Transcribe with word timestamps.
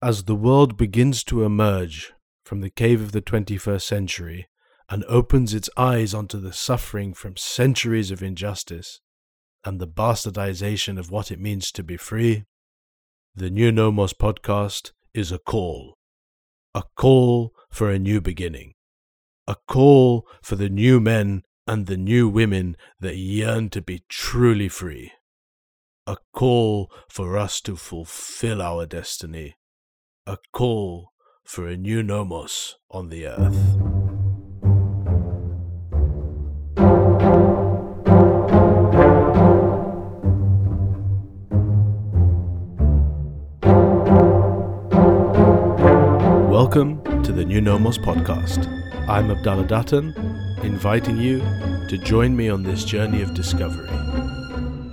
As 0.00 0.24
the 0.24 0.36
world 0.36 0.76
begins 0.76 1.24
to 1.24 1.42
emerge 1.42 2.12
from 2.44 2.60
the 2.60 2.70
cave 2.70 3.02
of 3.02 3.10
the 3.10 3.20
21st 3.20 3.82
century 3.82 4.48
and 4.88 5.04
opens 5.08 5.52
its 5.52 5.68
eyes 5.76 6.14
onto 6.14 6.38
the 6.38 6.52
suffering 6.52 7.12
from 7.12 7.36
centuries 7.36 8.12
of 8.12 8.22
injustice 8.22 9.00
and 9.64 9.80
the 9.80 9.88
bastardization 9.88 11.00
of 11.00 11.10
what 11.10 11.32
it 11.32 11.40
means 11.40 11.72
to 11.72 11.82
be 11.82 11.96
free, 11.96 12.44
the 13.34 13.50
New 13.50 13.72
Nomos 13.72 14.12
podcast 14.12 14.92
is 15.14 15.32
a 15.32 15.38
call. 15.40 15.98
A 16.76 16.84
call 16.96 17.52
for 17.68 17.90
a 17.90 17.98
new 17.98 18.20
beginning. 18.20 18.74
A 19.48 19.56
call 19.66 20.28
for 20.42 20.54
the 20.54 20.68
new 20.68 21.00
men 21.00 21.42
and 21.66 21.86
the 21.86 21.96
new 21.96 22.28
women 22.28 22.76
that 23.00 23.16
yearn 23.16 23.68
to 23.70 23.82
be 23.82 24.04
truly 24.08 24.68
free. 24.68 25.10
A 26.06 26.18
call 26.32 26.88
for 27.08 27.36
us 27.36 27.60
to 27.62 27.74
fulfill 27.74 28.62
our 28.62 28.86
destiny. 28.86 29.56
A 30.28 30.36
call 30.52 31.14
for 31.42 31.66
a 31.66 31.74
new 31.74 32.02
nomos 32.02 32.76
on 32.90 33.08
the 33.08 33.28
earth. 33.28 33.56
Welcome 46.50 47.02
to 47.22 47.32
the 47.32 47.46
New 47.46 47.62
Nomos 47.62 47.96
podcast. 47.96 48.66
I'm 49.08 49.30
Abdallah 49.30 49.66
Dutton, 49.66 50.12
inviting 50.62 51.16
you 51.16 51.38
to 51.88 51.96
join 52.04 52.36
me 52.36 52.50
on 52.50 52.62
this 52.62 52.84
journey 52.84 53.22
of 53.22 53.32
discovery, 53.32 53.88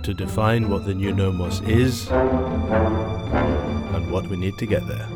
to 0.02 0.14
define 0.14 0.70
what 0.70 0.86
the 0.86 0.94
New 0.94 1.12
Nomos 1.12 1.60
is 1.60 2.08
and 2.08 4.10
what 4.10 4.26
we 4.28 4.38
need 4.38 4.56
to 4.56 4.64
get 4.64 4.88
there. 4.88 5.15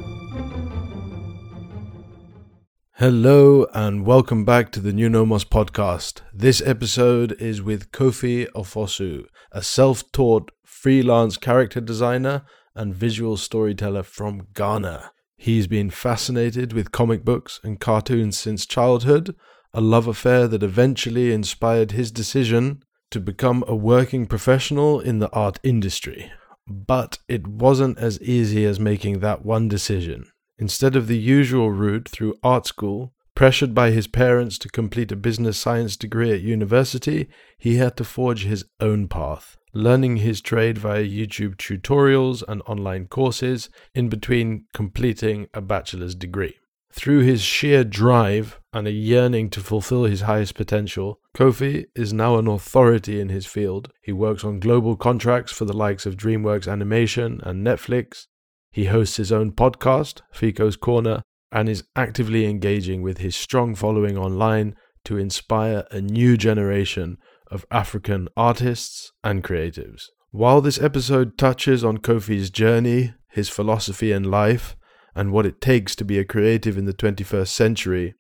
Hello 3.01 3.65
and 3.73 4.05
welcome 4.05 4.45
back 4.45 4.71
to 4.73 4.79
the 4.79 4.93
New 4.93 5.09
Nomos 5.09 5.43
podcast. 5.43 6.21
This 6.35 6.61
episode 6.61 7.33
is 7.41 7.63
with 7.63 7.93
Kofi 7.93 8.47
Ofosu, 8.51 9.25
a 9.53 9.63
self 9.63 10.13
taught 10.13 10.51
freelance 10.67 11.39
character 11.39 11.81
designer 11.81 12.43
and 12.75 12.95
visual 12.95 13.39
storyteller 13.39 14.03
from 14.03 14.49
Ghana. 14.53 15.13
He's 15.39 15.67
been 15.67 15.89
fascinated 15.89 16.75
with 16.75 16.93
comic 16.93 17.25
books 17.25 17.59
and 17.65 17.81
cartoons 17.81 18.37
since 18.37 18.67
childhood, 18.67 19.35
a 19.73 19.81
love 19.81 20.07
affair 20.07 20.47
that 20.49 20.63
eventually 20.63 21.33
inspired 21.33 21.93
his 21.93 22.11
decision 22.11 22.83
to 23.13 23.19
become 23.19 23.65
a 23.67 23.75
working 23.75 24.27
professional 24.27 25.01
in 25.01 25.21
the 25.21 25.31
art 25.31 25.59
industry. 25.63 26.31
But 26.69 27.17
it 27.29 27.47
wasn't 27.47 27.97
as 27.97 28.21
easy 28.21 28.67
as 28.67 28.79
making 28.79 29.21
that 29.21 29.43
one 29.43 29.69
decision. 29.69 30.27
Instead 30.61 30.95
of 30.95 31.09
the 31.09 31.19
usual 31.19 31.73
route 31.73 32.09
through 32.09 32.37
art 32.45 32.67
school, 32.67 33.13
pressured 33.35 33.75
by 33.75 33.91
his 33.91 34.07
parents 34.07 34.59
to 34.59 34.69
complete 34.69 35.11
a 35.11 35.17
business 35.17 35.59
science 35.59 35.97
degree 35.97 36.33
at 36.33 36.41
university, 36.41 37.29
he 37.59 37.77
had 37.77 37.97
to 37.97 38.05
forge 38.05 38.45
his 38.45 38.65
own 38.79 39.09
path 39.09 39.57
learning 39.73 40.17
his 40.17 40.41
trade 40.41 40.79
via 40.79 41.05
YouTube 41.05 41.57
tutorials 41.57 42.43
and 42.49 42.63
online 42.67 43.07
courses 43.07 43.69
in 43.95 44.09
between 44.09 44.65
completing 44.75 45.49
a 45.55 45.61
bachelor's 45.61 46.15
degree. 46.15 46.57
Through 46.93 47.21
his 47.21 47.41
sheer 47.41 47.85
drive 47.85 48.59
and 48.73 48.89
a 48.89 48.93
yearning 48.93 49.49
to 49.51 49.61
fulfill 49.61 50.05
his 50.05 50.23
highest 50.23 50.57
potential, 50.57 51.21
Kofi 51.37 51.87
is 51.95 52.13
now 52.13 52.37
an 52.37 52.49
authority 52.49 53.21
in 53.21 53.29
his 53.29 53.47
field. 53.47 53.93
He 54.03 54.13
works 54.13 54.43
on 54.43 54.59
global 54.59 54.97
contracts 54.97 55.53
for 55.53 55.65
the 55.65 55.77
likes 55.77 56.05
of 56.05 56.17
DreamWorks 56.17 56.71
Animation 56.71 57.41
and 57.45 57.65
Netflix. 57.65 58.27
He 58.73 58.85
hosts 58.85 59.17
his 59.17 59.33
own 59.33 59.53
podcast, 59.53 60.21
Fico's 60.33 60.77
Corner, 60.77 61.23
and 61.51 61.69
is 61.69 61.85
actively 61.97 62.47
engaging 62.47 63.03
with 63.03 63.19
his 63.19 63.35
strong 63.35 63.75
following 63.75 64.17
online 64.17 64.77
to 65.05 65.19
inspire 65.19 65.85
a 65.91 66.01
new 66.01 66.37
generation 66.37 67.19
of 67.51 67.67
African 67.71 68.29
artists 68.37 69.13
and 69.25 69.43
creatives. 69.43 70.05
While 70.31 70.61
this 70.61 70.81
episode 70.81 71.37
touches 71.37 71.85
on 71.85 71.99
Kofi's 71.99 72.51
journey, 72.51 73.15
his 73.29 73.49
philosophy 73.49 74.13
and 74.13 74.31
life, 74.31 74.77
and 75.15 75.33
what 75.33 75.47
it 75.47 75.61
takes 75.61 75.97
to 75.97 76.05
be 76.05 76.19
a 76.19 76.25
creative 76.25 76.79
in 76.79 76.85
the 76.85 76.95
21st 76.95 77.49
century, 77.49 78.15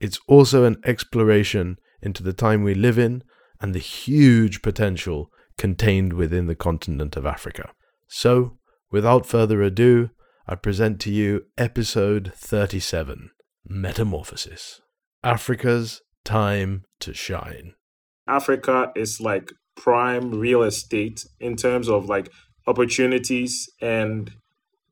it's 0.00 0.18
also 0.26 0.64
an 0.64 0.76
exploration 0.84 1.78
into 2.02 2.24
the 2.24 2.32
time 2.32 2.64
we 2.64 2.74
live 2.74 2.98
in 2.98 3.22
and 3.60 3.74
the 3.74 3.78
huge 3.78 4.60
potential 4.62 5.30
contained 5.56 6.12
within 6.12 6.46
the 6.46 6.56
continent 6.56 7.16
of 7.16 7.24
Africa. 7.24 7.70
So, 8.08 8.55
without 8.90 9.26
further 9.26 9.62
ado, 9.62 10.10
I 10.46 10.54
present 10.54 11.00
to 11.00 11.10
you 11.10 11.46
episode 11.58 12.32
37 12.34 13.30
Metamorphosis 13.68 14.80
Africa's 15.24 16.02
Time 16.24 16.84
to 17.00 17.12
Shine. 17.12 17.74
Africa 18.28 18.92
is 18.94 19.20
like 19.20 19.52
prime 19.76 20.30
real 20.38 20.62
estate 20.62 21.24
in 21.40 21.56
terms 21.56 21.88
of 21.88 22.08
like 22.08 22.30
opportunities 22.66 23.68
and 23.80 24.30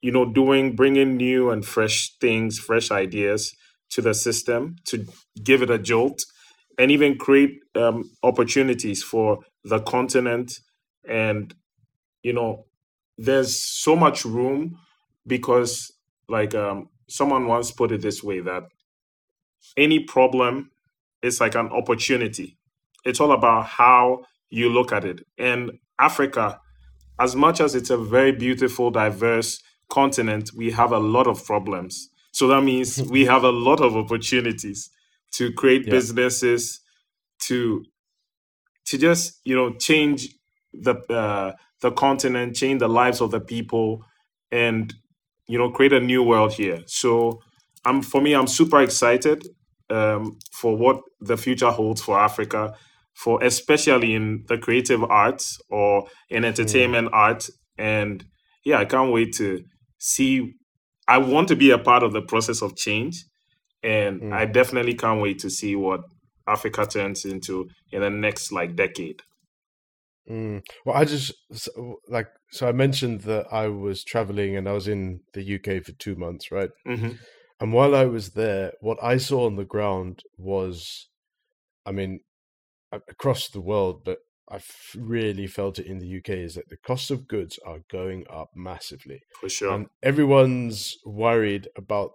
you 0.02 0.12
know 0.12 0.24
doing 0.24 0.76
bringing 0.76 1.16
new 1.16 1.50
and 1.50 1.64
fresh 1.64 2.14
things 2.20 2.58
fresh 2.58 2.90
ideas 2.90 3.52
to 3.90 4.02
the 4.02 4.14
system 4.14 4.76
to 4.84 5.06
give 5.42 5.62
it 5.62 5.70
a 5.70 5.78
jolt 5.78 6.20
and 6.78 6.90
even 6.90 7.16
create 7.16 7.60
um, 7.74 8.04
opportunities 8.22 9.02
for 9.02 9.38
the 9.64 9.80
continent 9.80 10.52
and 11.08 11.54
you 12.22 12.32
know 12.32 12.64
there's 13.18 13.58
so 13.58 13.94
much 13.96 14.24
room 14.24 14.78
because 15.26 15.92
like 16.28 16.54
um, 16.54 16.88
someone 17.08 17.46
once 17.46 17.70
put 17.70 17.92
it 17.92 18.02
this 18.02 18.22
way 18.22 18.40
that 18.40 18.64
any 19.76 20.00
problem 20.00 20.70
is 21.22 21.40
like 21.40 21.54
an 21.54 21.68
opportunity 21.68 22.56
it's 23.04 23.20
all 23.20 23.32
about 23.32 23.66
how 23.66 24.24
you 24.50 24.68
look 24.68 24.92
at 24.92 25.04
it. 25.04 25.26
And 25.38 25.78
Africa, 25.98 26.60
as 27.20 27.36
much 27.36 27.60
as 27.60 27.74
it's 27.74 27.90
a 27.90 27.96
very 27.96 28.32
beautiful, 28.32 28.90
diverse 28.90 29.62
continent, 29.88 30.50
we 30.56 30.70
have 30.72 30.92
a 30.92 30.98
lot 30.98 31.26
of 31.26 31.44
problems. 31.44 32.10
So 32.32 32.48
that 32.48 32.62
means 32.62 33.02
we 33.10 33.26
have 33.26 33.44
a 33.44 33.50
lot 33.50 33.80
of 33.80 33.96
opportunities 33.96 34.90
to 35.32 35.52
create 35.52 35.86
yeah. 35.86 35.90
businesses, 35.90 36.80
to 37.40 37.84
to 38.86 38.98
just 38.98 39.40
you 39.44 39.56
know 39.56 39.72
change 39.74 40.28
the 40.72 40.94
uh, 41.12 41.52
the 41.84 41.92
continent, 41.92 42.56
change 42.56 42.80
the 42.80 42.88
lives 42.88 43.20
of 43.20 43.30
the 43.30 43.40
people, 43.40 44.02
and 44.50 44.92
you 45.46 45.58
know 45.58 45.70
create 45.70 45.92
a 45.92 46.00
new 46.00 46.22
world 46.22 46.52
here. 46.52 46.82
So 46.86 47.40
I'm 47.84 48.02
for 48.02 48.20
me, 48.20 48.34
I'm 48.34 48.46
super 48.46 48.80
excited 48.80 49.46
um, 49.90 50.38
for 50.52 50.76
what 50.76 51.00
the 51.20 51.36
future 51.36 51.70
holds 51.70 52.02
for 52.02 52.18
Africa 52.18 52.74
for 53.14 53.42
especially 53.42 54.14
in 54.14 54.44
the 54.48 54.58
creative 54.58 55.02
arts 55.04 55.58
or 55.70 56.06
in 56.28 56.42
mm. 56.42 56.46
entertainment 56.46 57.08
mm. 57.08 57.14
art. 57.14 57.48
And 57.78 58.24
yeah, 58.64 58.78
I 58.78 58.84
can't 58.84 59.12
wait 59.12 59.34
to 59.34 59.62
see. 59.98 60.54
I 61.06 61.18
want 61.18 61.48
to 61.48 61.56
be 61.56 61.70
a 61.70 61.78
part 61.78 62.02
of 62.02 62.12
the 62.12 62.22
process 62.22 62.62
of 62.62 62.76
change. 62.76 63.24
And 63.82 64.22
mm. 64.22 64.32
I 64.32 64.46
definitely 64.46 64.94
can't 64.94 65.20
wait 65.20 65.38
to 65.40 65.50
see 65.50 65.76
what 65.76 66.00
Africa 66.46 66.86
turns 66.86 67.24
into 67.24 67.68
in 67.92 68.00
the 68.00 68.10
next 68.10 68.50
like 68.52 68.74
decade. 68.74 69.22
Mm. 70.30 70.62
Well, 70.84 70.96
I 70.96 71.04
just 71.04 71.32
like 72.08 72.28
so 72.50 72.66
I 72.66 72.72
mentioned 72.72 73.22
that 73.22 73.46
I 73.52 73.68
was 73.68 74.04
traveling 74.04 74.56
and 74.56 74.68
I 74.68 74.72
was 74.72 74.88
in 74.88 75.20
the 75.34 75.54
UK 75.56 75.84
for 75.84 75.92
two 75.92 76.16
months, 76.16 76.50
right? 76.50 76.70
Mm-hmm. 76.86 77.16
And 77.60 77.72
while 77.72 77.94
I 77.94 78.04
was 78.04 78.30
there, 78.30 78.72
what 78.80 78.98
I 79.02 79.16
saw 79.16 79.46
on 79.46 79.56
the 79.56 79.64
ground 79.64 80.22
was, 80.36 81.08
I 81.86 81.92
mean, 81.92 82.20
across 82.92 83.48
the 83.48 83.60
world, 83.60 84.02
but 84.04 84.18
I've 84.50 84.68
really 84.96 85.46
felt 85.46 85.78
it 85.78 85.86
in 85.86 85.98
the 85.98 86.18
UK 86.18 86.30
is 86.30 86.54
that 86.54 86.68
the 86.68 86.76
cost 86.76 87.10
of 87.10 87.28
goods 87.28 87.58
are 87.64 87.80
going 87.90 88.24
up 88.30 88.50
massively. 88.54 89.22
For 89.40 89.48
sure. 89.48 89.72
And 89.72 89.86
everyone's 90.02 90.96
worried 91.04 91.68
about 91.76 92.12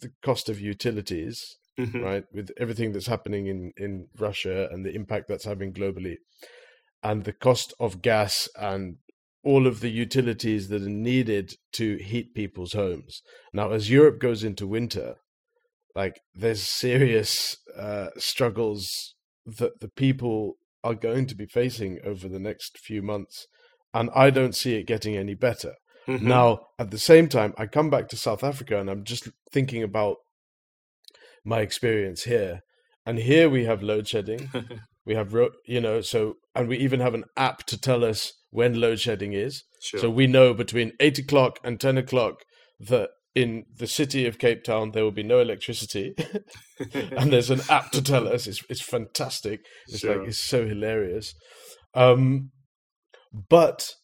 the 0.00 0.12
cost 0.22 0.48
of 0.48 0.60
utilities, 0.60 1.56
mm-hmm. 1.78 2.00
right? 2.00 2.24
With 2.32 2.50
everything 2.58 2.92
that's 2.92 3.08
happening 3.08 3.46
in, 3.48 3.72
in 3.76 4.08
Russia 4.18 4.68
and 4.70 4.84
the 4.84 4.94
impact 4.94 5.28
that's 5.28 5.44
having 5.44 5.72
globally, 5.72 6.16
and 7.04 7.24
the 7.24 7.32
cost 7.32 7.74
of 7.78 8.02
gas 8.02 8.48
and 8.58 8.96
all 9.44 9.66
of 9.66 9.80
the 9.80 9.90
utilities 9.90 10.68
that 10.68 10.82
are 10.82 10.88
needed 10.88 11.52
to 11.72 11.98
heat 11.98 12.34
people's 12.34 12.72
homes. 12.72 13.20
Now, 13.52 13.72
as 13.72 13.90
Europe 13.90 14.18
goes 14.18 14.42
into 14.42 14.66
winter, 14.66 15.16
like 15.94 16.20
there's 16.34 16.62
serious 16.62 17.58
uh, 17.78 18.08
struggles 18.16 19.14
that 19.44 19.80
the 19.80 19.88
people 19.88 20.54
are 20.82 20.94
going 20.94 21.26
to 21.26 21.34
be 21.34 21.46
facing 21.46 21.98
over 22.04 22.26
the 22.26 22.38
next 22.38 22.78
few 22.78 23.02
months. 23.02 23.46
And 23.92 24.10
I 24.14 24.30
don't 24.30 24.56
see 24.56 24.74
it 24.74 24.86
getting 24.86 25.14
any 25.14 25.34
better. 25.34 25.74
Mm-hmm. 26.08 26.26
Now, 26.26 26.60
at 26.78 26.90
the 26.90 26.98
same 26.98 27.28
time, 27.28 27.54
I 27.56 27.66
come 27.66 27.90
back 27.90 28.08
to 28.08 28.16
South 28.16 28.42
Africa 28.42 28.80
and 28.80 28.90
I'm 28.90 29.04
just 29.04 29.28
thinking 29.52 29.82
about 29.82 30.16
my 31.44 31.60
experience 31.60 32.24
here. 32.24 32.62
And 33.06 33.18
here 33.18 33.50
we 33.50 33.64
have 33.64 33.82
load 33.82 34.08
shedding. 34.08 34.50
we 35.06 35.14
have, 35.14 35.34
you 35.66 35.80
know, 35.80 36.00
so, 36.00 36.36
and 36.54 36.68
we 36.68 36.78
even 36.78 37.00
have 37.00 37.14
an 37.14 37.24
app 37.36 37.64
to 37.66 37.80
tell 37.80 38.04
us 38.04 38.32
when 38.50 38.80
load 38.80 39.00
shedding 39.00 39.32
is. 39.32 39.64
Sure. 39.80 40.00
So 40.00 40.10
we 40.10 40.26
know 40.26 40.54
between 40.54 40.92
eight 41.00 41.18
o'clock 41.18 41.58
and 41.62 41.80
10 41.80 41.98
o'clock, 41.98 42.36
that 42.80 43.10
in 43.34 43.64
the 43.76 43.86
city 43.86 44.26
of 44.26 44.38
Cape 44.38 44.62
Town 44.62 44.92
there 44.92 45.02
will 45.02 45.10
be 45.10 45.22
no 45.22 45.40
electricity, 45.40 46.14
and 46.94 47.32
there's 47.32 47.50
an 47.50 47.60
app 47.68 47.90
to 47.92 48.02
tell 48.02 48.28
us. 48.28 48.46
It's 48.46 48.62
it's 48.68 48.82
fantastic. 48.82 49.60
It's 49.88 50.00
sure. 50.00 50.18
like 50.18 50.28
it's 50.28 50.38
so 50.38 50.66
hilarious. 50.66 51.34
Um, 51.94 52.50
but 53.48 53.94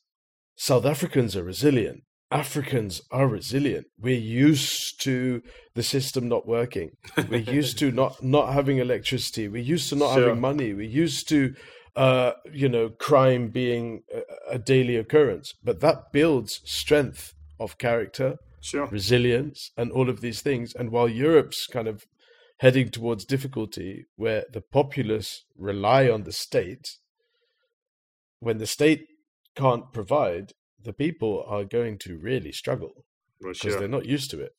South 0.57 0.85
Africans 0.85 1.37
are 1.37 1.45
resilient. 1.45 2.03
Africans 2.31 3.03
are 3.11 3.27
resilient. 3.27 3.87
We're 3.99 4.19
used 4.19 5.03
to 5.03 5.43
the 5.75 5.83
system 5.83 6.29
not 6.29 6.47
working. 6.47 6.93
We're 7.29 7.39
used 7.39 7.79
to 7.81 7.91
not 7.91 8.23
not 8.37 8.53
having 8.53 8.79
electricity. 8.79 9.49
We're 9.49 9.63
used 9.63 9.89
to 9.89 9.97
not 9.97 10.15
sure. 10.15 10.29
having 10.29 10.41
money. 10.41 10.73
We're 10.73 10.89
used 10.89 11.29
to 11.31 11.55
uh, 11.97 12.33
you 12.53 12.69
know 12.69 12.91
crime 12.91 13.49
being 13.49 14.03
a, 14.15 14.55
a, 14.55 14.59
daily 14.59 14.97
occurrence. 14.97 15.55
But 15.63 15.81
that 15.81 16.13
builds 16.13 16.61
strength 16.65 17.35
of 17.59 17.79
character, 17.79 18.37
sure. 18.61 18.87
resilience, 18.87 19.73
and 19.77 19.91
all 19.91 20.09
of 20.09 20.21
these 20.21 20.41
things. 20.41 20.73
And 20.75 20.91
while 20.91 21.09
Europe's 21.09 21.67
kind 21.67 21.89
of 21.89 22.05
heading 22.59 22.91
towards 22.91 23.25
difficulty, 23.25 24.07
where 24.17 24.45
the 24.53 24.61
populace 24.61 25.45
rely 25.59 26.09
on 26.09 26.23
the 26.23 26.33
state, 26.33 26.99
when 28.39 28.59
the 28.59 28.67
state 28.67 29.07
can't 29.57 29.93
provide, 29.93 30.53
the 30.83 30.93
people 30.93 31.45
are 31.47 31.65
going 31.65 31.99
to 31.99 32.19
really 32.19 32.53
struggle 32.53 33.05
because 33.41 33.59
sure. 33.59 33.79
they're 33.79 33.89
not 33.89 34.07
used 34.07 34.31
to 34.31 34.41
it. 34.41 34.55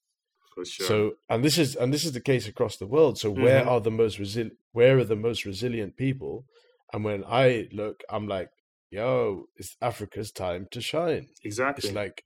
For 0.53 0.65
sure. 0.65 0.87
So, 0.87 1.11
and 1.29 1.43
this 1.43 1.57
is 1.57 1.75
and 1.75 1.93
this 1.93 2.03
is 2.03 2.11
the 2.11 2.21
case 2.21 2.47
across 2.47 2.77
the 2.77 2.87
world. 2.87 3.17
So, 3.17 3.31
mm-hmm. 3.31 3.43
where 3.43 3.67
are 3.67 3.79
the 3.79 3.91
most 3.91 4.19
resil- 4.19 4.57
Where 4.73 4.97
are 4.97 5.05
the 5.05 5.15
most 5.15 5.45
resilient 5.45 5.95
people? 5.95 6.45
And 6.91 7.05
when 7.05 7.23
I 7.25 7.69
look, 7.71 8.03
I'm 8.09 8.27
like, 8.27 8.49
yo, 8.89 9.45
it's 9.55 9.77
Africa's 9.81 10.31
time 10.31 10.67
to 10.71 10.81
shine. 10.81 11.29
Exactly. 11.43 11.87
It's 11.87 11.95
like 11.95 12.25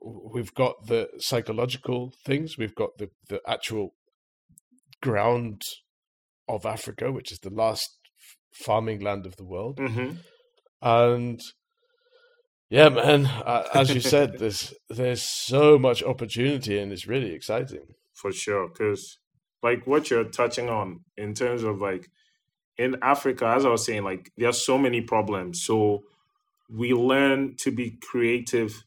we've 0.00 0.54
got 0.54 0.86
the 0.86 1.08
psychological 1.18 2.12
things, 2.24 2.56
we've 2.56 2.74
got 2.74 2.98
the 2.98 3.10
the 3.28 3.40
actual 3.46 3.94
ground 5.02 5.62
of 6.48 6.64
Africa, 6.64 7.10
which 7.10 7.32
is 7.32 7.40
the 7.40 7.50
last 7.50 7.98
farming 8.52 9.00
land 9.00 9.26
of 9.26 9.36
the 9.36 9.44
world, 9.44 9.78
mm-hmm. 9.78 10.16
and 10.80 11.40
yeah, 12.70 12.88
man. 12.88 13.26
Uh, 13.26 13.64
as 13.74 13.94
you 13.94 14.00
said, 14.00 14.38
there's 14.38 14.74
there's 14.88 15.22
so 15.22 15.78
much 15.78 16.02
opportunity, 16.02 16.78
and 16.78 16.92
it's 16.92 17.06
really 17.06 17.32
exciting. 17.32 17.94
For 18.14 18.32
sure, 18.32 18.68
because 18.68 19.18
like 19.62 19.86
what 19.86 20.10
you're 20.10 20.24
touching 20.24 20.68
on 20.68 21.00
in 21.16 21.34
terms 21.34 21.62
of 21.62 21.80
like 21.80 22.08
in 22.76 22.96
Africa, 23.02 23.46
as 23.46 23.64
I 23.64 23.68
was 23.68 23.84
saying, 23.84 24.04
like 24.04 24.30
there 24.36 24.48
are 24.48 24.52
so 24.52 24.78
many 24.78 25.00
problems. 25.00 25.62
So 25.62 26.02
we 26.70 26.92
learn 26.92 27.56
to 27.58 27.70
be 27.70 27.98
creative 28.02 28.84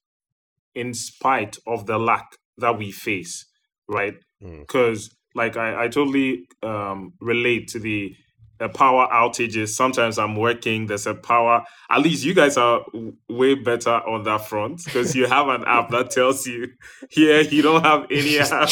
in 0.76 0.94
spite 0.94 1.58
of 1.66 1.86
the 1.86 1.98
lack 1.98 2.38
that 2.58 2.78
we 2.78 2.92
face, 2.92 3.46
right? 3.88 4.16
Because 4.40 5.10
mm. 5.10 5.14
like 5.36 5.58
I, 5.58 5.86
I 5.86 5.88
totally 5.88 6.48
um, 6.64 7.14
relate 7.20 7.68
to 7.70 7.80
the 7.80 8.16
a 8.60 8.70
power 8.70 9.08
outages. 9.12 9.70
Sometimes 9.70 10.18
I'm 10.18 10.36
working. 10.36 10.88
There's 10.88 11.08
a 11.08 11.14
power. 11.14 11.64
At 11.90 12.02
least 12.02 12.24
you 12.24 12.34
guys 12.34 12.58
are 12.58 12.84
way 13.30 13.56
better 13.56 13.92
on 14.08 14.24
that 14.24 14.48
front 14.48 14.84
because 14.86 15.16
you 15.16 15.28
have 15.28 15.48
an 15.48 15.64
app 15.66 15.90
that 15.92 16.12
tells 16.12 16.46
you 16.48 16.70
here 17.10 17.42
you 17.42 17.62
don't 17.62 17.84
have 17.84 18.06
any 18.12 18.40
app. 18.40 18.70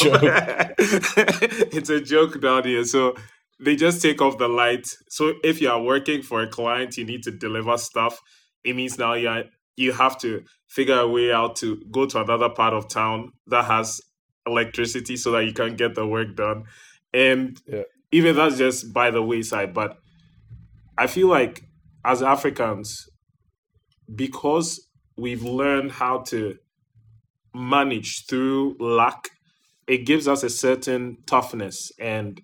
it's 0.78 1.90
a 1.90 2.00
joke 2.00 2.40
down 2.40 2.64
here. 2.64 2.84
So 2.84 3.14
they 3.60 3.76
just 3.76 4.02
take 4.02 4.20
off 4.20 4.38
the 4.38 4.48
light. 4.48 4.88
So 5.08 5.34
if 5.44 5.60
you 5.60 5.70
are 5.70 5.80
working 5.80 6.22
for 6.22 6.42
a 6.42 6.48
client, 6.48 6.96
you 6.96 7.04
need 7.04 7.22
to 7.24 7.30
deliver 7.30 7.78
stuff. 7.78 8.20
It 8.64 8.74
means 8.74 8.98
now 8.98 9.14
you 9.14 9.44
you 9.76 9.92
have 9.92 10.18
to 10.20 10.42
figure 10.68 10.98
a 10.98 11.08
way 11.08 11.32
out 11.32 11.56
to 11.56 11.82
go 11.90 12.06
to 12.06 12.20
another 12.20 12.48
part 12.48 12.72
of 12.74 12.88
town 12.88 13.32
that 13.46 13.66
has 13.66 14.00
electricity 14.46 15.16
so 15.16 15.32
that 15.32 15.44
you 15.44 15.52
can 15.52 15.76
get 15.76 15.94
the 15.94 16.06
work 16.06 16.34
done. 16.34 16.64
And 17.12 17.60
yeah 17.66 17.82
even 18.16 18.34
that's 18.34 18.56
just 18.56 18.94
by 18.94 19.10
the 19.10 19.22
wayside. 19.22 19.74
But 19.74 19.98
I 20.96 21.06
feel 21.06 21.28
like 21.28 21.64
as 22.02 22.22
Africans, 22.22 23.06
because 24.14 24.88
we've 25.18 25.42
learned 25.42 25.92
how 25.92 26.20
to 26.30 26.56
manage 27.54 28.24
through 28.26 28.76
lack, 28.80 29.28
it 29.86 30.06
gives 30.06 30.26
us 30.26 30.42
a 30.42 30.48
certain 30.48 31.18
toughness 31.26 31.92
and 32.00 32.40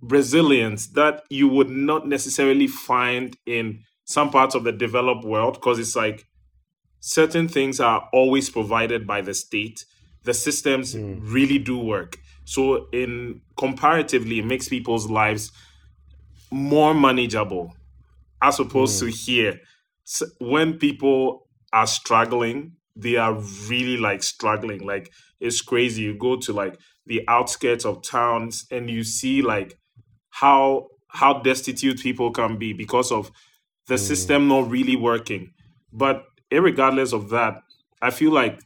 resilience 0.00 0.86
that 0.88 1.24
you 1.28 1.48
would 1.48 1.70
not 1.70 2.06
necessarily 2.06 2.68
find 2.68 3.36
in 3.44 3.80
some 4.04 4.30
parts 4.30 4.54
of 4.54 4.62
the 4.62 4.72
developed 4.72 5.24
world 5.24 5.54
because 5.54 5.80
it's 5.80 5.96
like 5.96 6.24
certain 7.00 7.48
things 7.48 7.80
are 7.80 8.08
always 8.12 8.50
provided 8.50 9.04
by 9.04 9.20
the 9.20 9.34
state. 9.34 9.84
The 10.22 10.34
systems 10.34 10.94
mm. 10.94 11.18
really 11.22 11.58
do 11.58 11.76
work. 11.76 12.18
So, 12.44 12.88
in 12.92 13.40
comparatively, 13.56 14.40
it 14.40 14.44
makes 14.44 14.68
people's 14.68 15.10
lives 15.10 15.52
more 16.50 16.94
manageable 16.94 17.74
as 18.42 18.60
opposed 18.60 19.02
mm. 19.02 19.06
to 19.06 19.16
here. 19.16 19.60
So 20.04 20.26
when 20.38 20.78
people 20.78 21.48
are 21.72 21.86
struggling, 21.86 22.72
they 22.94 23.16
are 23.16 23.34
really 23.68 23.96
like 23.96 24.22
struggling. 24.22 24.84
Like, 24.84 25.10
it's 25.40 25.60
crazy. 25.62 26.02
You 26.02 26.14
go 26.14 26.36
to 26.36 26.52
like 26.52 26.78
the 27.06 27.22
outskirts 27.28 27.84
of 27.84 28.02
towns 28.02 28.66
and 28.70 28.90
you 28.90 29.04
see 29.04 29.42
like 29.42 29.78
how 30.30 30.88
how 31.08 31.40
destitute 31.40 32.00
people 32.00 32.30
can 32.30 32.58
be 32.58 32.72
because 32.72 33.12
of 33.12 33.30
the 33.86 33.94
mm. 33.94 33.98
system 33.98 34.48
not 34.48 34.70
really 34.70 34.96
working. 34.96 35.52
But 35.92 36.24
regardless 36.50 37.12
of 37.12 37.30
that, 37.30 37.62
I 38.00 38.10
feel 38.10 38.32
like 38.32 38.60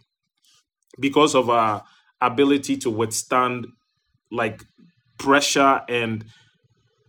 because 0.98 1.34
of 1.34 1.50
our 1.50 1.82
ability 2.20 2.76
to 2.78 2.90
withstand 2.90 3.66
like 4.30 4.64
pressure 5.18 5.80
and 5.88 6.24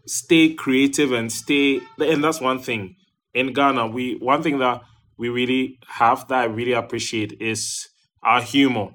stay 0.05 0.53
creative 0.53 1.11
and 1.11 1.31
stay 1.31 1.81
and 1.99 2.23
that's 2.23 2.39
one 2.39 2.59
thing 2.59 2.95
in 3.33 3.53
Ghana 3.53 3.87
we 3.87 4.15
one 4.15 4.41
thing 4.41 4.59
that 4.59 4.81
we 5.17 5.29
really 5.29 5.79
have 5.87 6.27
that 6.27 6.39
I 6.39 6.45
really 6.45 6.73
appreciate 6.73 7.41
is 7.41 7.89
our 8.23 8.41
humor 8.41 8.89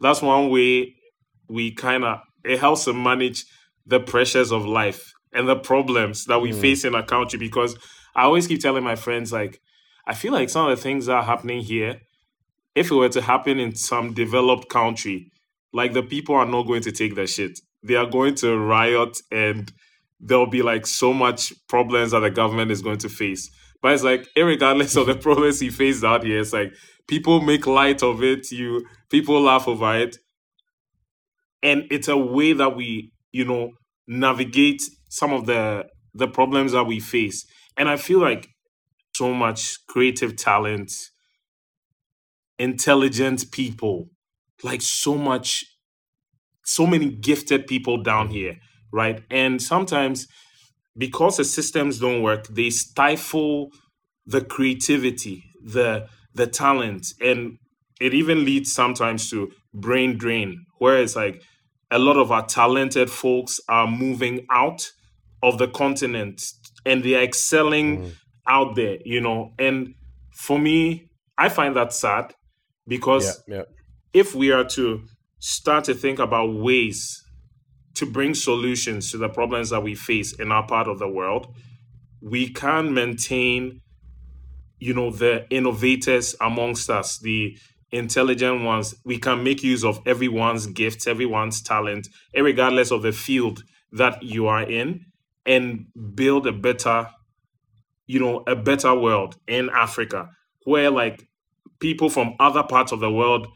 that's 0.00 0.22
one 0.22 0.50
way 0.50 0.94
we 1.48 1.72
kind 1.72 2.04
of 2.04 2.20
it 2.44 2.58
helps 2.58 2.84
to 2.84 2.92
manage 2.92 3.44
the 3.86 4.00
pressures 4.00 4.52
of 4.52 4.64
life 4.64 5.12
and 5.32 5.48
the 5.48 5.56
problems 5.56 6.24
that 6.26 6.40
we 6.40 6.50
mm. 6.50 6.60
face 6.60 6.84
in 6.84 6.94
our 6.94 7.04
country 7.04 7.38
because 7.38 7.76
I 8.14 8.22
always 8.22 8.46
keep 8.46 8.60
telling 8.60 8.84
my 8.84 8.96
friends 8.96 9.32
like 9.32 9.60
I 10.06 10.14
feel 10.14 10.32
like 10.32 10.50
some 10.50 10.68
of 10.68 10.76
the 10.76 10.82
things 10.82 11.06
that 11.06 11.14
are 11.14 11.22
happening 11.22 11.62
here 11.62 12.00
if 12.74 12.90
it 12.90 12.94
were 12.94 13.08
to 13.08 13.20
happen 13.20 13.58
in 13.58 13.74
some 13.74 14.14
developed 14.14 14.68
country 14.68 15.30
like 15.72 15.92
the 15.92 16.02
people 16.02 16.34
are 16.34 16.46
not 16.46 16.66
going 16.66 16.82
to 16.82 16.92
take 16.92 17.14
the 17.14 17.26
shit. 17.26 17.60
They 17.82 17.94
are 17.94 18.06
going 18.06 18.34
to 18.36 18.56
riot 18.58 19.18
and 19.30 19.70
there'll 20.20 20.46
be 20.50 20.62
like 20.62 20.86
so 20.86 21.12
much 21.12 21.52
problems 21.68 22.12
that 22.12 22.20
the 22.20 22.30
government 22.30 22.70
is 22.70 22.82
going 22.82 22.98
to 22.98 23.08
face. 23.08 23.50
But 23.82 23.92
it's 23.92 24.02
like, 24.02 24.28
regardless 24.36 24.96
of 24.96 25.06
the 25.06 25.14
problems 25.20 25.60
he 25.60 25.70
faced 25.70 26.04
out 26.04 26.24
here, 26.24 26.40
it's 26.40 26.52
like 26.52 26.72
people 27.06 27.40
make 27.40 27.66
light 27.66 28.02
of 28.02 28.22
it. 28.22 28.50
You 28.50 28.84
people 29.10 29.40
laugh 29.40 29.68
over 29.68 29.96
it, 29.96 30.16
and 31.62 31.84
it's 31.90 32.08
a 32.08 32.16
way 32.16 32.52
that 32.54 32.76
we, 32.76 33.12
you 33.32 33.44
know, 33.44 33.72
navigate 34.08 34.82
some 35.10 35.32
of 35.32 35.46
the 35.46 35.86
the 36.14 36.28
problems 36.28 36.72
that 36.72 36.84
we 36.84 37.00
face. 37.00 37.46
And 37.76 37.88
I 37.88 37.96
feel 37.96 38.18
like 38.20 38.48
so 39.14 39.34
much 39.34 39.78
creative 39.88 40.36
talent, 40.36 40.92
intelligent 42.58 43.50
people 43.52 44.10
like 44.62 44.82
so 44.82 45.14
much, 45.14 45.64
so 46.64 46.86
many 46.86 47.10
gifted 47.10 47.66
people 47.66 48.02
down 48.02 48.26
mm-hmm. 48.26 48.34
here, 48.34 48.56
right? 48.92 49.22
And 49.30 49.60
sometimes 49.60 50.26
because 50.96 51.36
the 51.36 51.44
systems 51.44 52.00
don't 52.00 52.22
work, 52.22 52.46
they 52.48 52.70
stifle 52.70 53.70
the 54.26 54.44
creativity, 54.44 55.44
the 55.64 56.06
the 56.34 56.46
talent, 56.46 57.06
and 57.20 57.58
it 58.00 58.14
even 58.14 58.44
leads 58.44 58.72
sometimes 58.72 59.30
to 59.30 59.50
brain 59.74 60.16
drain, 60.18 60.64
where 60.78 60.98
it's 60.98 61.16
like 61.16 61.42
a 61.90 61.98
lot 61.98 62.16
of 62.16 62.30
our 62.30 62.44
talented 62.44 63.10
folks 63.10 63.60
are 63.68 63.86
moving 63.86 64.46
out 64.50 64.90
of 65.42 65.58
the 65.58 65.68
continent 65.68 66.42
and 66.84 67.02
they're 67.02 67.22
excelling 67.22 68.02
mm. 68.02 68.12
out 68.46 68.76
there, 68.76 68.98
you 69.04 69.20
know. 69.20 69.52
And 69.58 69.94
for 70.32 70.58
me, 70.58 71.10
I 71.36 71.48
find 71.48 71.74
that 71.76 71.92
sad 71.92 72.34
because 72.86 73.42
yeah, 73.46 73.56
yeah 73.56 73.62
if 74.12 74.34
we 74.34 74.52
are 74.52 74.64
to 74.64 75.02
start 75.38 75.84
to 75.84 75.94
think 75.94 76.18
about 76.18 76.54
ways 76.54 77.22
to 77.94 78.06
bring 78.06 78.34
solutions 78.34 79.10
to 79.10 79.18
the 79.18 79.28
problems 79.28 79.70
that 79.70 79.82
we 79.82 79.94
face 79.94 80.32
in 80.38 80.52
our 80.52 80.66
part 80.66 80.88
of 80.88 80.98
the 80.98 81.08
world, 81.08 81.54
we 82.20 82.48
can 82.48 82.94
maintain, 82.94 83.80
you 84.78 84.94
know, 84.94 85.10
the 85.10 85.46
innovators 85.50 86.34
amongst 86.40 86.90
us, 86.90 87.18
the 87.18 87.56
intelligent 87.90 88.62
ones. 88.64 88.94
We 89.04 89.18
can 89.18 89.42
make 89.42 89.62
use 89.62 89.84
of 89.84 90.00
everyone's 90.06 90.66
gifts, 90.66 91.06
everyone's 91.06 91.62
talent, 91.62 92.08
regardless 92.34 92.90
of 92.90 93.02
the 93.02 93.12
field 93.12 93.62
that 93.92 94.22
you 94.22 94.46
are 94.46 94.62
in, 94.62 95.06
and 95.46 95.86
build 96.14 96.46
a 96.46 96.52
better, 96.52 97.08
you 98.06 98.20
know, 98.20 98.44
a 98.46 98.54
better 98.56 98.94
world 98.94 99.36
in 99.46 99.70
Africa 99.70 100.28
where 100.64 100.90
like 100.90 101.26
people 101.80 102.10
from 102.10 102.34
other 102.38 102.62
parts 102.62 102.92
of 102.92 103.00
the 103.00 103.10
world 103.10 103.48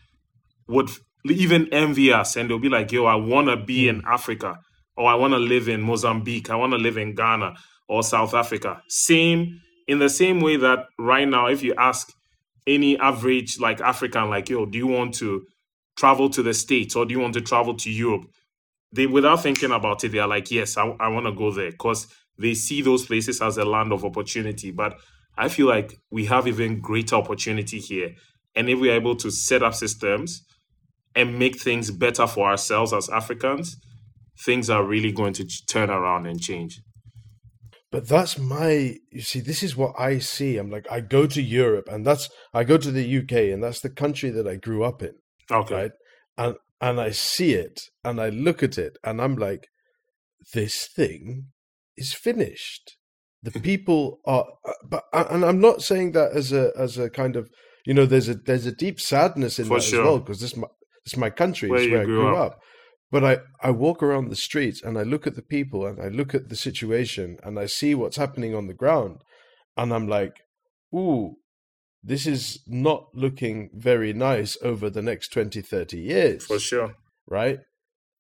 would 0.73 0.91
even 1.25 1.73
envy 1.73 2.13
us 2.13 2.37
and 2.37 2.51
they'll 2.51 2.59
be 2.59 2.69
like, 2.69 2.91
yo, 2.91 3.07
I 3.07 3.15
want 3.15 3.49
to 3.49 3.57
be 3.57 3.89
in 3.89 4.01
hmm. 4.01 4.07
Africa 4.07 4.59
or 4.97 5.09
I 5.11 5.15
want 5.15 5.33
to 5.33 5.39
live 5.39 5.69
in 5.69 5.83
Mozambique. 5.83 6.51
I 6.51 6.57
want 6.57 6.73
to 6.73 6.79
live 6.79 6.97
in 6.97 7.15
Ghana 7.15 7.55
or 7.89 8.03
South 8.03 8.35
Africa. 8.35 8.83
Same, 8.89 9.61
in 9.87 9.99
the 9.99 10.11
same 10.11 10.41
way 10.41 10.57
that 10.57 10.87
right 10.99 11.29
now, 11.29 11.47
if 11.47 11.63
you 11.63 11.75
ask 11.77 12.13
any 12.67 12.99
average 12.99 13.59
like 13.59 13.81
African, 13.81 14.31
like, 14.31 14.49
yo, 14.49 14.67
do 14.67 14.79
you 14.79 14.87
want 14.87 15.15
to 15.15 15.47
travel 15.97 16.29
to 16.31 16.43
the 16.43 16.55
States 16.55 16.97
or 16.97 17.05
do 17.05 17.13
you 17.13 17.21
want 17.21 17.35
to 17.35 17.41
travel 17.41 17.75
to 17.77 17.91
Europe? 17.91 18.25
They, 18.95 19.07
without 19.07 19.43
thinking 19.43 19.71
about 19.71 20.05
it, 20.05 20.13
they 20.13 20.19
are 20.19 20.29
like, 20.29 20.51
yes, 20.51 20.77
I, 20.77 20.87
I 21.01 21.09
want 21.09 21.27
to 21.27 21.33
go 21.33 21.51
there 21.51 21.71
because 21.71 22.07
they 22.39 22.55
see 22.55 22.83
those 22.83 23.07
places 23.07 23.41
as 23.41 23.57
a 23.57 23.65
land 23.65 23.93
of 23.93 24.05
opportunity. 24.05 24.71
But 24.71 24.99
I 25.37 25.49
feel 25.49 25.67
like 25.67 25.99
we 26.11 26.27
have 26.27 26.47
even 26.47 26.81
greater 26.81 27.17
opportunity 27.17 27.79
here. 27.79 28.15
And 28.55 28.69
if 28.69 28.79
we 28.79 28.91
are 28.91 28.95
able 28.95 29.17
to 29.17 29.31
set 29.31 29.63
up 29.63 29.75
systems 29.75 30.45
and 31.15 31.39
make 31.39 31.61
things 31.61 31.91
better 31.91 32.27
for 32.27 32.49
ourselves 32.49 32.93
as 32.93 33.09
Africans, 33.09 33.77
things 34.45 34.71
are 34.71 34.85
really 34.85 35.13
going 35.13 35.35
to 35.35 35.47
turn 35.69 35.91
around 35.91 36.27
and 36.27 36.41
change. 36.41 36.81
But 37.93 38.09
that's 38.09 38.39
my, 38.39 38.97
you 39.11 39.21
see, 39.21 39.41
this 39.41 39.63
is 39.63 39.77
what 39.77 39.93
I 39.99 40.19
see. 40.19 40.57
I'm 40.57 40.71
like, 40.71 40.87
I 40.91 41.01
go 41.01 41.27
to 41.27 41.43
Europe 41.43 41.89
and 41.91 42.07
that's, 42.07 42.31
I 42.55 42.65
go 42.65 42.79
to 42.79 42.91
the 42.91 43.19
UK 43.19 43.53
and 43.53 43.63
that's 43.63 43.81
the 43.81 43.91
country 43.91 44.31
that 44.31 44.49
I 44.49 44.57
grew 44.57 44.83
up 44.83 45.03
in. 45.03 45.13
Okay. 45.51 45.75
Right. 45.75 45.91
And, 46.39 46.57
and 46.81 46.99
I 46.99 47.11
see 47.11 47.53
it 47.53 47.81
and 48.03 48.19
I 48.19 48.31
look 48.31 48.63
at 48.63 48.79
it 48.79 48.97
and 49.05 49.21
I'm 49.21 49.37
like, 49.37 49.69
this 50.55 50.89
thing 50.89 51.49
is 51.95 52.15
finished. 52.15 52.97
The 53.43 53.51
people 53.61 54.21
are, 54.25 54.47
uh, 54.67 54.73
but, 54.89 55.05
and 55.13 55.45
I'm 55.45 55.61
not 55.61 55.83
saying 55.83 56.13
that 56.13 56.33
as 56.33 56.51
a, 56.51 56.73
as 56.79 56.97
a 56.97 57.11
kind 57.11 57.37
of, 57.37 57.51
you 57.85 57.93
know, 57.93 58.07
there's 58.07 58.31
a, 58.31 58.35
there's 58.35 58.65
a 58.65 58.73
deep 58.73 59.01
sadness 59.01 59.59
in 59.59 59.67
For 59.67 59.79
that 59.79 59.85
sure. 59.85 60.01
as 60.01 60.07
well 60.07 60.19
because 60.19 60.41
this, 60.41 60.55
it's 61.05 61.17
my 61.17 61.31
country. 61.31 61.69
Where 61.69 61.81
it's 61.81 61.91
where 61.91 62.03
I 62.03 62.05
grew 62.05 62.23
grew 62.23 62.37
up. 62.37 62.53
up. 62.53 62.61
But 63.11 63.25
I, 63.25 63.39
I 63.63 63.71
walk 63.71 64.03
around 64.03 64.31
the 64.31 64.37
streets 64.37 64.83
and 64.83 64.99
I 64.99 65.03
look 65.03 65.27
at 65.27 65.37
the 65.37 65.43
people 65.43 65.87
and 65.87 66.01
I 66.01 66.09
look 66.09 66.35
at 66.35 66.49
the 66.49 66.57
situation 66.57 67.37
and 67.43 67.59
I 67.59 67.67
see 67.67 67.95
what's 67.95 68.17
happening 68.17 68.55
on 68.55 68.69
the 68.69 68.75
ground. 68.75 69.19
And 69.77 69.93
I'm 69.93 70.09
like, 70.09 70.41
ooh, 70.95 71.35
this 72.03 72.27
is 72.27 72.61
not 72.67 73.05
looking 73.15 73.69
very 73.75 74.15
nice 74.15 74.57
over 74.63 74.89
the 74.89 75.03
next 75.03 75.29
20, 75.29 75.61
30 75.61 75.99
years. 75.99 76.47
For 76.47 76.59
sure. 76.59 76.95
Right? 77.29 77.59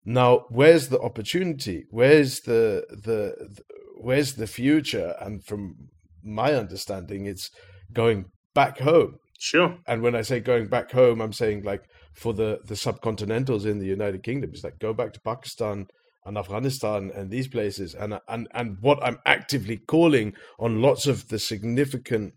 Now, 0.04 0.44
where's 0.50 0.88
the 0.88 1.00
opportunity? 1.00 1.84
Where's 1.90 2.40
the, 2.40 2.84
the, 2.90 3.34
the 3.56 3.62
where's 3.96 4.34
the 4.34 4.46
future? 4.46 5.14
And 5.20 5.42
from 5.44 5.88
my 6.22 6.52
understanding, 6.52 7.24
it's 7.26 7.50
going 7.92 8.26
back 8.54 8.78
home 8.80 9.16
Sure. 9.38 9.78
and 9.88 10.02
when 10.02 10.14
I 10.14 10.22
say 10.22 10.38
going 10.40 10.68
back 10.68 10.92
home, 10.92 11.20
I'm 11.20 11.32
saying 11.32 11.62
like 11.64 11.82
for 12.12 12.32
the 12.32 12.60
the 12.64 12.74
subcontinentals 12.74 13.66
in 13.66 13.78
the 13.78 13.86
United 13.86 14.22
Kingdom, 14.22 14.50
it's 14.52 14.64
like 14.64 14.78
go 14.78 14.92
back 14.92 15.12
to 15.14 15.20
Pakistan 15.20 15.86
and 16.24 16.38
Afghanistan 16.38 17.10
and 17.14 17.30
these 17.30 17.48
places, 17.48 17.94
and 17.94 18.18
and 18.28 18.48
and 18.52 18.76
what 18.80 19.02
I'm 19.02 19.18
actively 19.26 19.76
calling 19.76 20.34
on 20.58 20.82
lots 20.82 21.06
of 21.06 21.28
the 21.28 21.38
significant 21.38 22.34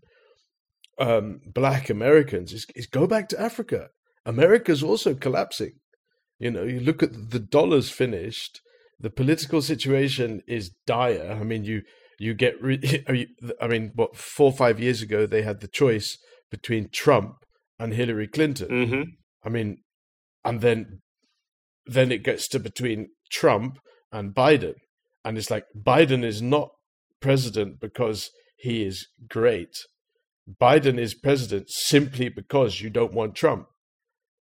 um, 0.98 1.40
Black 1.46 1.90
Americans 1.90 2.52
is 2.52 2.66
is 2.74 2.86
go 2.86 3.06
back 3.06 3.28
to 3.28 3.40
Africa. 3.40 3.88
America's 4.24 4.82
also 4.82 5.14
collapsing. 5.14 5.74
You 6.38 6.50
know, 6.50 6.64
you 6.64 6.80
look 6.80 7.02
at 7.02 7.30
the 7.30 7.38
dollars 7.38 7.90
finished. 7.90 8.60
The 8.98 9.10
political 9.10 9.60
situation 9.60 10.40
is 10.48 10.70
dire. 10.86 11.36
I 11.38 11.44
mean, 11.44 11.64
you 11.64 11.82
you 12.18 12.34
get. 12.34 12.60
Re- 12.62 13.04
I 13.60 13.66
mean, 13.68 13.92
what 13.94 14.16
four 14.16 14.46
or 14.46 14.56
five 14.56 14.80
years 14.80 15.02
ago 15.02 15.26
they 15.26 15.42
had 15.42 15.60
the 15.60 15.68
choice 15.68 16.18
between 16.50 16.88
Trump 16.92 17.44
and 17.78 17.92
Hillary 17.92 18.26
Clinton. 18.28 18.68
hmm 18.68 19.02
I 19.46 19.48
mean, 19.48 19.78
and 20.44 20.60
then 20.60 21.00
then 21.86 22.10
it 22.10 22.24
gets 22.24 22.48
to 22.48 22.58
between 22.58 23.10
Trump 23.30 23.78
and 24.10 24.34
Biden, 24.34 24.74
and 25.24 25.38
it's 25.38 25.50
like 25.50 25.64
Biden 25.76 26.24
is 26.24 26.42
not 26.42 26.70
president 27.20 27.80
because 27.80 28.30
he 28.58 28.84
is 28.84 29.06
great. 29.28 29.76
Biden 30.60 30.98
is 30.98 31.14
president 31.14 31.70
simply 31.70 32.28
because 32.28 32.80
you 32.80 32.90
don't 32.90 33.12
want 33.12 33.36
Trump. 33.36 33.68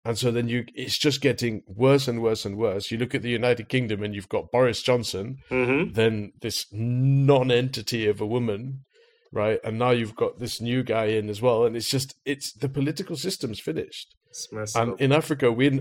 And 0.04 0.16
so 0.18 0.30
then 0.30 0.48
you 0.48 0.64
it's 0.74 0.98
just 0.98 1.20
getting 1.20 1.62
worse 1.66 2.08
and 2.08 2.22
worse 2.22 2.44
and 2.44 2.56
worse. 2.56 2.90
You 2.90 2.98
look 2.98 3.14
at 3.14 3.22
the 3.22 3.30
United 3.30 3.68
Kingdom 3.68 4.02
and 4.02 4.14
you've 4.14 4.28
got 4.28 4.50
Boris 4.50 4.82
Johnson, 4.82 5.38
hmm 5.48 5.92
then 5.92 6.32
this 6.40 6.66
non-entity 6.72 8.06
of 8.08 8.20
a 8.20 8.26
woman 8.26 8.84
right 9.32 9.60
and 9.62 9.78
now 9.78 9.90
you've 9.90 10.16
got 10.16 10.38
this 10.38 10.60
new 10.60 10.82
guy 10.82 11.04
in 11.06 11.28
as 11.28 11.40
well 11.40 11.64
and 11.64 11.76
it's 11.76 11.88
just 11.88 12.14
it's 12.24 12.52
the 12.52 12.68
political 12.68 13.16
system's 13.16 13.60
finished 13.60 14.16
and 14.74 14.92
up. 14.92 15.00
in 15.00 15.12
africa 15.12 15.50
we 15.50 15.80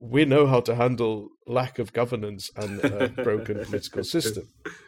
we 0.00 0.24
know 0.24 0.46
how 0.46 0.60
to 0.60 0.74
handle 0.74 1.28
lack 1.46 1.78
of 1.78 1.92
governance 1.92 2.50
and 2.56 2.84
a 2.84 3.08
broken 3.08 3.64
political 3.68 4.02
system 4.04 4.44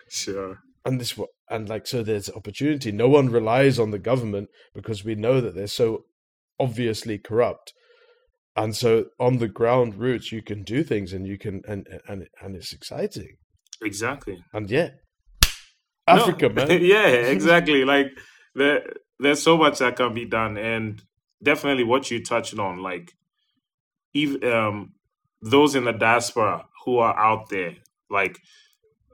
Sure. 0.09 0.59
and 0.85 1.01
this 1.01 1.19
and 1.49 1.69
like 1.69 1.87
so 1.87 2.03
there's 2.03 2.29
opportunity 2.31 2.91
no 2.93 3.09
one 3.09 3.29
relies 3.29 3.79
on 3.79 3.91
the 3.93 3.99
government 3.99 4.49
because 4.75 5.05
we 5.05 5.15
know 5.15 5.41
that 5.41 5.55
they're 5.55 5.67
so 5.67 6.05
obviously 6.59 7.19
corrupt 7.19 7.73
and 8.57 8.75
so 8.75 9.05
on 9.21 9.39
the 9.39 9.49
ground 9.49 9.95
roots 9.97 10.33
you 10.33 10.43
can 10.43 10.63
do 10.65 10.83
things 10.83 11.13
and 11.13 11.27
you 11.27 11.39
can 11.39 11.63
and 11.69 11.87
and 12.09 12.27
and 12.41 12.57
it's 12.57 12.73
exciting 12.73 13.37
Exactly. 13.83 14.39
and 14.55 14.71
yeah 14.71 14.91
No. 16.09 16.15
africa 16.23 16.49
man 16.49 16.69
yeah, 16.83 17.09
exactly. 17.09 17.85
Like 17.85 18.07
there, 18.55 18.83
there's 19.19 19.43
so 19.43 19.57
much 19.59 19.79
that 19.81 19.97
can 19.97 20.15
be 20.15 20.25
done, 20.25 20.57
and 20.57 21.03
definitely 21.43 21.85
what 21.85 22.11
you 22.11 22.23
touched 22.25 22.59
on, 22.59 22.83
like 22.83 23.13
even 24.15 24.45
um, 24.53 24.93
those 25.43 25.75
in 25.75 25.85
the 25.85 25.93
diaspora 25.93 26.67
who 26.85 26.99
are 26.99 27.17
out 27.19 27.49
there, 27.51 27.77
like 28.11 28.39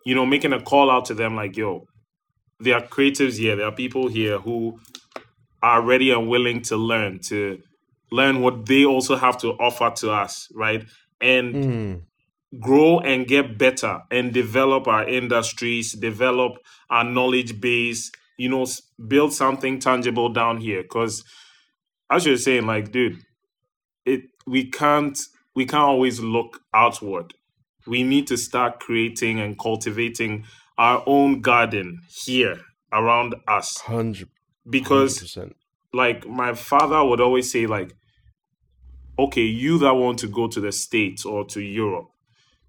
you 0.04 0.14
know, 0.14 0.26
making 0.26 0.52
a 0.52 0.62
call 0.62 0.90
out 0.90 1.06
to 1.06 1.14
them, 1.14 1.36
like 1.36 1.56
yo, 1.56 1.86
there 2.60 2.76
are 2.76 2.82
creatives 2.86 3.38
here, 3.38 3.56
there 3.56 3.66
are 3.66 3.72
people 3.72 4.08
here 4.08 4.38
who 4.38 4.80
are 5.62 5.82
ready 5.82 6.10
and 6.10 6.28
willing 6.28 6.62
to 6.62 6.76
learn, 6.76 7.20
to 7.20 7.60
learn 8.12 8.40
what 8.42 8.66
they 8.66 8.84
also 8.84 9.16
have 9.16 9.38
to 9.38 9.50
offer 9.54 9.92
to 9.96 10.12
us, 10.12 10.48
right? 10.54 10.86
And 11.20 11.56
Mm. 11.56 12.02
grow 12.60 13.00
and 13.00 13.26
get 13.26 13.58
better 13.58 14.00
and 14.10 14.32
develop 14.32 14.88
our 14.88 15.08
industries, 15.08 15.92
develop 15.92 16.54
our 16.90 17.04
knowledge 17.04 17.60
base, 17.60 18.10
you 18.38 18.48
know, 18.48 18.66
build 19.08 19.32
something 19.32 19.78
tangible 19.80 20.30
down 20.30 20.58
here. 20.58 20.82
Because 20.82 21.24
as 22.12 22.26
you're 22.26 22.38
saying, 22.38 22.66
like, 22.66 22.92
dude, 22.92 23.18
it 24.06 24.22
we 24.46 24.70
can't 24.70 25.18
we 25.56 25.66
can't 25.66 25.84
always 25.84 26.20
look 26.20 26.60
outward. 26.74 27.34
We 27.86 28.04
need 28.04 28.26
to 28.28 28.36
start 28.38 28.80
creating 28.80 29.40
and 29.40 29.58
cultivating 29.58 30.44
our 30.78 31.02
own 31.06 31.40
garden 31.42 32.00
here 32.24 32.60
around 32.92 33.36
us. 33.48 33.78
Hundred 33.78 34.28
Because 34.70 35.18
percent. 35.20 35.56
like 35.92 36.26
my 36.26 36.54
father 36.54 37.04
would 37.04 37.20
always 37.20 37.50
say 37.52 37.66
like 37.66 37.94
okay 39.18 39.42
you 39.44 39.78
that 39.78 39.94
want 39.94 40.18
to 40.20 40.28
go 40.28 40.48
to 40.48 40.60
the 40.60 40.72
states 40.72 41.24
or 41.24 41.44
to 41.46 41.60
europe 41.60 42.08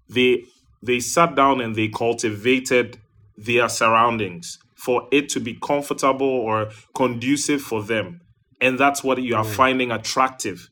they 0.08 0.44
they 0.82 1.00
sat 1.00 1.34
down 1.34 1.60
and 1.60 1.76
they 1.76 1.88
cultivated 1.88 2.98
their 3.36 3.68
surroundings 3.68 4.58
for 4.76 5.08
it 5.12 5.28
to 5.30 5.40
be 5.40 5.54
comfortable 5.62 6.26
or 6.28 6.70
conducive 6.94 7.62
for 7.62 7.82
them 7.82 8.20
and 8.60 8.78
that's 8.78 9.02
what 9.02 9.22
you 9.22 9.36
are 9.36 9.44
mm. 9.44 9.54
finding 9.54 9.90
attractive. 9.90 10.68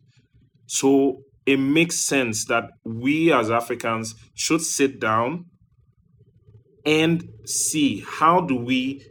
So 0.67 1.23
it 1.47 1.59
makes 1.59 1.97
sense 1.97 2.45
that 2.47 2.71
we 2.85 3.33
as 3.33 3.51
africans 3.51 4.15
should 4.35 4.61
sit 4.61 5.01
down 5.01 5.47
and 6.85 7.29
see 7.45 8.05
how 8.07 8.41
do 8.41 8.57
we 8.57 9.05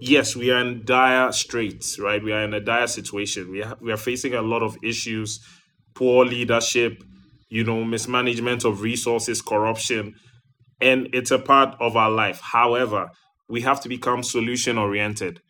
yes 0.00 0.36
we 0.36 0.50
are 0.50 0.60
in 0.60 0.84
dire 0.84 1.32
straits 1.32 1.98
right? 1.98 2.22
We 2.22 2.32
are 2.32 2.42
in 2.42 2.54
a 2.54 2.60
dire 2.60 2.86
situation. 2.86 3.50
We, 3.50 3.60
ha- 3.62 3.76
we 3.80 3.92
are 3.92 3.98
facing 3.98 4.34
a 4.34 4.42
lot 4.42 4.62
of 4.62 4.76
issues 4.82 5.40
poor 5.94 6.24
leadership 6.24 7.02
you 7.48 7.64
know 7.64 7.82
mismanagement 7.84 8.64
of 8.64 8.82
resources 8.82 9.42
corruption 9.42 10.14
and 10.80 11.08
it's 11.12 11.30
a 11.30 11.38
part 11.38 11.74
of 11.80 11.96
our 11.96 12.10
life. 12.10 12.40
However 12.40 13.10
we 13.48 13.62
have 13.62 13.80
to 13.80 13.88
become 13.88 14.22
solution 14.22 14.76
oriented 14.78 15.40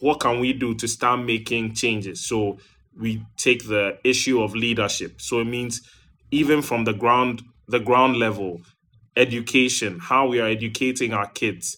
what 0.00 0.20
can 0.20 0.40
we 0.40 0.52
do 0.52 0.74
to 0.74 0.86
start 0.88 1.20
making 1.20 1.74
changes? 1.74 2.26
So 2.26 2.58
we 2.98 3.22
take 3.36 3.66
the 3.66 3.98
issue 4.04 4.42
of 4.42 4.54
leadership. 4.54 5.20
So 5.20 5.40
it 5.40 5.46
means 5.46 5.82
even 6.30 6.62
from 6.62 6.84
the 6.84 6.92
ground 6.92 7.42
the 7.68 7.80
ground 7.80 8.16
level 8.16 8.60
education 9.16 9.98
how 9.98 10.28
we 10.28 10.38
are 10.38 10.46
educating 10.46 11.12
our 11.12 11.26
kids 11.26 11.76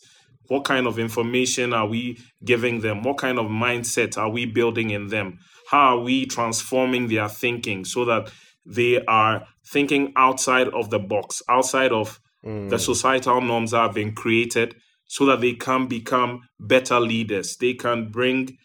what 0.48 0.64
kind 0.64 0.87
of 0.87 0.98
information 0.98 1.72
are 1.72 1.87
we 1.87 2.18
giving 2.44 2.80
them? 2.80 3.02
What 3.02 3.18
kind 3.18 3.38
of 3.38 3.46
mindset 3.46 4.16
are 4.18 4.30
we 4.30 4.46
building 4.46 4.90
in 4.90 5.08
them? 5.08 5.38
How 5.70 5.98
are 5.98 6.00
we 6.00 6.25
transforming 6.26 7.08
their 7.08 7.28
thinking 7.28 7.84
so 7.84 8.06
that 8.06 8.32
they 8.64 9.04
are 9.04 9.46
thinking 9.70 10.12
outside 10.16 10.68
of 10.68 10.90
the 10.90 10.98
box 10.98 11.42
outside 11.48 11.92
of 11.92 12.18
the 12.42 12.48
mm. 12.48 12.80
societal 12.80 13.40
norms 13.40 13.72
that 13.72 13.78
have 13.78 13.94
been 13.94 14.14
created 14.14 14.75
so 15.08 15.26
that 15.26 15.40
they 15.40 15.54
can 15.54 15.88
become 15.88 16.40
better 16.60 17.00
leaders 17.00 17.56
they 17.56 17.74
can 17.74 18.08
bring 18.10 18.56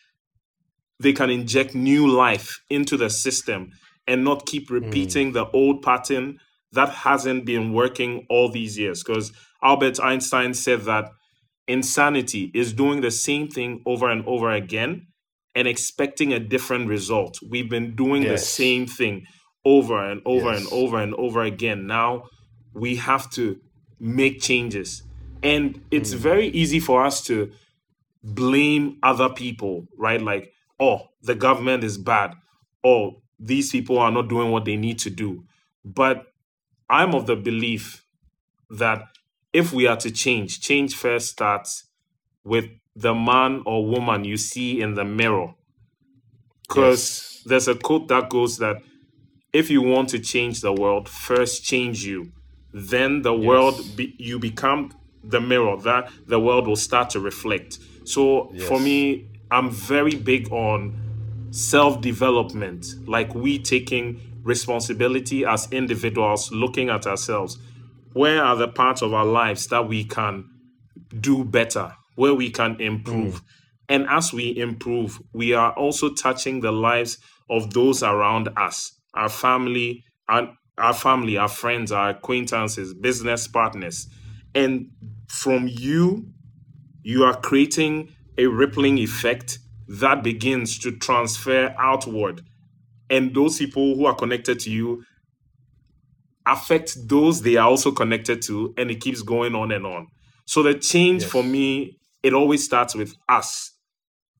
they 0.99 1.13
can 1.13 1.29
inject 1.29 1.75
new 1.75 2.07
life 2.07 2.63
into 2.69 2.97
the 2.97 3.09
system 3.09 3.71
and 4.07 4.23
not 4.23 4.45
keep 4.45 4.69
repeating 4.69 5.31
mm. 5.31 5.33
the 5.33 5.45
old 5.51 5.81
pattern 5.81 6.39
that 6.71 6.89
hasn't 6.89 7.45
been 7.45 7.73
working 7.73 8.25
all 8.29 8.49
these 8.49 8.77
years. 8.77 9.03
Because 9.03 9.31
Albert 9.61 9.99
Einstein 9.99 10.53
said 10.53 10.81
that 10.81 11.11
insanity 11.67 12.51
is 12.53 12.73
doing 12.73 13.01
the 13.01 13.11
same 13.11 13.47
thing 13.47 13.81
over 13.85 14.09
and 14.09 14.25
over 14.25 14.51
again 14.51 15.07
and 15.55 15.67
expecting 15.67 16.33
a 16.33 16.39
different 16.39 16.87
result. 16.89 17.37
We've 17.47 17.69
been 17.69 17.95
doing 17.95 18.23
yes. 18.23 18.41
the 18.41 18.45
same 18.45 18.87
thing 18.87 19.25
over 19.63 20.03
and 20.03 20.21
over 20.25 20.51
yes. 20.51 20.61
and 20.61 20.73
over 20.73 20.99
and 20.99 21.13
over 21.15 21.43
again. 21.43 21.85
Now 21.85 22.23
we 22.73 22.95
have 22.95 23.29
to 23.31 23.57
make 23.99 24.41
changes. 24.41 25.03
And 25.43 25.81
it's 25.91 26.13
mm. 26.13 26.17
very 26.17 26.47
easy 26.47 26.79
for 26.79 27.05
us 27.05 27.23
to 27.25 27.51
blame 28.23 28.97
other 29.03 29.29
people, 29.29 29.87
right? 29.97 30.21
Like, 30.21 30.53
oh, 30.79 31.09
the 31.21 31.35
government 31.35 31.83
is 31.83 31.97
bad. 31.97 32.33
Oh, 32.83 33.21
these 33.39 33.71
people 33.71 33.99
are 33.99 34.11
not 34.11 34.29
doing 34.29 34.51
what 34.51 34.65
they 34.65 34.77
need 34.77 34.99
to 34.99 35.09
do. 35.09 35.43
But 35.83 36.33
I'm 36.89 37.13
of 37.13 37.27
the 37.27 37.35
belief 37.35 38.05
that 38.69 39.03
if 39.51 39.73
we 39.73 39.85
are 39.85 39.97
to 39.97 40.09
change, 40.09 40.61
change 40.61 40.95
first 40.95 41.29
starts 41.29 41.85
with 42.43 42.65
the 42.95 43.13
man 43.13 43.61
or 43.65 43.85
woman 43.85 44.23
you 44.23 44.37
see 44.37 44.81
in 44.81 44.93
the 44.93 45.03
mirror. 45.03 45.53
Because 46.67 47.33
yes. 47.35 47.43
there's 47.45 47.67
a 47.67 47.75
quote 47.75 48.07
that 48.07 48.29
goes 48.29 48.57
that 48.59 48.77
if 49.51 49.69
you 49.69 49.81
want 49.81 50.09
to 50.09 50.19
change 50.19 50.61
the 50.61 50.73
world, 50.73 51.09
first 51.09 51.63
change 51.63 52.05
you. 52.05 52.31
Then 52.71 53.21
the 53.21 53.33
yes. 53.33 53.45
world, 53.45 53.95
be, 53.95 54.15
you 54.17 54.39
become 54.39 54.91
the 55.23 55.39
mirror 55.39 55.77
that 55.77 56.09
the 56.27 56.39
world 56.39 56.67
will 56.67 56.75
start 56.75 57.09
to 57.11 57.19
reflect. 57.19 57.79
So 58.05 58.51
yes. 58.53 58.67
for 58.67 58.79
me, 58.79 59.27
I'm 59.51 59.69
very 59.69 60.15
big 60.15 60.51
on 60.51 61.47
self 61.51 62.01
development, 62.01 62.87
like 63.07 63.33
we 63.35 63.59
taking 63.59 64.19
responsibility 64.43 65.45
as 65.45 65.71
individuals, 65.71 66.51
looking 66.51 66.89
at 66.89 67.07
ourselves. 67.07 67.57
Where 68.13 68.43
are 68.43 68.55
the 68.55 68.67
parts 68.67 69.01
of 69.01 69.13
our 69.13 69.25
lives 69.25 69.67
that 69.67 69.87
we 69.87 70.03
can 70.03 70.49
do 71.19 71.43
better, 71.43 71.93
where 72.15 72.33
we 72.33 72.49
can 72.49 72.79
improve? 72.79 73.35
Mm. 73.35 73.45
And 73.89 74.07
as 74.09 74.33
we 74.33 74.57
improve, 74.57 75.19
we 75.33 75.53
are 75.53 75.73
also 75.73 76.13
touching 76.13 76.61
the 76.61 76.71
lives 76.71 77.17
of 77.49 77.73
those 77.73 78.01
around 78.01 78.49
us, 78.57 78.91
our 79.13 79.29
family, 79.29 80.03
and 80.27 80.49
our 80.77 80.93
family, 80.93 81.37
our 81.37 81.47
friends, 81.47 81.91
our 81.91 82.09
acquaintances, 82.11 82.93
business 82.93 83.47
partners. 83.47 84.07
And 84.55 84.91
from 85.27 85.67
you, 85.67 86.27
you 87.03 87.23
are 87.23 87.35
creating 87.35 88.13
a 88.37 88.47
rippling 88.47 88.97
effect 88.97 89.59
that 89.87 90.23
begins 90.23 90.79
to 90.79 90.91
transfer 90.91 91.75
outward. 91.77 92.41
And 93.09 93.35
those 93.35 93.57
people 93.57 93.95
who 93.95 94.05
are 94.05 94.15
connected 94.15 94.59
to 94.61 94.71
you 94.71 95.03
affect 96.45 97.07
those 97.07 97.41
they 97.41 97.55
are 97.55 97.69
also 97.69 97.91
connected 97.91 98.41
to, 98.43 98.73
and 98.77 98.91
it 98.91 99.01
keeps 99.01 99.21
going 99.21 99.55
on 99.55 99.71
and 99.71 99.85
on. 99.85 100.07
So 100.45 100.63
the 100.63 100.73
change 100.73 101.21
yes. 101.21 101.31
for 101.31 101.43
me, 101.43 101.97
it 102.21 102.33
always 102.33 102.63
starts 102.63 102.95
with 102.95 103.15
us, 103.29 103.71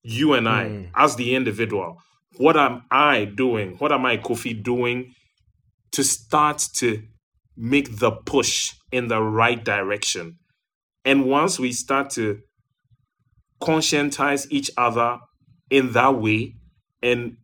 you 0.02 0.34
and 0.34 0.48
I, 0.48 0.66
mm. 0.66 0.90
as 0.96 1.16
the 1.16 1.36
individual. 1.36 1.98
What 2.38 2.58
am 2.58 2.84
I 2.90 3.26
doing? 3.26 3.76
What 3.78 3.92
am 3.92 4.06
I, 4.06 4.18
Kofi, 4.18 4.62
doing 4.62 5.14
to 5.92 6.04
start 6.04 6.66
to 6.76 7.04
make 7.56 8.00
the 8.00 8.12
push 8.12 8.74
in 8.94 9.10
the 9.10 9.22
right 9.22 9.64
direction? 9.64 10.38
And 11.04 11.26
once 11.26 11.60
we 11.60 11.74
start 11.74 12.12
to 12.12 12.40
conscientize 13.62 14.48
each 14.50 14.72
other 14.78 15.20
in 15.70 15.92
that 15.94 16.16
way 16.16 16.56
and 17.02 17.38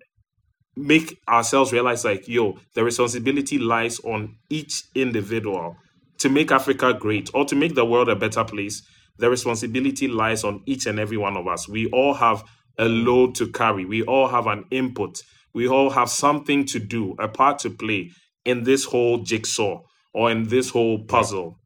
make 0.76 1.18
ourselves 1.28 1.74
realize 1.74 2.06
like 2.06 2.28
yo 2.28 2.58
the 2.76 2.84
responsibility 2.84 3.58
lies 3.58 4.00
on 4.02 4.36
each 4.50 4.84
individual. 4.96 5.76
To 6.20 6.30
make 6.30 6.52
africa 6.52 6.94
great 6.94 7.30
or 7.34 7.46
to 7.46 7.56
make 7.56 7.76
the 7.76 7.86
world 7.86 8.10
a 8.10 8.16
better 8.16 8.44
place 8.44 8.82
the 9.18 9.30
responsibility 9.30 10.08
lies 10.08 10.44
on 10.46 10.64
each 10.66 10.86
and 10.86 10.98
every 10.98 11.18
one 11.18 11.36
of 11.36 11.48
us. 11.48 11.68
We 11.68 11.88
all 11.88 12.14
have 12.14 12.44
a 12.78 12.86
load 12.88 13.36
to 13.36 13.52
carry. 13.52 13.84
We 13.84 14.04
all 14.04 14.30
have 14.30 14.48
an 14.48 14.64
input. 14.72 15.22
We 15.54 15.68
all 15.68 15.90
have 15.90 16.10
something 16.10 16.66
to 16.68 16.80
do 16.80 17.16
a 17.20 17.28
part 17.28 17.60
to 17.60 17.70
play 17.70 18.12
in 18.46 18.64
this 18.64 18.86
whole 18.86 19.18
jigsaw 19.20 19.82
or 20.14 20.32
in 20.32 20.48
this 20.48 20.70
whole 20.70 21.04
puzzle 21.06 21.60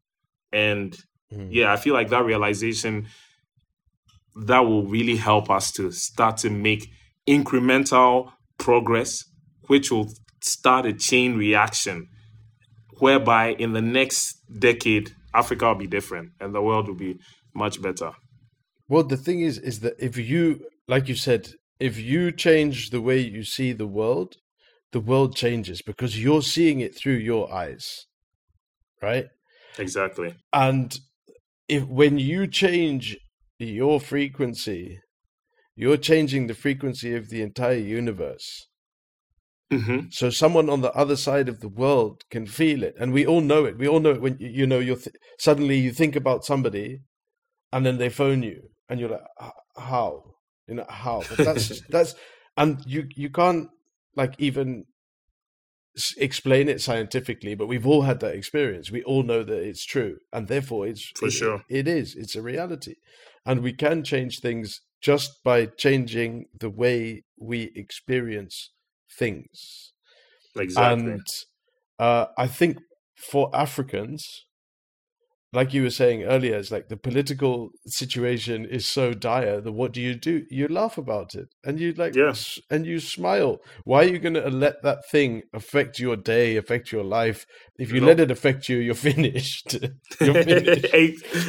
and 0.52 0.96
mm. 1.32 1.48
yeah 1.50 1.72
i 1.72 1.76
feel 1.76 1.94
like 1.94 2.08
that 2.10 2.24
realization 2.24 3.06
that 4.34 4.60
will 4.60 4.84
really 4.84 5.16
help 5.16 5.50
us 5.50 5.70
to 5.72 5.90
start 5.92 6.36
to 6.38 6.50
make 6.50 6.88
incremental 7.28 8.32
progress, 8.58 9.24
which 9.66 9.90
will 9.90 10.12
start 10.42 10.86
a 10.86 10.92
chain 10.92 11.36
reaction 11.36 12.08
whereby 12.98 13.54
in 13.54 13.72
the 13.72 13.82
next 13.82 14.36
decade, 14.58 15.12
Africa 15.34 15.66
will 15.66 15.74
be 15.74 15.86
different 15.86 16.30
and 16.40 16.54
the 16.54 16.62
world 16.62 16.88
will 16.88 16.94
be 16.94 17.18
much 17.54 17.80
better. 17.80 18.12
Well, 18.88 19.02
the 19.02 19.16
thing 19.16 19.40
is, 19.40 19.58
is 19.58 19.80
that 19.80 19.94
if 19.98 20.16
you, 20.16 20.66
like 20.86 21.08
you 21.08 21.16
said, 21.16 21.52
if 21.80 21.98
you 21.98 22.30
change 22.30 22.90
the 22.90 23.00
way 23.00 23.18
you 23.18 23.42
see 23.42 23.72
the 23.72 23.86
world, 23.86 24.36
the 24.92 25.00
world 25.00 25.34
changes 25.34 25.82
because 25.82 26.22
you're 26.22 26.42
seeing 26.42 26.80
it 26.80 26.96
through 26.96 27.14
your 27.14 27.52
eyes, 27.52 28.06
right? 29.04 29.26
Exactly. 29.78 30.34
And 30.52 30.98
if 31.68 31.84
when 31.84 32.18
you 32.18 32.46
change 32.46 33.16
your 33.58 34.00
frequency, 34.00 34.98
you're 35.76 35.96
changing 35.96 36.46
the 36.46 36.54
frequency 36.54 37.14
of 37.14 37.28
the 37.28 37.42
entire 37.42 37.74
universe. 37.74 38.66
Mm-hmm. 39.72 40.06
So 40.10 40.30
someone 40.30 40.68
on 40.70 40.82
the 40.82 40.92
other 40.92 41.16
side 41.16 41.48
of 41.48 41.60
the 41.60 41.68
world 41.68 42.22
can 42.30 42.46
feel 42.46 42.82
it, 42.82 42.94
and 42.98 43.12
we 43.12 43.26
all 43.26 43.40
know 43.40 43.64
it. 43.64 43.78
We 43.78 43.88
all 43.88 44.00
know 44.00 44.10
it 44.10 44.20
when 44.20 44.36
you 44.38 44.66
know 44.66 44.78
you're 44.78 44.96
th- 44.96 45.16
suddenly 45.38 45.78
you 45.78 45.90
think 45.90 46.16
about 46.16 46.44
somebody, 46.44 47.00
and 47.72 47.84
then 47.84 47.98
they 47.98 48.08
phone 48.08 48.42
you, 48.42 48.60
and 48.88 49.00
you're 49.00 49.10
like, 49.10 49.52
how, 49.76 50.22
you 50.68 50.74
know, 50.76 50.86
how? 50.88 51.22
But 51.28 51.38
that's 51.38 51.80
that's, 51.88 52.14
and 52.56 52.78
you 52.86 53.08
you 53.16 53.30
can't 53.30 53.68
like 54.14 54.34
even 54.38 54.84
explain 56.16 56.68
it 56.68 56.80
scientifically, 56.80 57.54
but 57.54 57.68
we've 57.68 57.86
all 57.86 58.02
had 58.02 58.20
that 58.20 58.34
experience. 58.34 58.90
We 58.90 59.02
all 59.04 59.22
know 59.22 59.42
that 59.44 59.62
it's 59.62 59.84
true, 59.84 60.18
and 60.32 60.48
therefore 60.48 60.86
it's 60.86 61.12
for 61.16 61.28
it, 61.28 61.32
sure 61.32 61.64
it 61.68 61.86
is. 61.86 62.14
It's 62.16 62.36
a 62.36 62.42
reality 62.42 62.96
and 63.46 63.62
we 63.62 63.72
can 63.72 64.02
change 64.04 64.40
things 64.40 64.80
just 65.00 65.42
by 65.44 65.66
changing 65.66 66.46
the 66.58 66.70
way 66.70 67.24
we 67.38 67.70
experience 67.74 68.70
things. 69.18 69.92
Exactly. 70.56 71.12
And 71.12 71.26
uh, 71.98 72.26
I 72.38 72.46
think 72.46 72.78
for 73.16 73.50
Africans, 73.54 74.46
like 75.54 75.72
you 75.72 75.84
were 75.84 75.90
saying 75.90 76.24
earlier, 76.24 76.56
it's 76.56 76.70
like 76.72 76.88
the 76.88 76.96
political 76.96 77.70
situation 77.86 78.64
is 78.64 78.86
so 78.86 79.14
dire 79.14 79.60
that 79.60 79.72
what 79.72 79.92
do 79.92 80.00
you 80.00 80.14
do? 80.14 80.44
You 80.50 80.66
laugh 80.66 80.98
about 80.98 81.34
it 81.34 81.48
and 81.64 81.78
you 81.78 81.92
like, 81.92 82.16
yes. 82.16 82.58
and 82.70 82.84
you 82.84 82.98
smile. 82.98 83.58
Why 83.84 84.00
are 84.00 84.08
you 84.08 84.18
going 84.18 84.34
to 84.34 84.50
let 84.50 84.82
that 84.82 85.08
thing 85.10 85.42
affect 85.52 86.00
your 86.00 86.16
day, 86.16 86.56
affect 86.56 86.90
your 86.90 87.04
life? 87.04 87.46
If 87.78 87.92
you 87.92 88.00
let 88.00 88.18
it 88.20 88.30
affect 88.30 88.68
you, 88.68 88.78
you're 88.78 88.94
finished. 89.12 89.74
you're 90.20 90.42
finished. 90.42 90.94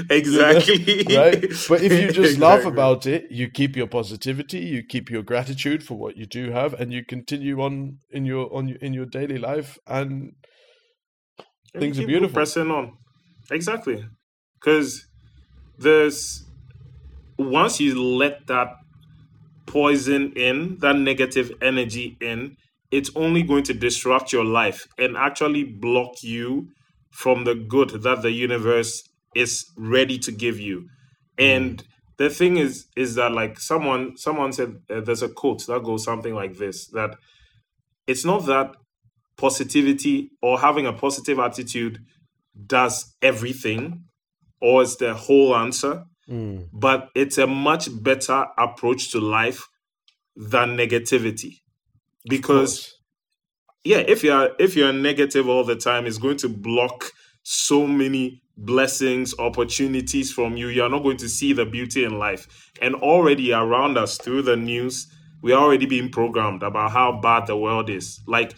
exactly. 0.09 1.05
right. 1.15 1.41
But 1.67 1.81
if 1.81 1.91
you 1.91 2.07
just 2.11 2.33
exactly. 2.33 2.37
laugh 2.37 2.65
about 2.65 3.07
it, 3.07 3.25
you 3.31 3.49
keep 3.49 3.75
your 3.75 3.87
positivity, 3.87 4.59
you 4.59 4.83
keep 4.83 5.09
your 5.09 5.23
gratitude 5.23 5.83
for 5.83 5.95
what 5.95 6.15
you 6.15 6.25
do 6.25 6.51
have, 6.51 6.73
and 6.73 6.93
you 6.93 7.03
continue 7.03 7.61
on 7.61 7.99
in 8.11 8.25
your 8.25 8.53
on 8.53 8.69
in 8.81 8.93
your 8.93 9.05
daily 9.05 9.37
life, 9.37 9.77
and, 9.87 10.33
and 11.73 11.81
things 11.81 11.99
are 11.99 12.05
beautiful. 12.05 12.35
Pressing 12.35 12.69
on. 12.69 12.97
Exactly. 13.51 14.05
Because 14.59 15.05
there's 15.77 16.45
once 17.37 17.79
you 17.79 18.01
let 18.01 18.47
that 18.47 18.75
poison 19.67 20.33
in, 20.35 20.77
that 20.79 20.97
negative 20.97 21.51
energy 21.61 22.17
in, 22.21 22.57
it's 22.91 23.11
only 23.15 23.43
going 23.43 23.63
to 23.63 23.73
disrupt 23.73 24.31
your 24.33 24.45
life 24.45 24.87
and 24.97 25.17
actually 25.17 25.63
block 25.63 26.23
you 26.23 26.69
from 27.11 27.43
the 27.45 27.55
good 27.55 27.89
that 28.03 28.21
the 28.21 28.31
universe 28.31 29.03
is 29.35 29.71
ready 29.77 30.17
to 30.19 30.31
give 30.31 30.59
you. 30.59 30.87
And 31.37 31.79
mm. 31.79 31.85
the 32.17 32.29
thing 32.29 32.57
is, 32.57 32.87
is 32.95 33.15
that 33.15 33.31
like 33.31 33.59
someone, 33.59 34.17
someone 34.17 34.53
said, 34.53 34.77
uh, 34.89 35.01
there's 35.01 35.23
a 35.23 35.29
quote 35.29 35.65
that 35.67 35.83
goes 35.83 36.03
something 36.03 36.35
like 36.35 36.57
this: 36.57 36.87
that 36.89 37.17
it's 38.07 38.25
not 38.25 38.45
that 38.45 38.75
positivity 39.37 40.31
or 40.41 40.59
having 40.59 40.85
a 40.85 40.93
positive 40.93 41.39
attitude 41.39 41.99
does 42.65 43.15
everything 43.21 44.05
or 44.61 44.81
is 44.81 44.97
the 44.97 45.13
whole 45.13 45.55
answer, 45.55 46.05
mm. 46.29 46.67
but 46.73 47.09
it's 47.15 47.37
a 47.37 47.47
much 47.47 47.87
better 48.03 48.45
approach 48.57 49.11
to 49.11 49.19
life 49.19 49.67
than 50.35 50.77
negativity. 50.77 51.61
Because 52.27 52.93
yeah, 53.83 53.99
if 53.99 54.23
you're 54.23 54.51
if 54.59 54.75
you're 54.75 54.93
negative 54.93 55.47
all 55.47 55.63
the 55.63 55.75
time, 55.75 56.05
it's 56.05 56.17
going 56.17 56.37
to 56.37 56.49
block 56.49 57.11
so 57.43 57.85
many 57.85 58.41
blessings, 58.57 59.37
opportunities 59.37 60.31
from 60.31 60.57
you. 60.57 60.67
You're 60.69 60.89
not 60.89 61.03
going 61.03 61.17
to 61.17 61.29
see 61.29 61.53
the 61.53 61.65
beauty 61.65 62.03
in 62.03 62.17
life. 62.17 62.71
And 62.81 62.95
already 62.95 63.53
around 63.53 63.97
us 63.97 64.17
through 64.17 64.43
the 64.43 64.55
news, 64.55 65.07
we 65.41 65.51
are 65.53 65.61
already 65.61 65.85
being 65.85 66.09
programmed 66.09 66.63
about 66.63 66.91
how 66.91 67.19
bad 67.21 67.45
the 67.45 67.55
world 67.55 67.89
is. 67.89 68.19
Like 68.25 68.55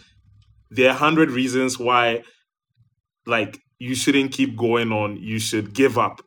there 0.70 0.90
are 0.90 0.96
hundred 0.96 1.30
reasons 1.30 1.78
why 1.78 2.22
like 3.26 3.60
you 3.78 3.94
shouldn't 3.94 4.32
keep 4.32 4.56
going 4.56 4.92
on, 4.92 5.16
you 5.16 5.38
should 5.38 5.74
give 5.74 5.98
up. 5.98 6.20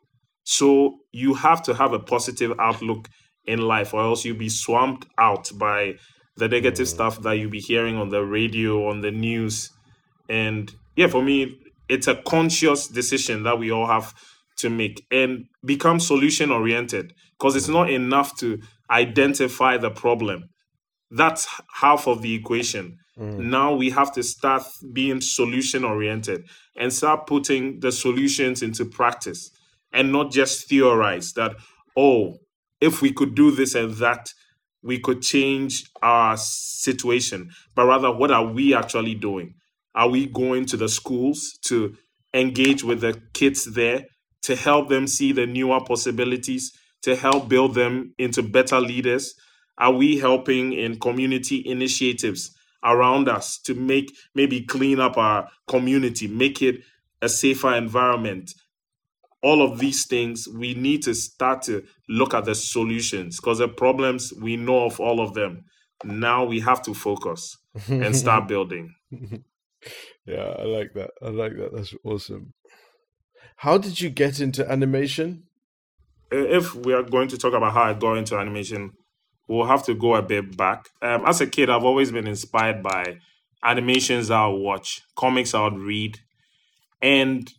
So 0.44 0.98
you 1.12 1.34
have 1.36 1.62
to 1.64 1.74
have 1.74 1.94
a 1.94 2.00
positive 2.00 2.54
outlook 2.60 3.08
in 3.46 3.60
life, 3.60 3.94
or 3.94 4.02
else 4.02 4.26
you'll 4.26 4.38
be 4.38 4.50
swamped 4.50 5.08
out 5.18 5.52
by 5.56 5.96
the 6.38 6.48
negative 6.48 6.88
stuff 6.88 7.22
that 7.22 7.34
you'll 7.34 7.52
be 7.52 7.60
hearing 7.60 7.98
on 7.98 8.10
the 8.10 8.24
radio, 8.24 8.88
on 8.88 9.02
the 9.02 9.12
news. 9.12 9.70
And 10.30 10.74
yeah, 10.96 11.08
for 11.08 11.22
me, 11.22 11.60
it's 11.90 12.08
a 12.08 12.16
conscious 12.16 12.88
decision 12.88 13.44
that 13.44 13.60
we 13.60 13.72
all 13.72 13.88
have 13.88 14.14
to 14.58 14.70
make 14.70 15.06
and 15.12 15.46
become 15.66 16.00
solution 16.00 16.52
oriented 16.52 17.14
because 17.38 17.56
it's 17.56 17.68
not 17.68 17.90
enough 17.90 18.38
to 18.38 18.60
identify 18.90 19.78
the 19.78 19.90
problem. 19.90 20.50
That's 21.10 21.48
half 21.76 22.08
of 22.08 22.22
the 22.22 22.34
equation. 22.34 22.98
Mm. 23.22 23.38
Now 23.38 23.74
we 23.76 23.92
have 23.92 24.12
to 24.14 24.24
start 24.24 24.64
being 24.92 25.22
solution 25.22 25.86
oriented 25.86 26.46
and 26.76 26.92
start 26.92 27.28
putting 27.28 27.80
the 27.80 27.92
solutions 27.92 28.64
into 28.64 28.84
practice 28.86 29.52
and 29.94 30.12
not 30.12 30.32
just 30.32 30.68
theorize 30.68 31.34
that, 31.34 31.56
oh, 31.96 32.38
if 32.80 33.02
we 33.02 33.14
could 33.14 33.36
do 33.36 33.52
this 33.52 33.76
and 33.76 33.94
that, 33.96 34.34
we 34.82 35.00
could 35.00 35.22
change 35.22 35.86
our 36.02 36.36
situation. 36.36 37.52
But 37.76 37.86
rather, 37.86 38.12
what 38.12 38.32
are 38.32 38.46
we 38.46 38.74
actually 38.74 39.14
doing? 39.14 39.54
Are 39.94 40.10
we 40.10 40.26
going 40.26 40.66
to 40.68 40.78
the 40.78 40.90
schools 40.90 41.60
to 41.66 41.96
engage 42.34 42.84
with 42.84 43.02
the 43.02 43.22
kids 43.34 43.66
there 43.66 44.06
to 44.44 44.56
help 44.56 44.90
them 44.90 45.06
see 45.06 45.32
the 45.32 45.46
newer 45.46 45.80
possibilities, 45.82 46.72
to 47.04 47.16
help 47.16 47.48
build 47.48 47.76
them 47.76 48.16
into 48.18 48.42
better 48.42 48.80
leaders? 48.80 49.36
Are 49.78 49.94
we 49.94 50.18
helping 50.18 50.74
in 50.74 51.00
community 51.00 51.62
initiatives 51.64 52.56
around 52.84 53.30
us 53.30 53.58
to 53.60 53.74
make 53.74 54.15
maybe 54.36 54.62
clean 54.62 55.00
up 55.00 55.17
our 55.17 55.50
community, 55.67 56.28
make 56.28 56.62
it 56.62 56.82
a 57.22 57.30
safer 57.30 57.74
environment? 57.74 58.54
All 59.44 59.62
of 59.62 59.80
these 59.80 60.06
things, 60.06 60.48
we 60.48 60.74
need 60.76 61.02
to 61.04 61.15
start 61.15 61.63
to 61.63 61.84
look 62.08 62.34
at 62.34 62.46
the 62.46 62.54
solutions 62.54 63.39
because 63.39 63.58
the 63.58 63.67
problems, 63.67 64.32
we 64.34 64.56
know 64.56 64.86
of 64.86 65.00
all 65.00 65.20
of 65.20 65.34
them. 65.34 65.65
Now 66.04 66.46
we 66.46 66.60
have 66.60 66.82
to 66.84 66.94
focus 66.94 67.58
and 67.88 68.15
start 68.15 68.48
building. 68.48 68.94
yeah, 70.26 70.56
I 70.60 70.63
like 70.63 70.94
that. 70.94 71.12
I 71.22 71.30
like 71.30 71.56
that. 71.58 71.74
That's 71.74 71.94
awesome. 72.04 72.54
How 73.58 73.78
did 73.78 74.02
you 74.02 74.10
get 74.10 74.39
into 74.39 74.70
animation? 74.70 75.44
If 76.32 76.74
we 76.74 76.94
are 76.94 77.04
going 77.04 77.28
to 77.28 77.38
talk 77.38 77.54
about 77.54 77.74
how 77.74 77.84
I 77.84 77.94
got 77.94 78.17
into 78.17 78.38
animation, 78.38 78.94
we'll 79.52 79.68
have 79.68 79.84
to 79.84 79.94
go 79.94 80.16
a 80.16 80.22
bit 80.22 80.56
back. 80.56 80.88
Um, 81.02 81.26
as 81.26 81.42
a 81.42 81.48
kid, 81.48 81.70
I've 81.70 81.84
always 81.84 82.10
been 82.10 82.26
inspired 82.26 82.82
by 82.82 83.18
animations 83.62 84.32
I'll 84.32 84.58
watch, 84.58 85.02
comics 85.18 85.54
I'll 85.54 85.72
read. 85.72 86.20
And 87.02 87.52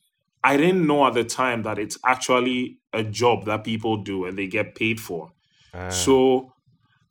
I 0.43 0.57
didn't 0.57 0.87
know 0.87 1.07
at 1.07 1.13
the 1.13 1.25
time 1.25 1.65
that 1.65 1.79
it's 1.79 1.99
actually 2.05 2.79
a 2.95 3.05
job 3.05 3.45
that 3.45 3.65
people 3.65 4.03
do 4.03 4.25
and 4.25 4.39
they 4.39 4.47
get 4.47 4.75
paid 4.75 5.01
for. 5.01 5.33
Uh. 5.75 5.91
So 5.91 6.53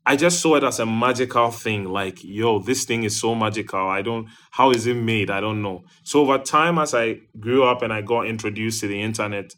I 0.04 0.16
just 0.16 0.42
saw 0.42 0.56
it 0.56 0.64
as 0.64 0.80
a 0.80 0.86
magical 0.88 1.52
thing. 1.52 1.86
Like, 1.86 2.24
yo, 2.24 2.58
this 2.58 2.84
thing 2.84 3.04
is 3.04 3.20
so 3.20 3.36
magical. 3.36 3.88
I 3.88 4.02
don't, 4.02 4.30
how 4.50 4.72
is 4.72 4.88
it 4.88 4.96
made? 4.96 5.30
I 5.30 5.42
don't 5.42 5.62
know. 5.62 5.84
So 6.04 6.22
over 6.22 6.40
time, 6.40 6.80
as 6.80 6.96
I 6.96 7.20
grew 7.40 7.64
up 7.66 7.84
and 7.84 7.94
I 7.94 8.02
got 8.02 8.26
introduced 8.26 8.82
to 8.82 8.88
the 8.88 9.00
internet, 9.00 9.54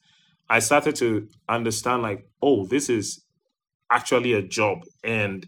I 0.50 0.60
started 0.60 0.96
to 0.98 1.30
understand, 1.48 2.02
like, 2.02 2.28
oh, 2.42 2.66
this 2.66 2.90
is 2.90 3.23
actually 3.92 4.34
a 4.34 4.42
job. 4.42 4.80
And 5.04 5.46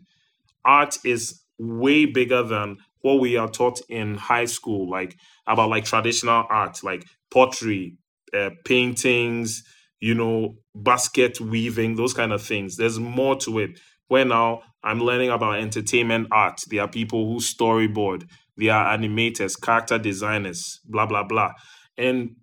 art 0.63 0.97
is 1.05 1.41
way 1.59 2.05
bigger 2.05 2.43
than 2.43 2.77
what 3.01 3.19
we 3.19 3.37
are 3.37 3.49
taught 3.49 3.81
in 3.89 4.15
high 4.15 4.45
school, 4.45 4.89
like 4.89 5.15
about 5.47 5.69
like 5.69 5.85
traditional 5.85 6.45
art, 6.49 6.83
like 6.83 7.05
pottery, 7.31 7.97
uh, 8.33 8.49
paintings, 8.65 9.63
you 9.99 10.13
know, 10.13 10.55
basket 10.75 11.39
weaving, 11.39 11.95
those 11.95 12.13
kind 12.13 12.33
of 12.33 12.41
things. 12.41 12.77
There's 12.77 12.99
more 12.99 13.35
to 13.37 13.59
it. 13.59 13.79
Where 14.07 14.25
now 14.25 14.61
I'm 14.83 14.99
learning 15.01 15.29
about 15.31 15.59
entertainment 15.59 16.27
art. 16.31 16.61
There 16.69 16.81
are 16.81 16.87
people 16.87 17.27
who 17.27 17.39
storyboard, 17.39 18.27
there 18.57 18.73
are 18.73 18.97
animators, 18.97 19.59
character 19.59 19.97
designers, 19.97 20.79
blah, 20.85 21.05
blah, 21.05 21.23
blah. 21.23 21.53
And 21.97 22.35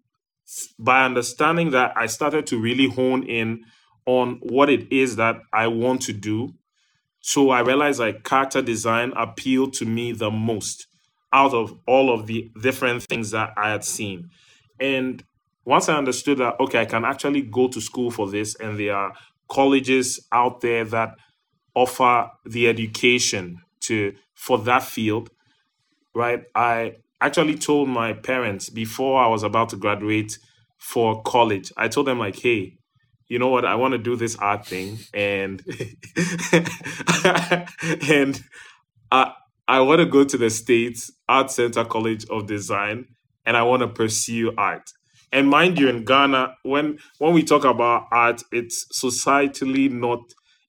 by 0.79 1.05
understanding 1.05 1.71
that, 1.71 1.93
I 1.97 2.07
started 2.07 2.47
to 2.49 2.61
really 2.61 2.89
hone 2.89 3.23
in 3.23 3.63
on 4.07 4.41
what 4.43 4.71
it 4.71 4.93
is 4.93 5.17
that 5.17 5.37
I 5.53 5.69
want 5.69 6.03
to 6.03 6.13
do. 6.13 6.55
So 7.21 7.51
I 7.51 7.61
realized 7.61 8.01
like 8.01 8.25
character 8.25 8.63
design 8.63 9.13
appealed 9.17 9.75
to 9.75 9.87
me 9.87 10.13
the 10.13 10.31
most 10.31 10.87
out 11.33 11.55
of 11.55 11.79
all 11.87 12.13
of 12.13 12.27
the 12.27 12.51
different 12.63 13.03
things 13.05 13.31
that 13.31 13.55
I 13.57 13.71
had 13.71 13.85
seen. 13.85 14.31
And 14.81 15.23
once 15.65 15.89
I 15.89 15.97
understood 15.97 16.39
that, 16.39 16.59
okay, 16.61 16.81
I 16.81 16.85
can 16.85 17.05
actually 17.05 17.43
go 17.43 17.69
to 17.69 17.81
school 17.81 18.11
for 18.11 18.31
this, 18.31 18.55
and 18.57 18.79
there 18.79 18.95
are 18.97 19.13
colleges 19.49 20.21
out 20.33 20.61
there 20.61 20.85
that 20.87 21.17
offer 21.75 22.31
the 22.47 22.69
education 22.69 23.61
to 23.83 24.15
for 24.35 24.59
that 24.59 24.83
field, 24.83 25.31
right? 26.15 26.45
I 26.55 26.97
actually 27.21 27.57
told 27.57 27.89
my 27.89 28.13
parents 28.13 28.71
before 28.71 29.23
I 29.23 29.29
was 29.29 29.43
about 29.43 29.71
to 29.71 29.77
graduate 29.77 30.39
for 30.79 31.23
college. 31.23 31.73
I 31.77 31.89
told 31.89 32.07
them 32.07 32.19
like, 32.19 32.39
"Hey, 32.41 32.79
you 33.33 33.39
know 33.39 33.49
what? 33.49 33.65
I 33.65 33.77
want 33.77 33.93
to 33.93 33.99
do 33.99 34.15
this 34.15 34.37
art 34.37 34.67
thing, 34.67 34.99
and 35.15 35.63
and 38.07 38.45
I 39.11 39.33
I 39.67 39.81
want 39.81 40.01
to 40.01 40.07
go 40.07 40.23
to 40.23 40.37
the 40.37 40.51
states 40.51 41.11
Art 41.31 41.51
Center 41.51 41.83
College 41.83 42.27
of 42.29 42.47
Design, 42.47 43.07
and 43.47 43.57
I 43.57 43.63
want 43.63 43.81
to 43.81 43.89
pursue 43.89 44.53
art." 44.59 44.91
And 45.33 45.49
mind 45.49 45.79
you, 45.79 45.89
in 45.89 46.05
Ghana, 46.05 46.57
when 46.63 46.99
when 47.21 47.33
we 47.33 47.43
talk 47.43 47.65
about 47.65 48.09
art, 48.13 48.43
it's 48.53 48.85
societally 49.03 49.91
not 49.91 50.21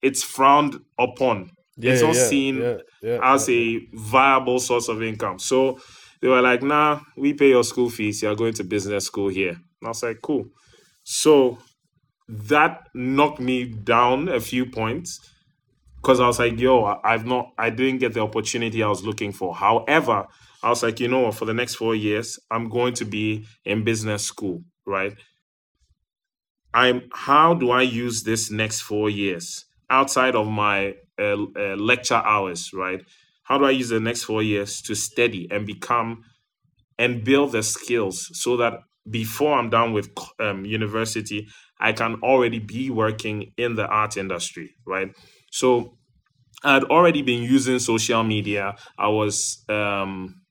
it's 0.02 0.23
frowned 0.23 0.80
upon. 0.97 1.52
Yeah, 1.76 1.91
it's 1.91 2.02
not 2.02 2.15
yeah, 2.15 2.28
seen 2.28 2.80
yeah, 3.02 3.19
as 3.21 3.49
a 3.49 3.86
viable 3.91 4.62
source 4.62 4.88
of 4.88 5.04
income. 5.04 5.38
So 5.38 5.82
they 6.21 6.30
were 6.30 6.41
like, 6.41 6.63
nah, 6.63 7.02
we 7.17 7.34
pay 7.34 7.49
your 7.49 7.65
school 7.65 7.89
fees. 7.89 8.21
You're 8.21 8.38
going 8.38 8.54
to 8.54 8.63
business 8.63 9.08
school 9.08 9.28
here. 9.28 9.49
And 9.49 9.84
I 9.84 9.88
was 9.89 10.02
like, 10.02 10.21
cool. 10.21 10.45
So 11.04 11.58
that 12.48 12.88
knocked 12.93 13.39
me 13.39 13.65
down 13.65 14.30
a 14.30 14.39
few 14.39 14.65
points 14.65 15.19
because 15.98 16.19
I 16.19 16.28
was 16.28 16.39
like, 16.39 16.60
yo, 16.60 17.00
I've 17.04 17.26
not, 17.26 17.54
I 17.58 17.69
didn't 17.69 18.00
get 18.00 18.13
the 18.13 18.22
opportunity 18.22 18.84
I 18.84 18.88
was 18.88 19.04
looking 19.04 19.32
for. 19.32 19.56
However, 19.56 20.28
I 20.63 20.69
was 20.69 20.84
like, 20.84 21.00
you 21.00 21.08
know 21.08 21.22
what, 21.22 21.36
for 21.36 21.46
the 21.46 21.54
next 21.54 21.76
four 21.76 21.96
years, 21.96 22.39
I'm 22.52 22.69
going 22.69 22.93
to 22.96 23.06
be 23.06 23.46
in 23.65 23.84
business 23.84 24.24
school, 24.24 24.63
right? 24.86 25.13
I'm, 26.74 27.04
how 27.13 27.54
do 27.54 27.72
I 27.72 27.82
use 27.84 28.24
this 28.24 28.50
next 28.52 28.82
four 28.82 29.10
years? 29.10 29.65
outside 29.89 30.34
of 30.36 30.48
my 30.48 30.96
uh, 31.19 31.36
uh, 31.56 31.76
lecture 31.76 32.15
hours, 32.15 32.72
right? 32.74 33.04
How 33.43 33.60
do 33.60 33.65
I 33.65 33.69
use 33.72 33.89
the 33.89 34.00
next 34.00 34.24
four 34.24 34.41
years 34.41 34.82
to 34.84 34.96
study 34.96 35.48
and 35.52 35.67
become 35.67 36.24
and 37.00 37.24
build 37.24 37.54
the 37.54 37.63
skills 37.63 38.30
so 38.34 38.58
that 38.58 38.74
before 39.10 39.58
I'm 39.60 39.69
done 39.69 39.93
with 39.93 40.10
um, 40.39 40.65
university, 40.65 41.48
I 41.84 41.91
can 41.91 42.15
already 42.24 42.60
be 42.60 42.89
working 42.89 43.52
in 43.58 43.76
the 43.76 43.86
art 43.86 44.15
industry, 44.15 44.74
right? 44.88 45.13
So 45.52 45.98
I 46.63 46.76
had 46.76 46.86
already 46.86 47.22
been 47.22 47.43
using 47.43 47.78
social 47.80 48.24
media. 48.24 48.76
I 48.98 49.10
was 49.10 49.65
um, 49.67 50.41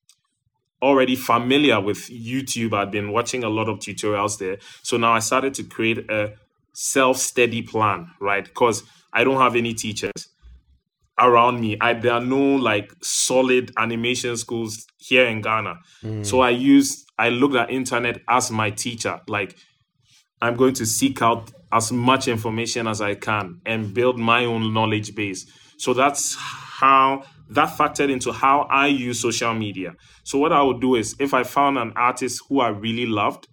already 0.83 1.17
familiar 1.17 1.81
with 1.81 2.11
YouTube. 2.11 2.75
I'd 2.75 2.91
been 2.91 3.13
watching 3.13 3.45
a 3.45 3.49
lot 3.49 3.71
of 3.71 3.79
tutorials 3.79 4.39
there. 4.39 4.59
So 4.83 4.99
now 4.99 5.13
I 5.13 5.21
started 5.21 5.55
to 5.55 5.65
create 5.65 6.11
a 6.11 6.35
self 6.75 7.17
study 7.17 7.63
plan, 7.63 8.11
right? 8.21 8.45
Because 8.45 8.83
I 9.15 9.25
don't 9.25 9.41
have 9.41 9.57
any 9.57 9.73
teachers 9.73 10.29
around 11.19 11.61
me. 11.61 11.79
I, 11.81 11.95
there 11.95 12.13
are 12.13 12.21
no 12.21 12.57
like 12.57 12.93
solid 13.03 13.73
animation 13.79 14.37
schools 14.37 14.87
here 14.99 15.25
in 15.27 15.41
Ghana. 15.41 15.79
Mm. 16.03 16.27
So 16.27 16.41
I 16.41 16.51
use 16.51 17.07
I 17.19 17.31
looked 17.31 17.55
at 17.55 17.71
internet 17.71 18.21
as 18.29 18.51
my 18.51 18.69
teacher. 18.71 19.21
Like 19.29 19.57
I'm 20.43 20.57
going 20.57 20.75
to 20.75 20.85
seek 20.85 21.23
out 21.23 21.53
as 21.71 21.93
much 21.93 22.27
information 22.27 22.89
as 22.89 23.01
I 23.01 23.15
can 23.15 23.61
and 23.65 23.95
build 23.95 24.19
my 24.19 24.45
own 24.45 24.75
knowledge 24.75 25.15
base. 25.15 25.47
So 25.79 25.95
that's 25.95 26.37
how 26.39 27.23
that 27.51 27.71
factored 27.79 28.11
into 28.11 28.33
how 28.33 28.63
I 28.63 28.89
use 28.89 29.21
social 29.21 29.55
media. 29.55 29.95
So 30.25 30.39
what 30.39 30.53
I 30.53 30.61
would 30.61 30.81
do 30.81 30.97
is 30.97 31.15
if 31.21 31.33
I 31.33 31.45
found 31.45 31.79
an 31.79 31.93
artist 31.95 32.43
who 32.49 32.61
I 32.61 32.69
really 32.69 33.07
loved, 33.07 33.47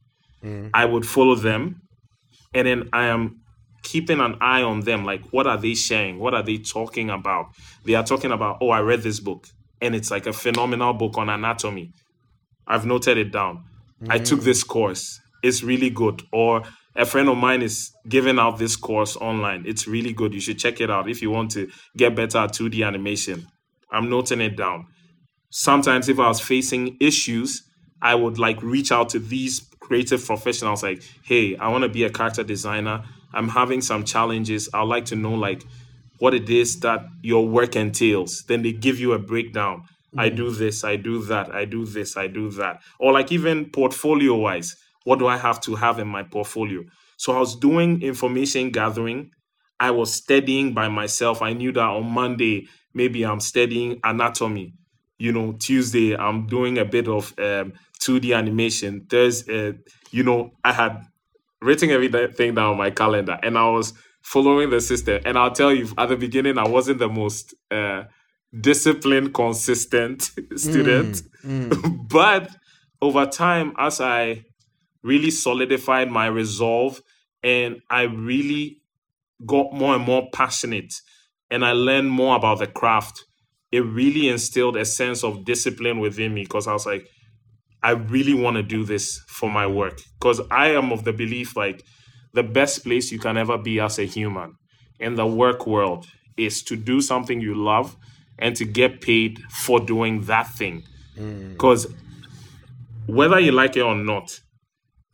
mm. 0.43 0.71
I 0.73 0.85
would 0.85 1.05
follow 1.05 1.35
them. 1.35 1.81
And 2.55 2.67
then 2.67 2.89
I 2.91 3.05
am 3.05 3.41
keeping 3.83 4.19
an 4.19 4.35
eye 4.41 4.61
on 4.61 4.81
them 4.81 5.05
like 5.05 5.21
what 5.31 5.47
are 5.47 5.57
they 5.57 5.73
sharing 5.73 6.19
what 6.19 6.33
are 6.33 6.43
they 6.43 6.57
talking 6.57 7.09
about 7.09 7.45
they 7.85 7.95
are 7.95 8.03
talking 8.03 8.29
about 8.29 8.57
oh 8.59 8.71
i 8.71 8.81
read 8.81 9.01
this 9.03 9.21
book 9.21 9.47
and 9.81 9.95
it's 9.95 10.11
like 10.11 10.27
a 10.27 10.33
phenomenal 10.33 10.91
book 10.93 11.17
on 11.17 11.29
anatomy 11.29 11.89
i've 12.67 12.85
noted 12.85 13.17
it 13.17 13.31
down 13.31 13.63
mm. 14.03 14.07
i 14.11 14.19
took 14.19 14.41
this 14.41 14.63
course 14.63 15.21
it's 15.41 15.63
really 15.63 15.89
good 15.89 16.21
or 16.33 16.61
a 16.99 17.05
friend 17.05 17.29
of 17.29 17.37
mine 17.37 17.61
is 17.61 17.91
giving 18.09 18.37
out 18.37 18.59
this 18.59 18.75
course 18.75 19.15
online. 19.15 19.63
It's 19.65 19.87
really 19.87 20.11
good. 20.11 20.33
You 20.33 20.41
should 20.41 20.59
check 20.59 20.81
it 20.81 20.91
out 20.91 21.09
if 21.09 21.21
you 21.21 21.31
want 21.31 21.51
to 21.51 21.69
get 21.95 22.13
better 22.13 22.39
at 22.39 22.51
2D 22.51 22.85
animation. 22.85 23.47
I'm 23.89 24.09
noting 24.09 24.41
it 24.41 24.57
down. 24.57 24.85
Sometimes 25.49 26.09
if 26.09 26.19
I 26.19 26.27
was 26.27 26.41
facing 26.41 26.97
issues, 26.99 27.63
I 28.01 28.15
would 28.15 28.37
like 28.37 28.61
reach 28.61 28.91
out 28.91 29.07
to 29.09 29.19
these 29.19 29.61
creative 29.79 30.23
professionals 30.25 30.83
like, 30.83 31.01
hey, 31.23 31.55
I 31.55 31.69
want 31.69 31.83
to 31.83 31.89
be 31.89 32.03
a 32.03 32.09
character 32.09 32.43
designer. 32.43 33.05
I'm 33.33 33.47
having 33.47 33.79
some 33.79 34.03
challenges. 34.03 34.67
I'd 34.73 34.83
like 34.83 35.05
to 35.05 35.15
know 35.15 35.33
like 35.33 35.63
what 36.19 36.33
it 36.33 36.49
is 36.49 36.81
that 36.81 37.05
your 37.23 37.47
work 37.47 37.77
entails. 37.77 38.43
Then 38.43 38.61
they 38.61 38.73
give 38.73 38.99
you 38.99 39.13
a 39.13 39.19
breakdown. 39.19 39.83
Mm-hmm. 40.09 40.19
I 40.19 40.29
do 40.29 40.51
this, 40.51 40.83
I 40.83 40.97
do 40.97 41.23
that, 41.25 41.55
I 41.55 41.63
do 41.65 41.85
this, 41.85 42.17
I 42.17 42.27
do 42.27 42.51
that. 42.51 42.81
Or 42.99 43.13
like 43.13 43.31
even 43.31 43.69
portfolio 43.69 44.35
wise, 44.35 44.75
what 45.09 45.17
do 45.17 45.25
I 45.25 45.37
have 45.37 45.59
to 45.61 45.73
have 45.73 45.97
in 45.97 46.07
my 46.07 46.21
portfolio? 46.21 46.83
So 47.17 47.35
I 47.35 47.39
was 47.39 47.55
doing 47.55 48.03
information 48.03 48.69
gathering. 48.69 49.31
I 49.79 49.89
was 49.89 50.13
studying 50.13 50.75
by 50.75 50.87
myself. 50.87 51.41
I 51.41 51.53
knew 51.53 51.71
that 51.71 51.81
on 51.81 52.05
Monday, 52.05 52.67
maybe 52.93 53.25
I'm 53.25 53.39
studying 53.39 53.99
anatomy. 54.03 54.75
You 55.17 55.31
know, 55.31 55.53
Tuesday, 55.53 56.15
I'm 56.15 56.45
doing 56.45 56.77
a 56.77 56.85
bit 56.85 57.07
of 57.07 57.33
um, 57.39 57.73
2D 58.01 58.37
animation. 58.37 59.07
There's, 59.09 59.49
uh, 59.49 59.73
you 60.11 60.21
know, 60.21 60.51
I 60.63 60.73
had 60.73 61.07
written 61.59 61.89
everything 61.89 62.53
down 62.53 62.73
on 62.73 62.77
my 62.77 62.91
calendar 62.91 63.39
and 63.41 63.57
I 63.57 63.67
was 63.67 63.93
following 64.21 64.69
the 64.69 64.79
system. 64.79 65.23
And 65.25 65.39
I'll 65.39 65.53
tell 65.53 65.73
you, 65.73 65.87
at 65.97 66.09
the 66.09 66.17
beginning, 66.17 66.59
I 66.59 66.67
wasn't 66.67 66.99
the 66.99 67.09
most 67.09 67.55
uh, 67.71 68.03
disciplined, 68.61 69.33
consistent 69.33 70.21
student. 70.55 71.23
Mm, 71.43 71.69
mm. 71.69 72.07
but 72.09 72.51
over 73.01 73.25
time, 73.25 73.73
as 73.79 74.01
I 74.01 74.45
really 75.03 75.31
solidified 75.31 76.09
my 76.09 76.27
resolve 76.27 77.01
and 77.43 77.81
I 77.89 78.03
really 78.03 78.81
got 79.45 79.73
more 79.73 79.95
and 79.95 80.03
more 80.03 80.27
passionate 80.33 80.93
and 81.49 81.65
I 81.65 81.71
learned 81.71 82.11
more 82.11 82.35
about 82.35 82.59
the 82.59 82.67
craft, 82.67 83.25
it 83.71 83.79
really 83.81 84.29
instilled 84.29 84.77
a 84.77 84.85
sense 84.85 85.23
of 85.23 85.45
discipline 85.45 85.99
within 85.99 86.33
me 86.33 86.43
because 86.43 86.67
I 86.67 86.73
was 86.73 86.85
like, 86.85 87.07
I 87.81 87.91
really 87.91 88.33
want 88.33 88.57
to 88.57 88.63
do 88.63 88.83
this 88.83 89.19
for 89.27 89.49
my 89.49 89.65
work. 89.65 90.01
Because 90.19 90.41
I 90.51 90.69
am 90.69 90.91
of 90.91 91.05
the 91.05 91.13
belief 91.13 91.55
like 91.55 91.83
the 92.33 92.43
best 92.43 92.83
place 92.83 93.11
you 93.11 93.19
can 93.19 93.37
ever 93.37 93.57
be 93.57 93.79
as 93.79 93.99
a 93.99 94.03
human 94.03 94.55
in 94.99 95.15
the 95.15 95.25
work 95.25 95.65
world 95.65 96.07
is 96.37 96.61
to 96.63 96.75
do 96.75 97.01
something 97.01 97.39
you 97.39 97.55
love 97.55 97.95
and 98.37 98.55
to 98.55 98.65
get 98.65 99.01
paid 99.01 99.39
for 99.49 99.79
doing 99.79 100.21
that 100.21 100.47
thing. 100.47 100.83
Because 101.15 101.85
mm. 101.85 101.95
whether 103.07 103.39
you 103.39 103.51
like 103.51 103.75
it 103.75 103.81
or 103.81 103.95
not, 103.95 104.39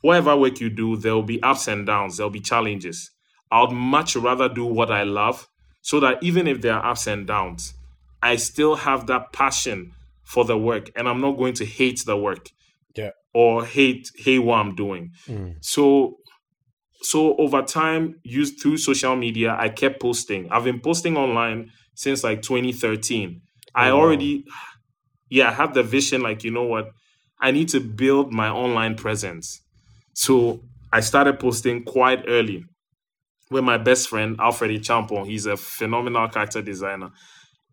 whatever 0.01 0.35
work 0.35 0.59
you 0.59 0.69
do, 0.69 0.97
there 0.97 1.13
will 1.13 1.23
be 1.23 1.41
ups 1.41 1.67
and 1.67 1.85
downs, 1.85 2.17
there'll 2.17 2.29
be 2.29 2.39
challenges. 2.39 3.11
I'd 3.51 3.71
much 3.71 4.15
rather 4.15 4.49
do 4.49 4.65
what 4.65 4.91
I 4.91 5.03
love 5.03 5.47
so 5.81 5.99
that 5.99 6.21
even 6.23 6.47
if 6.47 6.61
there 6.61 6.73
are 6.73 6.91
ups 6.91 7.07
and 7.07 7.27
downs, 7.27 7.73
I 8.21 8.37
still 8.37 8.75
have 8.75 9.07
that 9.07 9.31
passion 9.33 9.91
for 10.23 10.43
the 10.43 10.57
work 10.57 10.89
and 10.95 11.07
I'm 11.07 11.21
not 11.21 11.37
going 11.37 11.53
to 11.55 11.65
hate 11.65 12.03
the 12.05 12.17
work. 12.17 12.49
Yeah. 12.95 13.11
Or 13.33 13.65
hate 13.65 14.09
hate 14.17 14.39
what 14.39 14.57
I'm 14.57 14.75
doing. 14.75 15.11
Mm. 15.27 15.57
So 15.61 16.17
so 17.01 17.35
over 17.37 17.61
time, 17.61 18.15
used 18.23 18.59
through 18.59 18.77
social 18.77 19.15
media, 19.15 19.55
I 19.59 19.69
kept 19.69 20.01
posting. 20.01 20.49
I've 20.49 20.63
been 20.63 20.79
posting 20.79 21.17
online 21.17 21.71
since 21.93 22.23
like 22.23 22.41
2013. 22.41 23.41
Oh, 23.41 23.71
I 23.75 23.91
already 23.91 24.45
yeah, 25.29 25.49
I 25.49 25.53
have 25.53 25.73
the 25.73 25.83
vision 25.83 26.21
like 26.21 26.43
you 26.43 26.51
know 26.51 26.63
what? 26.63 26.89
I 27.39 27.51
need 27.51 27.69
to 27.69 27.79
build 27.79 28.33
my 28.33 28.49
online 28.49 28.95
presence. 28.95 29.61
So 30.15 30.61
I 30.93 31.01
started 31.01 31.39
posting 31.39 31.83
quite 31.85 32.25
early 32.27 32.65
with 33.51 33.63
my 33.63 33.77
best 33.77 34.09
friend 34.09 34.37
Alfred 34.39 34.81
Champon. 34.83 35.27
He's 35.27 35.45
a 35.45 35.57
phenomenal 35.57 36.27
character 36.29 36.61
designer. 36.63 37.11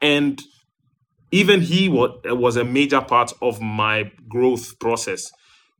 And 0.01 0.41
even 1.33 1.61
he 1.63 1.89
was 1.89 2.57
a 2.57 2.65
major 2.65 3.01
part 3.01 3.33
of 3.43 3.61
my 3.61 4.11
growth 4.29 4.79
process 4.81 5.31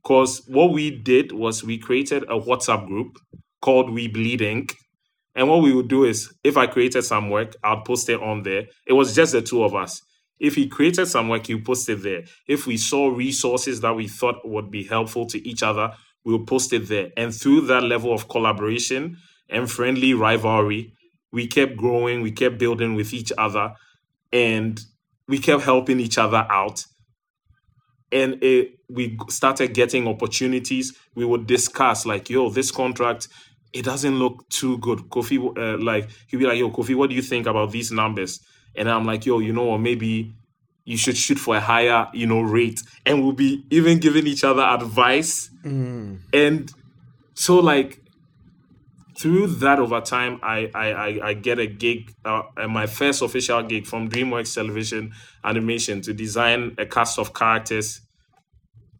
because 0.03 0.41
what 0.47 0.71
we 0.73 0.91
did 0.91 1.31
was 1.31 1.63
we 1.63 1.77
created 1.77 2.23
a 2.23 2.39
WhatsApp 2.39 2.87
group 2.87 3.17
called 3.61 3.91
We 3.93 4.07
Bleed 4.07 4.41
Ink. 4.41 4.75
And 5.35 5.49
what 5.49 5.61
we 5.63 5.73
would 5.73 5.89
do 5.89 6.05
is 6.05 6.33
if 6.43 6.57
I 6.57 6.67
created 6.67 7.03
some 7.03 7.29
work, 7.29 7.55
I'd 7.63 7.85
post 7.85 8.09
it 8.09 8.21
on 8.21 8.43
there. 8.43 8.65
It 8.87 8.93
was 8.93 9.15
just 9.15 9.33
the 9.33 9.41
two 9.41 9.63
of 9.63 9.75
us. 9.75 10.01
If 10.39 10.55
he 10.55 10.67
created 10.67 11.07
some 11.07 11.29
work, 11.29 11.47
he 11.47 11.61
post 11.61 11.89
it 11.89 12.03
there. 12.03 12.23
If 12.47 12.67
we 12.67 12.77
saw 12.77 13.09
resources 13.09 13.81
that 13.81 13.95
we 13.95 14.07
thought 14.07 14.37
would 14.43 14.71
be 14.71 14.83
helpful 14.83 15.25
to 15.27 15.47
each 15.47 15.63
other, 15.63 15.93
we'll 16.25 16.45
post 16.45 16.73
it 16.73 16.87
there. 16.87 17.11
And 17.17 17.33
through 17.33 17.61
that 17.67 17.83
level 17.83 18.13
of 18.13 18.27
collaboration 18.29 19.17
and 19.49 19.69
friendly 19.69 20.13
rivalry, 20.13 20.93
we 21.31 21.47
kept 21.47 21.75
growing, 21.77 22.21
we 22.21 22.31
kept 22.31 22.57
building 22.57 22.95
with 22.95 23.13
each 23.13 23.31
other. 23.37 23.73
And 24.31 24.79
we 25.27 25.39
kept 25.39 25.63
helping 25.63 25.99
each 25.99 26.17
other 26.17 26.45
out 26.49 26.85
and 28.11 28.41
it, 28.43 28.75
we 28.89 29.17
started 29.29 29.73
getting 29.73 30.07
opportunities 30.07 30.97
we 31.15 31.25
would 31.25 31.47
discuss 31.47 32.05
like 32.05 32.29
yo 32.29 32.49
this 32.49 32.71
contract 32.71 33.27
it 33.73 33.83
doesn't 33.83 34.19
look 34.19 34.47
too 34.49 34.77
good 34.77 34.99
kofi 35.09 35.37
uh, 35.57 35.83
like 35.83 36.09
he'd 36.27 36.37
be 36.37 36.45
like 36.45 36.59
yo 36.59 36.69
kofi 36.69 36.95
what 36.95 37.09
do 37.09 37.15
you 37.15 37.21
think 37.21 37.47
about 37.47 37.71
these 37.71 37.91
numbers 37.91 38.39
and 38.75 38.89
i'm 38.89 39.05
like 39.05 39.25
yo 39.25 39.39
you 39.39 39.51
know 39.51 39.63
what 39.65 39.79
maybe 39.79 40.33
you 40.85 40.97
should 40.97 41.15
shoot 41.17 41.37
for 41.39 41.55
a 41.55 41.59
higher 41.61 42.07
you 42.13 42.27
know 42.27 42.41
rate. 42.41 42.81
And 43.05 43.23
we'll 43.23 43.33
be 43.33 43.65
even 43.69 43.99
giving 43.99 44.27
each 44.27 44.43
other 44.43 44.61
advice. 44.63 45.49
Mm. 45.63 46.19
and 46.33 46.69
so 47.35 47.59
like 47.59 48.01
through 49.17 49.47
that 49.47 49.79
over 49.79 50.01
time 50.01 50.39
i 50.43 50.69
i 50.75 51.19
i, 51.29 51.33
get 51.33 51.57
a 51.59 51.67
gig 51.67 52.13
uh, 52.25 52.41
my 52.67 52.85
first 52.85 53.21
official 53.21 53.61
gig 53.63 53.85
from 53.85 54.09
dreamworks 54.09 54.53
television 54.53 55.13
animation 55.45 56.01
to 56.01 56.13
design 56.13 56.75
a 56.77 56.85
cast 56.85 57.17
of 57.17 57.33
characters 57.33 58.01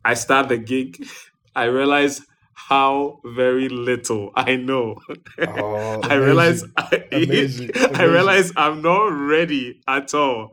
i 0.05 0.13
start 0.13 0.47
the 0.49 0.57
gig. 0.57 1.05
I 1.55 1.65
realize 1.65 2.21
how 2.55 3.19
very 3.23 3.69
little 3.69 4.31
i 4.35 4.55
know. 4.55 4.95
Oh, 5.39 5.99
i 6.03 6.15
realize 6.15 6.63
I, 6.77 7.03
amazing, 7.11 7.71
amazing. 7.75 7.95
i 7.95 8.03
realize 8.03 8.51
i'm 8.55 8.81
not 8.81 9.07
ready 9.07 9.81
at 9.87 10.13
all 10.13 10.51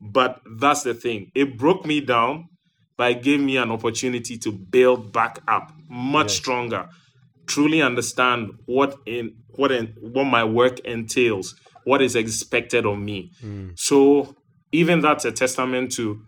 but 0.00 0.40
that's 0.58 0.82
the 0.82 0.94
thing 0.94 1.30
it 1.34 1.56
broke 1.56 1.86
me 1.86 2.00
down 2.00 2.48
but 2.96 3.10
it 3.10 3.22
gave 3.22 3.40
me 3.40 3.56
an 3.56 3.70
opportunity 3.70 4.38
to 4.38 4.52
build 4.52 5.12
back 5.12 5.38
up 5.48 5.72
much 5.88 6.28
yes. 6.28 6.36
stronger 6.36 6.88
truly 7.46 7.80
understand 7.80 8.50
what 8.66 8.98
in 9.06 9.34
what 9.50 9.72
in 9.72 9.94
what 10.00 10.24
my 10.24 10.44
work 10.44 10.80
entails, 10.80 11.54
what 11.84 12.02
is 12.02 12.16
expected 12.16 12.84
of 12.84 12.98
me. 12.98 13.30
Mm. 13.42 13.78
So 13.78 14.36
even 14.72 15.00
that's 15.00 15.24
a 15.24 15.32
testament 15.32 15.92
to, 15.92 16.20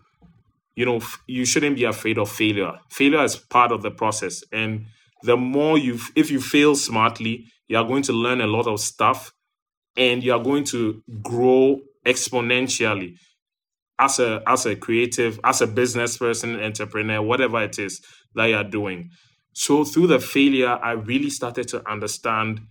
you 0.75 0.85
know, 0.85 0.97
f- 0.97 1.21
you 1.27 1.45
shouldn't 1.45 1.75
be 1.75 1.83
afraid 1.83 2.17
of 2.17 2.29
failure. 2.29 2.73
Failure 2.89 3.23
is 3.23 3.35
part 3.35 3.71
of 3.71 3.81
the 3.81 3.91
process, 3.91 4.43
and 4.51 4.85
the 5.23 5.37
more 5.37 5.77
you, 5.77 5.99
if 6.15 6.31
you 6.31 6.39
fail 6.39 6.75
smartly, 6.75 7.45
you 7.67 7.77
are 7.77 7.83
going 7.83 8.03
to 8.03 8.13
learn 8.13 8.41
a 8.41 8.47
lot 8.47 8.67
of 8.67 8.79
stuff, 8.79 9.33
and 9.97 10.23
you 10.23 10.33
are 10.33 10.41
going 10.41 10.63
to 10.65 11.03
grow 11.21 11.79
exponentially 12.05 13.17
as 13.99 14.19
a 14.19 14.41
as 14.47 14.65
a 14.65 14.75
creative, 14.75 15.39
as 15.43 15.61
a 15.61 15.67
business 15.67 16.17
person, 16.17 16.59
entrepreneur, 16.59 17.21
whatever 17.21 17.61
it 17.63 17.77
is 17.79 18.01
that 18.35 18.45
you 18.45 18.55
are 18.55 18.63
doing. 18.63 19.09
So 19.53 19.83
through 19.83 20.07
the 20.07 20.19
failure, 20.19 20.79
I 20.81 20.91
really 20.91 21.29
started 21.29 21.67
to 21.69 21.89
understand 21.89 22.61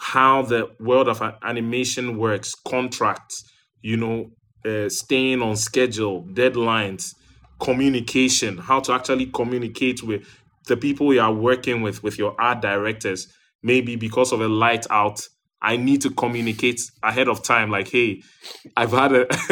how 0.00 0.42
the 0.42 0.68
world 0.78 1.08
of 1.08 1.22
animation 1.42 2.18
works, 2.18 2.54
contracts, 2.54 3.44
you 3.82 3.96
know, 3.96 4.30
uh, 4.64 4.88
staying 4.88 5.42
on 5.42 5.56
schedule, 5.56 6.24
deadlines, 6.32 7.14
communication, 7.60 8.58
how 8.58 8.80
to 8.80 8.92
actually 8.92 9.26
communicate 9.26 10.02
with 10.02 10.26
the 10.66 10.76
people 10.76 11.14
you 11.14 11.20
are 11.20 11.32
working 11.32 11.80
with, 11.82 12.02
with 12.02 12.18
your 12.18 12.38
art 12.40 12.60
directors. 12.60 13.28
Maybe 13.62 13.96
because 13.96 14.32
of 14.32 14.40
a 14.40 14.48
light 14.48 14.86
out, 14.90 15.20
I 15.62 15.76
need 15.76 16.02
to 16.02 16.10
communicate 16.10 16.80
ahead 17.02 17.28
of 17.28 17.42
time. 17.42 17.70
Like, 17.70 17.88
hey, 17.88 18.22
I've 18.76 18.92
had 18.92 19.12
a, 19.12 19.26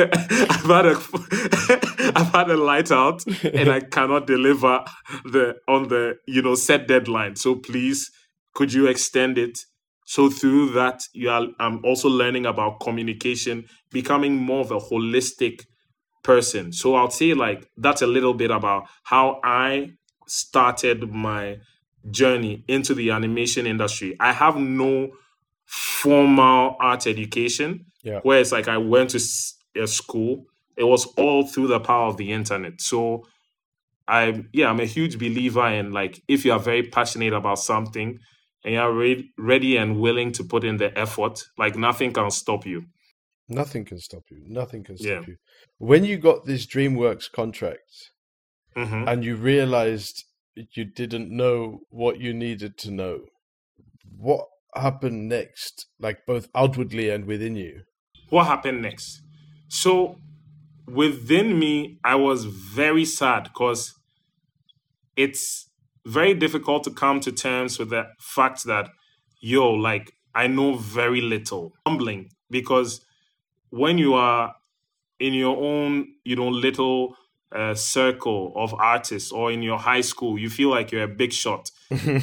I've 0.50 0.66
had 0.66 0.86
a, 0.86 2.12
I've 2.16 2.32
had 2.32 2.50
a 2.50 2.56
light 2.56 2.92
out, 2.92 3.24
and 3.44 3.70
I 3.70 3.80
cannot 3.80 4.26
deliver 4.26 4.84
the 5.24 5.56
on 5.68 5.88
the 5.88 6.16
you 6.26 6.42
know 6.42 6.54
set 6.54 6.88
deadline. 6.88 7.36
So 7.36 7.56
please, 7.56 8.10
could 8.54 8.72
you 8.72 8.86
extend 8.86 9.38
it? 9.38 9.58
So 10.06 10.30
through 10.30 10.72
that, 10.72 11.02
you 11.14 11.30
are. 11.30 11.46
I'm 11.60 11.84
also 11.84 12.08
learning 12.08 12.46
about 12.46 12.80
communication, 12.80 13.66
becoming 13.92 14.36
more 14.36 14.60
of 14.60 14.70
a 14.70 14.78
holistic 14.80 15.62
person. 16.22 16.72
So 16.72 16.94
I'll 16.96 17.10
say 17.10 17.34
like 17.34 17.66
that's 17.76 18.02
a 18.02 18.06
little 18.06 18.34
bit 18.34 18.50
about 18.50 18.84
how 19.04 19.40
I 19.44 19.92
started 20.26 21.10
my 21.10 21.58
journey 22.10 22.64
into 22.68 22.94
the 22.94 23.10
animation 23.10 23.66
industry. 23.66 24.16
I 24.20 24.32
have 24.32 24.56
no 24.56 25.10
formal 25.66 26.76
art 26.80 27.06
education, 27.06 27.86
yeah. 28.02 28.20
where 28.22 28.40
it's 28.40 28.52
like 28.52 28.68
I 28.68 28.78
went 28.78 29.10
to 29.10 29.20
a 29.76 29.86
school. 29.86 30.46
It 30.76 30.84
was 30.84 31.06
all 31.16 31.46
through 31.46 31.68
the 31.68 31.80
power 31.80 32.08
of 32.08 32.16
the 32.16 32.32
internet. 32.32 32.80
So 32.80 33.24
I, 34.06 34.44
yeah, 34.52 34.68
I'm 34.68 34.80
a 34.80 34.84
huge 34.86 35.18
believer 35.18 35.66
in 35.68 35.92
like 35.92 36.22
if 36.28 36.44
you 36.44 36.52
are 36.52 36.58
very 36.58 36.82
passionate 36.82 37.32
about 37.32 37.58
something 37.58 38.18
and 38.64 38.74
you're 38.74 38.92
re- 38.92 39.32
ready 39.38 39.76
and 39.76 40.00
willing 40.00 40.32
to 40.32 40.44
put 40.44 40.64
in 40.64 40.76
the 40.76 40.96
effort, 40.98 41.42
like 41.58 41.76
nothing 41.76 42.12
can 42.12 42.30
stop 42.30 42.66
you. 42.66 42.84
Nothing 43.48 43.84
can 43.84 43.98
stop 43.98 44.22
you. 44.30 44.42
Nothing 44.46 44.84
can 44.84 44.96
stop 44.96 45.08
Yeah. 45.08 45.20
you. 45.26 45.36
When 45.78 46.04
you 46.04 46.16
got 46.18 46.44
this 46.44 46.66
DreamWorks 46.66 47.30
contract 47.30 48.10
hmm 48.76 49.04
and 49.06 49.24
you 49.24 49.36
realized 49.36 50.24
you 50.56 50.84
didn't 50.84 51.30
know 51.30 51.80
what 51.90 52.20
you 52.20 52.32
needed 52.34 52.76
to 52.78 52.90
know, 52.90 53.20
what 54.16 54.46
happened 54.76 55.28
next? 55.28 55.86
Like 55.98 56.26
both 56.26 56.48
outwardly 56.54 57.10
and 57.10 57.24
within 57.26 57.56
you? 57.56 57.82
What 58.30 58.46
happened 58.46 58.82
next? 58.82 59.22
So 59.68 60.18
within 60.86 61.58
me, 61.58 61.98
I 62.04 62.14
was 62.16 62.44
very 62.44 63.04
sad 63.04 63.44
because 63.44 63.94
it's 65.16 65.68
very 66.06 66.34
difficult 66.34 66.84
to 66.84 66.90
come 66.90 67.20
to 67.20 67.32
terms 67.32 67.78
with 67.78 67.90
the 67.90 68.06
fact 68.18 68.64
that, 68.64 68.88
yo, 69.40 69.70
like, 69.70 70.12
I 70.34 70.46
know 70.48 70.74
very 70.76 71.20
little. 71.20 71.72
Humbling 71.86 72.30
because 72.50 73.04
when 73.70 73.98
you 73.98 74.14
are 74.14 74.54
in 75.20 75.34
your 75.34 75.56
own, 75.56 76.08
you 76.24 76.36
know, 76.36 76.48
little 76.48 77.16
uh, 77.52 77.74
circle 77.74 78.52
of 78.56 78.74
artists 78.74 79.32
or 79.32 79.52
in 79.52 79.62
your 79.62 79.78
high 79.78 80.00
school, 80.00 80.38
you 80.38 80.50
feel 80.50 80.70
like 80.70 80.92
you're 80.92 81.04
a 81.04 81.08
big 81.08 81.32
shot, 81.32 81.70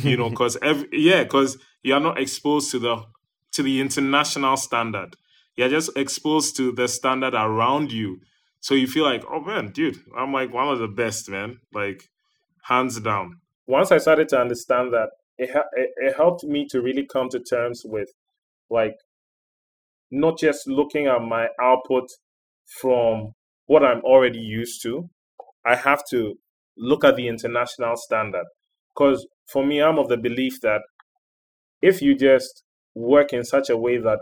you 0.03 0.17
know, 0.17 0.29
because 0.29 0.57
every, 0.61 0.89
yeah, 0.91 1.23
because 1.23 1.57
you 1.83 1.93
are 1.93 1.99
not 1.99 2.19
exposed 2.19 2.71
to 2.71 2.79
the 2.79 3.03
to 3.53 3.63
the 3.63 3.81
international 3.81 4.57
standard. 4.57 5.15
You're 5.55 5.69
just 5.69 5.95
exposed 5.97 6.55
to 6.57 6.71
the 6.71 6.87
standard 6.87 7.33
around 7.33 7.91
you. 7.91 8.21
So 8.61 8.75
you 8.75 8.87
feel 8.87 9.03
like, 9.03 9.23
oh 9.29 9.41
man, 9.41 9.71
dude, 9.71 9.99
I'm 10.17 10.31
like 10.31 10.53
one 10.53 10.69
of 10.69 10.79
the 10.79 10.87
best, 10.87 11.29
man. 11.29 11.59
Like 11.73 12.09
hands 12.63 12.99
down. 12.99 13.39
Once 13.67 13.91
I 13.91 13.97
started 13.97 14.29
to 14.29 14.39
understand 14.39 14.93
that, 14.93 15.09
it, 15.37 15.49
it, 15.73 15.89
it 15.97 16.15
helped 16.15 16.43
me 16.43 16.65
to 16.69 16.81
really 16.81 17.05
come 17.05 17.29
to 17.29 17.39
terms 17.39 17.81
with 17.85 18.09
like 18.69 18.95
not 20.11 20.37
just 20.37 20.67
looking 20.67 21.07
at 21.07 21.21
my 21.21 21.47
output 21.61 22.09
from 22.79 23.33
what 23.65 23.83
I'm 23.83 24.01
already 24.01 24.39
used 24.39 24.81
to. 24.83 25.09
I 25.65 25.75
have 25.75 26.03
to 26.11 26.35
look 26.77 27.03
at 27.03 27.15
the 27.15 27.27
international 27.27 27.95
standard. 27.95 28.45
Because 28.95 29.25
for 29.47 29.65
me, 29.65 29.81
I'm 29.81 29.99
of 29.99 30.09
the 30.09 30.17
belief 30.17 30.59
that 30.61 30.81
if 31.81 32.01
you 32.01 32.15
just 32.15 32.63
work 32.95 33.33
in 33.33 33.43
such 33.43 33.69
a 33.69 33.77
way 33.77 33.97
that 33.97 34.19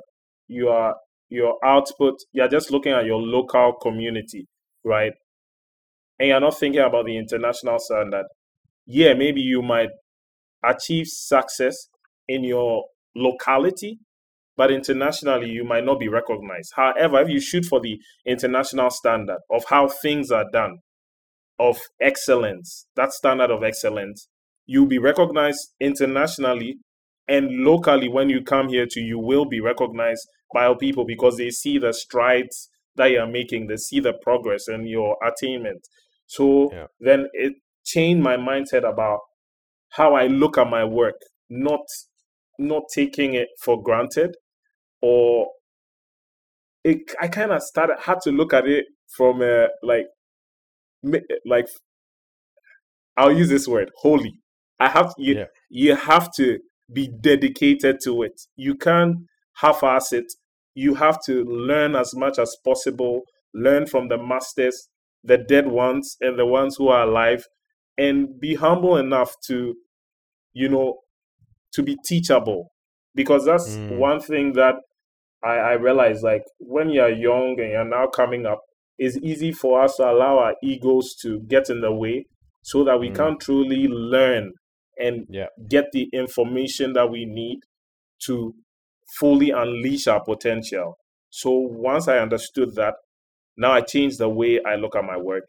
you 0.47 0.69
are 0.69 0.95
your 1.29 1.57
output, 1.63 2.15
you're 2.31 2.47
just 2.47 2.71
looking 2.71 2.91
at 2.91 3.05
your 3.05 3.21
local 3.21 3.73
community, 3.81 4.47
right? 4.83 5.13
And 6.17 6.29
you're 6.29 6.39
not 6.39 6.57
thinking 6.57 6.81
about 6.81 7.05
the 7.05 7.17
international 7.17 7.77
standard. 7.79 8.25
Yeah, 8.85 9.13
maybe 9.13 9.41
you 9.41 9.61
might 9.61 9.89
achieve 10.63 11.05
success 11.07 11.75
in 12.27 12.43
your 12.43 12.85
locality, 13.15 13.99
but 14.57 14.71
internationally 14.71 15.49
you 15.49 15.63
might 15.63 15.85
not 15.85 15.99
be 15.99 16.07
recognized. 16.07 16.73
However, 16.75 17.21
if 17.21 17.29
you 17.29 17.39
shoot 17.39 17.65
for 17.65 17.79
the 17.79 17.97
international 18.25 18.89
standard 18.89 19.39
of 19.49 19.63
how 19.69 19.87
things 19.87 20.31
are 20.31 20.45
done, 20.51 20.79
of 21.59 21.77
excellence, 22.01 22.87
that 22.95 23.11
standard 23.11 23.51
of 23.51 23.63
excellence, 23.63 24.27
you'll 24.65 24.87
be 24.87 24.99
recognized 24.99 25.59
internationally 25.79 26.77
and 27.29 27.49
locally 27.63 28.09
when 28.09 28.29
you 28.29 28.41
come 28.43 28.69
here 28.69 28.87
to 28.89 28.99
you 28.99 29.19
will 29.19 29.45
be 29.45 29.61
recognized 29.61 30.27
by 30.53 30.73
people 30.75 31.05
because 31.05 31.37
they 31.37 31.51
see 31.51 31.77
the 31.77 31.93
strides 31.93 32.69
that 32.95 33.11
you're 33.11 33.27
making, 33.27 33.67
they 33.67 33.77
see 33.77 33.99
the 34.01 34.13
progress 34.21 34.67
and 34.67 34.89
your 34.89 35.15
attainment. 35.25 35.87
So 36.27 36.71
Yeah. 36.73 36.87
then 36.99 37.29
it 37.33 37.53
changed 37.85 38.23
my 38.23 38.35
mindset 38.37 38.83
about 38.89 39.19
how 39.89 40.15
I 40.15 40.27
look 40.27 40.57
at 40.57 40.69
my 40.69 40.83
work, 40.85 41.15
not 41.49 41.81
not 42.59 42.83
taking 42.93 43.35
it 43.35 43.49
for 43.61 43.81
granted 43.81 44.35
or 45.01 45.47
it 46.83 46.99
I 47.21 47.27
kind 47.29 47.51
of 47.51 47.61
started 47.63 47.97
had 48.01 48.19
to 48.23 48.31
look 48.31 48.53
at 48.53 48.67
it 48.67 48.85
from 49.15 49.41
a 49.41 49.69
like 49.83 50.07
like 51.45 51.67
I'll 53.17 53.31
use 53.31 53.49
this 53.49 53.67
word 53.67 53.91
holy. 53.97 54.33
I 54.79 54.89
have 54.89 55.13
you 55.17 55.35
Yeah. 55.35 55.45
you 55.69 55.95
have 55.95 56.31
to 56.37 56.59
be 56.91 57.07
dedicated 57.21 57.97
to 58.03 58.23
it. 58.23 58.39
You 58.55 58.75
can't 58.75 59.17
half-ass 59.57 60.13
it. 60.13 60.25
You 60.75 60.95
have 60.95 61.19
to 61.25 61.43
learn 61.45 61.95
as 61.95 62.15
much 62.15 62.39
as 62.39 62.55
possible. 62.63 63.21
Learn 63.53 63.85
from 63.85 64.07
the 64.07 64.17
masters, 64.17 64.89
the 65.23 65.37
dead 65.37 65.67
ones, 65.67 66.15
and 66.21 66.37
the 66.37 66.45
ones 66.45 66.75
who 66.77 66.87
are 66.89 67.03
alive, 67.03 67.43
and 67.97 68.39
be 68.39 68.55
humble 68.55 68.95
enough 68.97 69.33
to, 69.47 69.75
you 70.53 70.69
know, 70.69 70.99
to 71.73 71.83
be 71.83 71.97
teachable. 72.05 72.71
Because 73.15 73.45
that's 73.45 73.75
Mm. 73.77 73.97
one 73.97 74.19
thing 74.21 74.53
that 74.53 74.75
I, 75.43 75.55
I 75.57 75.73
realize. 75.73 76.21
Like 76.23 76.43
when 76.59 76.89
you're 76.89 77.09
young 77.09 77.59
and 77.59 77.71
you're 77.71 77.83
now 77.85 78.07
coming 78.07 78.45
up, 78.45 78.59
it's 78.97 79.17
easy 79.17 79.51
for 79.51 79.81
us 79.81 79.95
to 79.97 80.03
allow 80.09 80.39
our 80.39 80.55
egos 80.61 81.15
to 81.21 81.39
get 81.47 81.69
in 81.69 81.81
the 81.81 81.91
way 81.91 82.25
so 82.61 82.83
that 82.83 82.99
we 82.99 83.09
Mm. 83.09 83.15
can't 83.15 83.39
truly 83.39 83.87
learn 83.87 84.53
and 84.99 85.25
Yeah. 85.29 85.47
get 85.67 85.85
the 85.93 86.09
information 86.13 86.93
that 86.93 87.09
we 87.09 87.25
need 87.25 87.59
to 88.27 88.53
fully 89.19 89.49
unleash 89.51 90.07
our 90.07 90.23
potential. 90.23 90.97
So 91.29 91.51
once 91.51 92.07
I 92.07 92.19
understood 92.19 92.75
that, 92.75 92.95
now 93.57 93.71
I 93.71 93.81
changed 93.81 94.19
the 94.19 94.29
way 94.29 94.61
I 94.65 94.75
look 94.75 94.95
at 94.95 95.03
my 95.03 95.17
work 95.17 95.47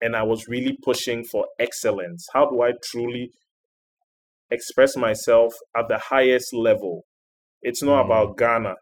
and 0.00 0.16
I 0.16 0.22
was 0.22 0.48
really 0.48 0.76
pushing 0.82 1.24
for 1.24 1.46
excellence. 1.58 2.26
How 2.32 2.48
do 2.50 2.62
I 2.62 2.72
truly 2.90 3.30
express 4.50 4.96
myself 4.96 5.54
at 5.76 5.88
the 5.88 5.98
highest 5.98 6.52
level? 6.54 7.04
It's 7.62 7.82
not 7.82 8.02
Mm. 8.02 8.06
about 8.06 8.36
Ghana, 8.36 8.76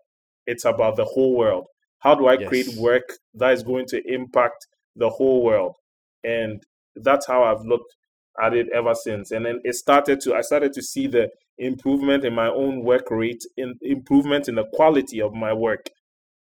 it's 0.47 0.65
about 0.65 0.97
the 0.97 1.05
whole 1.05 1.35
world. 1.37 1.67
How 2.01 2.15
do 2.15 2.29
I 2.29 2.37
create 2.37 2.69
work 2.77 3.05
that 3.35 3.53
is 3.53 3.63
going 3.63 3.87
to 3.87 4.03
impact 4.07 4.67
the 4.95 5.09
whole 5.11 5.43
world? 5.43 5.75
And 6.23 6.63
that's 6.97 7.27
how 7.27 7.45
I've 7.45 7.63
looked 7.65 7.95
at 8.43 8.55
it 8.55 8.69
ever 8.75 8.95
since. 8.95 9.31
And 9.31 9.45
then 9.47 9.61
it 9.65 9.75
started 9.75 10.21
to 10.23 10.35
I 10.35 10.41
started 10.43 10.73
to 10.75 10.83
see 10.83 11.07
the 11.07 11.29
improvement 11.59 12.25
in 12.25 12.35
my 12.35 12.49
own 12.49 12.83
work 12.83 13.11
rate, 13.11 13.43
in 13.57 13.75
improvement 13.83 14.49
in 14.49 14.57
the 14.57 14.65
quality 14.73 15.21
of 15.21 15.33
my 15.35 15.53
work. 15.53 15.87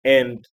And 0.03 0.47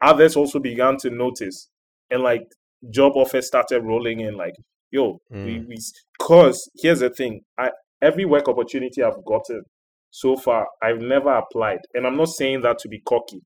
others 0.00 0.36
also 0.36 0.58
began 0.58 0.96
to 0.98 1.10
notice. 1.10 1.68
And 2.10 2.22
like 2.22 2.46
job 2.90 3.12
offers 3.16 3.46
started 3.46 3.82
rolling 3.82 4.20
in 4.20 4.36
like, 4.36 4.54
yo, 4.90 5.20
Mm. 5.32 5.66
we 5.68 5.76
cause 6.18 6.70
here's 6.76 7.00
the 7.00 7.10
thing. 7.10 7.42
I 7.58 7.70
every 8.00 8.24
work 8.24 8.48
opportunity 8.48 9.02
I've 9.02 9.24
gotten 9.24 9.62
so 10.10 10.36
far, 10.36 10.66
I've 10.82 11.00
never 11.00 11.30
applied. 11.30 11.80
And 11.94 12.06
I'm 12.06 12.16
not 12.16 12.28
saying 12.28 12.62
that 12.62 12.78
to 12.78 12.88
be 12.88 13.00
cocky. 13.00 13.42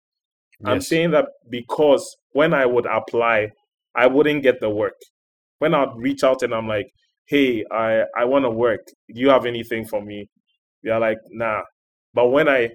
I'm 0.64 0.80
saying 0.80 1.10
that 1.10 1.26
because 1.50 2.16
when 2.32 2.54
I 2.54 2.66
would 2.66 2.86
apply, 2.86 3.48
I 3.96 4.06
wouldn't 4.06 4.44
get 4.44 4.60
the 4.60 4.70
work. 4.70 4.94
When 5.58 5.74
I'd 5.74 5.96
reach 5.96 6.22
out 6.22 6.42
and 6.42 6.54
I'm 6.54 6.68
like, 6.68 6.86
hey, 7.26 7.64
I, 7.70 8.02
I 8.16 8.24
want 8.24 8.44
to 8.44 8.50
work. 8.50 8.80
Do 9.12 9.20
you 9.20 9.30
have 9.30 9.46
anything 9.46 9.84
for 9.86 10.02
me? 10.02 10.28
They're 10.82 10.98
like, 11.00 11.18
nah. 11.30 11.62
But 12.14 12.28
when 12.28 12.48
I 12.48 12.70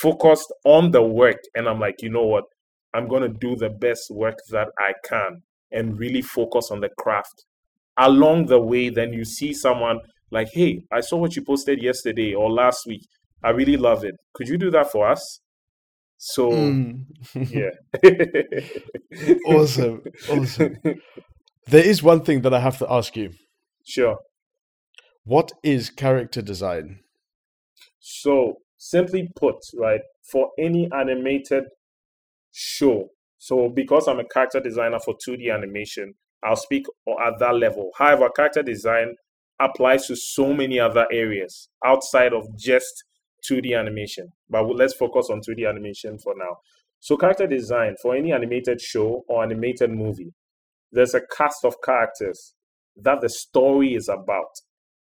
focused 0.00 0.52
on 0.64 0.90
the 0.90 1.02
work 1.02 1.38
and 1.54 1.68
I'm 1.68 1.80
like, 1.80 2.02
you 2.02 2.10
know 2.10 2.24
what? 2.24 2.44
I'm 2.94 3.08
going 3.08 3.22
to 3.22 3.28
do 3.28 3.56
the 3.56 3.70
best 3.70 4.10
work 4.10 4.38
that 4.50 4.68
I 4.78 4.92
can 5.04 5.42
and 5.70 5.98
really 5.98 6.22
focus 6.22 6.70
on 6.70 6.80
the 6.80 6.88
craft. 6.98 7.44
Along 7.98 8.46
the 8.46 8.60
way, 8.60 8.88
then 8.88 9.12
you 9.12 9.24
see 9.24 9.52
someone 9.52 10.00
like, 10.30 10.48
hey, 10.52 10.82
I 10.92 11.00
saw 11.00 11.16
what 11.18 11.36
you 11.36 11.42
posted 11.44 11.82
yesterday 11.82 12.34
or 12.34 12.50
last 12.50 12.86
week. 12.86 13.02
I 13.42 13.50
really 13.50 13.76
love 13.76 14.04
it. 14.04 14.14
Could 14.34 14.48
you 14.48 14.58
do 14.58 14.70
that 14.70 14.90
for 14.90 15.08
us? 15.08 15.40
So, 16.18 16.50
Mm. 16.50 17.04
yeah. 17.50 17.70
awesome. 19.46 20.02
Awesome. 20.28 20.76
There 21.66 21.84
is 21.84 22.02
one 22.02 22.22
thing 22.22 22.42
that 22.42 22.52
I 22.54 22.58
have 22.60 22.78
to 22.78 22.92
ask 22.92 23.16
you. 23.16 23.30
Sure. 23.90 24.18
What 25.24 25.50
is 25.64 25.90
character 25.90 26.40
design? 26.42 27.00
So, 27.98 28.58
simply 28.78 29.28
put, 29.34 29.56
right, 29.74 30.02
for 30.22 30.50
any 30.60 30.88
animated 30.96 31.64
show, 32.52 33.08
so 33.38 33.68
because 33.68 34.06
I'm 34.06 34.20
a 34.20 34.24
character 34.24 34.60
designer 34.60 35.00
for 35.00 35.14
2D 35.26 35.52
animation, 35.52 36.14
I'll 36.44 36.54
speak 36.54 36.86
at 37.26 37.40
that 37.40 37.56
level. 37.56 37.90
However, 37.98 38.30
character 38.30 38.62
design 38.62 39.16
applies 39.60 40.06
to 40.06 40.14
so 40.14 40.52
many 40.54 40.78
other 40.78 41.08
areas 41.10 41.68
outside 41.84 42.32
of 42.32 42.46
just 42.56 43.02
2D 43.50 43.76
animation. 43.76 44.28
But 44.48 44.68
let's 44.68 44.94
focus 44.94 45.30
on 45.30 45.40
2D 45.40 45.68
animation 45.68 46.16
for 46.20 46.34
now. 46.36 46.58
So, 47.00 47.16
character 47.16 47.48
design 47.48 47.96
for 48.00 48.14
any 48.14 48.32
animated 48.32 48.80
show 48.80 49.24
or 49.26 49.42
animated 49.42 49.90
movie, 49.90 50.32
there's 50.92 51.14
a 51.14 51.22
cast 51.36 51.64
of 51.64 51.74
characters 51.82 52.54
that 52.96 53.20
the 53.20 53.28
story 53.28 53.94
is 53.94 54.08
about. 54.08 54.50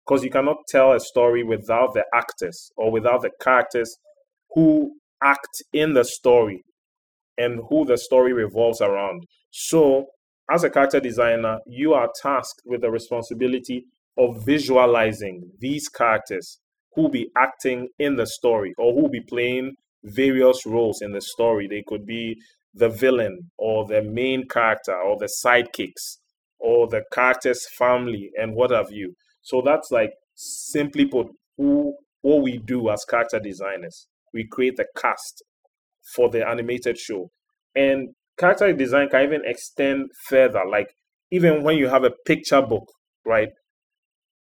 Because 0.05 0.23
you 0.23 0.31
cannot 0.31 0.57
tell 0.67 0.93
a 0.93 0.99
story 0.99 1.43
without 1.43 1.93
the 1.93 2.03
actors 2.13 2.71
or 2.77 2.91
without 2.91 3.21
the 3.21 3.31
characters 3.41 3.95
who 4.55 4.93
act 5.23 5.61
in 5.71 5.93
the 5.93 6.03
story 6.03 6.63
and 7.37 7.61
who 7.69 7.85
the 7.85 7.97
story 7.97 8.33
revolves 8.33 8.81
around. 8.81 9.23
So, 9.51 10.07
as 10.51 10.63
a 10.63 10.69
character 10.69 10.99
designer, 10.99 11.59
you 11.67 11.93
are 11.93 12.09
tasked 12.21 12.61
with 12.65 12.81
the 12.81 12.89
responsibility 12.89 13.85
of 14.17 14.43
visualizing 14.45 15.51
these 15.59 15.87
characters 15.87 16.59
who'll 16.93 17.09
be 17.09 17.29
acting 17.37 17.87
in 17.99 18.15
the 18.15 18.25
story 18.25 18.73
or 18.77 18.93
who'll 18.93 19.09
be 19.09 19.21
playing 19.21 19.75
various 20.03 20.65
roles 20.65 21.01
in 21.01 21.11
the 21.11 21.21
story. 21.21 21.67
They 21.67 21.83
could 21.87 22.05
be 22.05 22.35
the 22.73 22.89
villain 22.89 23.51
or 23.57 23.85
the 23.87 24.01
main 24.01 24.47
character 24.47 24.95
or 24.95 25.17
the 25.17 25.29
sidekicks 25.45 26.17
or 26.59 26.87
the 26.87 27.03
character's 27.13 27.67
family 27.77 28.31
and 28.39 28.55
what 28.55 28.71
have 28.71 28.91
you. 28.91 29.15
So 29.41 29.61
that's 29.63 29.91
like 29.91 30.11
simply 30.35 31.05
put, 31.05 31.27
who 31.57 31.95
what 32.21 32.41
we 32.41 32.57
do 32.57 32.89
as 32.89 33.05
character 33.05 33.39
designers. 33.39 34.07
We 34.33 34.47
create 34.47 34.75
the 34.77 34.85
cast 34.97 35.43
for 36.15 36.29
the 36.29 36.47
animated 36.47 36.97
show. 36.97 37.29
And 37.75 38.09
character 38.37 38.71
design 38.73 39.09
can 39.09 39.23
even 39.23 39.41
extend 39.45 40.11
further. 40.27 40.61
Like 40.69 40.93
even 41.31 41.63
when 41.63 41.77
you 41.77 41.87
have 41.87 42.03
a 42.03 42.11
picture 42.25 42.61
book, 42.61 42.85
right? 43.25 43.49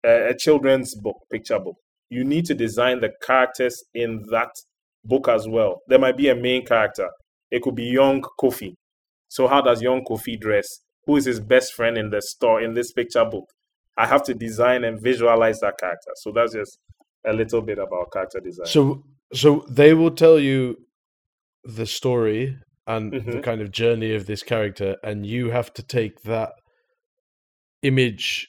A, 0.04 0.30
a 0.30 0.36
children's 0.36 0.94
book, 0.94 1.16
picture 1.30 1.58
book, 1.58 1.76
you 2.10 2.24
need 2.24 2.46
to 2.46 2.54
design 2.54 3.00
the 3.00 3.10
characters 3.22 3.82
in 3.94 4.24
that 4.30 4.50
book 5.04 5.28
as 5.28 5.46
well. 5.48 5.80
There 5.88 5.98
might 5.98 6.16
be 6.16 6.28
a 6.28 6.34
main 6.34 6.64
character. 6.64 7.08
It 7.50 7.62
could 7.62 7.74
be 7.74 7.84
young 7.84 8.22
Kofi. 8.40 8.74
So 9.28 9.46
how 9.46 9.60
does 9.60 9.82
young 9.82 10.04
Kofi 10.04 10.38
dress? 10.40 10.66
Who 11.08 11.16
is 11.16 11.24
his 11.24 11.40
best 11.40 11.72
friend 11.72 11.96
in 11.96 12.10
the 12.10 12.20
store 12.20 12.60
in 12.60 12.74
this 12.74 12.92
picture 12.92 13.24
book? 13.24 13.48
I 13.96 14.06
have 14.06 14.22
to 14.24 14.34
design 14.34 14.84
and 14.84 15.00
visualize 15.00 15.58
that 15.60 15.78
character. 15.80 16.10
So 16.16 16.32
that's 16.32 16.52
just 16.52 16.78
a 17.26 17.32
little 17.32 17.62
bit 17.62 17.78
about 17.78 18.12
character 18.12 18.40
design. 18.40 18.66
So 18.66 19.02
so 19.32 19.64
they 19.70 19.94
will 19.94 20.10
tell 20.10 20.38
you 20.38 20.76
the 21.64 21.86
story 21.86 22.58
and 22.86 23.12
Mhm. 23.12 23.32
the 23.32 23.40
kind 23.40 23.62
of 23.62 23.70
journey 23.70 24.14
of 24.14 24.26
this 24.26 24.42
character 24.42 24.96
and 25.02 25.24
you 25.24 25.50
have 25.50 25.72
to 25.74 25.82
take 25.82 26.20
that 26.22 26.52
image 27.82 28.48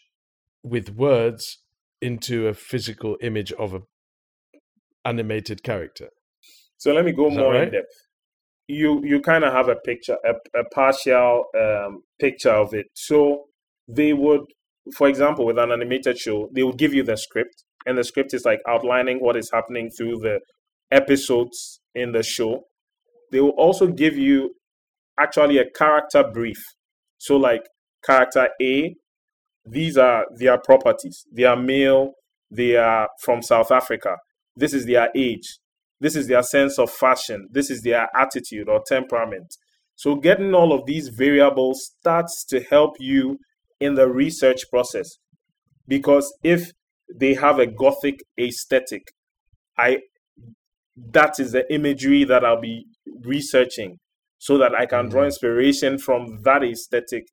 with 0.61 0.89
words 0.89 1.59
into 2.01 2.47
a 2.47 2.53
physical 2.53 3.17
image 3.21 3.53
of 3.53 3.73
a 3.73 3.81
animated 5.05 5.63
character. 5.63 6.09
So 6.77 6.91
let 6.93 7.05
me 7.05 7.13
go 7.13 7.29
more 7.29 7.55
in 7.55 7.71
depth. 7.71 8.08
You 8.71 9.01
you 9.03 9.19
kind 9.19 9.43
of 9.43 9.51
have 9.51 9.67
a 9.67 9.75
picture, 9.77 10.17
a, 10.23 10.59
a 10.59 10.63
partial 10.65 11.45
um, 11.59 12.03
picture 12.19 12.51
of 12.51 12.75
it. 12.75 12.85
So 12.93 13.45
they 13.87 14.13
would, 14.13 14.41
for 14.95 15.07
example, 15.07 15.47
with 15.47 15.57
an 15.57 15.71
animated 15.71 16.19
show, 16.19 16.49
they 16.53 16.61
will 16.61 16.73
give 16.83 16.93
you 16.93 17.01
the 17.01 17.17
script, 17.17 17.63
and 17.87 17.97
the 17.97 18.03
script 18.03 18.31
is 18.35 18.45
like 18.45 18.59
outlining 18.67 19.17
what 19.21 19.35
is 19.35 19.49
happening 19.51 19.89
through 19.89 20.19
the 20.19 20.39
episodes 20.91 21.79
in 21.95 22.11
the 22.11 22.21
show. 22.21 22.65
They 23.31 23.41
will 23.41 23.57
also 23.57 23.87
give 23.87 24.15
you 24.15 24.53
actually 25.19 25.57
a 25.57 25.65
character 25.71 26.23
brief. 26.31 26.61
So 27.17 27.37
like 27.37 27.63
character 28.05 28.49
A, 28.61 28.95
these 29.65 29.97
are 29.97 30.25
their 30.37 30.59
properties. 30.59 31.25
They 31.33 31.45
are 31.45 31.57
male. 31.57 32.11
They 32.51 32.75
are 32.75 33.09
from 33.23 33.41
South 33.41 33.71
Africa. 33.71 34.17
This 34.55 34.75
is 34.75 34.85
their 34.85 35.09
age 35.15 35.57
this 35.99 36.15
is 36.15 36.27
their 36.27 36.43
sense 36.43 36.79
of 36.79 36.89
fashion. 36.91 37.47
This 37.51 37.69
is 37.69 37.81
their 37.81 38.07
attitude 38.15 38.69
or 38.69 38.81
temperament. 38.87 39.53
So 39.95 40.15
getting 40.15 40.53
all 40.53 40.71
of 40.73 40.85
these 40.85 41.09
variables 41.09 41.91
starts 41.99 42.45
to 42.45 42.61
help 42.61 42.95
you 42.99 43.39
in 43.79 43.95
the 43.95 44.07
research 44.09 44.61
process. 44.69 45.09
Because 45.87 46.31
if 46.43 46.71
they 47.19 47.33
have 47.33 47.59
a 47.59 47.67
gothic 47.67 48.19
aesthetic 48.39 49.01
i 49.77 49.97
that 50.95 51.39
is 51.39 51.51
the 51.51 51.71
imagery 51.73 52.23
that 52.23 52.43
i'll 52.43 52.59
be 52.61 52.85
researching 53.23 53.97
so 54.37 54.57
that 54.57 54.73
i 54.75 54.85
can 54.85 55.09
draw 55.09 55.21
Mhm. 55.23 55.25
inspiration 55.25 55.97
from 55.97 56.41
that 56.43 56.63
aesthetic 56.63 57.25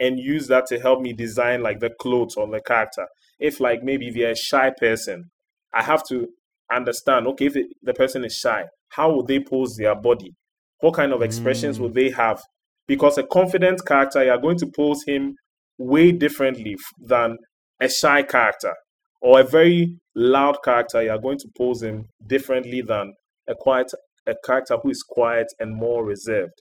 and 0.00 0.18
use 0.18 0.46
that 0.48 0.66
to 0.66 0.78
help 0.78 1.00
me 1.00 1.12
design 1.12 1.62
like 1.62 1.80
the 1.80 1.90
clothes 1.90 2.36
on 2.36 2.50
the 2.52 2.60
character. 2.60 3.06
If 3.40 3.58
like 3.60 3.82
maybe 3.82 4.10
they're 4.10 4.30
a 4.32 4.36
shy 4.36 4.70
person 4.78 5.30
i 5.74 5.82
have 5.82 6.02
to 6.08 6.28
understand 6.74 7.26
okay 7.26 7.46
if 7.46 7.56
it, 7.56 7.66
the 7.82 7.94
person 7.94 8.24
is 8.24 8.34
shy 8.34 8.64
how 8.90 9.12
would 9.14 9.26
they 9.26 9.40
pose 9.40 9.76
their 9.76 9.94
body? 9.94 10.34
What 10.80 10.94
kind 10.94 11.12
of 11.12 11.22
expressions 11.22 11.78
Mm. 11.78 11.82
would 11.82 11.94
they 11.94 12.10
have? 12.10 12.40
Because 12.86 13.18
a 13.18 13.22
confident 13.22 13.84
character 13.84 14.24
you 14.24 14.30
are 14.30 14.38
going 14.40 14.58
to 14.58 14.66
pose 14.74 15.02
him 15.06 15.34
way 15.76 16.12
differently 16.12 16.76
than 16.98 17.36
a 17.80 17.88
shy 17.88 18.22
character. 18.22 18.74
Or 19.20 19.40
a 19.40 19.44
very 19.44 19.96
loud 20.14 20.58
character 20.64 21.02
you 21.02 21.10
are 21.10 21.18
going 21.18 21.38
to 21.38 21.48
pose 21.56 21.82
him 21.82 22.06
differently 22.26 22.80
than 22.82 23.12
a 23.48 23.54
quiet 23.54 23.92
a 24.26 24.34
character 24.44 24.76
who 24.82 24.90
is 24.90 25.02
quiet 25.02 25.46
and 25.58 25.74
more 25.74 26.04
reserved. 26.04 26.52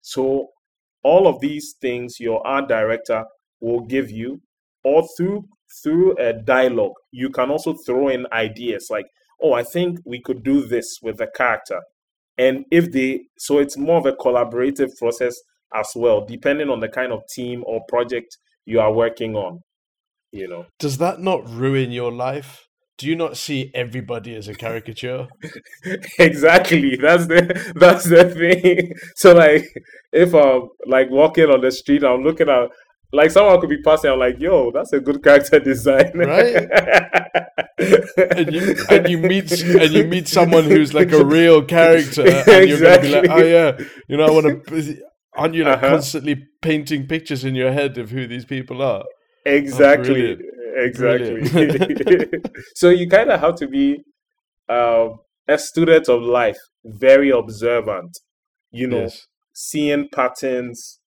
So 0.00 0.48
all 1.02 1.26
of 1.26 1.40
these 1.40 1.74
things 1.80 2.18
your 2.20 2.46
art 2.46 2.68
director 2.68 3.24
will 3.60 3.80
give 3.80 4.10
you 4.10 4.40
or 4.84 5.06
through 5.16 5.44
through 5.82 6.16
a 6.18 6.32
dialogue 6.32 6.92
you 7.10 7.28
can 7.30 7.50
also 7.50 7.74
throw 7.86 8.08
in 8.08 8.26
ideas 8.32 8.86
like 8.90 9.06
oh 9.44 9.52
i 9.52 9.62
think 9.62 9.98
we 10.04 10.20
could 10.20 10.42
do 10.42 10.66
this 10.66 10.98
with 11.02 11.18
the 11.18 11.28
character 11.36 11.80
and 12.36 12.64
if 12.70 12.90
they 12.90 13.20
so 13.38 13.58
it's 13.58 13.76
more 13.76 13.98
of 13.98 14.06
a 14.06 14.12
collaborative 14.12 14.90
process 14.98 15.34
as 15.74 15.88
well 15.94 16.24
depending 16.24 16.68
on 16.70 16.80
the 16.80 16.88
kind 16.88 17.12
of 17.12 17.20
team 17.32 17.62
or 17.66 17.80
project 17.88 18.38
you 18.66 18.80
are 18.80 18.92
working 18.92 19.36
on 19.36 19.60
you 20.32 20.48
know 20.48 20.66
Does 20.78 20.98
that 20.98 21.20
not 21.20 21.48
ruin 21.48 21.92
your 21.92 22.12
life? 22.12 22.66
Do 22.98 23.08
you 23.08 23.16
not 23.16 23.36
see 23.36 23.72
everybody 23.74 24.36
as 24.36 24.46
a 24.48 24.54
caricature? 24.54 25.26
exactly 26.18 26.96
that's 26.96 27.26
the 27.26 27.72
that's 27.76 28.04
the 28.04 28.24
thing 28.30 28.92
so 29.16 29.34
like 29.34 29.64
if 30.12 30.34
i'm 30.34 30.68
like 30.86 31.10
walking 31.10 31.50
on 31.50 31.60
the 31.60 31.72
street 31.72 32.04
i'm 32.04 32.22
looking 32.22 32.48
at 32.48 32.68
like 33.14 33.30
someone 33.30 33.60
could 33.60 33.70
be 33.70 33.80
passing 33.82 34.10
i'm 34.10 34.18
like 34.18 34.38
yo 34.38 34.70
that's 34.72 34.92
a 34.92 35.00
good 35.00 35.22
character 35.22 35.58
design 35.60 36.10
Right? 36.14 36.68
and 37.78 38.52
you 38.52 38.84
and 38.88 39.08
you 39.08 39.18
meet 39.18 39.50
and 39.52 39.92
you 39.92 40.04
meet 40.04 40.28
someone 40.28 40.64
who's 40.64 40.94
like 40.94 41.12
a 41.12 41.24
real 41.24 41.64
character, 41.64 42.22
and 42.46 42.68
you're 42.68 42.80
gonna 42.80 43.00
be 43.00 43.08
like, 43.08 43.26
oh 43.30 43.38
yeah, 43.42 43.78
you 44.08 44.16
know, 44.16 44.26
I 44.26 44.30
want 44.30 44.66
to. 44.66 45.02
Aren't 45.36 45.54
you 45.54 45.64
like 45.64 45.78
Uh-huh. 45.78 45.88
constantly 45.88 46.36
painting 46.62 47.08
pictures 47.08 47.44
in 47.44 47.56
your 47.56 47.72
head 47.72 47.98
of 47.98 48.10
who 48.10 48.26
these 48.28 48.44
people 48.44 48.80
are? 48.82 49.04
exactly 49.44 50.36
brilliant. 50.36 50.42
exactly 50.76 52.28
so 52.74 52.88
you 52.88 53.08
kind 53.08 53.30
of 53.30 53.40
have 53.40 53.54
to 53.56 53.66
be 53.66 54.02
um, 54.68 55.18
a 55.48 55.58
student 55.58 56.08
of 56.08 56.22
life 56.22 56.56
very 56.84 57.30
observant 57.30 58.12
you 58.70 58.86
know 58.86 59.02
Yes. 59.02 59.26
seeing 59.52 60.08
patterns 60.12 61.00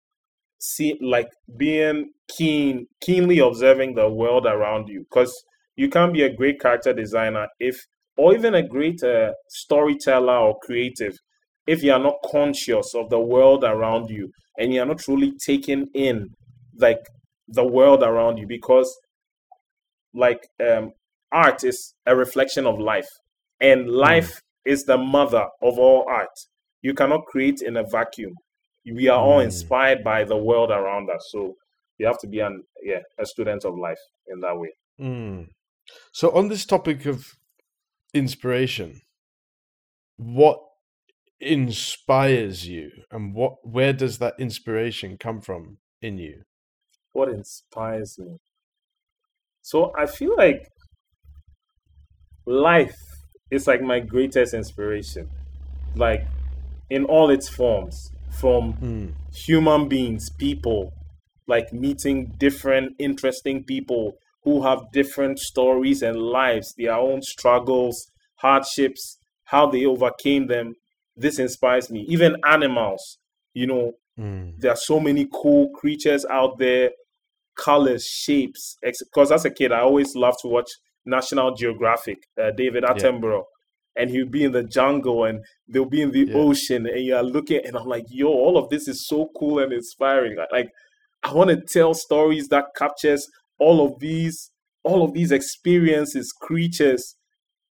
see 0.59 0.97
like 1.01 1.29
being 1.57 2.11
keen 2.27 2.87
keenly 3.01 3.39
observing 3.39 3.95
the 3.95 4.09
world 4.09 4.45
around 4.45 4.87
you. 4.89 5.05
Because 5.09 5.33
you 5.75 5.89
can't 5.89 6.13
be 6.13 6.23
a 6.23 6.33
great 6.33 6.59
character 6.59 6.93
designer 6.93 7.47
if 7.59 7.79
or 8.17 8.33
even 8.33 8.55
a 8.55 8.67
great 8.67 9.03
uh, 9.03 9.31
storyteller 9.49 10.37
or 10.37 10.57
creative 10.63 11.15
if 11.67 11.83
you 11.83 11.91
are 11.91 11.99
not 11.99 12.15
conscious 12.25 12.95
of 12.95 13.09
the 13.09 13.19
world 13.19 13.63
around 13.63 14.09
you 14.09 14.31
and 14.57 14.73
you 14.73 14.81
are 14.81 14.85
not 14.85 14.99
truly 14.99 15.33
taking 15.45 15.85
in 15.93 16.29
like 16.79 17.01
the 17.49 17.65
world 17.65 18.03
around 18.03 18.37
you. 18.37 18.47
Because 18.47 18.95
like 20.13 20.47
um 20.65 20.91
art 21.31 21.63
is 21.63 21.93
a 22.05 22.15
reflection 22.15 22.65
of 22.65 22.79
life 22.79 23.09
and 23.59 23.89
life 23.89 24.41
is 24.65 24.83
the 24.83 24.97
mother 24.97 25.45
of 25.61 25.77
all 25.77 26.05
art. 26.09 26.29
You 26.81 26.93
cannot 26.93 27.25
create 27.25 27.61
in 27.61 27.77
a 27.77 27.83
vacuum 27.83 28.33
we 28.93 29.07
are 29.07 29.19
all 29.19 29.39
Mm. 29.39 29.45
inspired 29.45 30.03
by 30.03 30.23
the 30.23 30.37
world 30.37 30.71
around 30.71 31.09
us 31.09 31.29
so 31.31 31.55
you 31.97 32.05
have 32.05 32.19
to 32.19 32.27
be 32.27 32.39
an 32.39 32.63
yeah 32.83 33.01
a 33.19 33.25
student 33.25 33.65
of 33.65 33.77
life 33.77 33.99
in 34.27 34.39
that 34.41 34.57
way 34.57 34.71
Mm. 34.99 35.49
So 36.13 36.31
on 36.31 36.49
this 36.49 36.65
topic 36.65 37.05
of 37.07 37.35
inspiration, 38.13 39.01
what 40.17 40.61
inspires 41.39 42.67
you, 42.67 42.91
and 43.11 43.33
what 43.35 43.67
where 43.67 43.93
does 43.93 44.19
that 44.19 44.35
inspiration 44.39 45.17
come 45.17 45.41
from 45.41 45.79
in 46.01 46.17
you? 46.19 46.43
what 47.11 47.27
inspires 47.27 48.17
me 48.17 48.37
so 49.61 49.93
i 49.97 50.05
feel 50.05 50.35
like 50.35 50.67
life 52.45 52.95
is 53.51 53.67
like 53.67 53.81
my 53.81 53.99
greatest 53.99 54.53
inspiration 54.53 55.29
like 55.95 56.25
in 56.89 57.05
all 57.05 57.29
its 57.29 57.49
forms 57.49 58.11
from 58.39 58.73
Mm. 58.73 59.13
human 59.33 59.87
beings, 59.87 60.29
people, 60.37 60.91
like 61.47 61.71
meeting 61.73 62.33
different 62.37 62.95
interesting 62.99 63.63
people 63.63 64.17
who 64.43 64.61
have 64.63 64.79
different 64.91 65.39
stories 65.39 66.01
and 66.01 66.17
lives, 66.17 66.73
their 66.77 66.93
own 66.93 67.21
struggles, 67.21 68.11
hardships, 68.35 69.17
how 69.45 69.65
they 69.69 69.85
overcame 69.85 70.47
them. 70.47 70.75
This 71.15 71.39
inspires 71.39 71.89
me. 71.89 72.01
Even 72.07 72.35
animals, 72.45 73.17
you 73.53 73.65
know, 73.67 73.93
Mm. 74.19 74.53
there 74.59 74.71
are 74.71 74.77
so 74.91 74.99
many 74.99 75.27
cool 75.31 75.69
creatures 75.69 76.25
out 76.29 76.57
there, 76.59 76.91
colors, 77.55 78.05
shapes. 78.05 78.77
Because 78.81 79.31
as 79.31 79.45
a 79.45 79.49
kid, 79.49 79.71
I 79.71 79.81
always 79.81 80.15
loved 80.15 80.39
to 80.41 80.47
watch 80.47 80.69
National 81.05 81.53
Geographic, 81.55 82.17
uh, 82.39 82.51
David 82.51 82.83
Attenborough. 82.83 83.45
And 83.97 84.09
he'd 84.09 84.31
be 84.31 84.43
in 84.43 84.51
the 84.51 84.63
jungle 84.63 85.25
and 85.25 85.43
they'll 85.67 85.85
be 85.85 86.01
in 86.01 86.11
the 86.11 86.27
Yeah. 86.27 86.35
ocean, 86.35 86.85
and 86.87 87.03
you're 87.03 87.23
looking, 87.23 87.61
and 87.65 87.75
I'm 87.77 87.87
like, 87.87 88.05
yo, 88.09 88.27
all 88.27 88.57
of 88.57 88.69
this 88.69 88.87
is 88.87 89.07
so 89.07 89.29
cool 89.37 89.59
and 89.59 89.73
inspiring. 89.73 90.37
Like, 90.37 90.51
like 90.51 90.69
I 91.23 91.33
want 91.33 91.49
to 91.49 91.61
tell 91.61 91.93
stories 91.93 92.47
that 92.49 92.65
captures 92.77 93.27
all 93.59 93.85
of 93.85 93.99
these, 93.99 94.51
all 94.83 95.03
of 95.03 95.13
these 95.13 95.31
experiences, 95.31 96.31
creatures, 96.31 97.15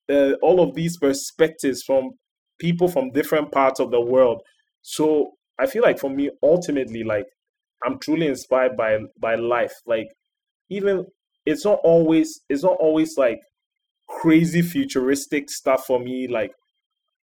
uh, 0.10 0.34
all 0.42 0.62
of 0.62 0.76
these 0.76 0.98
perspectives 0.98 1.84
from 1.84 2.12
people 2.60 2.88
from 2.88 3.12
different 3.12 3.52
parts 3.52 3.80
of 3.80 3.92
the 3.92 4.02
world. 4.02 4.42
So 4.82 5.32
I 5.60 5.68
feel 5.68 5.84
like 5.84 6.00
for 6.00 6.10
me, 6.10 6.30
ultimately, 6.44 7.04
like 7.04 7.26
I'm 7.86 8.00
truly 8.00 8.28
inspired 8.28 8.78
by 8.78 9.00
by 9.20 9.36
life. 9.36 9.74
Like 9.86 10.08
even 10.70 11.06
it's 11.46 11.66
not 11.66 11.80
always 11.84 12.42
it's 12.50 12.64
not 12.64 12.78
always 12.80 13.18
like 13.18 13.40
crazy 14.08 14.62
futuristic 14.62 15.50
stuff 15.50 15.86
for 15.86 16.00
me. 16.00 16.28
Like 16.28 16.52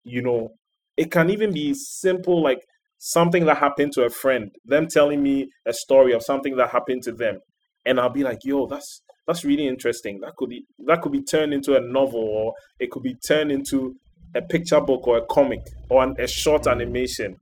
you 0.03 0.21
know, 0.21 0.49
it 0.97 1.11
can 1.11 1.29
even 1.29 1.53
be 1.53 1.73
simple 1.73 2.41
like 2.41 2.59
something 2.99 3.45
that 3.45 3.57
happened 3.57 3.91
to 3.93 4.03
a 4.03 4.09
friend, 4.09 4.49
them 4.65 4.87
telling 4.87 5.21
me 5.21 5.49
a 5.65 5.73
story 5.73 6.13
of 6.13 6.23
something 6.23 6.55
that 6.57 6.69
happened 6.69 7.03
to 7.03 7.11
them, 7.11 7.39
and 7.85 7.99
I'll 7.99 8.09
be 8.09 8.23
like, 8.23 8.39
"Yo, 8.43 8.67
that's 8.67 9.01
that's 9.27 9.43
really 9.43 9.67
interesting. 9.67 10.19
That 10.21 10.33
could 10.37 10.49
be 10.49 10.65
that 10.85 11.01
could 11.01 11.11
be 11.11 11.23
turned 11.23 11.53
into 11.53 11.75
a 11.75 11.81
novel, 11.81 12.21
or 12.21 12.53
it 12.79 12.91
could 12.91 13.03
be 13.03 13.15
turned 13.27 13.51
into 13.51 13.95
a 14.35 14.41
picture 14.41 14.81
book 14.81 15.07
or 15.07 15.17
a 15.17 15.25
comic 15.25 15.61
or 15.89 16.03
an, 16.03 16.15
a 16.19 16.27
short 16.27 16.67
animation." 16.67 17.35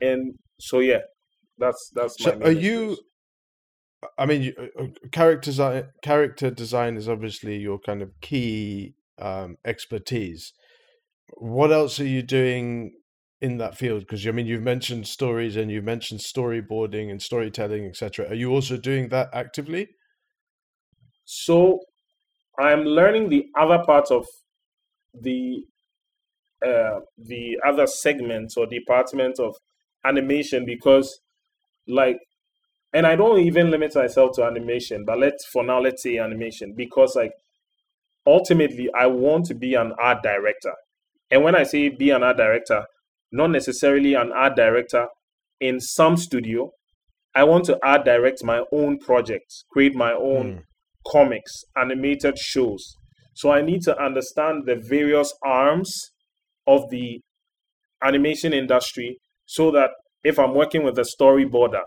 And 0.00 0.34
so, 0.58 0.80
yeah, 0.80 1.00
that's 1.58 1.90
that's. 1.94 2.22
So 2.22 2.36
my 2.36 2.46
are 2.46 2.52
you? 2.52 2.96
I 4.22 4.26
mean, 4.26 4.54
uh, 4.56 4.84
uh, 4.84 4.86
character 5.10 5.50
design. 5.50 5.84
Character 6.00 6.48
design 6.48 6.96
is 6.96 7.08
obviously 7.08 7.56
your 7.56 7.80
kind 7.80 8.02
of 8.02 8.12
key 8.20 8.94
um, 9.18 9.56
expertise. 9.64 10.52
What 11.38 11.72
else 11.72 11.98
are 11.98 12.06
you 12.06 12.22
doing 12.22 12.92
in 13.40 13.58
that 13.58 13.76
field? 13.76 14.02
Because 14.02 14.24
I 14.24 14.30
mean, 14.30 14.46
you've 14.46 14.62
mentioned 14.62 15.08
stories 15.08 15.56
and 15.56 15.72
you've 15.72 15.82
mentioned 15.82 16.20
storyboarding 16.20 17.10
and 17.10 17.20
storytelling, 17.20 17.84
etc. 17.84 18.28
Are 18.28 18.34
you 18.34 18.52
also 18.52 18.76
doing 18.76 19.08
that 19.08 19.28
actively? 19.32 19.88
So 21.24 21.80
I'm 22.60 22.84
learning 22.84 23.28
the 23.28 23.46
other 23.58 23.82
part 23.84 24.12
of 24.12 24.24
the 25.20 25.64
uh, 26.64 27.00
the 27.18 27.58
other 27.66 27.88
segments 27.88 28.56
or 28.56 28.66
department 28.66 29.40
of 29.40 29.56
animation 30.04 30.64
because 30.64 31.18
like 31.88 32.18
and 32.92 33.06
I 33.06 33.16
don't 33.16 33.40
even 33.40 33.70
limit 33.70 33.94
myself 33.94 34.32
to 34.36 34.44
animation, 34.44 35.04
but 35.06 35.18
let's 35.18 35.44
for 35.46 35.62
now 35.64 35.80
let's 35.80 36.02
say 36.02 36.18
animation 36.18 36.74
because 36.76 37.14
like 37.16 37.32
ultimately 38.26 38.88
I 38.98 39.06
want 39.06 39.46
to 39.46 39.54
be 39.54 39.74
an 39.74 39.92
art 40.00 40.22
director. 40.22 40.72
And 41.30 41.42
when 41.42 41.54
I 41.56 41.62
say 41.62 41.88
be 41.88 42.10
an 42.10 42.22
art 42.22 42.36
director, 42.36 42.84
not 43.32 43.50
necessarily 43.50 44.14
an 44.14 44.32
art 44.32 44.56
director 44.56 45.06
in 45.60 45.80
some 45.80 46.16
studio. 46.16 46.70
I 47.34 47.44
want 47.44 47.64
to 47.66 47.78
art 47.82 48.04
direct 48.04 48.44
my 48.44 48.62
own 48.72 48.98
projects, 48.98 49.64
create 49.72 49.94
my 49.94 50.12
own 50.12 50.46
Mm. 50.56 50.62
comics, 51.10 51.64
animated 51.76 52.36
shows. 52.38 52.96
So 53.34 53.50
I 53.50 53.62
need 53.62 53.80
to 53.82 53.98
understand 53.98 54.66
the 54.66 54.76
various 54.76 55.32
arms 55.42 55.90
of 56.66 56.90
the 56.90 57.20
animation 58.04 58.52
industry 58.52 59.18
so 59.46 59.70
that 59.70 59.90
if 60.22 60.38
I'm 60.38 60.54
working 60.54 60.82
with 60.84 60.98
a 60.98 61.06
storyboarder, 61.18 61.82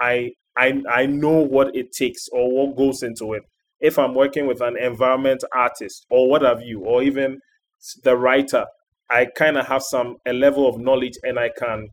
I 0.00 0.32
I 0.56 0.82
I 0.90 1.06
know 1.06 1.38
what 1.40 1.74
it 1.74 1.92
takes 1.92 2.28
or 2.32 2.50
what 2.50 2.76
goes 2.76 3.02
into 3.02 3.34
it. 3.34 3.42
If 3.80 3.98
I'm 3.98 4.14
working 4.14 4.46
with 4.46 4.60
an 4.60 4.76
environment 4.76 5.42
artist 5.54 6.06
or 6.10 6.28
what 6.28 6.42
have 6.42 6.62
you, 6.62 6.80
or 6.80 7.02
even 7.02 7.38
the 8.04 8.16
writer, 8.16 8.66
I 9.10 9.26
kind 9.36 9.56
of 9.56 9.66
have 9.66 9.82
some 9.82 10.16
a 10.26 10.32
level 10.32 10.68
of 10.68 10.78
knowledge 10.78 11.14
and 11.22 11.38
I 11.38 11.50
can 11.56 11.88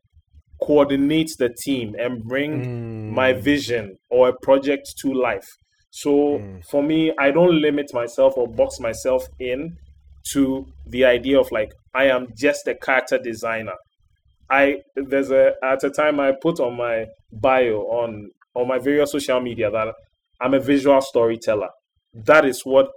coordinate 0.62 1.32
the 1.40 1.50
team 1.64 1.96
and 2.00 2.24
bring 2.24 2.66
my 3.08 3.34
Mm. 3.34 3.42
vision 3.44 3.98
or 4.10 4.30
a 4.30 4.34
project 4.42 4.88
to 5.00 5.14
life. 5.14 5.48
So 5.92 6.40
Mm. 6.40 6.62
for 6.70 6.84
me, 6.84 7.14
I 7.18 7.32
don't 7.32 7.62
limit 7.62 7.94
myself 7.94 8.34
or 8.38 8.48
box 8.48 8.80
myself 8.80 9.26
in 9.40 9.78
to 10.34 10.66
the 10.86 11.06
idea 11.06 11.40
of 11.40 11.52
like 11.52 11.72
I 11.96 12.06
am 12.06 12.28
just 12.38 12.68
a 12.68 12.76
character 12.76 13.18
designer. 13.18 13.76
I 14.50 14.82
there's 14.96 15.32
a 15.32 15.54
at 15.64 15.84
a 15.84 15.90
time 15.90 16.20
I 16.20 16.32
put 16.42 16.60
on 16.60 16.76
my 16.76 17.06
bio 17.32 17.82
on 18.02 18.32
on 18.58 18.68
my 18.68 18.80
various 18.80 19.12
social 19.12 19.40
media 19.40 19.70
that 19.72 19.94
I'm 20.42 20.54
a 20.54 20.60
visual 20.60 21.02
storyteller. 21.02 21.70
That 22.14 22.46
is 22.46 22.62
what 22.66 22.88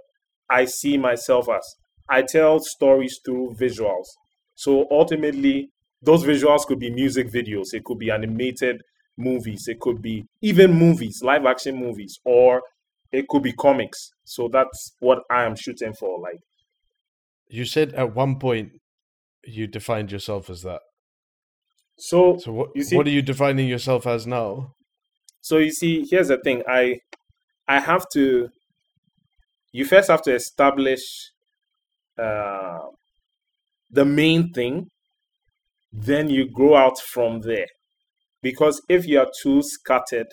I 0.49 0.65
see 0.65 0.97
myself 0.97 1.47
as. 1.49 1.65
I 2.09 2.23
tell 2.23 2.59
stories 2.59 3.19
through 3.23 3.55
visuals. 3.59 4.07
So 4.55 4.87
ultimately, 4.91 5.69
those 6.01 6.23
visuals 6.23 6.65
could 6.65 6.79
be 6.79 6.91
music 6.91 7.27
videos, 7.31 7.67
it 7.73 7.83
could 7.85 7.99
be 7.99 8.11
animated 8.11 8.81
movies, 9.17 9.65
it 9.67 9.79
could 9.79 10.01
be 10.01 10.25
even 10.41 10.73
movies, 10.73 11.19
live 11.23 11.45
action 11.45 11.75
movies, 11.75 12.19
or 12.25 12.61
it 13.11 13.27
could 13.27 13.43
be 13.43 13.53
comics. 13.53 14.09
So 14.23 14.49
that's 14.51 14.95
what 14.99 15.19
I 15.29 15.43
am 15.43 15.55
shooting 15.55 15.93
for. 15.93 16.19
Like, 16.19 16.39
You 17.47 17.65
said 17.65 17.93
at 17.93 18.15
one 18.15 18.39
point 18.39 18.71
you 19.45 19.67
defined 19.67 20.11
yourself 20.11 20.49
as 20.49 20.61
that. 20.63 20.81
so 21.97 22.37
So 22.37 22.51
what 22.51 22.69
You 22.75 22.83
see- 22.83 22.95
what 22.97 23.07
are 23.07 23.11
you 23.11 23.21
defining 23.21 23.67
yourself 23.67 24.07
as 24.07 24.25
now? 24.25 24.73
So 25.41 25.57
you 25.57 25.71
see, 25.71 26.05
here's 26.09 26.29
the 26.29 26.37
thing. 26.37 26.63
I 26.67 26.99
I 27.67 27.79
have 27.79 28.05
to 28.13 28.49
you 29.71 29.85
first 29.85 30.09
have 30.09 30.21
to 30.23 30.33
establish 30.33 31.31
uh, 32.17 32.79
the 33.89 34.05
main 34.05 34.51
thing, 34.53 34.89
then 35.91 36.29
you 36.29 36.49
grow 36.49 36.75
out 36.75 36.99
from 36.99 37.41
there. 37.41 37.67
Because 38.41 38.81
if 38.89 39.07
you 39.07 39.19
are 39.19 39.31
too 39.41 39.61
scattered, 39.61 40.27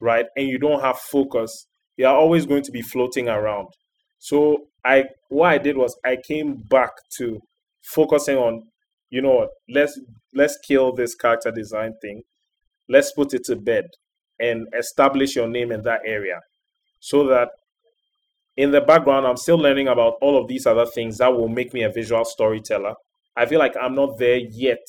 right, 0.00 0.26
and 0.36 0.48
you 0.48 0.58
don't 0.58 0.80
have 0.80 0.98
focus, 0.98 1.66
you 1.96 2.06
are 2.06 2.16
always 2.16 2.46
going 2.46 2.62
to 2.62 2.72
be 2.72 2.82
floating 2.82 3.28
around. 3.28 3.68
So 4.18 4.66
I 4.84 5.04
what 5.28 5.48
I 5.48 5.58
did 5.58 5.76
was 5.76 5.96
I 6.04 6.16
came 6.16 6.62
back 6.70 6.90
to 7.18 7.40
focusing 7.82 8.36
on, 8.36 8.62
you 9.10 9.22
know 9.22 9.32
what, 9.34 9.50
let's 9.68 10.00
let's 10.34 10.58
kill 10.66 10.92
this 10.94 11.14
character 11.14 11.50
design 11.50 11.94
thing. 12.00 12.22
Let's 12.88 13.12
put 13.12 13.34
it 13.34 13.44
to 13.44 13.56
bed 13.56 13.86
and 14.42 14.66
establish 14.78 15.36
your 15.36 15.48
name 15.48 15.72
in 15.72 15.82
that 15.84 16.00
area. 16.04 16.40
So 17.00 17.26
that 17.28 17.48
in 18.56 18.70
the 18.70 18.80
background 18.80 19.26
i'm 19.26 19.36
still 19.36 19.56
learning 19.58 19.88
about 19.88 20.14
all 20.20 20.40
of 20.40 20.48
these 20.48 20.66
other 20.66 20.86
things 20.86 21.18
that 21.18 21.32
will 21.32 21.48
make 21.48 21.72
me 21.72 21.82
a 21.82 21.90
visual 21.90 22.24
storyteller. 22.24 22.94
I 23.36 23.46
feel 23.46 23.58
like 23.58 23.74
i'm 23.80 23.94
not 23.94 24.18
there 24.18 24.36
yet 24.36 24.84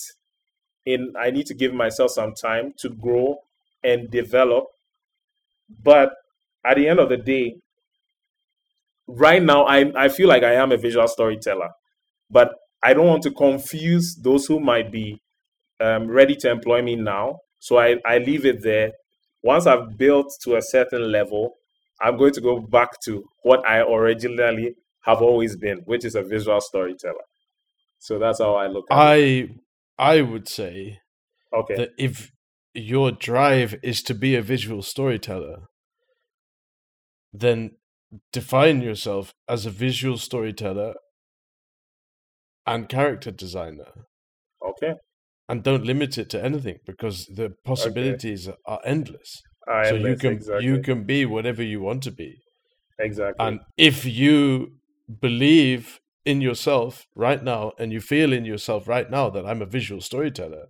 in 0.85 1.13
i 1.19 1.31
need 1.31 1.45
to 1.47 1.53
give 1.53 1.73
myself 1.73 2.11
some 2.11 2.33
time 2.33 2.73
to 2.79 2.89
grow 2.89 3.37
and 3.83 4.09
develop. 4.09 4.65
But 5.83 6.13
at 6.65 6.77
the 6.77 6.87
end 6.87 6.99
of 6.99 7.09
the 7.09 7.17
day 7.17 7.55
right 9.07 9.43
now 9.43 9.63
i 9.65 9.91
i 9.95 10.07
feel 10.09 10.27
like 10.29 10.43
i 10.43 10.53
am 10.53 10.71
a 10.71 10.77
visual 10.77 11.07
storyteller. 11.07 11.69
But 12.29 12.55
i 12.83 12.93
don't 12.93 13.07
want 13.07 13.23
to 13.23 13.31
confuse 13.31 14.15
those 14.21 14.45
who 14.45 14.59
might 14.59 14.91
be 14.91 15.21
um, 15.79 16.07
ready 16.07 16.35
to 16.37 16.49
employ 16.49 16.81
me 16.81 16.95
now. 16.95 17.39
So 17.59 17.77
I, 17.77 17.97
I 18.05 18.19
leave 18.19 18.45
it 18.45 18.61
there 18.63 18.91
once 19.43 19.67
I've 19.67 19.97
built 19.97 20.31
to 20.43 20.55
a 20.57 20.61
certain 20.61 21.11
level, 21.11 21.57
I'm 22.01 22.17
going 22.17 22.33
to 22.33 22.41
go 22.41 22.59
back 22.61 22.99
to 23.05 23.29
what 23.43 23.67
I 23.67 23.79
originally 23.81 24.75
have 25.01 25.21
always 25.21 25.55
been, 25.57 25.79
which 25.85 26.05
is 26.05 26.15
a 26.15 26.23
visual 26.23 26.61
storyteller. 26.61 27.25
So 27.99 28.19
that's 28.19 28.39
how 28.39 28.55
I 28.55 28.67
look 28.67 28.91
at 28.91 29.01
it. 29.01 29.09
I 29.09 29.55
I 29.97 30.21
would 30.21 30.47
say 30.47 31.01
Okay. 31.53 31.77
that 31.77 31.91
if 31.97 32.31
your 32.73 33.11
drive 33.11 33.75
is 33.83 34.03
to 34.03 34.15
be 34.15 34.35
a 34.35 34.41
visual 34.43 34.81
storyteller, 34.83 35.67
then 37.33 37.77
define 38.31 38.81
yourself 38.81 39.33
as 39.47 39.65
a 39.65 39.71
visual 39.71 40.17
storyteller 40.17 40.95
and 42.65 42.89
character 42.89 43.31
designer. 43.31 44.07
Okay. 44.61 44.95
And 45.49 45.61
don't 45.61 45.85
limit 45.85 46.17
it 46.17 46.29
to 46.31 46.43
anything 46.43 46.77
because 46.85 47.25
the 47.25 47.53
possibilities 47.65 48.49
are 48.65 48.79
endless. 48.85 49.41
I 49.67 49.89
so 49.89 49.95
am 49.95 50.05
you 50.05 50.15
can 50.15 50.33
exactly. 50.33 50.65
you 50.65 50.81
can 50.81 51.03
be 51.03 51.25
whatever 51.25 51.63
you 51.63 51.81
want 51.81 52.03
to 52.03 52.11
be. 52.11 52.37
exactly. 52.99 53.45
And 53.45 53.59
if 53.77 54.05
you 54.05 54.73
believe 55.21 55.99
in 56.25 56.41
yourself 56.41 57.05
right 57.15 57.43
now 57.43 57.73
and 57.77 57.91
you 57.91 57.99
feel 57.99 58.31
in 58.31 58.45
yourself 58.45 58.87
right 58.87 59.09
now 59.11 59.29
that 59.29 59.45
I'm 59.45 59.61
a 59.61 59.65
visual 59.65 60.01
storyteller, 60.01 60.67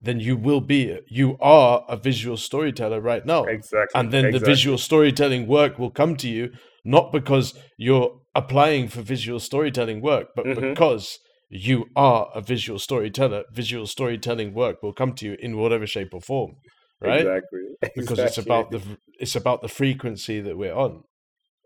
then 0.00 0.20
you 0.20 0.36
will 0.36 0.60
be, 0.60 0.98
you 1.08 1.36
are 1.40 1.84
a 1.88 1.96
visual 1.96 2.36
storyteller 2.36 3.00
right 3.00 3.24
now. 3.24 3.44
exactly. 3.44 3.98
And 3.98 4.12
then 4.12 4.32
the 4.32 4.38
visual 4.38 4.78
storytelling 4.78 5.46
work 5.46 5.78
will 5.78 5.90
come 5.90 6.16
to 6.16 6.28
you, 6.28 6.52
not 6.84 7.12
because 7.12 7.54
you're 7.76 8.20
applying 8.34 8.88
for 8.88 9.02
visual 9.02 9.40
storytelling 9.40 10.00
work, 10.00 10.28
but 10.34 10.46
Mhm. 10.46 10.60
because 10.70 11.18
you 11.52 11.86
are 11.94 12.30
a 12.34 12.40
visual 12.40 12.78
storyteller. 12.78 13.44
Visual 13.52 13.86
storytelling 13.86 14.54
work 14.54 14.82
will 14.82 14.94
come 14.94 15.12
to 15.14 15.26
you 15.26 15.36
in 15.38 15.58
whatever 15.58 15.86
shape 15.86 16.14
or 16.14 16.20
form, 16.20 16.54
right? 17.00 17.20
Exactly. 17.20 17.60
Because 17.96 18.18
it's 18.20 18.38
about 18.38 18.70
the 18.70 18.80
it's 19.18 19.36
about 19.36 19.60
the 19.60 19.68
frequency 19.68 20.40
that 20.40 20.56
we're 20.56 20.74
on 20.74 21.02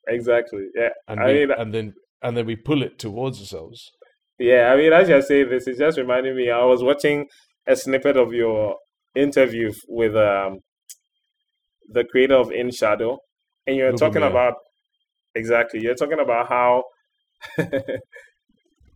exactly. 0.08 0.66
Yeah. 0.74 0.88
and 1.08 1.20
we, 1.20 1.46
mean, 1.46 1.50
and 1.50 1.72
then 1.74 1.94
and 2.22 2.36
then 2.36 2.46
we 2.46 2.56
pull 2.56 2.82
it 2.82 2.98
towards 2.98 3.40
ourselves. 3.40 3.90
Yeah, 4.38 4.72
I 4.72 4.76
mean, 4.76 4.92
as 4.92 5.08
you're 5.08 5.22
saying 5.22 5.50
this, 5.50 5.66
it 5.66 5.78
just 5.78 5.98
reminded 5.98 6.36
me. 6.36 6.50
I 6.50 6.64
was 6.64 6.82
watching 6.82 7.26
a 7.66 7.76
snippet 7.76 8.16
of 8.16 8.32
your 8.32 8.76
interview 9.14 9.72
with 9.88 10.14
um, 10.16 10.58
the 11.88 12.04
creator 12.04 12.34
of 12.34 12.50
In 12.50 12.70
Shadow, 12.70 13.18
and 13.66 13.76
you're 13.76 13.92
talking 13.92 14.22
about 14.22 14.54
exactly. 15.34 15.80
You're 15.80 15.94
talking 15.94 16.20
about 16.20 16.48
how 16.48 16.84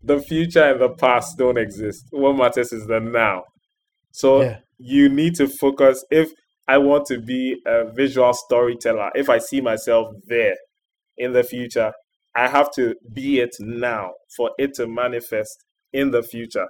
the 0.02 0.20
future 0.20 0.62
and 0.62 0.80
the 0.80 0.90
past 0.90 1.36
don't 1.38 1.58
exist. 1.58 2.06
What 2.10 2.34
matters 2.36 2.72
is 2.72 2.86
the 2.86 3.00
now. 3.00 3.44
So 4.12 4.42
Yeah. 4.42 4.58
you 4.78 5.08
need 5.08 5.34
to 5.36 5.46
focus. 5.48 6.04
If 6.10 6.30
I 6.66 6.78
want 6.78 7.06
to 7.06 7.20
be 7.20 7.60
a 7.66 7.90
visual 7.92 8.32
storyteller, 8.32 9.10
if 9.14 9.28
I 9.28 9.38
see 9.38 9.60
myself 9.60 10.08
there 10.26 10.56
in 11.16 11.32
the 11.32 11.42
future, 11.42 11.92
I 12.34 12.48
have 12.48 12.70
to 12.74 12.94
be 13.12 13.40
it 13.40 13.56
now 13.58 14.12
for 14.36 14.50
it 14.58 14.74
to 14.74 14.86
manifest 14.86 15.64
in 15.92 16.12
the 16.12 16.22
future 16.22 16.66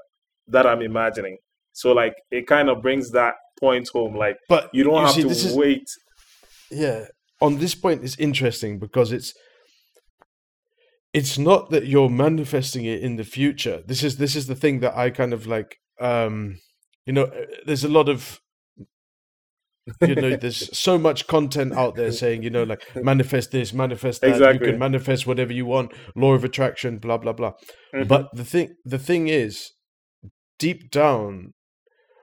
that 0.48 0.66
I'm 0.66 0.80
imagining. 0.82 1.36
So 1.72 1.92
like 1.92 2.14
it 2.30 2.46
kind 2.46 2.68
of 2.68 2.82
brings 2.82 3.10
that 3.12 3.34
point 3.60 3.88
home. 3.92 4.16
Like 4.16 4.36
But 4.48 4.70
you 4.72 4.84
don't 4.84 5.04
have 5.04 5.12
see, 5.14 5.22
to 5.22 5.28
this 5.28 5.44
is 5.44 5.54
wait. 5.54 5.86
yeah. 6.70 7.06
On 7.42 7.58
this 7.58 7.74
point, 7.74 8.04
it's 8.04 8.18
interesting 8.18 8.78
because 8.78 9.12
it's 9.12 9.32
it's 11.12 11.38
not 11.38 11.70
that 11.70 11.86
you're 11.86 12.08
manifesting 12.10 12.84
it 12.84 13.00
in 13.02 13.16
the 13.16 13.24
future. 13.24 13.82
This 13.86 14.02
is 14.02 14.16
this 14.16 14.36
is 14.36 14.46
the 14.46 14.54
thing 14.54 14.80
that 14.80 14.96
I 14.96 15.10
kind 15.10 15.32
of 15.32 15.46
like. 15.46 15.76
Um, 16.00 16.58
you 17.06 17.12
know, 17.12 17.24
uh, 17.24 17.46
there's 17.66 17.84
a 17.84 17.88
lot 17.88 18.08
of 18.08 18.40
you 20.00 20.14
know 20.14 20.36
there's 20.36 20.76
so 20.78 20.98
much 20.98 21.26
content 21.26 21.72
out 21.72 21.96
there 21.96 22.12
saying 22.12 22.42
you 22.42 22.50
know 22.50 22.62
like 22.64 22.82
manifest 22.94 23.50
this 23.50 23.72
manifest 23.72 24.20
that 24.20 24.38
you 24.54 24.60
can 24.60 24.78
manifest 24.78 25.26
whatever 25.26 25.52
you 25.52 25.66
want 25.66 25.92
law 26.14 26.32
of 26.34 26.44
attraction 26.44 26.98
blah 26.98 27.16
blah 27.16 27.32
blah 27.32 27.52
Mhm. 27.94 28.06
but 28.06 28.28
the 28.34 28.44
thing 28.44 28.76
the 28.84 28.98
thing 28.98 29.28
is 29.28 29.72
deep 30.58 30.90
down 30.90 31.52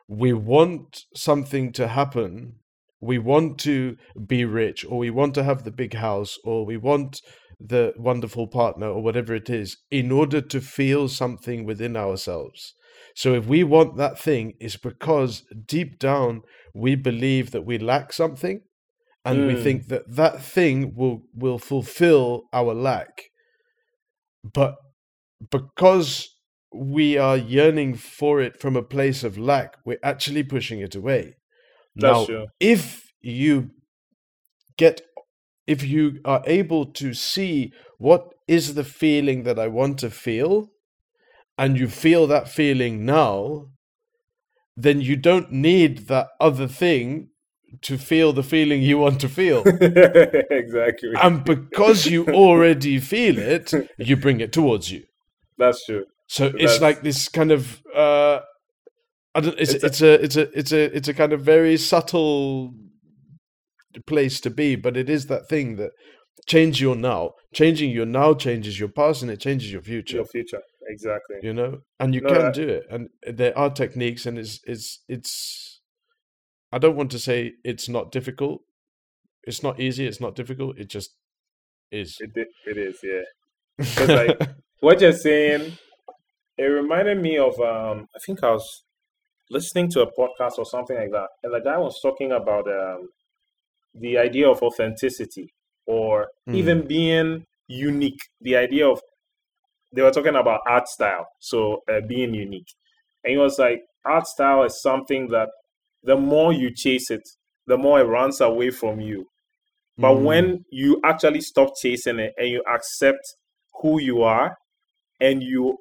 we 0.08 0.32
want 0.34 1.04
something 1.16 1.72
to 1.74 1.88
happen 1.88 2.60
we 3.02 3.18
want 3.18 3.60
to 3.60 3.98
be 4.26 4.46
rich 4.46 4.86
or 4.88 5.00
we 5.00 5.10
want 5.10 5.34
to 5.36 5.44
have 5.44 5.64
the 5.64 5.72
big 5.72 5.94
house 5.96 6.38
or 6.46 6.66
we 6.66 6.78
want 6.78 7.22
the 7.60 7.94
wonderful 7.98 8.48
partner 8.48 8.88
or 8.88 9.02
whatever 9.02 9.34
it 9.36 9.50
is 9.50 9.78
in 9.90 10.12
order 10.12 10.42
to 10.42 10.62
feel 10.62 11.08
something 11.10 11.66
within 11.66 11.96
ourselves 11.98 12.74
so 13.16 13.34
if 13.34 13.46
we 13.48 13.64
want 13.64 13.98
that 13.98 14.20
thing 14.20 14.54
it's 14.60 14.78
because 14.78 15.44
deep 15.66 15.98
down 16.00 16.42
we 16.74 16.96
believe 16.96 17.52
that 17.52 17.66
we 17.66 17.78
lack 17.78 18.14
something 18.14 18.62
and 19.26 19.46
we 19.46 19.56
Mm. 19.56 19.64
think 19.64 19.88
that 19.88 20.04
that 20.08 20.42
thing 20.42 20.94
will 20.96 21.24
will 21.34 21.60
fulfill 21.60 22.44
our 22.54 22.74
lack 22.74 23.24
but 24.44 24.76
because 25.52 26.30
we 26.74 27.18
are 27.18 27.38
yearning 27.38 27.96
for 27.96 28.42
it 28.42 28.60
from 28.60 28.76
a 28.76 28.84
place 28.84 29.24
of 29.24 29.38
lack 29.38 29.76
we're 29.86 30.00
actually 30.04 30.44
pushing 30.44 30.80
it 30.80 30.96
away 30.96 31.36
That's 32.00 32.24
now 32.24 32.26
true. 32.26 32.48
if 32.60 33.04
you 33.22 33.72
get 34.78 35.02
if 35.68 35.84
you 35.84 36.20
are 36.26 36.42
able 36.46 36.86
to 36.86 37.14
see 37.14 37.72
what 37.98 38.30
is 38.48 38.74
the 38.76 38.84
feeling 38.84 39.44
that 39.44 39.60
i 39.60 39.68
want 39.68 39.98
to 40.00 40.10
feel 40.10 40.70
and 41.58 41.78
you 41.78 41.88
feel 41.88 42.28
that 42.28 42.48
feeling 42.48 43.06
now 43.06 43.68
then 44.76 45.02
you 45.02 45.16
don't 45.16 45.52
need 45.52 46.08
that 46.08 46.28
other 46.40 46.68
thing 46.68 47.30
to 47.82 47.98
feel 47.98 48.32
the 48.32 48.44
feeling 48.44 48.82
you 48.82 48.98
want 48.98 49.20
to 49.20 49.28
feel 49.28 49.62
exactly. 50.52 51.12
and 51.22 51.44
because 51.44 52.06
you 52.06 52.26
already 52.46 53.00
feel 53.00 53.38
it 53.38 53.74
you 53.98 54.16
bring 54.16 54.40
it 54.40 54.54
towards 54.54 54.92
you 54.92 55.04
That's 55.58 55.86
true. 55.86 56.06
so 56.28 56.52
it's 56.58 56.80
like 56.82 57.02
this 57.02 57.28
kind 57.30 57.52
of 57.52 57.82
uh 57.96 58.40
I 59.36 59.40
don't, 59.42 59.60
it's, 59.60 59.74
It's 59.74 59.84
it's, 59.84 60.02
a- 60.02 60.08
a, 60.08 60.14
it's 60.14 60.36
a 60.38 60.60
it's 60.60 60.72
a 60.72 60.96
it's 60.98 61.08
a 61.10 61.14
kind 61.14 61.34
of 61.34 61.42
very 61.42 61.78
subtle 61.78 62.74
place 64.06 64.40
to 64.42 64.50
be, 64.50 64.76
but 64.76 64.96
it 64.98 65.10
is 65.10 65.26
that 65.28 65.48
thing 65.50 65.76
that 65.78 65.92
change 66.48 66.82
your 66.82 66.96
now. 66.96 67.32
Changing 67.54 67.90
your 67.92 68.06
now 68.06 68.34
changes 68.34 68.80
your 68.80 68.90
past 68.90 69.22
and 69.22 69.32
it 69.32 69.40
changes 69.40 69.72
your 69.72 69.82
future. 69.82 70.18
Your 70.18 70.26
future. 70.26 70.62
Exactly. 70.90 71.38
You 71.44 71.54
know, 71.54 71.80
and 72.00 72.14
you 72.16 72.22
No, 72.22 72.30
can 72.30 72.42
that- 72.44 72.54
do 72.54 72.68
it, 72.68 72.84
and 72.90 73.10
there 73.28 73.58
are 73.58 73.70
techniques, 73.70 74.26
and 74.26 74.38
it's 74.38 74.60
it's 74.66 75.04
it's. 75.10 75.82
I 76.72 76.78
don't 76.78 76.96
want 76.96 77.12
to 77.12 77.20
say 77.20 77.54
it's 77.64 77.90
not 77.90 78.12
difficult. 78.12 78.62
It's 79.44 79.64
not 79.64 79.80
easy. 79.80 80.06
It's 80.06 80.22
not 80.22 80.36
difficult. 80.36 80.78
It 80.78 80.90
just 80.90 81.12
is. 81.92 82.18
It, 82.20 82.32
it 82.68 82.78
is, 82.78 83.00
yeah. 83.04 84.06
like 84.16 84.40
what 84.80 85.02
you're 85.02 85.12
saying, 85.14 85.74
it 86.58 86.64
reminded 86.64 87.22
me 87.22 87.38
of 87.38 87.60
um 87.60 88.08
I 88.16 88.20
think 88.26 88.44
I 88.44 88.52
was 88.52 88.84
listening 89.50 89.90
to 89.92 90.02
a 90.02 90.08
podcast 90.12 90.58
or 90.58 90.66
something 90.66 90.96
like 90.98 91.12
that, 91.12 91.28
and 91.44 91.54
the 91.54 91.60
guy 91.60 91.78
was 91.78 92.00
talking 92.02 92.32
about 92.32 92.68
um 92.68 93.08
the 94.00 94.18
idea 94.18 94.50
of 94.50 94.62
authenticity 94.62 95.54
or 95.86 96.28
even 96.54 96.88
being 96.88 97.46
unique. 97.68 98.20
The 98.42 98.56
idea 98.58 98.88
of 98.88 99.02
they 99.94 100.02
were 100.02 100.12
talking 100.12 100.36
about 100.36 100.62
art 100.68 100.88
style, 100.88 101.26
so 101.40 101.82
uh, 101.90 102.02
being 102.08 102.34
unique, 102.34 102.68
and 103.24 103.32
he 103.32 103.38
was 103.38 103.58
like, 103.58 103.82
art 104.06 104.28
style 104.28 104.64
is 104.64 104.82
something 104.82 105.28
that 105.30 105.50
the 106.04 106.16
more 106.16 106.54
you 106.54 106.72
chase 106.74 107.10
it, 107.12 107.24
the 107.66 107.78
more 107.78 108.00
it 108.00 108.04
runs 108.06 108.42
away 108.42 108.70
from 108.72 109.00
you. 109.00 109.26
But 109.98 110.14
Mm. 110.16 110.24
when 110.24 110.66
you 110.72 111.02
actually 111.04 111.42
stop 111.42 111.70
chasing 111.82 112.20
it 112.20 112.34
and 112.38 112.50
you 112.50 112.64
accept 112.68 113.24
who 113.82 114.00
you 114.00 114.24
are 114.24 114.56
and 115.20 115.42
you 115.42 115.78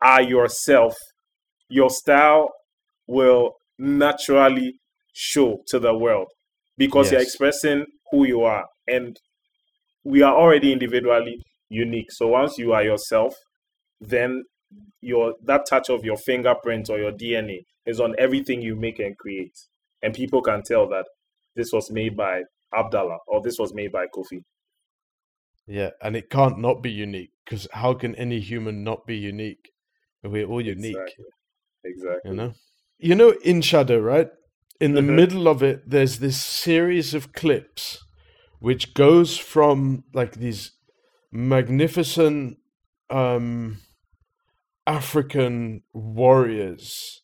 are 0.00 0.22
yourself, 0.22 0.96
your 1.68 1.90
style 1.90 2.50
will 3.06 3.54
naturally 3.78 4.74
show 5.12 5.58
to 5.68 5.78
the 5.78 5.94
world 5.96 6.28
because 6.86 7.12
you're 7.12 7.20
expressing 7.20 7.86
who 8.10 8.26
you 8.26 8.42
are. 8.42 8.66
And 8.88 9.16
we 10.04 10.22
are 10.22 10.34
already 10.34 10.72
individually 10.72 11.42
unique. 11.68 12.10
So 12.10 12.28
once 12.28 12.58
you 12.58 12.72
are 12.72 12.82
yourself, 12.82 13.34
then 14.00 14.44
your 15.00 15.34
that 15.44 15.66
touch 15.68 15.90
of 15.90 16.04
your 16.04 16.16
fingerprint 16.16 16.90
or 16.90 16.98
your 16.98 17.12
DNA 17.12 17.60
is 17.86 18.00
on 18.00 18.14
everything 18.18 18.62
you 18.62 18.74
make 18.74 18.98
and 18.98 19.16
create. 19.16 19.56
And 20.02 20.12
people 20.12 20.42
can 20.42 20.62
tell 20.62 20.88
that 20.88 21.06
this 21.54 21.70
was 21.72 21.90
made 21.90 22.16
by 22.16 22.42
Abdallah 22.74 23.18
or 23.28 23.40
this 23.42 23.58
was 23.58 23.72
made 23.74 23.92
by 23.92 24.06
Kofi. 24.06 24.42
Yeah, 25.66 25.90
and 26.02 26.16
it 26.16 26.30
can't 26.30 26.58
not 26.58 26.82
be 26.82 26.90
unique 26.90 27.30
because 27.44 27.68
how 27.72 27.94
can 27.94 28.16
any 28.16 28.40
human 28.40 28.82
not 28.82 29.06
be 29.06 29.16
unique? 29.16 29.70
We're 30.24 30.46
all 30.46 30.60
unique, 30.60 30.96
Exactly. 30.96 31.24
Exactly. 31.84 32.30
you 32.30 32.36
know. 32.36 32.52
You 32.98 33.14
know, 33.14 33.30
in 33.44 33.60
Shadow, 33.62 33.98
right? 33.98 34.28
In 34.82 34.94
the 34.94 35.00
Mhm. 35.00 35.14
middle 35.14 35.46
of 35.46 35.62
it, 35.62 35.88
there's 35.88 36.18
this 36.18 36.42
series 36.42 37.14
of 37.14 37.32
clips 37.32 38.04
which 38.58 38.94
goes 38.94 39.38
from 39.38 40.02
like 40.12 40.32
these 40.34 40.72
magnificent 41.30 42.58
um 43.08 43.78
African 44.84 45.84
warriors, 45.92 47.22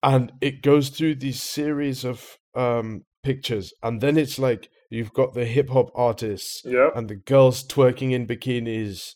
and 0.00 0.32
it 0.40 0.62
goes 0.62 0.90
through 0.90 1.16
these 1.16 1.42
series 1.42 2.04
of 2.04 2.38
um 2.54 3.04
pictures, 3.24 3.74
and 3.82 4.00
then 4.00 4.16
it's 4.16 4.38
like 4.38 4.70
you've 4.90 5.12
got 5.12 5.34
the 5.34 5.46
hip 5.46 5.70
hop 5.70 5.90
artists 5.96 6.62
Yeah. 6.64 6.90
and 6.94 7.08
the 7.08 7.16
girls 7.16 7.66
twerking 7.66 8.12
in 8.12 8.28
bikinis. 8.28 9.14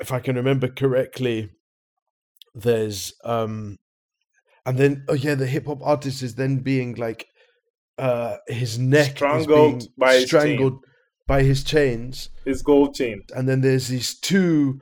If 0.00 0.10
I 0.10 0.20
can 0.20 0.36
remember 0.36 0.68
correctly, 0.68 1.50
there's 2.54 3.12
um, 3.24 3.76
and 4.68 4.76
then 4.78 4.92
oh 5.08 5.14
yeah, 5.14 5.34
the 5.42 5.46
hip 5.54 5.66
hop 5.66 5.80
artist 5.82 6.22
is 6.22 6.34
then 6.34 6.58
being 6.72 6.94
like, 7.06 7.26
uh, 8.06 8.36
his 8.60 8.78
neck 8.78 9.10
Strangled 9.16 9.78
is 9.82 9.86
being 9.88 9.94
by 9.98 10.12
his 10.14 10.26
strangled 10.26 10.76
by 11.26 11.42
his 11.42 11.60
chains, 11.72 12.30
It's 12.50 12.62
gold 12.62 12.94
chain. 12.94 13.22
and 13.36 13.48
then 13.48 13.60
there's 13.60 13.88
these 13.88 14.10
two, 14.18 14.80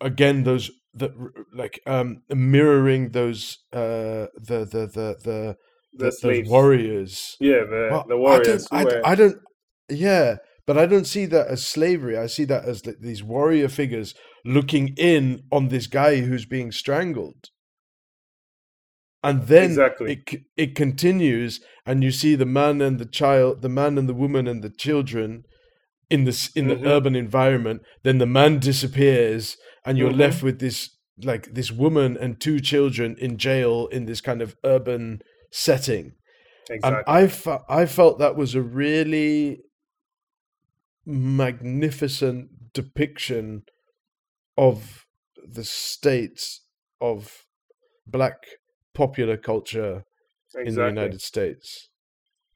again 0.00 0.44
those 0.44 0.70
that 1.00 1.12
like 1.62 1.80
um 1.86 2.22
mirroring 2.28 3.10
those 3.18 3.58
uh 3.72 4.26
the 4.48 4.58
the 4.74 4.82
the 4.96 5.08
the, 5.28 5.56
The 5.94 6.10
those 6.22 6.48
warriors. 6.48 7.36
Yeah, 7.40 7.64
the, 7.72 7.88
Well, 7.92 8.04
the 8.08 8.16
warriors. 8.24 8.66
I 8.70 8.84
don't, 8.84 8.92
I, 8.92 8.96
were- 8.96 9.06
I 9.10 9.14
don't, 9.20 9.36
yeah, 9.90 10.36
but 10.66 10.76
I 10.78 10.86
don't 10.86 11.06
see 11.14 11.26
that 11.26 11.46
as 11.48 11.66
slavery. 11.66 12.16
I 12.16 12.26
see 12.36 12.44
that 12.52 12.64
as 12.64 12.86
like, 12.86 13.00
these 13.00 13.22
warrior 13.22 13.68
figures 13.68 14.14
looking 14.44 14.86
in 14.96 15.22
on 15.50 15.68
this 15.68 15.86
guy 15.86 16.12
who's 16.26 16.46
being 16.46 16.72
strangled. 16.72 17.42
And 19.22 19.42
then 19.46 19.64
Exactly. 19.70 20.12
it 20.12 20.42
it 20.56 20.74
continues, 20.74 21.60
and 21.86 22.02
you 22.02 22.10
see 22.10 22.34
the 22.34 22.46
man 22.60 22.80
and 22.80 22.98
the 22.98 23.06
child, 23.06 23.62
the 23.62 23.68
man 23.68 23.96
and 23.98 24.08
the 24.08 24.14
woman 24.14 24.48
and 24.48 24.62
the 24.62 24.70
children 24.70 25.44
in 26.10 26.24
this 26.24 26.50
in 26.56 26.66
Mhm. 26.66 26.68
the 26.82 26.88
urban 26.88 27.14
environment. 27.16 27.82
Then 28.02 28.18
the 28.18 28.26
man 28.26 28.58
disappears, 28.58 29.56
and 29.84 29.96
you're 29.98 30.10
Mhm. 30.10 30.18
left 30.18 30.42
with 30.42 30.58
this 30.58 30.90
like 31.22 31.54
this 31.54 31.70
woman 31.70 32.16
and 32.16 32.40
two 32.40 32.58
children 32.60 33.16
in 33.18 33.36
jail 33.38 33.86
in 33.92 34.06
this 34.06 34.20
kind 34.20 34.42
of 34.42 34.56
urban 34.64 35.20
setting 35.52 36.14
and. 36.82 36.96
I 37.06 37.26
fe- 37.28 37.64
I 37.68 37.86
felt 37.86 38.18
that 38.18 38.34
was 38.34 38.54
a 38.54 38.62
really 38.62 39.62
magnificent 41.06 42.72
depiction 42.72 43.62
of 44.56 45.06
the 45.44 45.64
states 45.64 46.62
of 47.00 47.44
black 48.06 48.38
popular 48.94 49.36
culture 49.36 50.04
in 50.54 50.74
the. 50.74 50.86
United 50.86 51.20
States. 51.20 51.88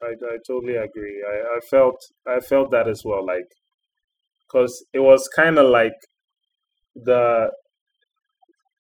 I, 0.03 0.09
I 0.09 0.37
totally 0.47 0.77
agree. 0.77 1.25
I, 1.27 1.57
I 1.57 1.61
felt 1.71 1.97
I 2.27 2.41
felt 2.41 2.71
that 2.71 2.89
as 2.89 3.03
well. 3.05 3.25
Like, 3.25 3.49
cause 4.51 4.85
it 4.93 5.01
was 5.01 5.29
kind 5.35 5.59
of 5.59 5.71
like 5.71 5.95
the 6.95 7.51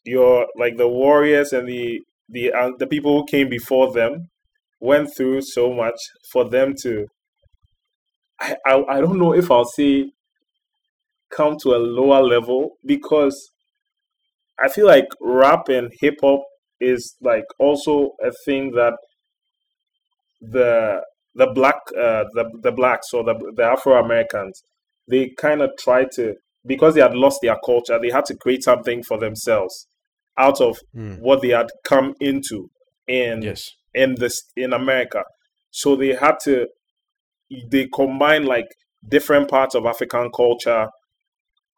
your 0.05 0.47
like 0.57 0.77
the 0.77 0.89
warriors 0.89 1.53
and 1.53 1.69
the 1.69 2.01
the 2.29 2.53
uh, 2.53 2.71
the 2.79 2.87
people 2.87 3.19
who 3.19 3.27
came 3.27 3.49
before 3.49 3.93
them 3.93 4.29
went 4.81 5.15
through 5.17 5.41
so 5.41 5.73
much 5.73 5.99
for 6.31 6.49
them 6.49 6.75
to 6.83 7.07
I, 8.41 8.57
I 8.67 8.85
I 8.89 9.01
don't 9.01 9.19
know 9.19 9.35
if 9.35 9.51
I'll 9.51 9.65
say 9.65 10.13
come 11.31 11.57
to 11.63 11.75
a 11.75 11.79
lower 11.79 12.23
level 12.23 12.77
because 12.85 13.51
I 14.63 14.69
feel 14.69 14.87
like 14.87 15.09
rap 15.21 15.69
and 15.69 15.93
hip 16.01 16.17
hop 16.23 16.43
is 16.81 17.17
like 17.23 17.45
also 17.59 18.13
a 18.23 18.31
thing 18.45 18.73
that 18.73 18.95
the 20.41 21.03
the 21.35 21.47
black 21.55 21.77
uh, 21.99 22.25
the 22.35 22.51
the 22.63 22.73
blacks 22.73 23.13
or 23.13 23.25
the 23.25 23.35
the 23.57 23.63
Afro 23.65 24.03
Americans 24.03 24.63
they 25.09 25.31
kind 25.39 25.63
of 25.63 25.71
tried 25.79 26.11
to 26.13 26.35
because 26.67 26.95
they 26.95 27.01
had 27.01 27.15
lost 27.15 27.39
their 27.43 27.57
culture 27.65 27.99
they 28.01 28.11
had 28.11 28.25
to 28.27 28.37
create 28.37 28.63
something 28.63 29.03
for 29.03 29.19
themselves 29.19 29.87
out 30.39 30.61
of 30.61 30.79
Mm. 30.95 31.21
what 31.21 31.41
they 31.43 31.49
had 31.51 31.69
come 31.85 32.15
into 32.21 32.69
in 33.09 33.43
Yes. 33.43 33.71
in 33.95 34.17
this 34.17 34.43
in 34.57 34.73
America. 34.73 35.25
So 35.71 35.97
they 35.97 36.15
had 36.15 36.37
to 36.45 36.67
they 37.71 37.87
combine 37.95 38.45
like 38.45 38.67
different 39.09 39.49
parts 39.49 39.75
of 39.75 39.87
African 39.87 40.31
culture, 40.35 40.89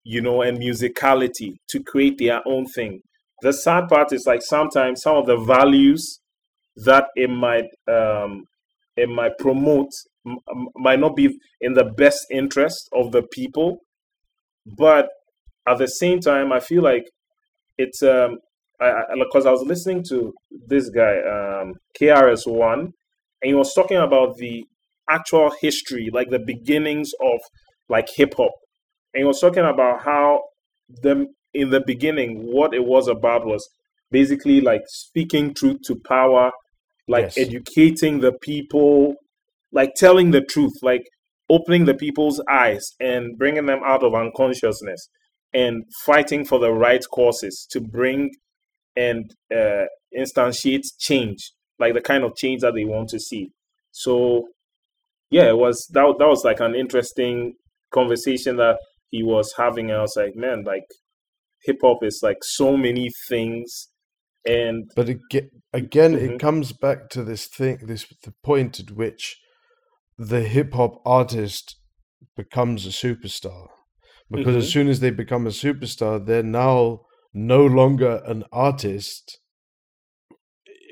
you 0.05 0.21
know, 0.23 0.43
and 0.43 0.59
musicality 0.59 1.57
to 1.69 1.83
create 1.83 2.19
their 2.19 2.41
own 2.47 2.67
thing. 2.67 3.01
The 3.43 3.53
sad 3.53 3.89
part 3.89 4.13
is 4.13 4.25
like 4.27 4.43
sometimes 4.43 5.03
some 5.03 5.17
of 5.17 5.27
the 5.27 5.37
values 5.37 6.21
that 6.85 7.07
it 7.17 7.31
might 7.31 7.67
um 7.89 8.45
it 8.97 9.09
might 9.09 9.39
promote 9.39 9.91
m- 10.27 10.69
might 10.77 10.99
not 11.01 11.17
be 11.17 11.39
in 11.61 11.75
the 11.75 11.85
best 11.85 12.27
interest 12.31 12.89
of 12.93 13.13
the 13.13 13.23
people, 13.23 13.81
but 14.67 15.09
at 15.67 15.79
the 15.79 15.87
same 15.87 16.21
time, 16.21 16.53
I 16.53 16.61
feel 16.61 16.83
like 16.83 17.05
it's 17.79 18.03
um 18.03 18.39
I 18.81 19.03
because 19.25 19.47
I, 19.47 19.51
was 19.53 19.63
listening 19.63 20.05
to 20.11 20.33
this 20.69 20.89
guy 20.91 21.19
um 21.19 21.75
KRS 22.01 22.47
One, 22.47 22.81
and 23.43 23.49
he 23.51 23.55
was 23.55 23.75
talking 23.75 23.99
about 23.99 24.37
the 24.37 24.65
actual 25.11 25.53
history, 25.61 26.11
like 26.13 26.31
the 26.31 26.39
beginnings 26.39 27.13
of 27.21 27.41
like 27.89 28.09
hip 28.17 28.35
hop, 28.37 28.53
and 29.15 29.23
he 29.23 29.25
was 29.27 29.41
talking 29.41 29.65
about 29.65 30.03
how 30.05 30.43
the 31.03 31.27
in 31.55 31.71
the 31.71 31.81
beginning 31.81 32.53
what 32.53 32.75
it 32.75 32.85
was 32.85 33.09
about 33.09 33.47
was 33.47 33.69
basically 34.11 34.61
like 34.61 34.83
speaking 34.87 35.55
truth 35.55 35.79
to 35.85 35.97
power, 36.07 36.51
like 37.07 37.25
Yes. 37.25 37.39
educating 37.39 38.21
the 38.21 38.33
people, 38.33 39.15
like 39.73 39.95
telling 39.95 40.31
the 40.31 40.41
truth, 40.43 40.73
like 40.83 41.05
opening 41.51 41.85
the 41.87 41.95
people's 41.95 42.43
eyes 42.51 42.85
and 43.01 43.39
bringing 43.39 43.67
them 43.67 43.81
out 43.85 44.03
of 44.03 44.15
unconsciousness 44.15 45.09
and 45.55 45.85
fighting 46.05 46.45
for 46.45 46.59
the 46.59 46.73
right 46.73 47.03
causes 47.11 47.67
to 47.71 47.81
bring 47.81 48.31
and 48.97 49.35
uh, 49.55 49.85
instantiate 50.17 50.85
change, 50.99 51.53
like 51.79 51.95
the 51.95 52.01
kind 52.01 52.25
of 52.25 52.37
change 52.37 52.61
that 52.63 52.75
they 52.75 52.85
want 52.85 53.09
to 53.09 53.19
see. 53.19 53.51
So, 53.93 54.49
yeah, 55.31 55.49
it 55.49 55.57
was 55.57 55.87
that. 55.93 56.15
That 56.19 56.29
was 56.29 56.45
like 56.45 56.61
an 56.61 56.75
interesting 56.75 57.55
conversation 57.93 58.57
that 58.57 58.79
he 59.11 59.23
was 59.23 59.53
having. 59.57 59.91
I 59.91 60.01
was 60.01 60.15
like, 60.17 60.37
man, 60.37 60.65
like 60.65 60.85
hip 61.65 61.79
hop 61.83 62.03
is 62.03 62.21
like 62.23 62.43
so 62.43 62.77
many 62.77 63.11
things, 63.29 63.89
and 64.47 64.91
But 64.97 65.09
again, 65.09 65.51
again 65.73 66.13
Mhm. 66.15 66.31
it 66.35 66.41
comes 66.41 66.73
back 66.73 67.09
to 67.11 67.23
this 67.25 67.47
thing, 67.47 67.79
this 67.83 68.07
the 68.23 68.35
point 68.43 68.81
at 68.81 68.91
which 68.93 69.37
the 70.17 70.43
hip 70.43 70.73
hop 70.75 71.01
artist 71.05 71.77
becomes 72.37 72.87
a 72.87 72.91
superstar. 72.91 73.69
Because 74.31 74.57
as 74.57 74.67
Mhm. 74.69 74.73
soon 74.73 74.89
as 74.89 75.01
they 75.01 75.11
become 75.11 75.47
a 75.47 75.51
superstar, 75.51 76.25
they're 76.25 76.43
now 76.43 77.01
no 77.33 77.65
longer 77.65 78.23
an 78.27 78.45
artist 78.53 79.39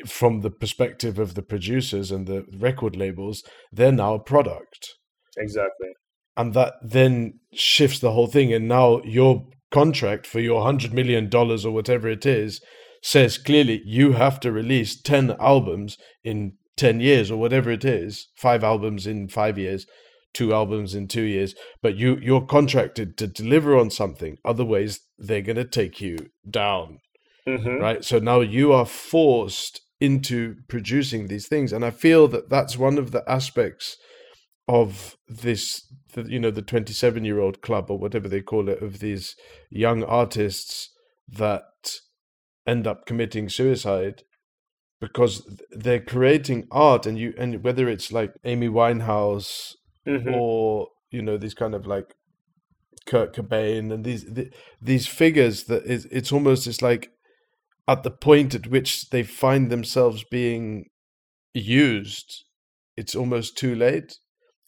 from 0.07 0.41
the 0.43 0.51
perspective 0.51 1.19
of 1.19 1.35
the 1.35 1.43
producers 1.43 2.11
and 2.11 2.27
the 2.27 2.45
record 2.59 2.97
labels. 2.97 3.43
They're 3.73 3.93
now 3.93 4.15
a 4.15 4.21
product. 4.23 4.95
exactly, 5.39 5.89
and 6.37 6.55
that 6.55 6.75
then 6.83 7.41
shifts 7.53 7.99
the 7.99 8.13
whole 8.13 8.27
thing 8.27 8.53
and 8.55 8.67
now 8.69 9.03
your 9.05 9.47
contract 9.71 10.27
for 10.27 10.41
your 10.41 10.57
100 10.57 10.93
million 10.93 11.29
dollars 11.29 11.65
or 11.65 11.73
whatever 11.73 12.09
it 12.09 12.25
is 12.25 12.61
says 13.03 13.39
clearly 13.39 13.83
you 13.85 14.13
have 14.13 14.41
to 14.41 14.53
release 14.53 15.01
10 15.01 15.37
albums 15.41 15.99
in 16.25 16.53
10 16.77 17.01
years 17.01 17.31
or 17.31 17.39
whatever 17.39 17.71
it 17.71 17.85
is 17.85 18.29
five 18.37 18.63
albums 18.63 19.07
in 19.07 19.29
5 19.29 19.59
years 19.59 19.87
two 20.35 20.53
albums 20.53 20.95
in 20.95 21.09
2 21.09 21.23
years 21.23 21.55
but 21.83 21.97
you 21.97 22.19
you're 22.23 22.47
contracted 22.47 23.17
to 23.17 23.27
deliver 23.27 23.77
on 23.77 23.91
something 23.91 24.37
otherwise 24.45 25.01
they're 25.19 25.43
going 25.43 25.57
to 25.57 25.65
take 25.65 26.01
you 26.01 26.17
down. 26.49 26.99
Hmm 27.47 27.79
right? 27.79 28.05
So 28.05 28.19
now 28.19 28.41
you 28.41 28.73
are 28.73 28.87
forced 28.87 29.81
into 30.01 30.57
producing 30.69 31.27
these 31.27 31.49
things 31.49 31.73
and 31.73 31.85
i 31.85 31.91
feel 31.91 32.29
that 32.29 32.51
that's 32.51 32.77
one 32.77 32.99
of 32.99 33.13
the 33.13 33.25
aspects 33.27 33.97
of 34.69 35.17
this 35.27 35.87
the, 36.17 36.23
you 36.31 36.41
know 36.41 36.51
the 36.51 36.63
27 36.63 37.25
year 37.25 37.39
old 37.39 37.63
club 37.63 37.91
or 37.91 37.99
whatever 37.99 38.29
they 38.29 38.41
call 38.41 38.69
it 38.69 38.83
of 38.83 38.99
these 38.99 39.37
young 39.71 40.03
artists 40.03 40.91
that 41.29 41.63
end 42.67 42.87
up 42.87 43.07
committing 43.07 43.49
suicide 43.49 44.23
because 45.01 45.47
they're 45.71 46.01
creating 46.01 46.67
art 46.71 47.07
and 47.07 47.19
you 47.19 47.35
and 47.39 47.63
whether 47.63 47.89
it's 47.89 48.11
like 48.11 48.33
amy 48.45 48.69
winehouse 48.69 49.75
hmm 50.05 50.33
or 50.33 50.89
you 51.11 51.21
know 51.21 51.37
these 51.37 51.55
kind 51.55 51.75
of 51.75 51.87
like 51.87 52.15
Kurt 53.07 53.35
Cobain 53.35 53.93
and 53.93 54.05
these 54.05 54.25
th- 54.33 54.53
these 54.81 55.07
figures 55.07 55.65
that 55.65 55.85
is 55.85 56.07
it's 56.07 56.33
almost 56.33 56.67
it's 56.67 56.83
like 56.83 57.11
at 57.87 58.03
the 58.03 58.11
point 58.11 58.55
at 58.55 58.69
which 58.69 59.11
they 59.11 59.23
find 59.23 59.71
themselves 59.71 60.25
being 60.31 60.87
used 61.55 62.45
it's 62.97 63.15
almost 63.15 63.57
too 63.57 63.75
late 63.75 64.19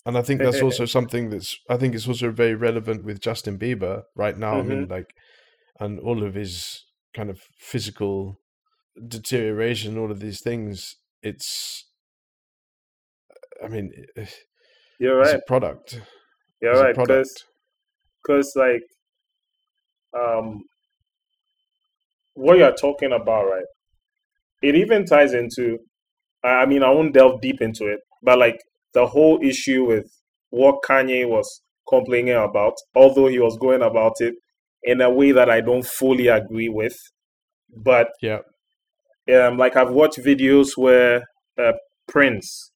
and 0.07 0.16
I 0.16 0.22
think 0.22 0.40
eh, 0.40 0.44
that's 0.44 0.59
eh, 0.59 0.64
also 0.64 0.84
eh. 0.84 0.86
something 0.86 1.30
that's 1.30 1.59
I 1.68 1.76
think 1.76 1.94
it's 1.94 2.09
also 2.09 2.30
very 2.30 2.55
relevant 2.55 3.05
with 3.05 3.20
Justin 3.20 3.59
Bieber 3.59 4.03
right 4.14 4.36
now. 4.36 4.59
I 4.59 4.62
mean 4.62 4.82
mm-hmm. 4.82 4.92
like 4.92 5.14
and 5.80 5.99
all 6.01 6.22
of 6.24 6.34
his 6.34 6.84
kind 7.14 7.30
of 7.30 7.40
physical 7.59 8.40
deterioration 9.07 9.96
all 9.96 10.11
of 10.11 10.20
these 10.20 10.40
things 10.40 10.96
it's 11.22 11.84
I 13.64 13.68
mean 13.68 13.92
you're 14.99 15.20
it's 15.20 15.32
right, 15.32 15.40
a 15.40 15.42
product. 15.46 16.01
You're 16.61 16.72
it's 16.72 16.82
right, 16.82 16.96
because 16.96 17.44
because 18.22 18.53
like 18.57 18.82
um 20.18 20.62
what 22.34 22.59
you're 22.59 22.72
talking 22.74 23.12
about 23.12 23.44
right 23.44 23.64
it 24.62 24.74
even 24.74 25.05
ties 25.05 25.34
into 25.34 25.78
I 26.44 26.66
mean 26.66 26.82
i 26.82 26.90
won't 26.90 27.14
delve 27.14 27.40
deep 27.40 27.61
into 27.61 27.86
it 27.86 28.01
but 28.22 28.38
like 28.38 28.61
the 28.95 29.07
whole 29.07 29.39
issue 29.43 29.84
with 29.86 30.07
what 30.51 30.76
kanye 30.89 31.28
was 31.28 31.62
complaining 31.89 32.34
about 32.34 32.74
although 32.95 33.28
he 33.28 33.39
was 33.39 33.57
going 33.59 33.82
about 33.82 34.14
it 34.20 34.34
in 34.82 35.01
a 35.01 35.11
way 35.11 35.32
that 35.32 35.51
i 35.51 35.61
don't 35.61 35.86
fully 35.86 36.28
agree 36.28 36.68
with 36.68 36.97
but 37.76 38.09
yeah 38.22 38.39
um, 39.34 39.59
like 39.59 39.76
I've 39.76 39.91
watched 39.91 40.18
videos 40.18 40.76
where 40.76 41.22
uh, 41.59 41.72
Prince, 42.07 42.72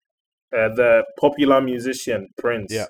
uh, 0.54 0.68
the 0.68 1.04
popular 1.18 1.60
musician 1.60 2.28
Prince, 2.38 2.72
Yeah. 2.72 2.86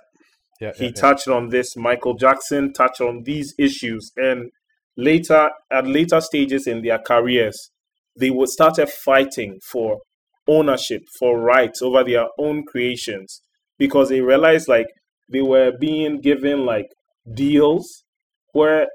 yeah 0.61 0.73
he 0.77 0.85
yeah, 0.85 0.91
yeah. 0.95 1.01
touched 1.01 1.29
on 1.29 1.49
this. 1.51 1.77
Michael 1.77 2.15
Jackson 2.15 2.73
touched 2.73 3.01
on 3.01 3.23
these 3.25 3.55
issues, 3.59 4.11
and 4.17 4.51
later 4.97 5.51
at 5.71 5.87
later 5.87 6.21
stages 6.21 6.67
in 6.67 6.83
their 6.83 6.99
careers, 6.99 7.71
they 8.19 8.31
would 8.31 8.49
started 8.49 8.89
fighting 8.89 9.59
for 9.71 10.01
ownership, 10.49 11.03
for 11.19 11.41
rights 11.41 11.83
over 11.83 12.05
their 12.05 12.27
own 12.39 12.65
creations, 12.65 13.43
because 13.79 14.09
they 14.09 14.21
realized 14.21 14.69
like 14.69 14.87
they 15.29 15.43
were 15.43 15.73
being 15.79 16.21
given 16.21 16.67
like 16.67 16.87
deals 17.35 18.05
where 18.53 18.87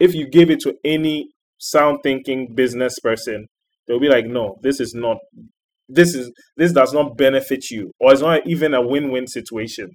if 0.00 0.14
you 0.14 0.28
give 0.28 0.50
it 0.50 0.60
to 0.60 0.74
any 0.84 1.28
sound 1.58 1.98
thinking 2.02 2.54
business 2.54 2.98
person, 3.00 3.46
they'll 3.86 4.00
be 4.00 4.08
like, 4.08 4.26
no, 4.26 4.56
this 4.62 4.80
is 4.80 4.94
not 4.94 5.18
this 5.88 6.14
is 6.14 6.32
this 6.56 6.72
does 6.72 6.92
not 6.92 7.16
benefit 7.16 7.70
you, 7.70 7.92
or 8.00 8.12
it's 8.12 8.20
not 8.20 8.46
even 8.46 8.74
a 8.74 8.86
win-win 8.86 9.26
situation 9.26 9.90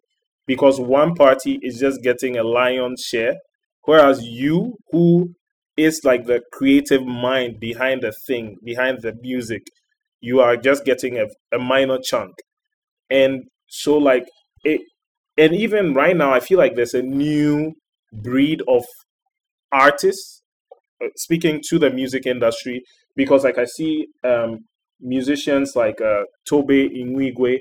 because 0.47 0.79
one 0.79 1.15
party 1.15 1.59
is 1.61 1.79
just 1.79 2.01
getting 2.01 2.37
a 2.37 2.43
lion's 2.43 3.01
share, 3.01 3.35
whereas 3.83 4.23
you, 4.23 4.75
who 4.91 5.33
is 5.77 6.01
like 6.03 6.25
the 6.25 6.41
creative 6.51 7.05
mind 7.05 7.59
behind 7.59 8.01
the 8.01 8.13
thing, 8.27 8.57
behind 8.63 9.01
the 9.01 9.13
music, 9.21 9.61
you 10.21 10.39
are 10.39 10.55
just 10.55 10.85
getting 10.85 11.17
a, 11.17 11.25
a 11.53 11.59
minor 11.59 11.97
chunk. 12.03 12.33
And 13.09 13.43
so, 13.67 13.97
like, 13.97 14.25
it, 14.63 14.81
and 15.37 15.53
even 15.53 15.93
right 15.93 16.15
now, 16.15 16.31
I 16.31 16.39
feel 16.39 16.57
like 16.57 16.75
there's 16.75 16.93
a 16.93 17.01
new 17.01 17.73
breed 18.13 18.61
of 18.67 18.83
artists 19.71 20.43
uh, 21.03 21.07
speaking 21.15 21.61
to 21.69 21.79
the 21.79 21.89
music 21.89 22.25
industry 22.25 22.83
because, 23.15 23.43
like, 23.43 23.57
I 23.57 23.65
see 23.65 24.07
um, 24.23 24.59
musicians 24.99 25.75
like 25.75 25.99
uh, 25.99 26.23
Tobe 26.47 26.69
Nwigwe, 26.69 27.59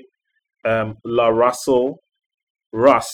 um, 0.63 0.95
La 1.03 1.27
Russell, 1.27 1.97
Russ. 2.71 3.09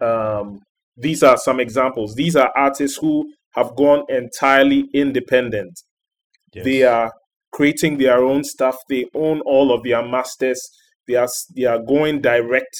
Um, 0.00 0.60
these 0.96 1.22
are 1.22 1.36
some 1.36 1.60
examples. 1.60 2.14
These 2.14 2.36
are 2.36 2.52
artists 2.56 2.98
who 2.98 3.30
have 3.54 3.76
gone 3.76 4.04
entirely 4.08 4.88
independent. 4.92 5.72
Yes. 6.52 6.64
They 6.64 6.82
are 6.82 7.12
creating 7.56 7.96
their 7.96 8.22
own 8.22 8.44
stuff. 8.44 8.76
They 8.90 9.06
own 9.14 9.40
all 9.40 9.72
of 9.72 9.82
their 9.82 10.06
masters. 10.06 10.60
They 11.08 11.14
are 11.14 11.28
they 11.56 11.64
are 11.64 11.78
going 11.82 12.20
direct 12.20 12.74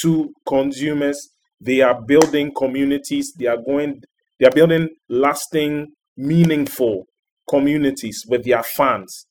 to 0.00 0.32
consumers. 0.48 1.18
They 1.60 1.82
are 1.82 2.00
building 2.02 2.50
communities. 2.56 3.34
They 3.38 3.46
are 3.46 3.58
going. 3.58 4.00
They 4.40 4.46
are 4.46 4.50
building 4.60 4.88
lasting, 5.10 5.88
meaningful 6.16 7.04
communities 7.48 8.24
with 8.26 8.44
their 8.44 8.62
fans, 8.62 9.26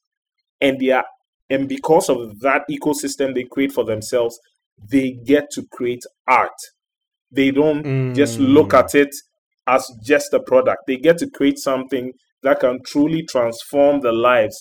and 0.61 0.79
they 0.79 0.91
are 0.91 1.05
and 1.49 1.67
because 1.67 2.07
of 2.07 2.39
that 2.41 2.61
ecosystem 2.69 3.33
they 3.33 3.45
create 3.45 3.71
for 3.71 3.83
themselves, 3.83 4.39
they 4.91 5.11
get 5.25 5.49
to 5.55 5.63
create 5.71 6.03
art. 6.27 6.59
They 7.31 7.49
don't 7.51 8.13
just 8.13 8.39
look 8.39 8.69
Mm. 8.69 8.79
at 8.79 8.95
it 8.95 9.09
as 9.67 9.83
just 10.05 10.33
a 10.33 10.39
product. 10.39 10.83
They 10.87 10.97
get 10.97 11.17
to 11.19 11.29
create 11.29 11.57
something 11.57 12.13
that 12.43 12.59
can 12.59 12.79
truly 12.85 13.23
transform 13.23 14.01
the 14.01 14.11
lives 14.11 14.57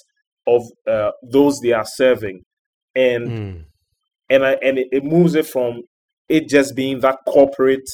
of 0.47 0.63
uh, 0.87 1.11
those 1.23 1.61
they 1.61 1.73
are 1.73 1.85
serving, 1.87 2.43
and 2.95 3.29
Mm. 3.29 3.65
and 4.31 4.45
I, 4.45 4.53
and 4.63 4.79
it, 4.79 5.05
moves 5.05 5.35
it 5.35 5.47
from 5.47 5.83
it 6.29 6.49
just 6.49 6.75
being 6.77 7.01
that 7.01 7.19
corporate, 7.27 7.89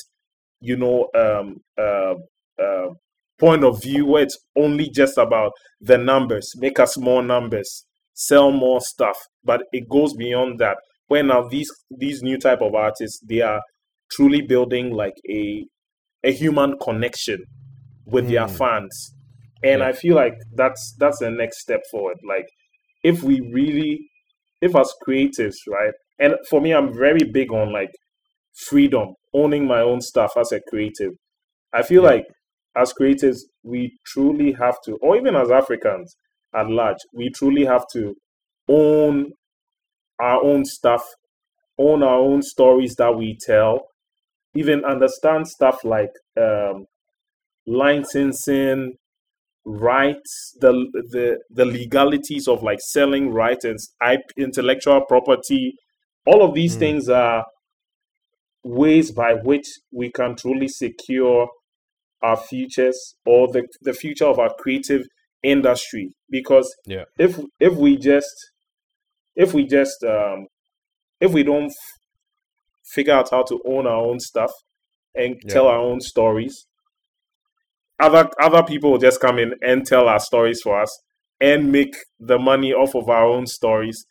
you 0.61 0.77
know, 0.77 1.09
um, 1.15 1.57
uh, 1.79 2.15
uh, 2.63 2.89
point 3.39 3.65
of 3.65 3.83
view 3.83 4.07
where 4.07 4.23
it's 4.23 4.39
only 4.57 4.89
just 4.91 5.19
about 5.19 5.53
the 5.81 5.99
numbers, 5.99 6.53
make 6.57 6.79
us 6.79 6.97
more 6.99 7.23
numbers, 7.23 7.85
sell 8.15 8.51
more 8.51 8.81
stuff, 8.81 9.17
but 9.45 9.63
it 9.73 9.89
goes 9.89 10.15
beyond 10.15 10.59
that. 10.59 10.77
Where 11.09 11.23
now 11.23 11.49
these 11.49 11.71
these 11.91 12.23
new 12.23 12.39
type 12.39 12.61
of 12.63 12.75
artists, 12.75 13.21
they 13.29 13.41
are 13.41 13.61
truly 14.11 14.43
building 14.43 14.93
like 14.93 15.15
a 15.29 15.65
a 16.25 16.33
human 16.33 16.77
connection 16.79 17.45
with 18.05 18.29
their 18.29 18.47
Mm. 18.47 18.59
fans, 18.59 19.15
and 19.63 19.83
Yeah. 19.83 19.85
I 19.85 19.93
feel 19.93 20.17
like 20.17 20.35
that's 20.55 20.95
that's 20.99 21.19
the 21.21 21.31
next 21.31 21.61
step 21.61 21.83
forward. 21.91 22.19
Like 22.27 22.49
if 23.03 23.23
we 23.23 23.41
really 23.53 24.09
if 24.61 24.77
as 24.77 24.93
creatives, 25.07 25.57
right? 25.69 25.93
And 26.19 26.35
for 26.51 26.61
me, 26.61 26.73
I'm 26.75 26.95
very 26.95 27.25
big 27.25 27.53
on 27.53 27.73
like 27.73 27.91
freedom, 28.55 29.15
owning 29.35 29.67
my 29.67 29.81
own 29.81 30.01
stuff 30.01 30.33
as 30.37 30.53
a 30.53 30.61
creative. 30.69 31.13
I 31.75 31.83
feel 31.83 32.03
Yeah. 32.03 32.11
like 32.11 32.27
as 32.77 32.93
creatives, 32.93 33.39
we 33.65 33.99
truly 34.07 34.53
have 34.53 34.77
to, 34.87 34.97
or 35.03 35.17
even 35.17 35.37
as 35.37 35.51
Africans 35.51 36.17
at 36.55 36.69
large, 36.69 36.99
we 37.15 37.31
truly 37.31 37.65
have 37.65 37.85
to 37.95 38.15
own 38.69 39.33
our 40.21 40.43
own 40.43 40.65
stuff, 40.65 41.05
own 41.79 42.03
our 42.03 42.19
own 42.19 42.43
stories 42.43 42.95
that 42.97 43.17
we 43.17 43.37
tell, 43.41 43.89
even 44.55 44.85
understand 44.85 45.49
stuff 45.49 45.85
like 45.85 46.13
um, 46.41 46.87
licensing, 47.67 48.95
rights, 49.67 50.57
the 50.61 50.73
the 51.11 51.39
the 51.51 51.65
legalities 51.65 52.47
of 52.49 52.63
like 52.63 52.79
selling 52.81 53.31
rights 53.31 53.65
and 53.65 53.79
intellectual 54.39 55.05
property. 55.07 55.75
All 56.25 56.43
of 56.43 56.55
these 56.55 56.77
Mm. 56.77 56.79
things 56.79 57.09
are 57.09 57.45
ways 58.65 59.13
by 59.13 59.35
which 59.35 59.67
we 59.93 60.11
can 60.11 60.37
truly 60.37 60.69
secure 60.69 61.49
our 62.23 62.37
futures 62.37 63.17
or 63.25 63.49
the, 63.49 63.67
the 63.83 63.93
future 63.93 64.25
of 64.27 64.39
our 64.39 64.53
creative 64.59 65.03
industry. 65.43 66.13
Because 66.31 66.73
Yeah. 66.87 67.05
if 67.19 67.39
if 67.61 67.75
we 67.75 67.97
just 67.97 68.35
if 69.37 69.53
we 69.55 69.67
just 69.67 70.03
um, 70.05 70.47
if 71.21 71.33
we 71.33 71.43
don't 71.43 71.67
f- 71.67 71.73
figure 72.95 73.15
out 73.15 73.31
how 73.31 73.43
to 73.45 73.61
own 73.67 73.87
our 73.87 74.03
own 74.03 74.21
stuff 74.21 74.51
and 75.15 75.37
Yeah. 75.45 75.53
tell 75.53 75.67
our 75.69 75.79
own 75.79 76.01
stories, 76.01 76.67
other 77.99 78.29
other 78.41 78.63
people 78.63 78.93
will 78.93 78.99
just 78.99 79.21
come 79.21 79.39
in 79.39 79.53
and 79.63 79.87
tell 79.87 80.09
our 80.09 80.21
stories 80.21 80.61
for 80.63 80.81
us 80.81 80.91
and 81.41 81.71
make 81.73 81.95
the 82.19 82.39
money 82.39 82.73
off 82.73 82.95
of 82.95 83.09
our 83.09 83.25
own 83.25 83.47
stories. 83.47 84.07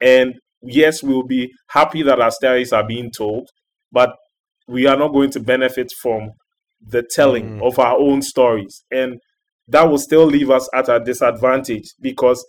And 0.00 0.34
yes, 0.62 1.02
we'll 1.02 1.26
be 1.26 1.50
happy 1.70 2.02
that 2.02 2.20
our 2.20 2.30
stories 2.30 2.72
are 2.72 2.86
being 2.86 3.10
told, 3.10 3.48
but 3.92 4.10
we 4.68 4.86
are 4.86 4.96
not 4.96 5.12
going 5.12 5.30
to 5.30 5.40
benefit 5.40 5.92
from 6.00 6.30
the 6.80 7.02
telling 7.02 7.58
Mm. 7.58 7.66
of 7.66 7.78
our 7.78 7.98
own 7.98 8.22
stories. 8.22 8.84
And 8.90 9.18
that 9.66 9.88
will 9.88 9.98
still 9.98 10.24
leave 10.26 10.50
us 10.50 10.68
at 10.74 10.88
a 10.88 11.00
disadvantage 11.00 11.86
because 12.00 12.44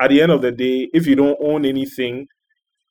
at 0.00 0.08
the 0.10 0.22
end 0.22 0.32
of 0.32 0.40
the 0.42 0.50
day, 0.52 0.88
if 0.92 1.06
you 1.06 1.14
don't 1.14 1.36
own 1.40 1.64
anything 1.64 2.26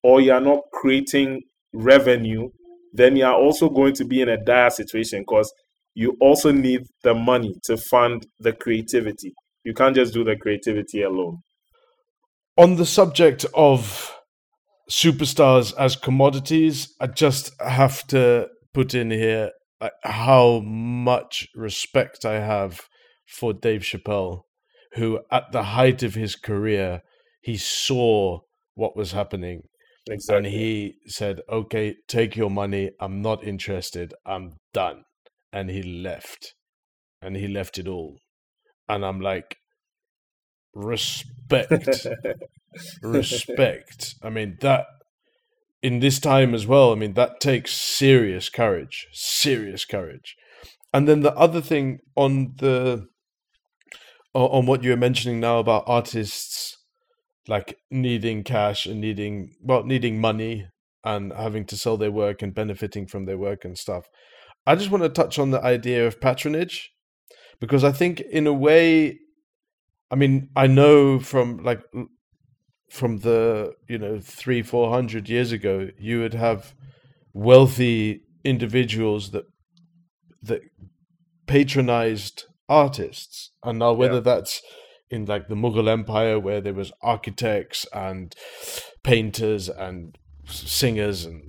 or 0.03 0.21
you 0.21 0.31
are 0.31 0.41
not 0.41 0.59
creating 0.71 1.41
revenue, 1.73 2.49
then 2.93 3.15
you 3.15 3.25
are 3.25 3.33
also 3.35 3.69
going 3.69 3.93
to 3.93 4.05
be 4.05 4.21
in 4.21 4.29
a 4.29 4.37
dire 4.43 4.69
situation 4.69 5.21
because 5.21 5.51
you 5.93 6.17
also 6.19 6.51
need 6.51 6.81
the 7.03 7.13
money 7.13 7.55
to 7.65 7.77
fund 7.77 8.27
the 8.39 8.53
creativity. 8.53 9.33
You 9.63 9.73
can't 9.73 9.95
just 9.95 10.13
do 10.13 10.23
the 10.23 10.35
creativity 10.35 11.01
alone. 11.03 11.39
On 12.57 12.75
the 12.75 12.85
subject 12.85 13.45
of 13.53 14.15
superstars 14.89 15.73
as 15.77 15.95
commodities, 15.95 16.93
I 16.99 17.07
just 17.07 17.51
have 17.61 18.05
to 18.07 18.49
put 18.73 18.93
in 18.93 19.11
here 19.11 19.51
how 20.03 20.61
much 20.63 21.47
respect 21.55 22.25
I 22.25 22.39
have 22.39 22.81
for 23.27 23.53
Dave 23.53 23.81
Chappelle, 23.81 24.43
who, 24.93 25.19
at 25.31 25.51
the 25.51 25.63
height 25.63 26.03
of 26.03 26.15
his 26.15 26.35
career, 26.35 27.01
he 27.41 27.57
saw 27.57 28.39
what 28.75 28.95
was 28.95 29.11
happening 29.11 29.63
and 30.27 30.45
he 30.45 30.95
said, 31.07 31.41
"Okay, 31.49 31.95
take 32.07 32.35
your 32.35 32.49
money. 32.49 32.91
I'm 32.99 33.21
not 33.21 33.43
interested. 33.43 34.13
I'm 34.25 34.57
done." 34.73 35.03
And 35.53 35.69
he 35.69 35.83
left, 35.83 36.55
and 37.21 37.37
he 37.37 37.47
left 37.47 37.77
it 37.77 37.87
all. 37.87 38.17
And 38.89 39.05
I'm 39.05 39.21
like, 39.21 39.55
respect, 40.73 42.07
respect. 43.01 44.15
I 44.23 44.29
mean 44.29 44.57
that 44.61 44.85
in 45.81 45.99
this 45.99 46.19
time 46.19 46.53
as 46.53 46.65
well. 46.65 46.91
I 46.91 46.95
mean 46.95 47.13
that 47.13 47.39
takes 47.39 47.73
serious 47.73 48.49
courage, 48.49 49.07
serious 49.11 49.85
courage. 49.85 50.35
And 50.93 51.07
then 51.07 51.21
the 51.21 51.35
other 51.35 51.61
thing 51.61 51.99
on 52.15 52.53
the 52.57 53.05
on 54.33 54.65
what 54.65 54.83
you're 54.83 54.97
mentioning 54.97 55.39
now 55.39 55.59
about 55.59 55.83
artists 55.85 56.77
like 57.47 57.77
needing 57.91 58.43
cash 58.43 58.85
and 58.85 58.99
needing 58.99 59.51
well 59.61 59.83
needing 59.83 60.19
money 60.19 60.65
and 61.03 61.33
having 61.33 61.65
to 61.65 61.77
sell 61.77 61.97
their 61.97 62.11
work 62.11 62.41
and 62.41 62.55
benefiting 62.55 63.05
from 63.05 63.25
their 63.25 63.37
work 63.37 63.65
and 63.65 63.77
stuff. 63.77 64.05
I 64.65 64.75
just 64.75 64.89
want 64.91 65.03
to 65.03 65.09
touch 65.09 65.37
on 65.39 65.51
the 65.51 65.61
idea 65.61 66.07
of 66.07 66.21
patronage 66.21 66.91
because 67.59 67.83
I 67.83 67.91
think 67.91 68.19
in 68.21 68.47
a 68.47 68.53
way 68.53 69.19
I 70.11 70.15
mean 70.15 70.49
I 70.55 70.67
know 70.67 71.19
from 71.19 71.57
like 71.63 71.81
from 72.89 73.19
the 73.19 73.73
you 73.89 73.97
know 73.97 74.19
3 74.19 74.61
400 74.61 75.27
years 75.29 75.51
ago 75.51 75.89
you 75.97 76.19
would 76.21 76.33
have 76.33 76.73
wealthy 77.33 78.21
individuals 78.43 79.31
that 79.31 79.45
that 80.41 80.61
patronized 81.47 82.45
artists 82.69 83.51
and 83.63 83.79
now 83.79 83.93
whether 83.93 84.15
Yeah. 84.15 84.19
that's 84.21 84.61
in 85.09 85.25
like 85.25 85.47
the 85.47 85.55
Mughal 85.55 85.89
Empire 85.89 86.39
where 86.39 86.61
there 86.61 86.73
was 86.73 86.91
architects 87.01 87.85
and 87.93 88.33
painters 89.03 89.69
and 89.69 90.17
singers 90.45 91.25
and 91.25 91.41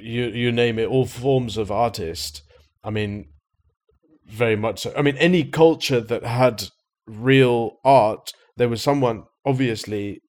you 0.00 0.26
you 0.28 0.52
name 0.52 0.78
it 0.78 0.88
all 0.88 1.06
forms 1.06 1.56
of 1.56 1.70
artist 1.70 2.42
I 2.84 2.90
mean 2.90 3.26
very 4.26 4.56
much 4.56 4.80
so 4.80 4.92
I 4.96 5.02
mean 5.02 5.16
any 5.18 5.44
culture 5.44 6.00
that 6.00 6.24
had 6.24 6.64
real 7.06 7.78
art 7.84 8.32
there 8.56 8.68
was 8.68 8.82
someone 8.82 9.24
obviously 9.44 10.20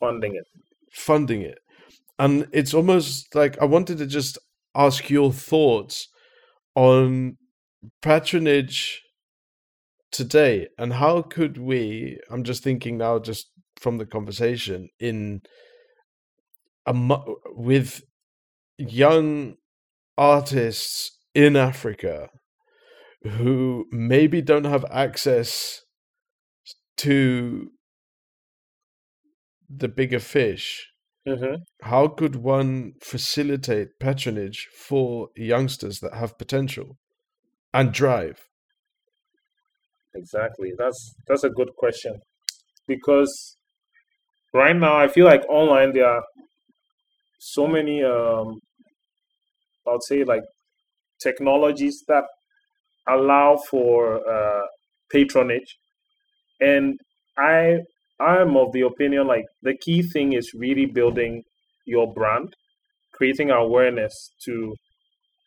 Funding 0.00 0.34
it. 0.34 0.46
funding 0.92 1.42
it. 1.42 1.58
And 2.18 2.48
it's 2.52 2.74
almost 2.74 3.34
like 3.34 3.58
I 3.60 3.64
wanted 3.64 3.98
to 3.98 4.06
just 4.06 4.38
ask 4.74 5.10
your 5.10 5.32
thoughts 5.32 6.08
on 6.74 7.36
patronage 8.02 9.02
today 10.10 10.68
and 10.78 10.92
how 10.94 11.22
could 11.22 11.56
we 11.58 12.18
I'm 12.30 12.44
just 12.44 12.62
thinking 12.62 12.98
now 12.98 13.18
just 13.18 13.50
from 13.76 13.98
the 13.98 14.06
conversation 14.06 14.88
in 15.00 15.42
a 16.86 16.92
mu- 16.94 17.36
with 17.46 18.02
young 18.90 19.56
artists 20.18 21.18
in 21.34 21.56
Africa 21.56 22.28
who 23.22 23.86
maybe 23.90 24.42
don't 24.42 24.64
have 24.64 24.84
access 24.90 25.82
to 26.98 27.70
the 29.68 29.88
bigger 29.88 30.20
fish 30.20 30.88
hmm 31.26 31.54
how 31.82 32.06
could 32.06 32.36
one 32.36 32.92
facilitate 33.00 33.98
patronage 33.98 34.68
for 34.72 35.30
youngsters 35.36 35.98
that 35.98 36.14
have 36.14 36.38
potential 36.38 36.96
and 37.74 37.92
drive? 37.92 38.48
Exactly. 40.14 40.72
That's 40.76 41.14
that's 41.26 41.44
a 41.44 41.50
good 41.50 41.70
question 41.76 42.20
because 42.86 43.56
right 44.54 44.76
now 44.76 44.96
I 44.96 45.08
feel 45.08 45.26
like 45.26 45.44
online 45.48 45.92
there 45.92 46.06
are 46.08 46.22
so 47.38 47.66
many 47.66 48.02
um 48.02 48.60
I'll 49.86 50.00
say 50.00 50.24
like 50.24 50.44
technologies 51.22 52.04
that 52.08 52.24
allow 53.08 53.56
for 53.70 54.20
uh, 54.28 54.66
patronage. 55.10 55.78
And 56.60 57.00
I 57.38 57.80
I'm 58.20 58.56
of 58.56 58.72
the 58.72 58.82
opinion 58.82 59.26
like 59.26 59.46
the 59.62 59.76
key 59.76 60.02
thing 60.02 60.32
is 60.34 60.54
really 60.54 60.86
building 60.86 61.42
your 61.86 62.12
brand, 62.12 62.54
creating 63.12 63.50
awareness 63.50 64.32
to 64.46 64.76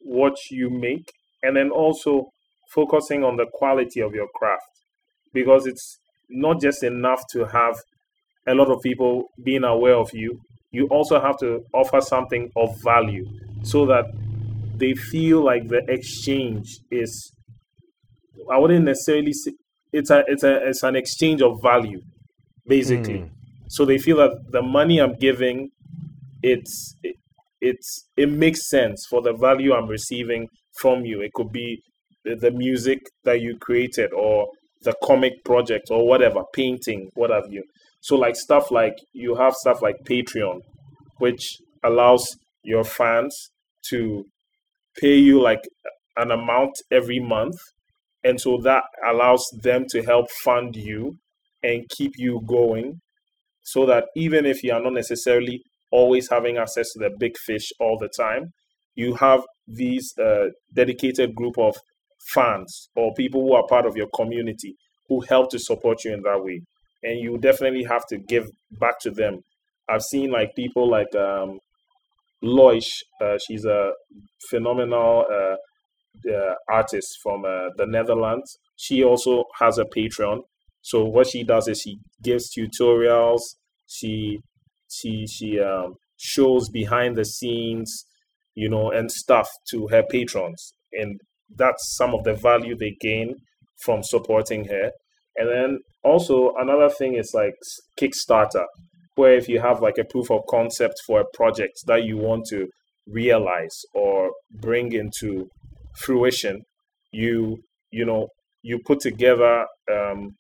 what 0.02 0.36
you 0.52 0.70
make, 0.70 1.12
and 1.44 1.56
then 1.56 1.70
also 1.72 2.30
focusing 2.74 3.24
on 3.24 3.38
the 3.38 3.46
quality 3.54 4.02
of 4.02 4.14
your 4.16 4.28
craft 4.36 4.64
because 5.34 5.66
it's 5.68 6.00
not 6.30 6.62
just 6.62 6.84
enough 6.84 7.22
to 7.32 7.46
have 7.46 7.76
a 8.48 8.54
lot 8.56 8.70
of 8.70 8.82
people 8.82 9.26
being 9.44 9.64
aware 9.64 9.96
of 9.96 10.10
you. 10.14 10.40
You 10.72 10.88
also 10.88 11.20
have 11.22 11.38
to 11.40 11.64
offer 11.74 12.02
something 12.02 12.52
of 12.56 12.70
value 12.84 13.26
so 13.64 13.86
that 13.88 14.06
they 14.78 14.94
feel 14.94 15.44
like 15.44 15.68
the 15.68 15.82
exchange 15.88 16.80
is 16.92 17.32
I 18.52 18.58
wouldn't 18.58 18.86
necessarily 18.86 19.34
say 19.34 19.54
it's 19.92 20.10
a 20.10 20.24
it's 20.28 20.44
a 20.44 20.68
it's 20.68 20.84
an 20.84 20.96
exchange 20.96 21.42
of 21.42 21.62
value 21.62 22.02
basically. 22.68 23.20
Mm. 23.20 23.30
So 23.68 23.86
they 23.86 23.98
feel 23.98 24.18
that 24.18 24.32
the 24.52 24.62
money 24.62 25.00
I'm 25.00 25.16
giving 25.16 25.70
it's 26.44 26.96
it, 27.04 27.16
it's 27.62 28.08
it 28.16 28.30
makes 28.30 28.70
sense 28.70 29.06
for 29.10 29.22
the 29.22 29.34
value 29.34 29.74
I'm 29.74 29.88
receiving 29.88 30.48
from 30.80 31.06
you. 31.06 31.22
It 31.22 31.34
could 31.34 31.52
be 31.52 31.82
the, 32.24 32.36
the 32.36 32.52
music 32.52 33.00
that 33.24 33.42
you 33.42 33.58
created 33.58 34.14
or 34.14 34.48
the 34.82 34.96
comic 35.04 35.44
project 35.44 35.88
or 35.90 36.08
whatever, 36.08 36.44
painting, 36.54 37.10
what 37.16 37.32
have 37.32 37.52
you. 37.52 37.64
So 38.02 38.16
like 38.16 38.36
stuff 38.36 38.70
like 38.70 38.96
you 39.14 39.36
have 39.36 39.54
stuff 39.54 39.82
like 39.82 39.96
Patreon, 40.04 40.60
which 41.18 41.58
allows 41.84 42.38
your 42.64 42.84
fans 42.84 43.50
to 43.90 44.26
pay 45.00 45.16
you 45.16 45.42
like 45.42 45.62
an 46.18 46.32
amount 46.32 46.74
every 46.92 47.20
month. 47.20 47.58
And 48.24 48.40
so 48.40 48.58
that 48.64 48.84
allows 49.08 49.46
them 49.62 49.86
to 49.90 50.02
help 50.02 50.32
fund 50.44 50.76
you 50.76 51.18
and 51.62 51.88
keep 51.90 52.14
you 52.18 52.42
going 52.48 53.02
so 53.62 53.86
that 53.86 54.06
even 54.16 54.46
if 54.46 54.64
you 54.64 54.72
are 54.74 54.82
not 54.82 54.94
necessarily 54.94 55.62
always 55.92 56.30
having 56.30 56.58
access 56.58 56.92
to 56.94 57.00
the 57.00 57.10
big 57.20 57.38
fish 57.38 57.72
all 57.80 57.98
the 57.98 58.10
time, 58.18 58.52
you 58.96 59.16
have 59.16 59.42
these 59.68 60.14
uh, 60.18 60.50
dedicated 60.74 61.36
group 61.36 61.58
of 61.58 61.76
fans 62.34 62.90
or 62.96 63.14
people 63.14 63.42
who 63.42 63.54
are 63.54 63.68
part 63.68 63.86
of 63.86 63.96
your 63.96 64.08
community 64.16 64.76
who 65.08 65.22
help 65.22 65.50
to 65.52 65.60
support 65.60 66.04
you 66.04 66.14
in 66.14 66.22
that 66.22 66.44
way. 66.44 66.62
And 67.04 67.20
you 67.20 67.38
definitely 67.38 67.84
have 67.84 68.06
to 68.10 68.18
give 68.18 68.48
back 68.72 69.00
to 69.02 69.12
them. 69.12 69.42
I've 69.88 70.02
seen 70.02 70.32
like 70.32 70.56
people 70.56 70.90
like 70.90 71.14
um, 71.16 71.60
Loish, 72.46 72.92
uh, 73.22 73.38
she's 73.46 73.66
a 73.66 73.92
phenomenal 74.50 75.26
uh, 75.32 75.56
uh, 76.32 76.54
artist 76.70 77.08
from 77.22 77.46
uh, 77.46 77.70
the 77.78 77.86
Netherlands. 77.86 78.58
She 78.76 79.04
also 79.04 79.46
has 79.60 79.78
a 79.78 79.86
Patreon. 79.86 80.40
So 80.82 81.04
what 81.04 81.28
she 81.28 81.44
does 81.44 81.68
is 81.68 81.82
she 81.82 81.98
gives 82.24 82.52
tutorials. 82.56 83.42
She 83.88 84.40
she 84.92 85.26
she 85.28 85.60
um, 85.60 85.96
shows 86.18 86.70
behind 86.70 87.16
the 87.18 87.26
scenes, 87.26 88.06
you 88.54 88.70
know, 88.70 88.92
and 88.92 89.12
stuff 89.12 89.50
to 89.72 89.88
her 89.88 90.04
patrons, 90.04 90.74
and 90.94 91.20
that's 91.56 91.96
some 91.98 92.14
of 92.14 92.24
the 92.24 92.36
value 92.36 92.76
they 92.78 92.96
gain 93.00 93.36
from 93.84 94.04
supporting 94.04 94.66
her. 94.66 94.92
And 95.38 95.50
then 95.50 95.80
also 96.04 96.54
another 96.58 96.90
thing 96.90 97.16
is 97.16 97.32
like 97.34 97.56
Kickstarter, 98.00 98.66
where 99.16 99.36
if 99.36 99.48
you 99.48 99.60
have 99.60 99.82
like 99.82 99.98
a 99.98 100.04
proof 100.06 100.30
of 100.30 100.42
concept 100.50 101.02
for 101.06 101.22
a 101.22 101.26
project 101.34 101.84
that 101.88 102.04
you 102.04 102.18
want 102.18 102.46
to 102.48 102.68
realize 103.08 103.86
or 103.94 104.32
bring 104.52 104.92
into 104.92 105.50
fruition, 105.96 106.64
you 107.12 107.60
you 107.92 108.06
know 108.06 108.28
you 108.62 108.80
put 108.86 109.00
together 109.00 109.66
um, 109.92 110.36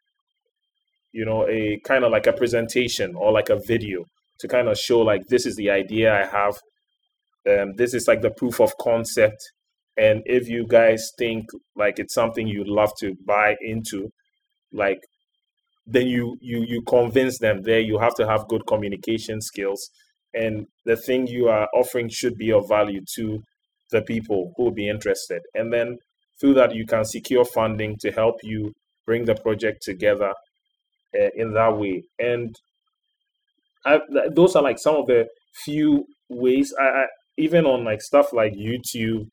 you 1.11 1.25
know 1.25 1.47
a 1.47 1.79
kind 1.85 2.03
of 2.03 2.11
like 2.11 2.27
a 2.27 2.33
presentation 2.33 3.15
or 3.15 3.31
like 3.31 3.49
a 3.49 3.59
video 3.67 4.03
to 4.39 4.47
kind 4.47 4.67
of 4.67 4.77
show 4.77 4.99
like 4.99 5.21
this 5.27 5.45
is 5.45 5.55
the 5.55 5.69
idea 5.69 6.13
I 6.13 6.25
have. 6.25 6.55
Um, 7.47 7.75
this 7.75 7.93
is 7.93 8.07
like 8.07 8.21
the 8.21 8.31
proof 8.31 8.59
of 8.59 8.75
concept 8.81 9.37
and 9.97 10.23
if 10.25 10.47
you 10.47 10.65
guys 10.67 11.11
think 11.17 11.45
like 11.75 11.99
it's 11.99 12.13
something 12.13 12.47
you'd 12.47 12.67
love 12.67 12.91
to 12.99 13.15
buy 13.25 13.55
into 13.61 14.09
like 14.71 14.99
then 15.85 16.07
you 16.07 16.37
you 16.41 16.63
you 16.67 16.81
convince 16.81 17.39
them 17.39 17.61
there 17.63 17.79
you 17.79 17.99
have 17.99 18.15
to 18.15 18.27
have 18.27 18.47
good 18.47 18.65
communication 18.67 19.41
skills. 19.41 19.89
And 20.33 20.67
the 20.85 20.97
thing 20.97 21.27
you 21.27 21.47
are 21.47 21.67
offering 21.73 22.09
should 22.09 22.37
be 22.37 22.51
of 22.51 22.67
value 22.67 23.01
to 23.15 23.41
the 23.91 24.01
people 24.01 24.53
who 24.55 24.65
will 24.65 24.71
be 24.71 24.89
interested. 24.89 25.41
And 25.53 25.71
then 25.71 25.97
through 26.39 26.55
that 26.55 26.75
you 26.75 26.85
can 26.85 27.05
secure 27.05 27.45
funding 27.45 27.95
to 28.01 28.11
help 28.11 28.35
you 28.43 28.73
bring 29.05 29.25
the 29.25 29.35
project 29.35 29.83
together 29.83 30.33
uh, 31.17 31.29
in 31.35 31.53
that 31.53 31.77
way. 31.77 32.03
And 32.19 32.55
I, 33.85 33.99
those 34.33 34.55
are 34.55 34.63
like 34.63 34.79
some 34.79 34.95
of 34.95 35.05
the 35.05 35.27
few 35.63 36.05
ways. 36.29 36.73
I, 36.79 36.83
I 36.83 37.05
even 37.37 37.65
on 37.65 37.83
like 37.83 38.01
stuff 38.01 38.33
like 38.33 38.53
youtube 38.53 39.27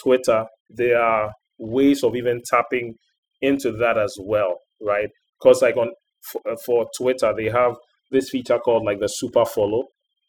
twitter 0.00 0.44
there 0.68 1.00
are 1.00 1.32
ways 1.58 2.02
of 2.02 2.14
even 2.16 2.40
tapping 2.48 2.94
into 3.42 3.72
that 3.72 3.98
as 3.98 4.16
well 4.20 4.58
right 4.80 5.10
because 5.40 5.62
like 5.62 5.76
on 5.76 5.90
for, 6.22 6.40
uh, 6.50 6.56
for 6.64 6.86
twitter 6.96 7.32
they 7.36 7.48
have 7.48 7.76
this 8.10 8.30
feature 8.30 8.58
called 8.58 8.84
like 8.84 9.00
the 9.00 9.08
super 9.08 9.44
follow 9.44 9.84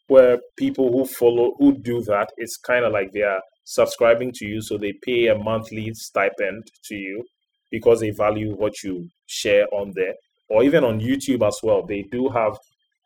where 0.08 0.38
people 0.56 0.90
who 0.90 1.04
follow 1.04 1.54
who 1.58 1.72
do 1.78 2.02
that 2.02 2.28
it's 2.36 2.56
kind 2.56 2.84
of 2.84 2.92
like 2.92 3.12
they 3.12 3.22
are 3.22 3.40
subscribing 3.64 4.32
to 4.34 4.44
you 4.44 4.60
so 4.60 4.76
they 4.76 4.92
pay 5.04 5.28
a 5.28 5.38
monthly 5.38 5.92
stipend 5.94 6.64
to 6.84 6.94
you 6.94 7.24
because 7.70 8.00
they 8.00 8.10
value 8.10 8.54
what 8.56 8.72
you 8.82 9.08
share 9.26 9.66
on 9.72 9.92
there 9.94 10.14
or 10.48 10.62
even 10.62 10.84
on 10.84 11.00
youtube 11.00 11.46
as 11.46 11.56
well 11.62 11.84
they 11.86 12.02
do 12.10 12.28
have 12.28 12.56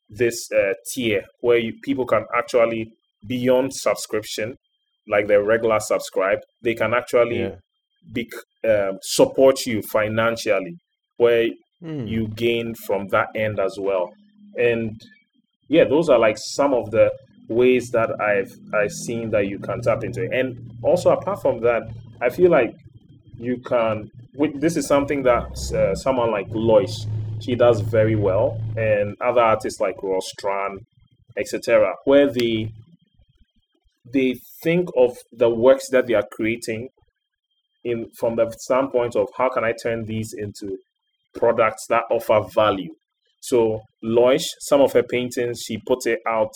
this 0.08 0.48
uh, 0.52 0.72
tier 0.92 1.22
where 1.40 1.58
you, 1.58 1.74
people 1.82 2.06
can 2.06 2.24
actually 2.36 2.92
beyond 3.26 3.74
subscription 3.74 4.54
like 5.08 5.26
the 5.26 5.42
regular 5.42 5.80
subscribe 5.80 6.38
they 6.62 6.74
can 6.74 6.94
actually 6.94 7.40
yeah. 7.40 7.56
be, 8.12 8.28
um, 8.68 8.98
support 9.02 9.66
you 9.66 9.82
financially 9.82 10.76
where 11.18 11.48
mm. 11.82 12.08
you 12.08 12.28
gain 12.28 12.74
from 12.74 13.06
that 13.08 13.28
end 13.34 13.58
as 13.58 13.76
well 13.78 14.10
and 14.56 15.00
yeah 15.68 15.84
those 15.84 16.08
are 16.08 16.18
like 16.18 16.36
some 16.38 16.72
of 16.72 16.90
the 16.90 17.10
ways 17.48 17.90
that 17.90 18.10
i've 18.20 18.52
i've 18.74 18.92
seen 18.92 19.30
that 19.30 19.46
you 19.46 19.58
can 19.58 19.80
tap 19.80 20.02
into 20.02 20.28
and 20.32 20.72
also 20.82 21.10
apart 21.10 21.40
from 21.40 21.60
that 21.60 21.82
i 22.20 22.28
feel 22.28 22.50
like 22.50 22.74
you 23.36 23.58
can 23.58 24.10
this 24.54 24.76
is 24.76 24.86
something 24.86 25.22
that 25.22 25.46
uh, 25.74 25.94
someone 25.94 26.30
like 26.30 26.48
Loish 26.48 27.06
she 27.40 27.54
does 27.54 27.80
very 27.80 28.16
well 28.16 28.60
and 28.76 29.16
other 29.20 29.40
artists 29.40 29.80
like 29.80 30.02
ross 30.02 30.30
tran 30.40 30.78
etc 31.36 31.92
where 32.04 32.30
they 32.30 32.72
they 34.12 34.36
think 34.62 34.88
of 34.96 35.16
the 35.32 35.48
works 35.48 35.88
that 35.90 36.06
they 36.06 36.14
are 36.14 36.26
creating 36.32 36.88
in 37.84 38.10
from 38.18 38.36
the 38.36 38.50
standpoint 38.58 39.16
of 39.16 39.28
how 39.36 39.48
can 39.48 39.64
I 39.64 39.72
turn 39.72 40.04
these 40.04 40.32
into 40.32 40.78
products 41.36 41.86
that 41.88 42.04
offer 42.10 42.40
value. 42.54 42.94
So 43.40 43.80
Loish, 44.04 44.46
some 44.60 44.80
of 44.80 44.92
her 44.92 45.02
paintings, 45.02 45.62
she 45.64 45.78
put 45.86 46.06
it 46.06 46.20
out 46.28 46.52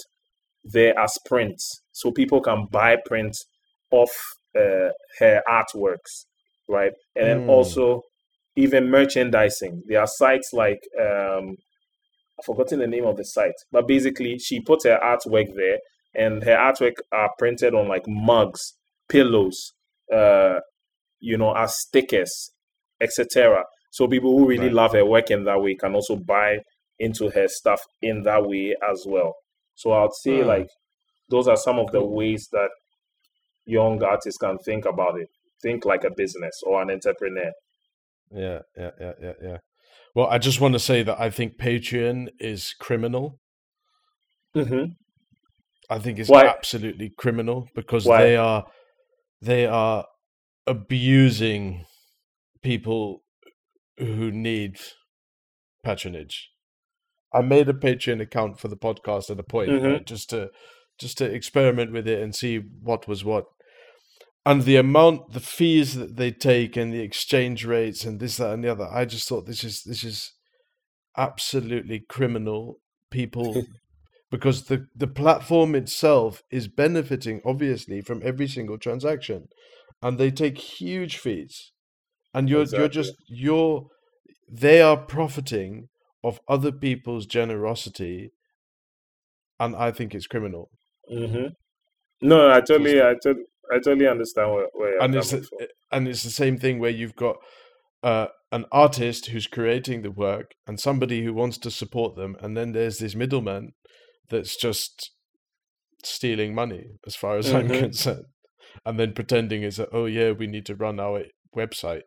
there 0.65 0.99
as 0.99 1.17
prints, 1.27 1.83
so 1.93 2.11
people 2.11 2.41
can 2.41 2.67
buy 2.71 2.97
prints 3.07 3.45
of 3.93 4.09
uh, 4.57 4.91
her 5.19 5.43
artworks, 5.49 6.27
right? 6.69 6.93
And 7.17 7.27
then 7.27 7.47
mm. 7.47 7.49
also 7.49 8.03
even 8.57 8.91
merchandising. 8.91 9.83
There 9.87 10.01
are 10.01 10.07
sites 10.07 10.51
like 10.53 10.81
um, 11.01 11.57
I've 12.39 12.45
forgotten 12.45 12.81
the 12.81 12.87
name 12.87 13.07
of 13.07 13.17
the 13.17 13.25
site, 13.25 13.55
but 13.71 13.87
basically 13.87 14.39
she 14.39 14.61
put 14.61 14.85
her 14.85 14.99
artwork 15.03 15.55
there, 15.55 15.79
and 16.15 16.43
her 16.45 16.57
artwork 16.57 16.97
are 17.13 17.31
printed 17.39 17.75
on 17.75 17.89
like 17.89 18.05
mugs, 18.07 18.75
pillows, 19.09 19.73
uh, 20.13 20.61
you 21.21 21.37
know, 21.37 21.53
as 21.53 21.79
stickers, 21.79 22.51
etc. 23.01 23.65
So 23.91 24.07
people 24.07 24.39
who 24.39 24.47
really 24.47 24.67
right. 24.67 24.75
love 24.75 24.93
her 24.93 25.05
work 25.05 25.31
in 25.31 25.45
that 25.45 25.61
way 25.61 25.75
can 25.75 25.95
also 25.95 26.17
buy 26.17 26.59
into 26.99 27.31
her 27.31 27.49
stuff 27.49 27.81
in 28.03 28.23
that 28.23 28.47
way 28.47 28.77
as 28.89 29.05
well. 29.07 29.35
So 29.75 29.93
I'd 29.93 30.13
say 30.13 30.43
hmm. 30.43 30.49
like 30.49 30.69
those 31.29 31.49
are 31.49 31.57
some 31.57 31.79
of 31.79 31.91
the 31.93 32.05
ways 32.05 32.49
that 32.53 32.71
young 33.67 34.03
artists 34.03 34.39
can 34.39 34.59
think 34.59 34.85
about 34.85 35.19
it. 35.19 35.29
Think 35.63 35.85
like 35.85 36.05
a 36.05 36.11
business 36.11 36.61
or 36.65 36.83
an 36.83 36.91
entrepreneur. 36.91 37.53
Yeah, 38.31 38.61
yeah, 38.77 38.91
yeah, 39.01 39.13
yeah, 39.21 39.33
yeah. 39.43 39.59
Well, 40.15 40.27
I 40.27 40.39
just 40.39 40.61
want 40.61 40.75
to 40.75 40.81
say 40.81 41.03
that 41.03 41.21
I 41.21 41.31
think 41.31 41.59
Patreon 41.59 42.29
is 42.39 42.75
criminal. 42.79 43.39
Mm-hmm. 44.57 44.93
I 45.89 45.99
think 45.99 46.19
it's 46.19 46.31
Why? 46.31 46.47
absolutely 46.47 47.11
criminal 47.17 47.69
because 47.75 48.07
Why? 48.07 48.23
they 48.23 48.37
are 48.37 48.67
they 49.43 49.67
are 49.67 50.07
abusing 50.67 51.85
people 52.63 53.23
who 53.99 54.31
need 54.31 54.79
patronage. 55.85 56.51
I 57.33 57.43
made 57.43 57.69
a 57.69 57.73
Patreon 57.73 58.21
account 58.21 58.59
for 58.59 58.69
the 58.69 58.77
podcast 58.77 59.31
at 59.31 59.39
a 59.39 59.45
point, 59.45 59.71
mm-hmm. 59.71 59.87
right, 59.87 60.07
just 60.07 60.31
to 60.31 60.51
just 60.99 61.19
to 61.19 61.25
experiment 61.25 61.93
with 61.93 62.07
it 62.07 62.21
and 62.21 62.35
see 62.35 62.59
what 62.59 63.09
was 63.09 63.25
what. 63.25 63.47
and 64.45 64.63
the 64.63 64.77
amount, 64.77 65.33
the 65.33 65.41
fees 65.41 65.95
that 65.95 66.17
they 66.17 66.31
take, 66.31 66.77
and 66.77 66.93
the 66.93 67.01
exchange 67.01 67.65
rates, 67.65 68.05
and 68.05 68.21
this, 68.21 68.37
that, 68.37 68.53
and 68.53 68.65
the 68.65 68.73
other. 68.73 68.89
I 68.91 69.05
just 69.05 69.29
thought 69.29 69.47
this 69.47 69.65
is 69.65 69.83
this 69.83 70.03
is 70.05 70.33
absolutely 71.17 72.01
criminal. 72.01 72.81
People, 73.11 73.65
because 74.31 74.65
the 74.65 74.87
the 74.95 75.07
platform 75.07 75.75
itself 75.75 76.43
is 76.51 76.69
benefiting 76.69 77.41
obviously 77.45 78.01
from 78.01 78.23
every 78.25 78.49
single 78.49 78.79
transaction, 78.79 79.49
and 80.03 80.19
they 80.19 80.31
take 80.31 80.59
huge 80.59 81.17
fees, 81.17 81.73
and 82.35 82.49
you're 82.49 82.63
Exactly. 82.63 82.81
you're 82.81 82.89
just 82.89 83.15
you're 83.29 83.87
they 84.53 84.81
are 84.83 84.97
profiting 84.97 85.89
of 86.25 86.41
other 86.49 86.73
people's 86.73 87.27
generosity, 87.27 88.31
and 89.59 89.75
I 89.77 89.91
think 89.91 90.15
it's 90.15 90.27
criminal. 90.27 90.71
hmm 91.09 91.47
No, 92.23 92.51
I 92.51 92.61
totally, 92.61 93.01
I 93.01 93.15
totally, 93.23 93.45
I 93.73 93.77
totally 93.77 94.07
understand 94.09 94.53
where, 94.53 94.69
where 94.75 94.93
you're 94.93 95.03
and 95.03 95.15
it's 95.15 95.31
the- 95.31 95.43
from. 95.43 95.67
and 95.93 96.09
it's 96.09 96.23
the 96.23 96.31
same 96.31 96.59
thing 96.59 96.79
where 96.79 96.91
you've 96.91 97.17
got 97.17 97.37
uh, 98.03 98.29
an 98.53 98.65
artist 98.73 99.27
who's 99.27 99.47
creating 99.47 100.03
the 100.03 100.11
work 100.11 100.53
and 100.67 100.81
somebody 100.81 101.23
who 101.25 101.33
wants 101.35 101.59
to 101.59 101.71
support 101.71 102.17
them, 102.17 102.37
and 102.41 102.57
then 102.57 102.73
there's 102.73 102.99
this 102.99 103.15
middleman 103.15 103.73
that's 104.31 104.57
just 104.57 105.11
stealing 106.05 106.55
money, 106.55 106.85
as 107.07 107.15
far 107.17 107.37
as 107.37 107.53
I'm 107.53 107.69
Mhm. 107.69 107.79
concerned, 107.79 108.25
and 108.87 108.99
then 108.99 109.13
pretending 109.13 109.63
it's 109.63 109.79
a, 109.79 109.89
oh 109.93 110.07
yeah, 110.07 110.31
we 110.33 110.47
need 110.47 110.67
to 110.67 110.75
run 110.75 110.99
our 111.01 111.25
website. 111.57 112.03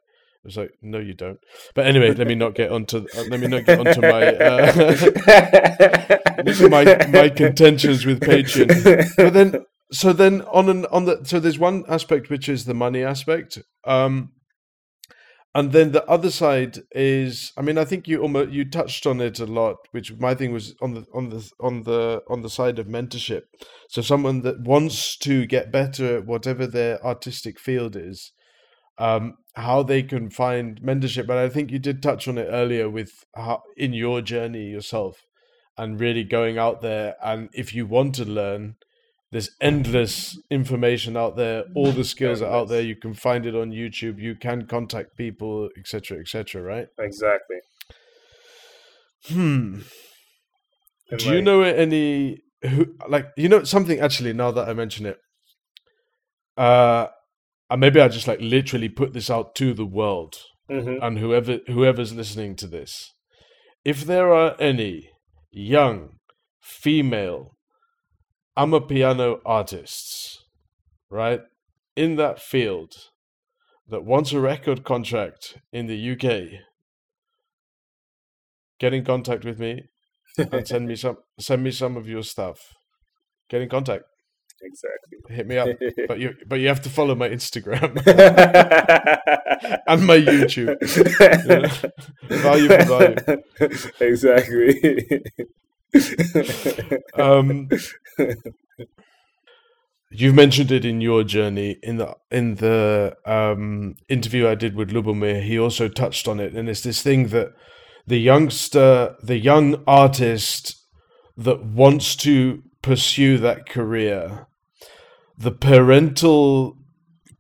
It's 0.46 0.58
like 0.58 0.72
no, 0.82 1.00
you 1.00 1.14
don't. 1.14 1.40
But 1.74 1.86
anyway, 1.86 2.14
let 2.14 2.28
me 2.28 2.36
not 2.36 2.54
get 2.54 2.72
onto 2.72 3.06
uh, 3.16 3.24
let 3.30 3.40
me 3.40 3.48
not 3.48 3.66
get 3.66 3.80
onto 3.80 4.02
my 4.02 4.36
uh, 4.36 4.74
my 6.70 7.08
my 7.08 7.30
contentions 7.30 8.06
with 8.06 8.20
Patreon. 8.20 9.16
But 9.16 9.34
then 9.34 9.66
so 9.94 10.12
then 10.12 10.42
on 10.52 10.68
an 10.70 10.86
on 10.88 11.06
the 11.06 11.24
so 11.24 11.40
there's 11.40 11.60
one 11.60 11.84
aspect 11.88 12.30
which 12.30 12.50
is 12.50 12.66
the 12.66 12.74
money 12.74 13.04
aspect 13.04 13.60
um 13.86 14.32
and 15.56 15.72
then 15.72 15.92
the 15.92 16.04
other 16.06 16.32
side 16.32 16.80
is 16.92 17.54
i 17.58 17.62
mean 17.62 17.78
i 17.78 17.86
think 17.86 18.08
you 18.08 18.20
almost 18.20 18.50
you 18.52 18.66
touched 18.66 19.06
on 19.06 19.22
it 19.22 19.40
a 19.40 19.46
lot 19.46 19.78
which 19.92 20.12
my 20.14 20.34
thing 20.34 20.52
was 20.52 20.74
on 20.82 20.96
the 20.96 21.06
on 21.14 21.30
the 21.30 21.52
on 21.60 21.84
the 21.84 22.24
on 22.28 22.42
the 22.42 22.50
side 22.50 22.80
of 22.80 22.88
mentorship 22.88 23.44
so 23.88 24.02
someone 24.02 24.42
that 24.42 24.60
wants 24.62 25.16
to 25.16 25.46
get 25.46 25.72
better 25.72 26.18
at 26.18 26.26
whatever 26.26 26.66
their 26.66 27.04
artistic 27.06 27.60
field 27.60 27.96
is 27.96 28.32
um 28.98 29.36
how 29.56 29.84
they 29.84 30.02
can 30.04 30.30
find 30.30 30.82
mentorship 30.82 31.28
but 31.28 31.38
i 31.38 31.50
think 31.50 31.72
you 31.72 31.80
did 31.80 32.02
touch 32.02 32.28
on 32.28 32.38
it 32.38 32.48
earlier 32.50 32.90
with 32.90 33.12
how 33.36 33.62
in 33.78 33.94
your 33.94 34.22
journey 34.22 34.70
yourself 34.70 35.26
and 35.78 36.00
really 36.00 36.24
going 36.24 36.58
out 36.58 36.82
there 36.82 37.16
and 37.24 37.50
if 37.54 37.74
you 37.74 37.86
want 37.86 38.14
to 38.16 38.26
learn 38.26 38.76
there's 39.32 39.50
endless 39.60 40.38
information 40.52 41.18
out 41.18 41.36
there 41.36 41.64
all 41.76 41.92
the 41.92 42.04
skills 42.14 42.42
are 42.42 42.52
out 42.54 42.68
there 42.70 42.82
you 42.82 42.96
can 42.96 43.14
find 43.14 43.46
it 43.46 43.56
on 43.56 43.72
youtube 43.72 44.20
you 44.20 44.36
can 44.36 44.66
contact 44.68 45.18
people 45.18 45.70
etc 45.78 46.20
etc 46.20 46.62
right? 46.62 46.88
Exactly. 47.00 47.58
hmm. 49.28 49.80
And 51.10 51.20
do 51.20 51.26
you 51.26 51.36
like- 51.36 51.44
know 51.44 51.62
any 51.62 52.44
who 52.62 52.96
like 53.10 53.28
you 53.36 53.50
know 53.50 53.64
something 53.64 54.00
actually 54.00 54.34
now 54.34 54.52
that 54.52 54.70
i 54.70 54.74
mention 54.74 55.06
it 55.06 55.20
uh 56.58 57.08
and 57.74 57.80
maybe 57.82 58.00
i 58.00 58.08
just 58.08 58.28
like 58.28 58.40
literally 58.40 58.88
put 58.88 59.14
this 59.14 59.30
out 59.30 59.56
to 59.56 59.74
the 59.74 59.86
world 59.86 60.36
Mhm. 60.70 61.00
and 61.02 61.20
whoever 61.20 61.60
whoever's 61.68 62.14
listening 62.14 62.56
to 62.56 62.68
this. 62.68 63.12
If 63.84 64.06
there 64.06 64.34
are 64.34 64.56
any 64.60 65.10
young 65.52 66.20
female 66.62 67.58
amapiano 68.58 69.42
artists 69.46 70.46
right 71.10 71.42
in 71.98 72.16
that 72.16 72.40
field 72.40 72.94
that 73.90 74.06
wants 74.06 74.32
a 74.32 74.40
record 74.40 74.84
contract 74.86 75.58
in 75.74 75.88
the 75.88 75.98
UK 76.14 76.62
get 78.80 78.94
in 78.94 79.04
contact 79.04 79.44
with 79.44 79.60
me 79.60 79.90
and 80.38 80.66
send 80.68 80.88
me 80.88 80.96
some 81.04 81.18
send 81.40 81.64
me 81.64 81.72
some 81.72 81.98
of 81.98 82.08
your 82.08 82.24
stuff. 82.24 82.60
Get 83.50 83.62
in 83.62 83.70
contact 83.70 84.06
exactly. 84.64 85.18
hit 85.30 85.48
me 85.48 85.58
up 85.58 85.70
but 86.08 86.20
you 86.20 86.34
but 86.48 86.60
you 86.60 86.68
have 86.68 86.82
to 86.82 86.90
follow 86.90 87.16
my 87.16 87.30
Instagram 87.30 87.96
and 89.88 90.06
my 90.06 90.18
YouTube 90.18 90.80
value 92.28 92.68
for 92.68 92.84
value 92.86 93.44
Exactly. 94.00 95.24
um, 97.16 97.70
you've 100.10 100.36
mentioned 100.36 100.72
it 100.72 100.86
in 100.86 101.02
your 101.02 101.24
journey 101.24 101.78
in 101.84 101.98
the 101.98 102.16
in 102.32 102.56
the 102.56 103.16
um, 103.26 103.96
interview 104.10 104.48
I 104.48 104.56
did 104.56 104.76
with 104.76 104.92
Lubomir. 104.92 105.42
He 105.44 105.60
also 105.60 105.88
touched 105.88 106.28
on 106.28 106.40
it, 106.40 106.54
and 106.54 106.70
it's 106.70 106.82
this 106.82 107.02
thing 107.02 107.28
that 107.28 107.54
the 108.06 108.20
youngster, 108.20 109.16
the 109.22 109.38
young 109.38 109.84
artist 109.88 110.76
that 111.38 111.64
wants 111.64 112.16
to 112.18 112.62
pursue 112.82 113.38
that 113.40 113.68
career, 113.68 114.48
the 115.44 115.52
parental 115.52 116.78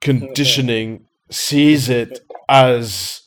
conditioning 0.01 1.06
sees 1.30 1.89
it 1.89 2.20
as 2.49 3.22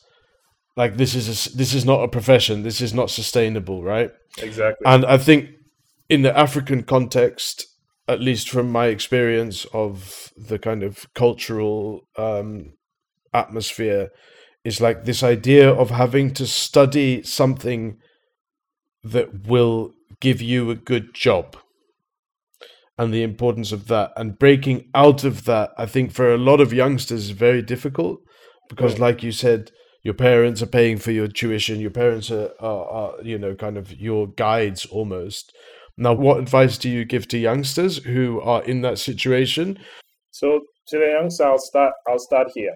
like 0.75 0.97
this 0.97 1.15
is 1.15 1.27
a 1.27 1.57
this 1.57 1.73
is 1.73 1.83
not 1.83 2.03
a 2.03 2.07
profession. 2.07 2.63
This 2.63 2.81
is 2.81 2.93
not 2.93 3.09
sustainable, 3.09 3.83
right? 3.83 4.11
exactly. 4.37 4.85
And 4.85 5.05
I 5.05 5.17
think 5.17 5.49
in 6.09 6.21
the 6.21 6.37
African 6.37 6.83
context, 6.83 7.65
at 8.07 8.21
least 8.21 8.49
from 8.49 8.71
my 8.71 8.87
experience 8.87 9.65
of 9.73 10.31
the 10.37 10.59
kind 10.59 10.83
of 10.83 11.11
cultural 11.13 12.07
um, 12.15 12.73
atmosphere, 13.33 14.09
is 14.63 14.79
like 14.79 15.05
this 15.05 15.23
idea 15.23 15.71
of 15.71 15.89
having 15.89 16.33
to 16.35 16.45
study 16.45 17.23
something 17.23 17.97
that 19.03 19.47
will 19.47 19.93
give 20.19 20.41
you 20.41 20.69
a 20.69 20.75
good 20.75 21.13
job 21.13 21.57
and 22.97 23.13
the 23.13 23.23
importance 23.23 23.71
of 23.71 23.87
that 23.87 24.11
and 24.15 24.39
breaking 24.39 24.89
out 24.95 25.23
of 25.23 25.45
that 25.45 25.71
i 25.77 25.85
think 25.85 26.11
for 26.11 26.33
a 26.33 26.37
lot 26.37 26.59
of 26.61 26.73
youngsters 26.73 27.25
is 27.25 27.29
very 27.31 27.61
difficult 27.61 28.19
because 28.69 28.95
Mm. 28.95 28.99
like 28.99 29.23
you 29.23 29.31
said 29.31 29.71
your 30.03 30.13
parents 30.13 30.61
are 30.61 30.67
paying 30.67 30.97
for 30.97 31.11
your 31.11 31.27
tuition 31.27 31.79
your 31.79 31.91
parents 31.91 32.31
are, 32.31 32.51
are, 32.59 32.85
are 32.99 33.21
you 33.23 33.37
know 33.37 33.55
kind 33.55 33.77
of 33.77 33.93
your 33.99 34.27
guides 34.27 34.85
almost 34.87 35.53
now 35.97 36.13
what 36.13 36.39
advice 36.39 36.77
do 36.77 36.89
you 36.89 37.05
give 37.05 37.27
to 37.27 37.37
youngsters 37.37 37.97
who 38.03 38.39
are 38.41 38.63
in 38.63 38.81
that 38.81 38.97
situation 38.99 39.77
So 40.31 40.61
to 40.89 40.97
the 40.99 41.09
youngsters 41.17 41.45
I'll 41.45 41.57
start. 41.59 41.93
I'll 42.07 42.19
start 42.19 42.47
here. 42.53 42.75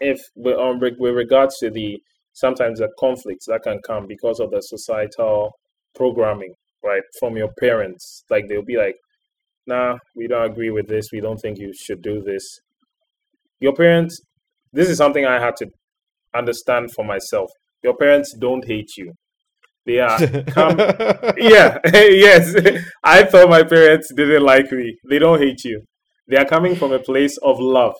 If 0.00 0.20
with, 0.34 0.58
um, 0.58 0.78
with 0.80 0.94
with 0.98 1.14
regards 1.14 1.58
to 1.58 1.70
the 1.70 2.02
sometimes 2.32 2.80
the 2.80 2.88
conflicts 2.98 3.46
that 3.46 3.62
can 3.62 3.80
come 3.86 4.06
because 4.06 4.40
of 4.40 4.50
the 4.50 4.60
societal 4.60 5.52
programming, 5.94 6.54
right, 6.84 7.02
from 7.20 7.36
your 7.36 7.50
parents, 7.60 8.24
like 8.30 8.48
they'll 8.48 8.62
be 8.64 8.76
like, 8.76 8.96
"Nah, 9.66 9.98
we 10.14 10.26
don't 10.28 10.50
agree 10.50 10.70
with 10.70 10.88
this. 10.88 11.06
We 11.12 11.20
don't 11.20 11.38
think 11.38 11.58
you 11.58 11.72
should 11.74 12.02
do 12.02 12.22
this." 12.22 12.44
Your 13.60 13.74
parents. 13.74 14.20
This 14.72 14.88
is 14.88 14.98
something 14.98 15.24
I 15.24 15.40
had 15.40 15.56
to 15.56 15.66
understand 16.34 16.92
for 16.92 17.04
myself. 17.04 17.50
Your 17.82 17.96
parents 17.96 18.34
don't 18.38 18.66
hate 18.66 18.90
you. 18.96 19.12
They 19.86 20.00
are 20.00 20.18
come 20.48 20.78
yeah, 21.38 21.78
yes. 21.94 22.54
I 23.04 23.24
thought 23.24 23.48
my 23.48 23.62
parents 23.62 24.12
didn't 24.14 24.42
like 24.42 24.70
me. 24.72 24.96
They 25.08 25.18
don't 25.18 25.40
hate 25.40 25.64
you. 25.64 25.82
They 26.28 26.36
are 26.36 26.44
coming 26.44 26.74
from 26.74 26.92
a 26.92 26.98
place 26.98 27.36
of 27.38 27.60
love, 27.60 27.94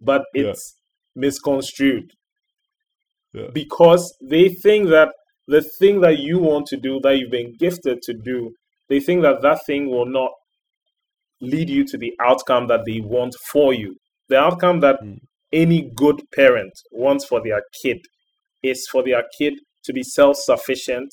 but 0.00 0.22
Yeah. 0.34 0.50
it's 0.50 0.76
misconstrued 1.16 2.12
Yeah. 3.32 3.48
because 3.52 4.14
they 4.22 4.48
think 4.50 4.88
that 4.90 5.08
the 5.46 5.62
thing 5.78 6.00
that 6.00 6.18
you 6.18 6.38
want 6.38 6.66
to 6.68 6.76
do, 6.76 7.00
that 7.02 7.16
you've 7.18 7.30
been 7.30 7.54
gifted 7.58 8.02
to 8.02 8.14
do, 8.14 8.54
they 8.88 9.00
think 9.00 9.22
that 9.22 9.42
that 9.42 9.64
thing 9.66 9.90
will 9.90 10.06
not 10.06 10.30
lead 11.40 11.68
you 11.68 11.84
to 11.84 11.98
the 11.98 12.12
outcome 12.20 12.66
that 12.68 12.84
they 12.86 13.00
want 13.00 13.34
for 13.50 13.72
you. 13.74 13.96
The 14.28 14.38
outcome 14.38 14.80
that 14.80 15.00
Mm. 15.02 15.18
any 15.52 15.90
good 15.94 16.22
parent 16.34 16.72
wants 16.90 17.24
for 17.24 17.42
their 17.42 17.62
kid 17.82 17.98
is 18.62 18.86
for 18.90 19.02
their 19.02 19.24
kid 19.38 19.54
to 19.84 19.92
be 19.92 20.02
self 20.02 20.36
sufficient 20.36 21.10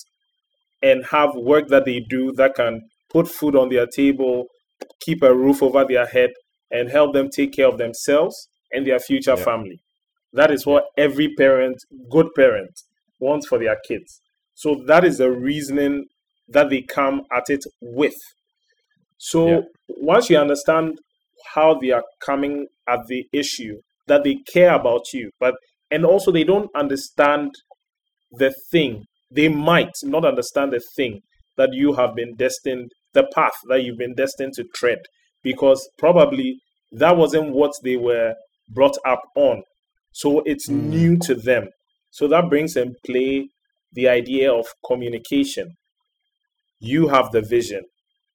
and 0.82 1.06
have 1.08 1.36
work 1.36 1.68
that 1.68 1.86
they 1.86 2.00
do 2.00 2.32
that 2.34 2.56
can 2.56 2.82
put 3.10 3.28
food 3.28 3.56
on 3.56 3.70
their 3.70 3.86
table, 3.86 4.48
keep 5.02 5.22
a 5.22 5.34
roof 5.36 5.62
over 5.62 5.86
their 5.86 6.06
head, 6.06 6.32
and 6.72 6.90
help 6.90 7.14
them 7.14 7.30
take 7.30 7.52
care 7.54 7.68
of 7.68 7.78
themselves 7.78 8.48
and 8.72 8.88
their 8.88 9.00
future 9.00 9.36
Yeah. 9.38 9.44
family. 9.44 9.80
That 10.34 10.50
is 10.52 10.66
what 10.66 10.86
every 10.98 11.34
parent, 11.36 11.78
good 12.10 12.28
parent, 12.36 12.72
wants 13.22 13.48
for 13.48 13.58
their 13.60 13.78
kids. 13.88 14.20
So 14.56 14.84
that 14.88 15.06
is 15.06 15.20
the 15.20 15.32
reasoning 15.32 16.06
that 16.50 16.70
they 16.70 16.82
come 16.82 17.22
at 17.32 17.46
it 17.50 17.64
with. 17.82 18.16
So 19.18 19.48
Yeah. 19.48 19.62
once 19.88 20.30
you 20.30 20.38
understand 20.38 21.00
how 21.54 21.76
they 21.76 21.92
are 21.92 22.04
coming 22.26 22.68
at 22.88 23.00
the 23.08 23.26
issue, 23.32 23.80
that 24.08 24.24
they 24.24 24.36
care 24.54 24.74
about 24.74 25.14
you, 25.14 25.32
but 25.40 25.56
and 25.92 26.06
also 26.06 26.32
they 26.32 26.44
don't 26.44 26.70
understand 26.76 27.52
the 28.32 28.54
thing. 28.72 29.06
They 29.30 29.50
might 29.50 29.92
not 30.04 30.26
understand 30.26 30.74
the 30.74 30.82
thing 30.96 31.22
that 31.58 31.74
you 31.74 31.94
have 31.94 32.16
been 32.16 32.36
destined, 32.36 32.92
the 33.14 33.28
path 33.34 33.54
that 33.70 33.84
you've 33.84 33.98
been 33.98 34.16
destined 34.16 34.54
to 34.54 34.64
tread, 34.76 35.00
because 35.44 35.88
probably 35.98 36.60
that 36.94 37.18
wasn't 37.18 37.52
what 37.54 37.74
they 37.84 37.98
were 37.98 38.34
brought 38.70 38.98
up 39.06 39.22
on. 39.36 39.64
So 40.14 40.42
it's 40.46 40.70
Mm. 40.70 40.90
new 40.90 41.18
to 41.20 41.36
them. 41.36 41.70
So 42.12 42.28
that 42.30 42.50
brings 42.50 42.78
in 42.78 42.96
play 43.06 43.50
the 43.94 44.10
idea 44.10 44.54
of 44.54 44.68
communication. 44.86 45.76
You 46.80 47.10
have 47.10 47.32
the 47.32 47.42
vision, 47.42 47.84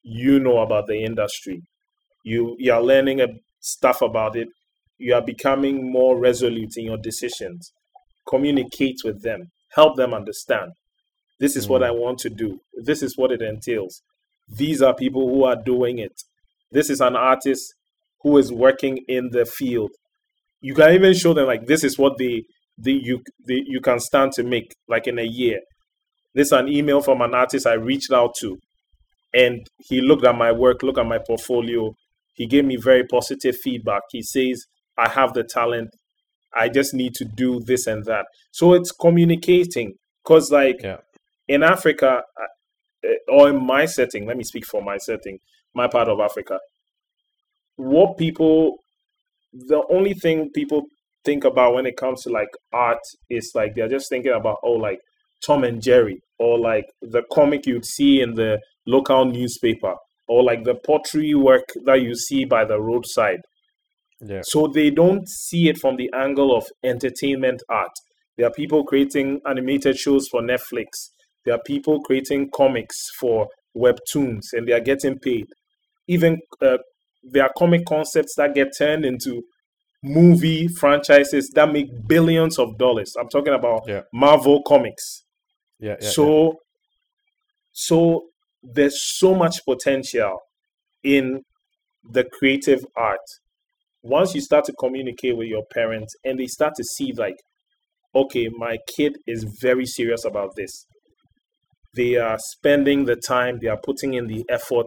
you 0.02 0.40
know 0.40 0.58
about 0.58 0.86
the 0.88 1.04
industry, 1.04 1.62
you, 2.24 2.56
you 2.58 2.72
are 2.72 2.82
learning 2.82 3.20
stuff 3.60 4.02
about 4.02 4.36
it, 4.36 4.48
you 4.98 5.14
are 5.14 5.22
becoming 5.22 5.90
more 5.92 6.18
resolute 6.18 6.76
in 6.76 6.86
your 6.86 6.98
decisions. 6.98 7.72
Communicate 8.28 8.98
with 9.04 9.22
them, 9.22 9.50
help 9.74 9.96
them 9.96 10.14
understand. 10.14 10.72
This 11.40 11.56
is 11.56 11.68
what 11.68 11.82
Mm. 11.82 11.86
I 11.86 11.90
want 11.92 12.18
to 12.20 12.30
do, 12.30 12.60
this 12.74 13.02
is 13.02 13.16
what 13.18 13.32
it 13.32 13.42
entails. 13.42 14.02
These 14.48 14.82
are 14.82 14.94
people 14.94 15.28
who 15.28 15.44
are 15.44 15.56
doing 15.56 15.98
it. 15.98 16.22
This 16.72 16.90
is 16.90 17.00
an 17.00 17.16
artist 17.16 17.74
who 18.22 18.38
is 18.38 18.52
working 18.52 18.98
in 19.08 19.30
the 19.30 19.44
field. 19.46 19.90
You 20.60 20.74
can 20.74 20.92
even 20.94 21.14
show 21.14 21.34
them 21.34 21.46
like 21.46 21.66
this 21.66 21.84
is 21.84 21.98
what 21.98 22.18
they, 22.18 22.44
they 22.78 22.92
you 22.92 23.22
they, 23.46 23.62
you 23.66 23.80
can 23.80 23.98
stand 24.00 24.32
to 24.32 24.42
make 24.44 24.74
like 24.88 25.06
in 25.06 25.18
a 25.18 25.24
year. 25.24 25.60
This 26.34 26.48
is 26.48 26.52
an 26.52 26.68
email 26.68 27.00
from 27.00 27.22
an 27.22 27.34
artist 27.34 27.66
I 27.66 27.74
reached 27.74 28.12
out 28.12 28.34
to, 28.40 28.58
and 29.32 29.66
he 29.78 30.00
looked 30.00 30.24
at 30.26 30.36
my 30.36 30.52
work, 30.52 30.82
looked 30.82 30.98
at 30.98 31.06
my 31.06 31.18
portfolio. 31.18 31.94
He 32.34 32.46
gave 32.46 32.64
me 32.66 32.76
very 32.76 33.04
positive 33.04 33.56
feedback. 33.56 34.02
He 34.10 34.22
says 34.22 34.64
I 34.98 35.08
have 35.08 35.32
the 35.34 35.44
talent. 35.44 35.90
I 36.54 36.68
just 36.68 36.94
need 36.94 37.14
to 37.14 37.24
do 37.24 37.60
this 37.60 37.86
and 37.86 38.04
that. 38.06 38.26
So 38.52 38.74
it's 38.74 38.92
communicating 38.92 39.94
because 40.24 40.50
like 40.50 40.80
Yeah. 40.82 40.98
in 41.48 41.62
Africa 41.62 42.22
uh, 43.04 43.08
or 43.28 43.50
in 43.50 43.64
my 43.64 43.86
setting, 43.86 44.26
let 44.26 44.36
me 44.36 44.44
speak 44.44 44.66
for 44.66 44.82
my 44.82 44.96
setting, 44.98 45.38
my 45.74 45.88
part 45.88 46.08
of 46.08 46.20
Africa. 46.20 46.58
What 47.76 48.16
people, 48.16 48.78
the 49.52 49.82
only 49.90 50.14
thing 50.14 50.50
people 50.54 50.86
think 51.26 51.44
about 51.44 51.74
when 51.74 51.84
it 51.84 51.96
comes 51.96 52.22
to 52.22 52.30
like 52.30 52.48
art 52.72 53.00
is 53.28 53.50
like 53.54 53.74
they're 53.74 53.88
just 53.88 54.08
thinking 54.08 54.32
about 54.32 54.58
oh 54.62 54.72
like 54.72 55.00
Tom 55.44 55.64
and 55.64 55.82
Jerry 55.82 56.22
or 56.38 56.58
like 56.58 56.86
the 57.02 57.22
comic 57.32 57.66
you'd 57.66 57.84
see 57.84 58.20
in 58.20 58.34
the 58.34 58.58
local 58.86 59.24
newspaper 59.26 59.94
or 60.28 60.42
like 60.42 60.64
the 60.64 60.74
pottery 60.74 61.34
work 61.34 61.64
that 61.84 62.00
you 62.00 62.14
see 62.14 62.44
by 62.44 62.64
the 62.64 62.80
roadside. 62.80 63.40
Yeah. 64.20 64.40
So 64.44 64.66
they 64.66 64.90
don't 64.90 65.28
see 65.28 65.68
it 65.68 65.78
from 65.78 65.96
the 65.96 66.10
angle 66.14 66.56
of 66.56 66.66
entertainment 66.82 67.62
art. 67.68 67.92
There 68.36 68.46
are 68.46 68.52
people 68.52 68.84
creating 68.84 69.40
animated 69.46 69.98
shows 69.98 70.26
for 70.30 70.40
Netflix. 70.40 71.10
There 71.44 71.54
are 71.54 71.60
people 71.64 72.00
creating 72.02 72.50
comics 72.54 72.96
for 73.20 73.48
webtoons 73.76 74.42
and 74.52 74.66
they 74.66 74.72
are 74.72 74.80
getting 74.80 75.18
paid. 75.18 75.46
Even 76.08 76.38
uh, 76.62 76.78
there 77.22 77.44
are 77.44 77.52
comic 77.58 77.84
concepts 77.86 78.34
that 78.36 78.54
get 78.54 78.68
turned 78.76 79.04
into 79.04 79.42
movie 80.02 80.68
franchises 80.68 81.50
that 81.54 81.72
make 81.72 81.88
billions 82.06 82.58
of 82.58 82.76
dollars. 82.78 83.14
I'm 83.18 83.28
talking 83.28 83.54
about 83.54 83.82
Yeah. 83.86 84.02
Marvel 84.12 84.62
Comics. 84.66 85.24
Yeah. 85.78 85.96
yeah 86.00 86.08
so 86.08 86.54
so 87.72 88.22
there's 88.62 88.98
so 89.18 89.34
much 89.34 89.64
potential 89.66 90.38
in 91.04 91.42
the 92.10 92.24
creative 92.24 92.84
art 92.96 93.20
once 94.02 94.34
you 94.34 94.40
start 94.40 94.64
to 94.64 94.72
communicate 94.78 95.36
with 95.36 95.48
your 95.48 95.64
parents 95.72 96.14
and 96.24 96.38
they 96.38 96.46
start 96.46 96.72
to 96.76 96.84
see 96.84 97.12
like 97.12 97.36
okay 98.14 98.48
my 98.56 98.78
kid 98.96 99.18
is 99.26 99.44
very 99.60 99.84
serious 99.84 100.24
about 100.24 100.50
this 100.56 100.86
they 101.94 102.16
are 102.16 102.38
spending 102.38 103.04
the 103.04 103.16
time 103.16 103.58
they 103.60 103.68
are 103.68 103.80
putting 103.84 104.14
in 104.14 104.26
the 104.26 104.44
effort 104.48 104.86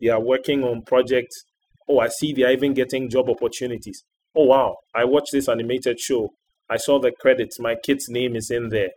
they 0.00 0.08
are 0.08 0.20
working 0.22 0.62
on 0.62 0.82
projects 0.82 1.42
oh 1.88 1.98
i 1.98 2.08
see 2.08 2.32
they 2.32 2.44
are 2.44 2.52
even 2.52 2.72
getting 2.74 3.10
job 3.10 3.28
opportunities 3.28 4.04
oh 4.38 4.44
wow 4.44 4.76
i 4.94 5.04
watched 5.04 5.32
this 5.32 5.48
animated 5.48 5.98
show. 6.00 6.30
I 6.70 6.76
saw 6.76 6.98
the 6.98 7.12
credits. 7.12 7.58
My 7.58 7.76
kid's 7.82 8.08
name 8.08 8.36
is 8.36 8.50
in 8.50 8.68
there. 8.68 8.90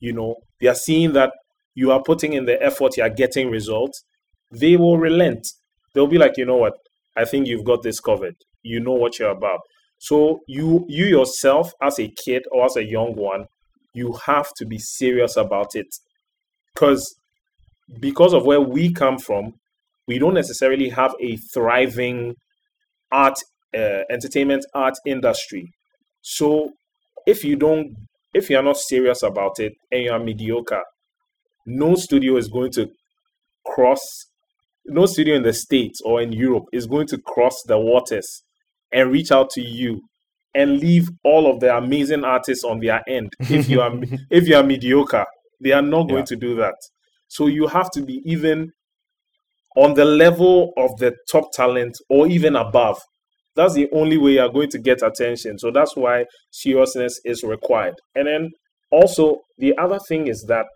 You 0.00 0.12
know 0.12 0.36
they 0.60 0.68
are 0.68 0.74
seeing 0.74 1.12
that 1.14 1.32
you 1.74 1.90
are 1.90 2.02
putting 2.02 2.32
in 2.34 2.44
the 2.44 2.62
effort 2.62 2.96
you 2.96 3.02
are 3.02 3.10
getting 3.10 3.50
results. 3.50 4.04
They 4.50 4.76
will 4.76 4.98
relent. 4.98 5.46
They'll 5.94 6.06
be 6.06 6.18
like 6.18 6.36
you 6.36 6.44
know 6.44 6.56
what? 6.56 6.74
I 7.16 7.24
think 7.24 7.46
you've 7.46 7.64
got 7.64 7.82
this 7.82 8.00
covered. 8.00 8.36
You 8.62 8.80
know 8.80 8.92
what 8.92 9.18
you're 9.18 9.30
about. 9.30 9.60
So 9.98 10.40
you 10.46 10.84
you 10.88 11.06
yourself 11.06 11.72
as 11.82 11.98
a 11.98 12.12
kid 12.24 12.44
or 12.52 12.66
as 12.66 12.76
a 12.76 12.84
young 12.84 13.14
one 13.16 13.46
you 13.94 14.12
have 14.26 14.48
to 14.58 14.66
be 14.66 14.78
serious 14.78 15.36
about 15.38 15.74
it. 15.74 15.88
Because 16.74 17.16
because 17.98 18.34
of 18.34 18.44
where 18.44 18.60
we 18.60 18.92
come 18.92 19.18
from 19.18 19.54
we 20.06 20.18
don't 20.18 20.34
necessarily 20.34 20.88
have 20.90 21.14
a 21.20 21.36
thriving 21.52 22.34
art 23.10 23.38
uh, 23.76 24.02
entertainment 24.10 24.64
art 24.74 24.94
industry. 25.06 25.70
So 26.22 26.72
if 27.26 27.44
you 27.44 27.56
don't 27.56 27.94
if 28.34 28.50
you're 28.50 28.62
not 28.62 28.76
serious 28.76 29.22
about 29.22 29.58
it 29.58 29.72
and 29.90 30.02
you're 30.04 30.18
mediocre 30.18 30.82
no 31.66 31.94
studio 31.94 32.36
is 32.36 32.48
going 32.48 32.70
to 32.72 32.88
cross 33.64 34.00
no 34.84 35.06
studio 35.06 35.34
in 35.34 35.42
the 35.42 35.52
states 35.52 36.00
or 36.04 36.20
in 36.22 36.32
europe 36.32 36.64
is 36.72 36.86
going 36.86 37.06
to 37.06 37.18
cross 37.18 37.54
the 37.66 37.78
waters 37.78 38.42
and 38.92 39.10
reach 39.10 39.32
out 39.32 39.50
to 39.50 39.60
you 39.60 40.02
and 40.54 40.78
leave 40.78 41.08
all 41.24 41.50
of 41.50 41.60
the 41.60 41.76
amazing 41.76 42.24
artists 42.24 42.64
on 42.64 42.80
their 42.80 43.02
end. 43.08 43.30
If 43.40 43.68
you 43.68 43.80
are 43.80 43.92
if 44.30 44.48
you 44.48 44.56
are 44.56 44.62
mediocre 44.62 45.24
they 45.60 45.72
are 45.72 45.82
not 45.82 46.04
going 46.08 46.20
Yeah. 46.20 46.24
to 46.26 46.36
do 46.36 46.54
that. 46.56 46.76
So 47.28 47.46
you 47.48 47.66
have 47.66 47.90
to 47.92 48.02
be 48.02 48.22
even 48.24 48.72
on 49.76 49.94
the 49.94 50.04
level 50.04 50.72
of 50.76 50.96
the 50.98 51.14
top 51.30 51.52
talent 51.52 51.96
or 52.08 52.26
even 52.28 52.56
above 52.56 52.98
that's 53.56 53.74
the 53.74 53.88
only 53.92 54.18
way 54.18 54.32
you're 54.32 54.50
going 54.50 54.68
to 54.70 54.78
get 54.78 55.02
attention. 55.02 55.58
So 55.58 55.70
that's 55.70 55.96
why 55.96 56.26
seriousness 56.50 57.20
is 57.24 57.42
required. 57.42 57.94
And 58.14 58.26
then 58.28 58.50
also 58.90 59.40
the 59.58 59.76
other 59.78 59.98
thing 59.98 60.28
is 60.28 60.44
that 60.48 60.66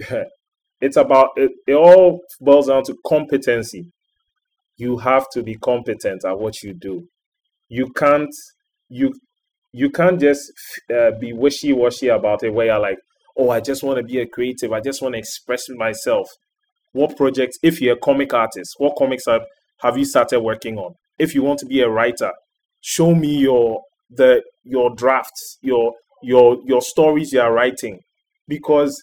it's 0.80 0.96
about 0.96 1.30
it, 1.36 1.52
it 1.66 1.74
all 1.74 2.20
boils 2.40 2.66
down 2.66 2.82
to 2.84 2.96
competency. 3.06 3.92
You 4.76 4.98
have 4.98 5.26
to 5.32 5.42
be 5.42 5.54
competent 5.54 6.24
at 6.24 6.38
what 6.38 6.62
you 6.62 6.74
do. 6.74 7.08
You 7.68 7.92
can't 7.92 8.34
you 8.88 9.14
you 9.72 9.90
can't 9.90 10.20
just 10.20 10.52
uh, 10.94 11.12
be 11.20 11.32
wishy-washy 11.32 12.08
about 12.08 12.42
it 12.42 12.52
where 12.52 12.66
you're 12.66 12.78
like 12.78 12.98
oh 13.36 13.50
i 13.50 13.60
just 13.60 13.82
want 13.82 13.98
to 13.98 14.02
be 14.02 14.20
a 14.20 14.26
creative. 14.26 14.72
I 14.72 14.80
just 14.80 15.02
want 15.02 15.14
to 15.14 15.18
express 15.18 15.68
myself. 15.68 16.28
What 16.92 17.16
projects 17.16 17.58
if 17.62 17.80
you're 17.80 17.96
a 17.96 18.00
comic 18.00 18.34
artist 18.34 18.74
what 18.78 18.96
comics 18.96 19.24
have, 19.26 19.42
have 19.80 19.96
you 19.96 20.04
started 20.04 20.40
working 20.40 20.76
on 20.78 20.94
if 21.18 21.34
you 21.34 21.42
want 21.42 21.58
to 21.58 21.66
be 21.66 21.80
a 21.80 21.88
writer 21.88 22.32
show 22.80 23.14
me 23.14 23.38
your 23.38 23.82
the 24.10 24.42
your 24.64 24.94
drafts 24.94 25.58
your 25.60 25.92
your 26.22 26.58
your 26.64 26.80
stories 26.80 27.32
you 27.32 27.40
are 27.40 27.52
writing. 27.52 28.00
Because 28.48 29.02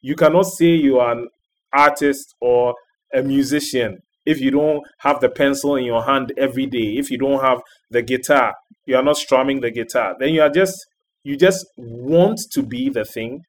you 0.00 0.14
cannot 0.14 0.46
say 0.46 0.66
you 0.66 0.98
are 0.98 1.12
an 1.12 1.28
artist 1.72 2.34
or 2.40 2.74
a 3.12 3.22
musician 3.22 3.98
if 4.24 4.40
you 4.40 4.50
don't 4.50 4.82
have 4.98 5.20
the 5.20 5.28
pencil 5.28 5.76
in 5.76 5.84
your 5.84 6.04
hand 6.04 6.32
every 6.36 6.66
day. 6.66 6.96
If 6.96 7.10
you 7.10 7.18
don't 7.18 7.42
have 7.42 7.60
the 7.90 8.02
guitar 8.02 8.54
you 8.86 8.96
are 8.96 9.02
not 9.02 9.16
strumming 9.16 9.60
the 9.60 9.70
guitar. 9.70 10.14
Then 10.18 10.30
you 10.30 10.42
are 10.42 10.50
just 10.50 10.76
you 11.22 11.36
just 11.36 11.66
want 11.76 12.40
to 12.52 12.62
be 12.62 12.90
the 12.90 13.04
thing 13.04 13.42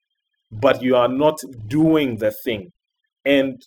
but 0.52 0.82
you 0.82 0.96
are 0.96 1.10
not 1.10 1.38
doing 1.68 2.18
the 2.18 2.32
thing. 2.44 2.72
And 3.26 3.62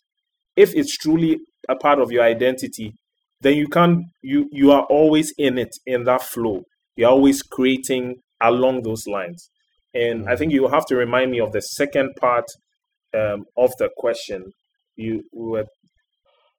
if 0.56 0.74
it's 0.74 0.96
truly 0.96 1.38
a 1.68 1.76
part 1.76 1.98
of 2.00 2.10
your 2.10 2.22
identity 2.22 2.94
then 3.40 3.54
you 3.54 3.68
can 3.68 4.10
you 4.22 4.48
you 4.52 4.72
are 4.72 4.84
always 4.84 5.32
in 5.38 5.58
it 5.58 5.74
in 5.86 6.04
that 6.04 6.22
flow. 6.22 6.62
You're 6.96 7.10
always 7.10 7.42
creating 7.42 8.16
along 8.40 8.82
those 8.82 9.06
lines. 9.06 9.50
And 9.94 10.28
i 10.28 10.36
think 10.36 10.52
you 10.52 10.68
have 10.68 10.86
to 10.86 10.96
remind 10.96 11.30
me 11.30 11.40
of 11.40 11.52
the 11.52 11.60
second 11.60 12.14
part 12.20 12.46
um, 13.14 13.44
of 13.56 13.70
the 13.78 13.90
question. 13.96 14.52
You 14.96 15.22
were 15.32 15.66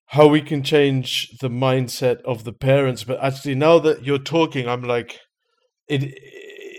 how 0.07 0.27
we 0.27 0.41
can 0.41 0.63
change 0.63 1.29
the 1.39 1.49
mindset 1.49 2.21
of 2.25 2.43
the 2.43 2.53
parents. 2.53 3.03
But 3.03 3.23
actually 3.23 3.55
now 3.55 3.79
that 3.79 4.03
you're 4.05 4.17
talking 4.17 4.67
i'm 4.67 4.83
like 4.83 5.19
it 5.87 6.13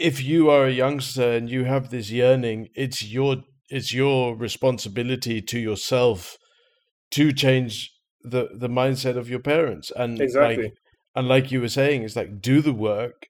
if 0.00 0.22
you 0.22 0.48
are 0.50 0.66
a 0.66 0.72
youngster 0.72 1.30
and 1.32 1.50
you 1.50 1.64
have 1.64 1.90
this 1.90 2.10
yearning 2.10 2.68
it's 2.74 3.04
your 3.04 3.36
it's 3.68 3.92
your 3.92 4.36
responsibility 4.36 5.40
to 5.42 5.58
yourself 5.58 6.36
to 7.12 7.32
change 7.32 7.90
the 8.22 8.48
the 8.54 8.68
mindset 8.68 9.16
of 9.16 9.28
your 9.28 9.38
parents 9.40 9.90
and 9.96 10.20
Exactly. 10.20 10.64
like 10.64 10.72
and 11.14 11.28
like 11.28 11.50
you 11.50 11.60
were 11.60 11.68
saying 11.68 12.02
it's 12.02 12.16
like 12.16 12.40
do 12.40 12.60
the 12.60 12.72
work 12.72 13.26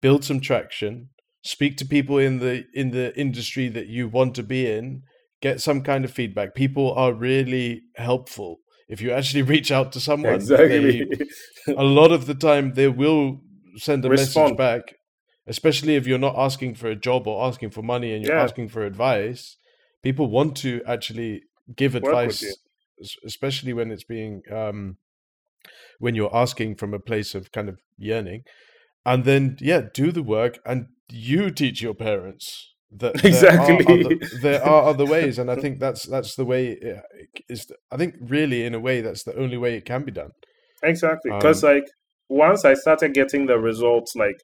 build 0.00 0.24
some 0.24 0.40
traction 0.40 1.08
speak 1.44 1.76
to 1.76 1.84
people 1.84 2.18
in 2.18 2.38
the 2.38 2.64
in 2.74 2.90
the 2.90 3.16
industry 3.18 3.68
that 3.68 3.86
you 3.86 4.08
want 4.08 4.34
to 4.34 4.42
be 4.42 4.70
in 4.70 5.02
get 5.40 5.60
some 5.60 5.82
kind 5.82 6.04
of 6.04 6.10
feedback 6.12 6.54
people 6.54 6.92
are 6.94 7.12
really 7.12 7.82
helpful 7.96 8.58
if 8.88 9.00
you 9.00 9.10
actually 9.12 9.42
reach 9.54 9.70
out 9.70 9.92
to 9.92 10.00
someone 10.00 10.34
exactly 10.34 11.04
they- 11.04 11.74
a 11.76 11.84
lot 11.84 12.10
of 12.12 12.26
the 12.26 12.34
time 12.34 12.74
they 12.74 12.88
will 12.88 13.40
send 13.76 14.04
a 14.04 14.08
Respond. 14.10 14.50
message 14.50 14.56
back 14.58 14.94
especially 15.46 15.96
if 15.96 16.06
you're 16.06 16.18
not 16.18 16.36
asking 16.38 16.74
for 16.74 16.88
a 16.88 16.94
job 16.96 17.26
or 17.26 17.44
asking 17.46 17.70
for 17.70 17.82
money 17.82 18.12
and 18.12 18.22
you're 18.24 18.36
Yeah. 18.36 18.42
asking 18.44 18.68
for 18.68 18.84
advice 18.84 19.56
people 20.02 20.26
want 20.28 20.56
to 20.58 20.82
actually 20.86 21.42
give 21.76 21.94
advice 21.94 22.42
especially 23.24 23.72
when 23.72 23.90
it's 23.90 24.04
being 24.04 24.42
um 24.50 24.96
when 25.98 26.14
you're 26.14 26.34
asking 26.34 26.74
from 26.74 26.92
a 26.92 26.98
place 26.98 27.34
of 27.34 27.52
kind 27.52 27.68
of 27.68 27.80
yearning 27.96 28.42
and 29.04 29.24
then 29.24 29.56
yeah 29.60 29.82
do 29.94 30.12
the 30.12 30.22
work 30.22 30.58
and 30.64 30.86
you 31.08 31.50
teach 31.50 31.82
your 31.82 31.94
parents 31.94 32.72
that 32.90 33.24
exactly 33.24 33.84
there 33.84 33.88
are, 33.88 34.04
other, 34.04 34.18
there 34.42 34.64
are 34.64 34.82
other 34.84 35.06
ways 35.06 35.38
and 35.38 35.50
i 35.50 35.56
think 35.62 35.80
that's 35.80 36.04
that's 36.04 36.34
the 36.36 36.44
way 36.44 36.68
it 36.68 37.02
is 37.48 37.66
i 37.90 37.96
think 37.96 38.14
really 38.20 38.64
in 38.64 38.74
a 38.74 38.80
way 38.80 39.00
that's 39.00 39.24
the 39.24 39.36
only 39.36 39.56
way 39.56 39.74
it 39.76 39.84
can 39.84 40.02
be 40.04 40.12
done. 40.12 40.30
Exactly 40.82 41.30
because 41.30 41.62
um, 41.64 41.74
like 41.74 41.84
once 42.28 42.64
i 42.64 42.74
started 42.74 43.14
getting 43.14 43.46
the 43.46 43.58
results 43.58 44.14
like 44.16 44.36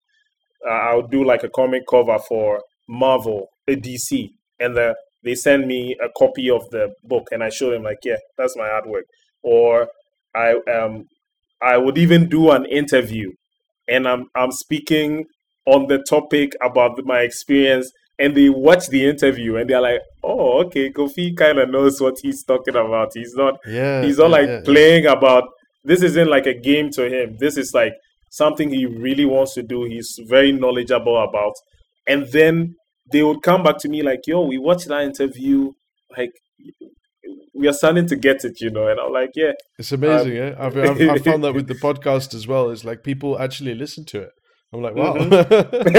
uh, 0.67 0.73
i'll 0.73 1.07
do 1.07 1.25
like 1.25 1.43
a 1.43 1.49
comic 1.49 1.83
cover 1.91 2.19
for 2.29 2.63
marvel 2.89 3.49
a 3.67 3.75
dc 3.75 4.31
and 4.61 4.77
the, 4.77 4.95
they 5.23 5.35
send 5.35 5.67
me 5.67 5.97
a 6.03 6.09
copy 6.17 6.51
of 6.51 6.69
the 6.71 6.93
book 7.05 7.29
and 7.33 7.43
i 7.43 7.49
show 7.49 7.71
them 7.71 7.83
like 7.83 7.99
yeah 8.05 8.17
that's 8.37 8.57
my 8.57 8.69
artwork 8.69 9.03
or 9.43 9.89
i 10.35 10.55
um 10.73 11.05
i 11.63 11.77
would 11.77 11.99
even 11.99 12.29
do 12.29 12.51
an 12.51 12.65
interview 12.67 13.31
and 13.89 14.07
i'm 14.07 14.27
i'm 14.35 14.53
speaking 14.53 15.25
on 15.67 15.87
the 15.87 15.99
topic 15.99 16.53
about 16.63 16.99
my 17.05 17.21
experience 17.21 17.91
and 18.19 18.37
they 18.37 18.49
watch 18.49 18.89
the 18.89 19.09
interview 19.09 19.57
and 19.57 19.71
they're 19.71 19.81
like, 19.81 20.01
"Oh, 20.25 20.65
okay, 20.65 20.91
Kofi 20.91 21.37
kind 21.37 21.59
of 21.59 21.71
knows 21.71 22.01
what 22.01 22.17
he's 22.21 22.43
talking 22.43 22.75
about. 22.75 23.11
He's 23.15 23.35
not, 23.35 23.59
yeah, 23.67 24.03
he's 24.03 24.19
not 24.19 24.31
yeah, 24.31 24.37
like 24.37 24.49
yeah, 24.49 24.61
playing 24.65 25.07
about. 25.07 25.45
This 25.85 26.03
isn't 26.03 26.29
like 26.29 26.47
a 26.47 26.55
game 26.55 26.91
to 26.93 27.09
him. 27.09 27.37
This 27.39 27.57
is 27.57 27.73
like 27.73 27.95
something 28.31 28.71
he 28.71 28.87
really 28.87 29.25
wants 29.25 29.55
to 29.55 29.63
do. 29.63 29.85
He's 29.85 30.19
very 30.27 30.53
knowledgeable 30.53 31.23
about. 31.23 31.55
And 32.07 32.27
then 32.33 32.75
they 33.11 33.23
would 33.23 33.43
come 33.43 33.63
back 33.63 33.79
to 33.79 33.89
me 33.89 34.03
like, 34.03 34.27
"Yo, 34.27 34.43
we 34.43 34.59
watched 34.59 34.89
that 34.89 35.03
interview. 35.03 35.73
Like, 36.17 36.33
we 37.55 37.69
are 37.69 37.73
starting 37.73 38.07
to 38.07 38.17
get 38.17 38.45
it, 38.45 38.61
you 38.61 38.71
know." 38.71 38.89
And 38.89 39.01
I'm 39.01 39.13
like, 39.13 39.31
"Yeah, 39.35 39.53
it's 39.79 39.93
amazing. 39.93 40.33
Um, 40.33 40.37
yeah, 40.37 40.55
I've, 40.59 40.77
I've, 40.77 41.01
I've 41.11 41.25
found 41.25 41.45
that 41.45 41.55
with 41.55 41.69
the 41.69 41.75
podcast 41.87 42.35
as 42.35 42.47
well. 42.47 42.71
It's 42.71 42.85
like 42.85 43.03
people 43.03 43.39
actually 43.39 43.75
listen 43.75 44.05
to 44.07 44.23
it." 44.23 44.31
I'm 44.73 44.83
like, 44.83 44.95
wow. 44.95 45.15
Mm-hmm. 45.15 45.95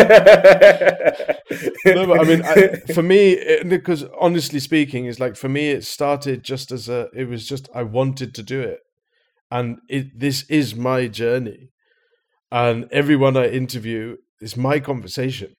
no, 1.95 2.05
but 2.05 2.19
I 2.19 2.23
mean, 2.23 2.43
I, 2.43 2.93
for 2.93 3.01
me, 3.01 3.63
because 3.67 4.05
honestly 4.19 4.59
speaking, 4.59 5.05
is 5.05 5.19
like 5.19 5.35
for 5.35 5.49
me, 5.49 5.71
it 5.71 5.83
started 5.85 6.43
just 6.43 6.71
as 6.71 6.87
a. 6.87 7.07
It 7.15 7.27
was 7.27 7.47
just 7.47 7.67
I 7.73 7.81
wanted 7.83 8.35
to 8.35 8.43
do 8.43 8.61
it, 8.61 8.79
and 9.49 9.79
it 9.89 10.19
this 10.19 10.43
is 10.49 10.75
my 10.75 11.07
journey, 11.07 11.69
and 12.51 12.87
everyone 12.91 13.35
I 13.35 13.47
interview 13.47 14.17
is 14.39 14.55
my 14.55 14.79
conversation. 14.79 15.55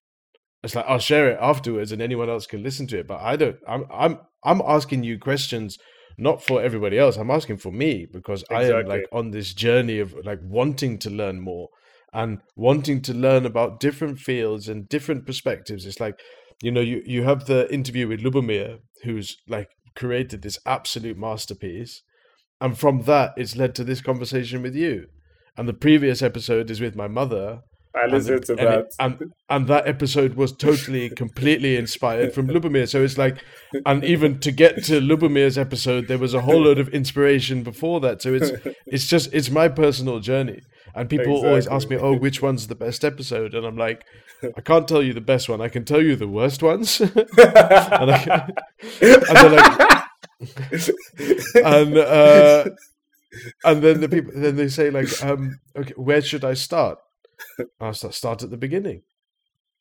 It's 0.63 0.75
like 0.75 0.85
I'll 0.87 0.99
share 0.99 1.31
it 1.31 1.39
afterwards, 1.41 1.93
and 1.93 2.03
anyone 2.03 2.29
else 2.29 2.47
can 2.47 2.63
listen 2.63 2.87
to 2.89 2.99
it. 2.99 3.07
But 3.07 3.21
I 3.21 3.37
don't. 3.37 3.57
I'm 3.67 3.85
I'm 3.93 4.19
I'm 4.45 4.63
asking 4.65 5.05
you 5.05 5.19
questions 5.19 5.79
not 6.19 6.43
for 6.43 6.63
everybody 6.63 6.99
else. 6.99 7.17
I'm 7.17 7.31
asking 7.31 7.57
for 7.59 7.73
me 7.73 8.07
because 8.11 8.43
exactly. 8.43 8.75
I 8.75 8.81
am 8.81 8.87
like 8.87 9.07
on 9.13 9.31
this 9.31 9.55
journey 9.55 9.99
of 9.99 10.15
like 10.25 10.41
wanting 10.43 10.99
to 10.99 11.11
learn 11.11 11.41
more 11.41 11.69
and 12.13 12.41
wanting 12.57 13.01
to 13.03 13.15
learn 13.15 13.47
about 13.47 13.81
different 13.81 14.19
fields 14.19 14.69
and 14.69 14.89
different 14.89 15.27
perspectives. 15.27 15.87
It's 15.87 16.01
like, 16.01 16.21
you 16.63 16.71
know, 16.71 16.81
you, 16.81 17.03
you 17.07 17.23
have 17.23 17.47
the 17.47 17.73
interview 17.73 18.09
with 18.09 18.21
Lubomir, 18.21 18.79
who's 19.05 19.37
like 19.49 19.69
created 19.95 20.43
this 20.43 20.59
absolute 20.67 21.17
masterpiece. 21.17 22.03
And 22.61 22.79
from 22.79 23.03
that, 23.03 23.33
it's 23.37 23.57
led 23.57 23.75
to 23.77 23.85
this 23.85 24.03
conversation 24.03 24.63
with 24.63 24.75
you. 24.75 25.07
And 25.57 25.69
the 25.69 25.73
previous 25.73 26.21
episode 26.21 26.71
is 26.71 26.81
with 26.81 26.97
my 26.97 27.09
mother. 27.09 27.61
I 27.95 28.07
listened 28.07 28.45
to 28.47 28.53
and 28.53 28.61
that. 28.61 28.79
It, 28.79 28.95
and, 29.01 29.33
and 29.49 29.67
that 29.67 29.89
episode 29.89 30.35
was 30.35 30.53
totally, 30.53 31.11
completely 31.11 31.77
inspired 31.77 32.33
from 32.33 32.49
Lubomir. 32.49 32.89
So 32.89 33.03
it's 33.03 33.19
like, 33.19 33.43
and 33.85 34.05
even 34.05 34.39
to 34.41 34.53
get 34.53 34.85
to 34.85 35.01
Lubomir's 35.01 35.59
episode, 35.59 36.07
there 36.07 36.19
was 36.19 36.33
a 36.33 36.43
whole 36.43 36.63
load 36.63 36.79
of 36.79 36.89
inspiration 36.91 37.63
before 37.63 38.01
that. 38.01 38.23
So 38.23 38.35
it's, 38.35 38.51
it's 38.87 39.07
just, 39.07 39.33
it's 39.33 39.51
my 39.51 39.69
personal 39.69 40.21
journey. 40.21 40.61
And 40.95 41.09
people 41.09 41.33
exactly. 41.33 41.49
always 41.49 41.67
ask 41.69 41.89
me, 41.89 41.97
"Oh, 41.97 42.17
which 42.17 42.43
one's 42.43 42.67
the 42.67 42.75
best 42.75 43.05
episode?" 43.05 43.55
And 43.55 43.65
I'm 43.65 43.77
like, 43.77 44.05
"I 44.57 44.61
can't 44.61 44.89
tell 44.89 45.03
you 45.03 45.13
the 45.13 45.21
best 45.21 45.49
one. 45.49 45.61
I 45.61 45.69
can 45.69 45.85
tell 45.85 46.03
you 46.03 46.17
the 46.17 46.27
worst 46.27 46.65
ones." 46.65 47.01
and, 47.01 47.13
I, 47.17 48.51
and 49.01 49.53
like, 49.55 50.05
and 51.55 51.97
uh, 51.97 52.65
and 53.65 53.83
then 53.83 54.01
the 54.01 54.09
people 54.11 54.33
then 54.35 54.57
they 54.57 54.67
say 54.67 54.91
like, 54.91 55.23
um, 55.23 55.61
"Okay, 55.77 55.95
where 55.97 56.23
should 56.23 56.45
I 56.45 56.55
start?" 56.55 56.99
I 57.81 57.93
start 57.93 58.15
start 58.15 58.43
at 58.43 58.51
the 58.51 58.57
beginning. 58.57 59.03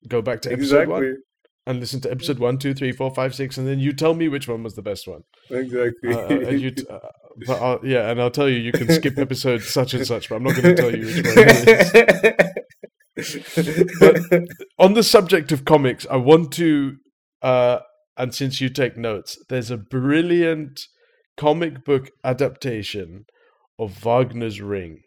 Go 0.08 0.22
back 0.22 0.42
to 0.42 0.52
episode 0.52 0.84
exactly. 0.84 0.94
one 0.94 1.18
and 1.66 1.80
listen 1.80 2.02
to 2.02 2.12
episode 2.12 2.40
one, 2.40 2.58
two, 2.58 2.74
three, 2.74 2.92
four, 2.92 3.14
five, 3.14 3.36
six, 3.36 3.58
and 3.58 3.68
then 3.68 3.80
you 3.80 3.94
tell 3.94 4.16
me 4.16 4.28
which 4.28 4.48
one 4.48 4.64
was 4.64 4.76
the 4.76 4.82
best 4.82 5.08
one. 5.08 5.22
Exactly. 5.52 6.14
Uh, 6.14 6.50
and 6.50 6.60
you, 6.60 6.72
t- 6.72 6.86
uh, 6.90 7.54
I'll, 7.54 7.80
yeah, 7.84 8.10
and 8.10 8.20
I'll 8.20 8.32
tell 8.32 8.50
you, 8.50 8.58
you 8.58 8.72
can 8.72 8.90
skip 8.92 9.20
episode 9.20 9.62
such 9.62 9.94
and 9.94 10.06
such, 10.06 10.30
but 10.30 10.38
I'm 10.38 10.44
not 10.44 10.56
going 10.56 10.76
to 10.76 10.82
tell 10.82 10.96
you 10.96 11.06
which 11.06 11.26
one 11.26 12.36
but 14.00 14.44
on 14.80 14.94
the 14.94 15.04
subject 15.04 15.52
of 15.52 15.66
comics, 15.66 16.08
I 16.10 16.16
want 16.16 16.52
to, 16.54 16.96
uh, 17.42 17.80
and 18.18 18.34
since 18.34 18.60
you 18.62 18.70
take 18.70 18.98
notes, 18.98 19.38
there's 19.50 19.70
a 19.70 19.78
brilliant 19.78 20.80
comic 21.38 21.86
book 21.86 22.10
adaptation 22.24 23.26
of 23.78 24.04
Wagner's 24.04 24.60
Ring. 24.60 25.02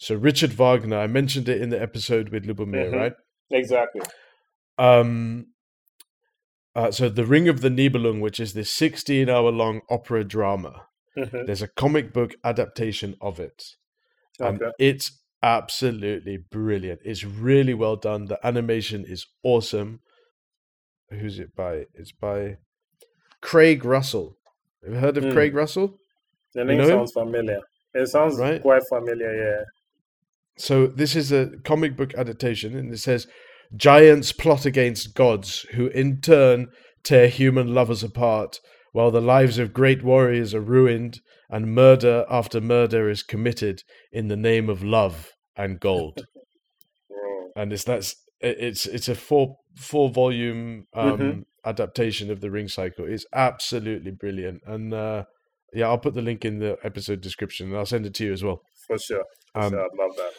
So 0.00 0.14
Richard 0.14 0.54
Wagner, 0.54 0.98
I 0.98 1.06
mentioned 1.06 1.46
it 1.46 1.60
in 1.60 1.68
the 1.68 1.80
episode 1.80 2.30
with 2.30 2.46
Lubomir, 2.46 2.86
mm-hmm. 2.86 2.96
right? 2.96 3.12
Exactly. 3.50 4.00
Um, 4.78 5.48
uh, 6.74 6.90
so 6.90 7.10
the 7.10 7.26
Ring 7.26 7.48
of 7.48 7.60
the 7.60 7.68
Nibelung, 7.68 8.18
which 8.22 8.40
is 8.40 8.54
this 8.54 8.72
16 8.72 9.28
hour 9.28 9.52
long 9.52 9.82
opera 9.90 10.24
drama, 10.24 10.86
mm-hmm. 11.18 11.44
there's 11.44 11.60
a 11.60 11.68
comic 11.68 12.14
book 12.14 12.34
adaptation 12.42 13.14
of 13.20 13.38
it. 13.38 13.62
Okay. 14.40 14.48
And 14.48 14.72
it's 14.78 15.20
absolutely 15.42 16.38
brilliant. 16.38 17.00
It's 17.04 17.22
really 17.22 17.74
well 17.74 17.96
done. 17.96 18.24
The 18.24 18.44
animation 18.44 19.04
is 19.06 19.26
awesome. 19.42 20.00
Who's 21.10 21.38
it 21.38 21.54
by? 21.54 21.84
It's 21.92 22.12
by 22.12 22.56
Craig 23.42 23.84
Russell. 23.84 24.38
Have 24.82 24.94
you 24.94 24.98
heard 24.98 25.18
of 25.18 25.24
mm. 25.24 25.34
Craig 25.34 25.54
Russell? 25.54 25.98
The 26.54 26.64
name 26.64 26.86
sounds 26.86 27.14
him? 27.14 27.26
familiar. 27.26 27.60
It 27.92 28.08
sounds 28.08 28.38
right? 28.38 28.62
quite 28.62 28.82
familiar, 28.88 29.34
yeah. 29.34 29.64
So 30.60 30.86
this 30.86 31.16
is 31.16 31.32
a 31.32 31.52
comic 31.64 31.96
book 31.96 32.14
adaptation, 32.14 32.76
and 32.76 32.92
it 32.92 32.98
says 32.98 33.26
Giants 33.74 34.30
plot 34.32 34.66
against 34.66 35.14
gods, 35.14 35.64
who 35.72 35.86
in 35.86 36.20
turn 36.20 36.68
tear 37.02 37.28
human 37.28 37.74
lovers 37.74 38.02
apart, 38.02 38.60
while 38.92 39.10
the 39.10 39.22
lives 39.22 39.58
of 39.58 39.72
great 39.72 40.04
warriors 40.04 40.54
are 40.54 40.60
ruined 40.60 41.20
and 41.48 41.74
murder 41.74 42.26
after 42.28 42.60
murder 42.60 43.08
is 43.08 43.22
committed 43.22 43.82
in 44.12 44.28
the 44.28 44.36
name 44.36 44.68
of 44.68 44.84
love 44.84 45.30
and 45.56 45.80
gold. 45.80 46.26
and 47.56 47.72
it's 47.72 47.84
that's 47.84 48.14
it's 48.40 48.84
it's 48.84 49.08
a 49.08 49.14
four 49.14 49.56
four 49.76 50.10
volume 50.10 50.86
um, 50.94 51.18
mm-hmm. 51.18 51.40
adaptation 51.64 52.30
of 52.30 52.42
the 52.42 52.50
Ring 52.50 52.68
Cycle. 52.68 53.06
It's 53.06 53.24
absolutely 53.32 54.10
brilliant, 54.10 54.60
and 54.66 54.92
uh, 54.92 55.24
yeah, 55.72 55.86
I'll 55.86 55.98
put 55.98 56.12
the 56.12 56.22
link 56.22 56.44
in 56.44 56.58
the 56.58 56.76
episode 56.84 57.22
description, 57.22 57.68
and 57.68 57.78
I'll 57.78 57.86
send 57.86 58.04
it 58.04 58.12
to 58.14 58.26
you 58.26 58.32
as 58.34 58.44
well. 58.44 58.60
For 58.86 58.98
sure, 58.98 59.24
for 59.54 59.62
um, 59.62 59.70
sure. 59.70 59.80
I'd 59.80 59.98
love 59.98 60.16
that. 60.16 60.32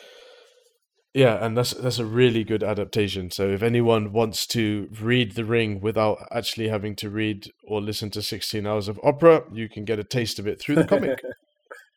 Yeah, 1.13 1.43
and 1.43 1.57
that's 1.57 1.71
that's 1.71 1.99
a 1.99 2.05
really 2.05 2.45
good 2.45 2.63
adaptation. 2.63 3.31
So 3.31 3.49
if 3.49 3.61
anyone 3.61 4.13
wants 4.13 4.47
to 4.47 4.87
read 5.01 5.35
The 5.35 5.43
Ring 5.43 5.81
without 5.81 6.25
actually 6.31 6.69
having 6.69 6.95
to 6.97 7.09
read 7.09 7.51
or 7.67 7.81
listen 7.81 8.09
to 8.11 8.21
16 8.21 8.65
hours 8.65 8.87
of 8.87 8.97
opera, 9.03 9.43
you 9.51 9.67
can 9.67 9.83
get 9.83 9.99
a 9.99 10.05
taste 10.05 10.39
of 10.39 10.47
it 10.47 10.61
through 10.61 10.75
the 10.75 10.85
comic. 10.85 11.21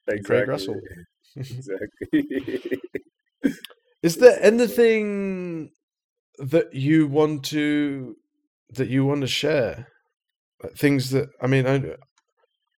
exactly. 0.09 0.23
Craig 0.25 0.49
Russell. 0.49 0.81
exactly. 1.37 2.81
Is 4.03 4.17
there 4.17 4.37
anything 4.43 5.71
that 6.39 6.75
you 6.75 7.07
want 7.07 7.45
to 7.45 8.17
that 8.71 8.89
you 8.89 9.05
want 9.05 9.21
to 9.21 9.29
share? 9.29 9.87
Things 10.77 11.11
that 11.11 11.29
I 11.41 11.47
mean, 11.47 11.67
I, 11.67 11.75
and, 11.75 11.97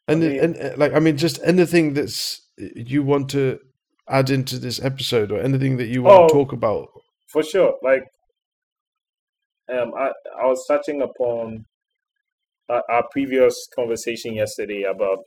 I 0.08 0.14
mean, 0.14 0.38
and 0.38 0.78
like 0.78 0.92
I 0.92 0.98
mean, 0.98 1.16
just 1.16 1.40
anything 1.42 1.94
that's 1.94 2.42
you 2.58 3.02
want 3.02 3.30
to 3.30 3.58
add 4.08 4.30
into 4.30 4.58
this 4.58 4.82
episode 4.82 5.32
or 5.32 5.40
anything 5.40 5.76
that 5.78 5.86
you 5.86 6.02
want 6.02 6.24
oh, 6.24 6.28
to 6.28 6.32
talk 6.32 6.52
about? 6.52 6.88
For 7.28 7.42
sure. 7.42 7.74
Like, 7.82 8.04
um, 9.72 9.92
I, 9.98 10.10
I 10.40 10.46
was 10.46 10.64
touching 10.68 11.02
upon 11.02 11.64
our, 12.68 12.82
our 12.88 13.04
previous 13.10 13.68
conversation 13.74 14.34
yesterday 14.34 14.82
about, 14.82 15.18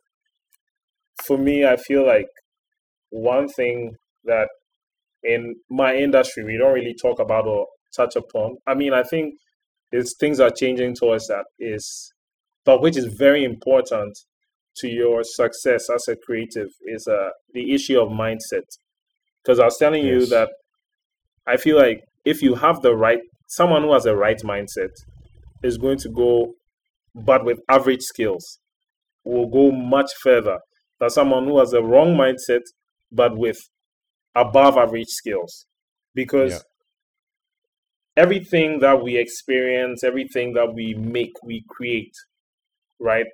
for 1.26 1.38
me, 1.38 1.65
I 1.65 1.76
feel 1.76 2.06
like 2.06 2.27
one 3.10 3.47
thing 3.49 3.95
that 4.23 4.47
in 5.23 5.56
my 5.69 5.95
industry 5.95 6.43
we 6.43 6.57
don't 6.57 6.73
really 6.73 6.95
talk 6.99 7.19
about 7.19 7.45
or 7.45 7.68
touch 7.95 8.15
upon. 8.15 8.57
I 8.65 8.73
mean, 8.73 8.93
I 8.93 9.03
think 9.03 9.35
there's 9.91 10.15
things 10.18 10.39
are 10.39 10.51
changing 10.51 10.95
towards 10.95 11.27
that 11.27 11.45
is, 11.60 12.14
but 12.64 12.81
which 12.81 12.95
is 12.95 13.14
very 13.18 13.43
important 13.43 14.18
to 14.77 14.87
your 14.87 15.23
success 15.23 15.89
as 15.89 16.07
a 16.07 16.15
creative 16.15 16.69
is 16.85 17.07
uh, 17.07 17.29
the 17.53 17.73
issue 17.73 17.99
of 17.99 18.09
mindset. 18.09 18.65
Because 19.43 19.59
I 19.59 19.65
was 19.65 19.77
telling 19.77 20.05
yes. 20.05 20.13
you 20.13 20.25
that 20.27 20.49
I 21.47 21.57
feel 21.57 21.77
like 21.77 22.03
if 22.25 22.41
you 22.41 22.55
have 22.55 22.81
the 22.81 22.95
right, 22.95 23.19
someone 23.47 23.83
who 23.83 23.93
has 23.93 24.03
the 24.03 24.15
right 24.15 24.39
mindset 24.43 24.91
is 25.63 25.77
going 25.77 25.97
to 25.99 26.09
go, 26.09 26.53
but 27.15 27.43
with 27.43 27.59
average 27.69 28.01
skills, 28.01 28.59
will 29.23 29.47
go 29.47 29.71
much 29.71 30.11
further 30.21 30.59
than 30.99 31.09
someone 31.09 31.45
who 31.45 31.59
has 31.59 31.71
the 31.71 31.83
wrong 31.83 32.15
mindset 32.15 32.61
but 33.11 33.37
with 33.37 33.57
above 34.35 34.77
average 34.77 35.07
skills. 35.07 35.65
Because 36.13 36.51
Yeah. 36.51 38.23
everything 38.23 38.79
that 38.79 39.01
we 39.01 39.17
experience, 39.17 40.03
everything 40.03 40.53
that 40.53 40.73
we 40.73 40.93
make, 40.93 41.33
we 41.43 41.63
create, 41.69 42.13
right? 42.99 43.27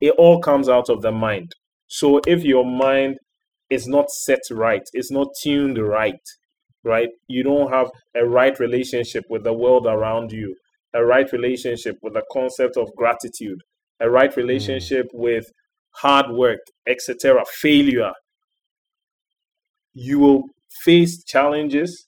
It 0.00 0.14
all 0.18 0.40
comes 0.40 0.68
out 0.68 0.88
of 0.88 1.02
the 1.02 1.12
mind. 1.12 1.52
So 1.88 2.20
if 2.26 2.42
your 2.42 2.64
mind 2.64 3.18
is 3.70 3.86
not 3.86 4.10
set 4.10 4.40
right, 4.50 4.82
it's 4.92 5.10
not 5.10 5.28
tuned 5.42 5.78
right, 5.78 6.14
right? 6.84 7.08
You 7.28 7.42
don't 7.42 7.72
have 7.72 7.90
a 8.14 8.26
right 8.26 8.58
relationship 8.58 9.24
with 9.28 9.44
the 9.44 9.52
world 9.52 9.86
around 9.86 10.32
you, 10.32 10.54
a 10.94 11.04
right 11.04 11.30
relationship 11.32 11.96
with 12.02 12.14
the 12.14 12.24
concept 12.32 12.76
of 12.76 12.88
gratitude, 12.96 13.60
a 14.00 14.10
right 14.10 14.32
hmm. 14.32 14.40
relationship 14.40 15.06
with 15.12 15.46
hard 15.96 16.30
work, 16.30 16.60
etc., 16.86 17.42
failure. 17.60 18.12
You 19.94 20.18
will 20.18 20.42
face 20.84 21.24
challenges, 21.24 22.06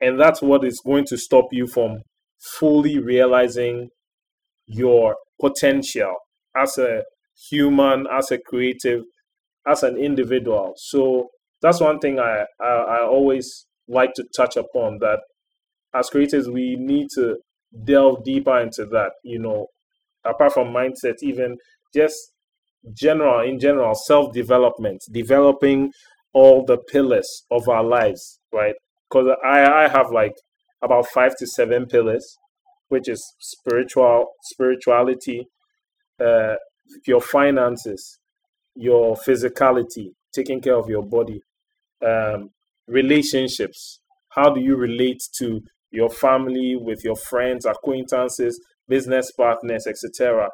and 0.00 0.18
that's 0.18 0.40
what 0.40 0.64
is 0.64 0.80
going 0.84 1.04
to 1.06 1.18
stop 1.18 1.46
you 1.52 1.66
from 1.66 1.98
fully 2.58 2.98
realizing 2.98 3.90
your 4.66 5.16
potential 5.40 6.14
as 6.56 6.78
a 6.78 7.02
human, 7.50 8.06
as 8.12 8.30
a 8.30 8.38
creative, 8.38 9.02
as 9.66 9.82
an 9.82 9.96
individual. 9.96 10.74
So 10.76 11.28
that's 11.62 11.80
one 11.80 11.98
thing 11.98 12.18
I, 12.18 12.44
I, 12.60 12.66
I 12.66 13.06
always 13.06 13.66
like 13.88 14.14
to 14.14 14.24
touch 14.36 14.56
upon 14.56 14.98
that 15.00 15.20
as 15.94 16.10
creators, 16.10 16.48
we 16.48 16.76
need 16.76 17.08
to 17.14 17.36
delve 17.84 18.24
deeper 18.24 18.58
into 18.58 18.84
that, 18.86 19.12
you 19.24 19.38
know, 19.38 19.66
apart 20.24 20.52
from 20.52 20.68
mindset, 20.68 21.14
even 21.22 21.56
just 21.94 22.16
general, 22.92 23.40
in 23.48 23.58
general, 23.58 23.94
self 23.94 24.32
development, 24.32 25.00
developing 25.12 25.92
all 26.32 26.64
the 26.64 26.76
pillars 26.76 27.44
of 27.50 27.68
our 27.68 27.82
lives, 27.84 28.38
right? 28.52 28.74
Because 29.08 29.34
I, 29.44 29.84
I 29.84 29.88
have 29.88 30.10
like 30.10 30.34
about 30.82 31.06
five 31.06 31.34
to 31.38 31.46
seven 31.46 31.86
pillars, 31.86 32.36
which 32.88 33.08
is 33.08 33.24
spiritual, 33.40 34.26
spirituality, 34.42 35.46
uh, 36.20 36.56
your 37.06 37.20
finances, 37.20 38.18
your 38.74 39.16
physicality, 39.16 40.10
taking 40.34 40.60
care 40.60 40.76
of 40.76 40.88
your 40.88 41.02
body, 41.02 41.40
um, 42.04 42.50
relationships. 42.86 44.00
How 44.30 44.50
do 44.50 44.60
you 44.60 44.76
relate 44.76 45.22
to 45.38 45.62
your 45.90 46.10
family, 46.10 46.76
with 46.78 47.02
your 47.04 47.16
friends, 47.16 47.64
acquaintances, 47.64 48.60
business 48.88 49.32
partners, 49.32 49.86
etc. 49.86 50.48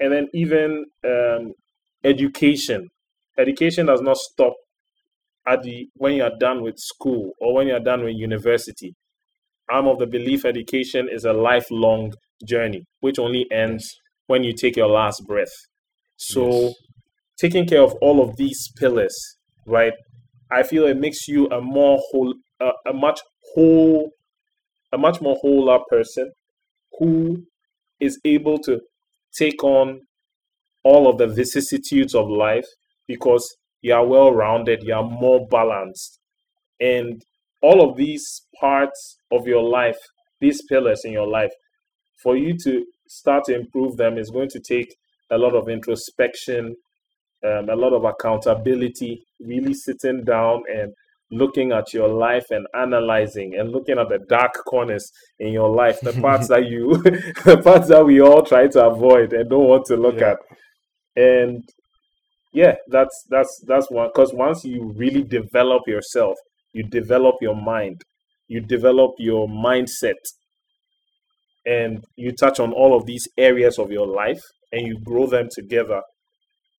And 0.00 0.12
then 0.12 0.28
even 0.32 0.84
um, 1.04 1.52
education. 2.04 2.88
Education 3.36 3.86
does 3.86 4.00
not 4.00 4.16
stop 4.16 4.54
at 5.46 5.62
the 5.62 5.88
when 5.94 6.14
you 6.14 6.22
are 6.22 6.38
done 6.38 6.62
with 6.62 6.78
school 6.78 7.32
or 7.40 7.54
when 7.54 7.66
you 7.66 7.74
are 7.74 7.80
done 7.80 8.04
with 8.04 8.14
university. 8.14 8.94
I'm 9.70 9.86
of 9.86 9.98
the 9.98 10.06
belief 10.06 10.44
education 10.44 11.08
is 11.10 11.24
a 11.24 11.32
lifelong 11.32 12.12
journey, 12.46 12.84
which 13.00 13.18
only 13.18 13.46
ends 13.50 13.88
when 14.26 14.44
you 14.44 14.52
take 14.52 14.76
your 14.76 14.88
last 14.88 15.22
breath. 15.26 15.52
So, 16.16 16.46
Yes. 16.50 16.74
taking 17.38 17.66
care 17.66 17.82
of 17.82 17.94
all 18.00 18.22
of 18.22 18.36
these 18.36 18.70
pillars, 18.76 19.14
right? 19.66 19.92
I 20.50 20.62
feel 20.62 20.86
it 20.86 20.96
makes 20.96 21.26
you 21.28 21.48
a 21.48 21.60
more 21.60 21.98
whole, 22.10 22.34
a, 22.60 22.70
a 22.88 22.92
much 22.92 23.20
whole, 23.54 24.10
a 24.92 24.98
much 24.98 25.20
more 25.20 25.36
wholer 25.42 25.80
person 25.88 26.32
who 26.98 27.44
is 28.00 28.20
able 28.24 28.58
to 28.58 28.80
take 29.36 29.62
on 29.64 30.02
all 30.84 31.08
of 31.08 31.18
the 31.18 31.26
vicissitudes 31.26 32.14
of 32.14 32.28
life 32.28 32.66
because 33.08 33.44
you 33.82 33.94
are 33.94 34.06
well 34.06 34.32
rounded, 34.32 34.82
you 34.82 34.94
are 34.94 35.02
more 35.04 35.46
balanced. 35.48 36.18
And 36.80 37.22
all 37.62 37.88
of 37.88 37.96
these 37.96 38.42
parts 38.60 39.18
of 39.32 39.46
your 39.46 39.62
life, 39.62 39.98
these 40.40 40.62
pillars 40.68 41.02
in 41.04 41.12
your 41.12 41.26
life, 41.26 41.52
for 42.22 42.36
you 42.36 42.56
to 42.64 42.84
start 43.08 43.44
to 43.44 43.54
improve 43.54 43.96
them 43.96 44.18
is 44.18 44.30
going 44.30 44.48
to 44.50 44.60
take 44.60 44.94
a 45.30 45.38
lot 45.38 45.54
of 45.54 45.68
introspection, 45.68 46.76
um, 47.46 47.68
a 47.70 47.76
lot 47.76 47.92
of 47.92 48.04
accountability, 48.04 49.22
really 49.40 49.74
sitting 49.74 50.24
down 50.24 50.62
and 50.72 50.92
looking 51.30 51.72
at 51.72 51.92
your 51.94 52.08
life 52.08 52.46
and 52.50 52.66
analyzing 52.74 53.54
and 53.58 53.72
looking 53.72 53.98
at 53.98 54.08
the 54.08 54.18
dark 54.28 54.52
corners 54.66 55.10
in 55.40 55.52
your 55.52 55.70
life, 55.74 56.00
the 56.02 56.12
parts 56.20 56.48
that 56.48 56.66
you, 56.66 56.96
the 57.44 57.60
parts 57.64 57.88
that 57.88 58.04
we 58.04 58.20
all 58.20 58.42
try 58.42 58.66
to 58.68 58.84
avoid 58.86 59.32
and 59.32 59.50
don't 59.50 59.68
want 59.68 59.86
to 59.86 59.96
look 59.96 60.20
Yeah. 60.20 60.32
at. 60.32 60.38
And 61.16 61.64
yeah, 62.52 62.76
that's 62.88 63.24
that's 63.30 63.62
that's 63.66 63.90
one 63.90 64.08
because 64.14 64.32
once 64.34 64.64
you 64.64 64.92
really 64.96 65.22
develop 65.24 65.82
yourself, 65.86 66.36
you 66.72 66.84
develop 66.84 67.36
your 67.40 67.56
mind, 67.56 68.02
you 68.48 68.60
develop 68.60 69.12
your 69.18 69.48
mindset, 69.48 70.14
and 71.66 72.04
you 72.16 72.32
touch 72.32 72.60
on 72.60 72.72
all 72.72 72.96
of 72.96 73.06
these 73.06 73.26
areas 73.38 73.78
of 73.78 73.90
your 73.90 74.06
life 74.06 74.40
and 74.74 74.86
you 74.86 74.98
grow 75.00 75.26
them 75.28 75.48
together. 75.54 76.02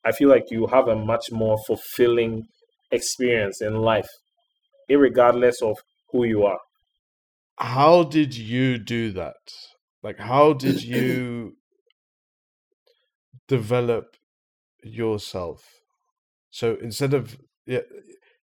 I 0.06 0.12
feel 0.12 0.30
like 0.30 0.52
you 0.52 0.68
have 0.68 0.88
a 0.90 0.96
much 0.96 1.32
more 1.32 1.58
fulfilling 1.68 2.44
experience 2.92 3.62
in 3.62 3.76
life, 3.82 4.10
irregardless 4.92 5.62
of 5.64 5.78
who 6.12 6.26
you 6.26 6.44
are. 6.46 6.60
How 7.60 8.04
did 8.04 8.36
you 8.38 8.78
do 8.78 9.12
that? 9.12 9.36
Like, 10.04 10.20
how 10.20 10.54
did 10.54 10.84
you 10.84 11.58
develop 13.48 14.16
yourself? 14.84 15.64
So 16.52 16.78
instead 16.82 17.14
of 17.14 17.38
yeah, 17.66 17.82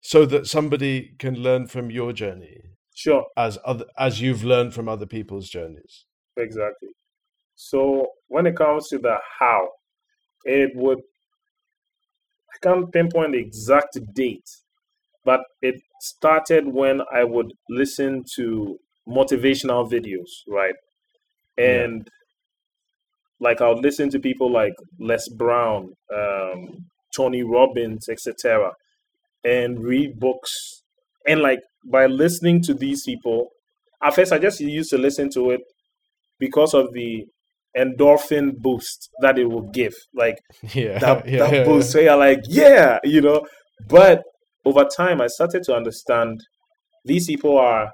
so 0.02 0.26
that 0.28 0.48
somebody 0.48 1.16
can 1.20 1.36
learn 1.36 1.68
from 1.68 1.92
your 1.92 2.14
journey 2.14 2.62
Sure, 2.96 3.26
as 3.38 3.60
other 3.66 3.86
as 3.98 4.22
you've 4.22 4.44
learned 4.44 4.74
from 4.74 4.90
other 4.90 5.08
people's 5.08 5.50
journeys. 5.50 6.06
exactly. 6.38 6.90
So 7.58 8.08
when 8.28 8.46
it 8.46 8.56
comes 8.56 8.88
to 8.90 9.00
the 9.00 9.18
how, 9.40 9.70
it 10.46 10.72
would 10.76 11.00
I 12.54 12.58
can't 12.62 12.92
pinpoint 12.92 13.34
the 13.34 13.40
exact 13.40 13.98
date, 14.14 14.48
but 15.26 15.42
it 15.62 15.82
started 16.00 16.68
when 16.68 17.02
I 17.14 17.24
would 17.24 17.52
listen 17.70 18.24
to 18.36 18.78
motivational 19.08 19.90
videos, 19.92 20.30
right? 20.48 20.76
Yeah. 21.58 21.66
And 21.84 22.08
like 23.40 23.62
I 23.62 23.70
would 23.70 23.84
listen 23.84 24.10
to 24.12 24.20
people 24.20 24.52
like 24.52 24.74
Les 25.00 25.28
Brown, 25.30 25.94
um, 26.16 26.86
Tony 27.16 27.44
Robbins, 27.44 28.08
etc., 28.08 28.72
and 29.44 29.84
read 29.84 30.20
books. 30.20 30.84
And 31.28 31.42
like 31.42 31.60
by 31.86 32.06
listening 32.06 32.62
to 32.64 32.76
these 32.76 33.04
people, 33.04 33.50
at 34.04 34.14
first 34.14 34.32
I 34.32 34.38
just 34.38 34.60
used 34.60 34.92
to 34.92 34.98
listen 35.00 35.30
to 35.32 35.52
it 35.52 35.62
because 36.40 36.76
of 36.76 36.94
the 36.94 37.26
endorphin 37.78 38.58
boost 38.58 39.10
that 39.22 39.38
it 39.38 39.46
will 39.46 39.70
give. 39.72 39.94
Like 40.14 40.38
Yeah, 40.74 41.00
that, 41.00 41.28
yeah, 41.30 41.40
that 41.40 41.54
yeah, 41.54 41.64
boost 41.64 41.94
where 41.94 42.04
you're 42.04 42.18
like, 42.18 42.42
yeah, 42.48 43.00
you 43.04 43.22
know. 43.22 43.46
But 43.88 44.24
over 44.66 44.86
time, 44.86 45.22
I 45.22 45.28
started 45.28 45.64
to 45.64 45.76
understand 45.76 46.42
these 47.06 47.28
people 47.28 47.58
are 47.58 47.92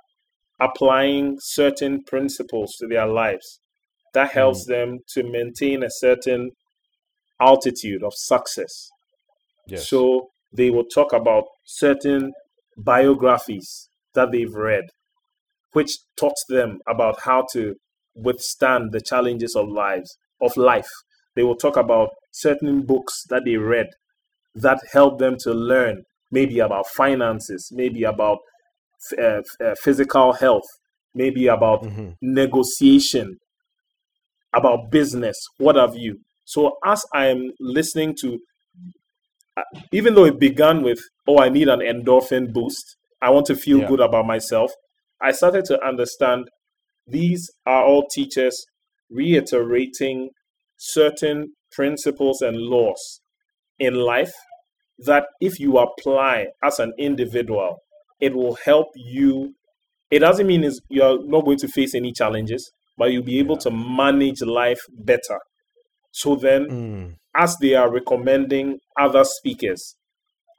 applying 0.60 1.38
certain 1.40 2.04
principles 2.04 2.76
to 2.80 2.88
their 2.88 3.08
lives 3.08 3.60
that 4.14 4.32
hmm. 4.32 4.40
helps 4.40 4.66
them 4.66 5.00
to 5.10 5.24
maintain 5.24 5.84
a 5.84 5.90
certain 5.90 6.52
altitude 7.40 8.04
of 8.04 8.14
success. 8.16 8.90
Yes. 9.68 9.90
So 9.90 10.30
they 10.56 10.70
will 10.70 10.86
talk 10.86 11.14
about 11.14 11.46
certain 11.66 12.32
biographies 12.78 13.90
that 14.14 14.32
they've 14.32 14.54
read, 14.54 14.86
which 15.74 15.98
taught 16.18 16.36
them 16.50 16.80
about 16.88 17.22
how 17.22 17.46
to 17.54 17.76
withstand 18.16 18.92
the 18.92 19.02
challenges 19.02 19.56
of 19.56 19.68
lives 19.70 20.18
of 20.42 20.56
life. 20.58 20.90
They 21.36 21.44
will 21.44 21.56
talk 21.56 21.78
about 21.78 22.10
certain 22.32 22.84
books 22.86 23.24
that 23.30 23.44
they 23.46 23.58
read 23.58 23.88
that 24.56 24.80
help 24.92 25.20
them 25.20 25.38
to 25.40 25.54
learn 25.54 26.04
maybe 26.32 26.60
about 26.60 26.88
finances, 26.88 27.70
maybe 27.72 28.04
about 28.04 28.40
uh, 29.22 29.42
uh, 29.64 29.76
physical 29.76 30.34
health, 30.34 30.68
maybe 31.14 31.48
about 31.48 31.84
Mhm. 31.84 32.16
negotiation, 32.22 33.38
about 34.56 34.92
business, 34.92 35.38
what 35.58 35.76
have 35.76 35.96
you. 35.96 36.20
So 36.46 36.78
as 36.86 37.06
I'm 37.14 37.52
listening 37.60 38.16
to, 38.22 38.40
uh, 39.58 39.62
even 39.92 40.16
though 40.16 40.26
it 40.26 40.40
began 40.40 40.82
with, 40.84 41.00
oh, 41.28 41.40
I 41.40 41.50
need 41.50 41.68
an 41.68 41.80
endorphin 41.80 42.52
boost, 42.54 42.96
I 43.22 43.30
want 43.30 43.46
to 43.48 43.56
feel 43.56 43.80
Yeah. 43.80 43.88
good 43.88 44.00
about 44.00 44.26
myself, 44.26 44.72
I 45.22 45.32
started 45.32 45.66
to 45.66 45.84
understand 45.86 46.50
these 47.08 47.50
are 47.66 47.84
all 47.84 48.08
teachers 48.08 48.66
reiterating 49.10 50.30
certain 50.78 51.54
principles 51.72 52.42
and 52.42 52.58
laws 52.58 53.22
in 53.80 53.96
life 53.96 54.34
that 55.00 55.26
if 55.42 55.60
you 55.60 55.78
apply 55.78 56.48
as 56.64 56.80
an 56.80 56.94
individual, 56.98 57.78
it 58.20 58.36
will 58.36 58.56
help 58.66 58.88
you. 58.96 59.56
It 60.12 60.20
doesn't 60.20 60.48
mean 60.48 60.64
is 60.64 60.82
you're 60.90 61.24
not 61.26 61.46
going 61.46 61.58
to 61.60 61.68
face 61.68 61.96
any 61.96 62.12
challenges, 62.12 62.72
but 62.98 63.12
you'll 63.12 63.24
be 63.24 63.40
able 63.40 63.58
to 63.58 63.72
manage 63.72 64.42
life 64.42 64.80
better. 64.92 65.40
So 66.12 66.36
then, 66.36 66.68
Mm. 66.68 67.16
as 67.36 67.58
they 67.60 67.74
are 67.74 67.92
recommending 67.92 68.80
other 69.00 69.24
speakers, 69.24 69.96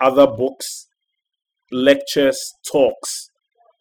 other 0.00 0.26
books, 0.26 0.88
lectures, 1.70 2.38
talks. 2.70 3.30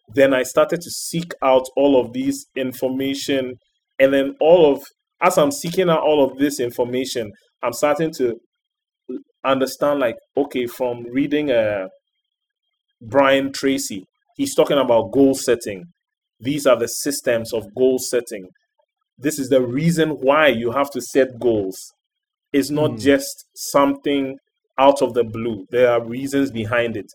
Then 0.08 0.34
I 0.34 0.42
started 0.42 0.80
to 0.80 0.90
seek 0.90 1.32
out 1.42 1.64
all 1.76 2.00
of 2.00 2.12
these 2.12 2.46
information. 2.56 3.54
And 3.98 4.12
then 4.12 4.34
all 4.40 4.72
of, 4.72 4.82
as 5.22 5.38
I'm 5.38 5.52
seeking 5.52 5.88
out 5.88 6.00
all 6.02 6.24
of 6.24 6.38
this 6.38 6.60
information, 6.60 7.30
I'm 7.62 7.72
starting 7.72 8.12
to 8.18 8.34
understand 9.44 10.00
like, 10.00 10.16
okay, 10.36 10.66
from 10.66 11.04
reading 11.10 11.50
uh, 11.50 11.88
Brian 13.00 13.52
Tracy, 13.52 14.04
he's 14.36 14.54
talking 14.54 14.78
about 14.78 15.12
goal 15.12 15.34
setting. 15.34 15.84
These 16.40 16.66
are 16.66 16.78
the 16.78 16.88
systems 16.88 17.52
of 17.52 17.74
goal 17.76 17.98
setting. 17.98 18.46
This 19.16 19.38
is 19.38 19.48
the 19.48 19.64
reason 19.64 20.10
why 20.10 20.48
you 20.48 20.72
have 20.72 20.90
to 20.90 21.00
set 21.00 21.38
goals. 21.40 21.76
It's 22.52 22.70
not 22.70 22.92
mm. 22.92 23.00
just 23.00 23.46
something 23.54 24.36
out 24.78 25.02
of 25.02 25.14
the 25.14 25.24
blue. 25.24 25.66
There 25.70 25.90
are 25.90 26.04
reasons 26.04 26.50
behind 26.50 26.96
it. 26.96 27.06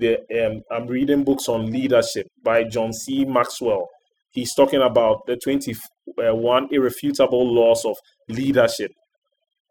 The, 0.00 0.46
um, 0.46 0.62
I'm 0.70 0.86
reading 0.86 1.24
books 1.24 1.48
on 1.48 1.70
leadership 1.70 2.26
by 2.42 2.64
John 2.64 2.92
C. 2.92 3.24
Maxwell. 3.26 3.86
He's 4.30 4.54
talking 4.54 4.80
about 4.80 5.26
the 5.26 5.36
21 5.36 6.68
irrefutable 6.70 7.52
laws 7.52 7.84
of 7.84 7.96
leadership. 8.28 8.92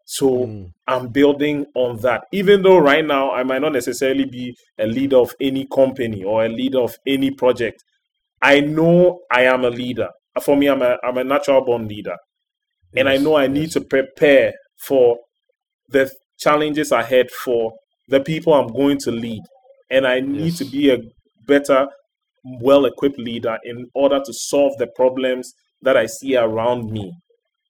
So 0.04 0.46
mm. 0.46 0.72
I'm 0.86 1.08
building 1.08 1.66
on 1.74 1.98
that. 2.02 2.24
Even 2.32 2.62
though 2.62 2.78
right 2.78 3.04
now 3.04 3.32
I 3.32 3.42
might 3.42 3.60
not 3.60 3.72
necessarily 3.72 4.24
be 4.24 4.56
a 4.78 4.86
leader 4.86 5.16
of 5.16 5.34
any 5.40 5.66
company 5.66 6.22
or 6.22 6.44
a 6.44 6.48
leader 6.48 6.80
of 6.80 6.96
any 7.06 7.30
project, 7.30 7.82
I 8.42 8.60
know 8.60 9.20
I 9.30 9.42
am 9.42 9.64
a 9.64 9.70
leader. 9.70 10.08
For 10.42 10.56
me, 10.56 10.68
I'm 10.68 10.82
a, 10.82 10.96
I'm 11.04 11.18
a 11.18 11.24
natural 11.24 11.64
born 11.64 11.88
leader. 11.88 12.16
Yes, 12.92 13.00
and 13.00 13.08
I 13.08 13.16
know 13.16 13.34
I 13.34 13.44
yes. 13.44 13.52
need 13.52 13.70
to 13.72 13.80
prepare 13.82 14.52
for 14.86 15.18
the 15.88 16.10
challenges 16.38 16.92
ahead 16.92 17.30
for 17.30 17.72
the 18.08 18.20
people 18.20 18.54
I'm 18.54 18.68
going 18.68 18.98
to 18.98 19.10
lead. 19.10 19.42
And 19.90 20.06
I 20.06 20.20
need 20.20 20.52
yes. 20.52 20.58
to 20.58 20.64
be 20.64 20.90
a 20.90 20.98
better, 21.46 21.88
well 22.44 22.84
equipped 22.84 23.18
leader 23.18 23.58
in 23.64 23.86
order 23.94 24.20
to 24.24 24.32
solve 24.32 24.72
the 24.78 24.86
problems 24.96 25.52
that 25.82 25.96
I 25.96 26.06
see 26.06 26.36
around 26.36 26.90
me. 26.90 27.12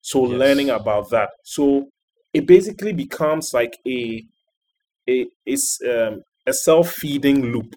So, 0.03 0.27
yes. 0.27 0.39
learning 0.39 0.71
about 0.71 1.11
that. 1.11 1.31
So, 1.45 1.89
it 2.33 2.47
basically 2.47 2.93
becomes 2.93 3.51
like 3.53 3.77
a 3.87 4.23
a 5.09 5.27
it's 5.45 5.79
um, 5.89 6.21
a 6.47 6.53
self 6.53 6.91
feeding 6.91 7.53
loop. 7.53 7.75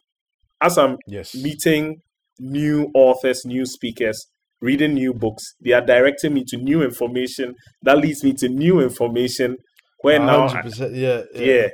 As 0.62 0.78
I'm 0.78 0.98
yes. 1.08 1.36
meeting 1.36 1.98
new 2.40 2.90
authors, 2.94 3.44
new 3.46 3.66
speakers, 3.66 4.26
reading 4.62 4.94
new 4.94 5.14
books, 5.14 5.44
they 5.64 5.74
are 5.74 5.86
directing 5.86 6.34
me 6.34 6.44
to 6.48 6.58
new 6.58 6.82
information 6.84 7.56
that 7.82 7.98
leads 7.98 8.24
me 8.24 8.34
to 8.34 8.50
new 8.50 8.80
information 8.80 9.58
where 10.02 10.20
now, 10.20 10.48
yeah, 10.64 10.88
yeah, 10.92 11.22
yeah, 11.34 11.68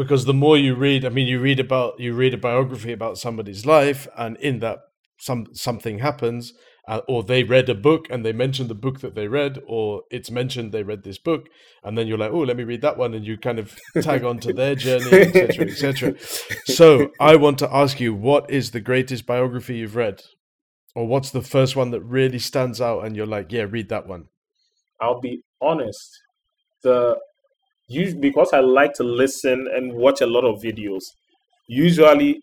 because 0.00 0.24
the 0.24 0.32
more 0.32 0.56
you 0.56 0.74
read, 0.74 1.04
I 1.04 1.10
mean, 1.10 1.26
you 1.26 1.38
read 1.38 1.60
about 1.60 2.00
you 2.00 2.14
read 2.14 2.32
a 2.32 2.38
biography 2.38 2.90
about 2.90 3.18
somebody's 3.18 3.66
life, 3.66 4.08
and 4.16 4.38
in 4.38 4.60
that 4.60 4.78
some 5.18 5.48
something 5.52 5.98
happens, 5.98 6.54
uh, 6.88 7.02
or 7.06 7.22
they 7.22 7.44
read 7.44 7.68
a 7.68 7.74
book 7.74 8.06
and 8.08 8.24
they 8.24 8.32
mentioned 8.32 8.70
the 8.70 8.74
book 8.74 9.00
that 9.00 9.14
they 9.14 9.28
read, 9.28 9.60
or 9.66 10.04
it's 10.10 10.30
mentioned 10.30 10.72
they 10.72 10.82
read 10.82 11.02
this 11.02 11.18
book, 11.18 11.50
and 11.84 11.98
then 11.98 12.06
you're 12.06 12.16
like, 12.16 12.32
oh, 12.32 12.38
let 12.38 12.56
me 12.56 12.64
read 12.64 12.80
that 12.80 12.96
one, 12.96 13.12
and 13.12 13.26
you 13.26 13.36
kind 13.36 13.58
of 13.58 13.78
tag 14.00 14.24
on 14.24 14.38
to 14.38 14.54
their 14.54 14.74
journey, 14.74 15.12
etc., 15.12 15.66
etc. 15.66 16.14
So 16.64 17.10
I 17.20 17.36
want 17.36 17.58
to 17.58 17.70
ask 17.70 18.00
you, 18.00 18.14
what 18.14 18.50
is 18.50 18.70
the 18.70 18.80
greatest 18.80 19.26
biography 19.26 19.76
you've 19.76 19.96
read, 19.96 20.22
or 20.94 21.06
what's 21.06 21.30
the 21.30 21.42
first 21.42 21.76
one 21.76 21.90
that 21.90 22.00
really 22.00 22.38
stands 22.38 22.80
out, 22.80 23.04
and 23.04 23.14
you're 23.14 23.26
like, 23.26 23.52
yeah, 23.52 23.66
read 23.68 23.90
that 23.90 24.06
one. 24.06 24.28
I'll 24.98 25.20
be 25.20 25.42
honest. 25.60 26.18
The 26.82 27.18
because 27.90 28.52
I 28.52 28.60
like 28.60 28.94
to 28.94 29.04
listen 29.04 29.66
and 29.74 29.94
watch 29.94 30.20
a 30.20 30.26
lot 30.26 30.44
of 30.44 30.62
videos. 30.62 31.02
Usually, 31.68 32.40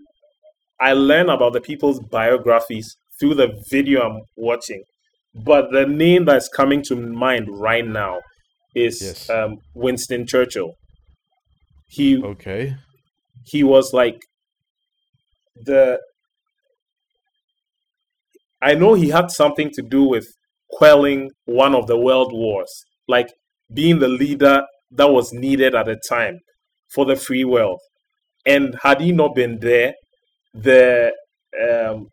I 0.80 0.94
learn 0.94 1.30
about 1.30 1.53
the 1.53 1.61
people's 1.61 1.99
biographies 1.99 2.95
through 3.19 3.36
the 3.36 3.61
video 3.69 4.02
I'm 4.02 4.22
watching. 4.36 4.84
But 5.34 5.72
the 5.72 5.86
name 5.86 6.26
that's 6.26 6.49
coming 6.49 6.82
to 6.84 6.95
mind 6.95 7.48
right 7.49 7.86
now 7.86 8.19
is 8.76 9.02
yes. 9.02 9.30
um, 9.30 9.57
Winston 9.74 10.26
Churchill. 10.28 10.74
He 11.88 12.22
okay. 12.22 12.76
He 13.45 13.64
was 13.64 13.94
like 13.94 14.19
the. 15.56 15.99
I 18.61 18.74
know 18.74 18.95
he 18.95 19.10
had 19.10 19.30
something 19.30 19.69
to 19.76 19.82
do 19.82 20.03
with 20.03 20.26
quelling 20.72 21.30
one 21.45 21.76
of 21.76 21.88
the 21.88 21.98
world 21.98 22.34
wars, 22.34 22.84
like 23.07 23.28
being 23.74 23.99
the 23.99 24.07
leader 24.07 24.64
that 24.91 25.09
was 25.09 25.34
needed 25.34 25.76
at 25.76 25.85
the 25.88 25.99
time 26.09 26.39
for 26.93 27.05
the 27.05 27.15
free 27.15 27.43
world. 27.43 27.80
And 28.45 28.76
had 28.84 29.01
he 29.01 29.11
not 29.11 29.35
been 29.35 29.59
there, 29.59 29.93
the 30.53 31.14
um, 31.61 32.09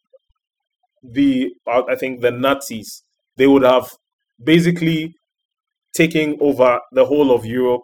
the 1.03 1.51
I 1.67 1.97
think 1.97 2.21
the 2.21 2.31
Nazis 2.31 3.03
they 3.37 3.47
would 3.47 3.63
have 3.63 3.91
basically 4.43 5.15
taken 5.95 6.37
over 6.41 6.81
the 6.93 7.07
whole 7.07 7.33
of 7.35 7.47
Europe, 7.47 7.83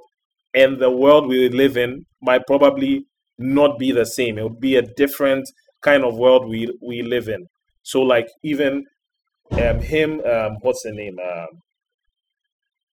and 0.55 0.81
the 0.81 0.91
world 0.91 1.29
we 1.29 1.49
live 1.49 1.77
in 1.77 2.07
might 2.23 2.47
probably 2.47 3.07
not 3.39 3.79
be 3.79 3.93
the 3.93 4.07
same. 4.07 4.39
It 4.39 4.45
would 4.45 4.61
be 4.61 4.77
a 4.77 4.83
different 4.83 5.51
kind 5.83 6.05
of 6.05 6.17
world 6.17 6.49
we 6.49 6.69
we 6.83 7.03
live 7.03 7.29
in. 7.29 7.47
So 7.83 8.03
like 8.03 8.29
even 8.45 8.85
um, 9.53 9.81
him, 9.81 10.21
um, 10.25 10.59
what's 10.63 10.83
the 10.83 10.93
name? 10.93 11.19
Um, 11.21 11.49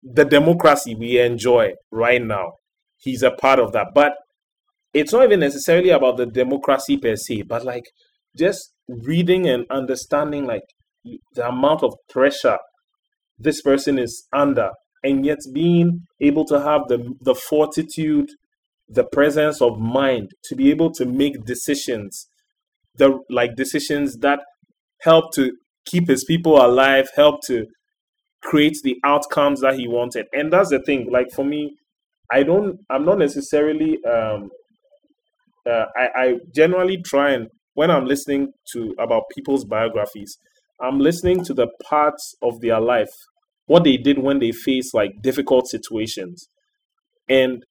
the 0.04 0.26
democracy 0.26 0.96
we 0.96 1.20
enjoy 1.20 1.74
right 1.92 2.22
now. 2.22 2.54
He's 2.98 3.24
a 3.24 3.32
part 3.32 3.60
of 3.60 3.72
that. 3.74 3.88
But 3.96 4.14
it's 4.94 5.14
not 5.14 5.24
even 5.24 5.40
necessarily 5.40 5.90
about 5.90 6.18
the 6.18 6.26
democracy 6.26 6.98
per 6.98 7.16
se, 7.16 7.44
but 7.44 7.64
like 7.66 7.86
just 8.38 8.74
reading 8.88 9.48
and 9.48 9.66
understanding 9.70 10.46
like 10.46 10.64
the 11.34 11.48
amount 11.48 11.84
of 11.84 11.94
pressure 12.10 12.58
this 13.38 13.62
person 13.62 13.98
is 13.98 14.28
under 14.34 14.72
and 15.04 15.26
yet 15.26 15.40
being 15.54 16.06
able 16.22 16.46
to 16.46 16.62
have 16.62 16.82
the 16.88 17.14
the 17.22 17.36
fortitude 17.36 18.30
the 18.88 19.04
presence 19.04 19.62
of 19.62 19.80
mind 19.80 20.32
to 20.44 20.56
be 20.56 20.70
able 20.70 20.92
to 20.92 21.06
make 21.06 21.44
decisions 21.46 22.28
the 22.96 23.20
like 23.30 23.56
decisions 23.56 24.18
that 24.18 24.40
help 25.02 25.34
to 25.34 25.52
keep 25.86 26.08
his 26.08 26.24
people 26.24 26.64
alive 26.64 27.10
help 27.16 27.42
to 27.46 27.66
create 28.44 28.78
the 28.84 28.98
outcomes 29.04 29.62
that 29.62 29.76
he 29.76 29.88
wanted. 29.88 30.28
And 30.34 30.52
that's 30.52 30.70
the 30.70 30.80
thing. 30.80 31.10
Like 31.12 31.32
for 31.32 31.46
me, 31.46 31.76
I 32.32 32.44
don't. 32.44 32.80
I'm 32.90 33.06
not 33.06 33.18
necessarily. 33.18 34.04
Um, 34.06 34.50
uh, 35.66 35.86
I, 35.96 36.08
I 36.16 36.36
generally 36.54 37.02
try 37.02 37.32
and 37.32 37.48
when 37.74 37.90
I'm 37.90 38.06
listening 38.06 38.52
to 38.74 38.94
about 39.00 39.24
people's 39.34 39.66
biographies, 39.66 40.38
I'm 40.82 41.00
listening 41.00 41.44
to 41.46 41.54
the 41.54 41.68
parts 41.84 42.36
of 42.42 42.60
their 42.60 42.80
life, 42.82 43.12
what 43.66 43.84
they 43.86 43.98
did 43.98 44.20
when 44.20 44.40
they 44.40 44.52
faced 44.52 44.94
like 44.94 45.22
difficult 45.22 45.68
situations, 45.68 46.50
and 47.30 47.64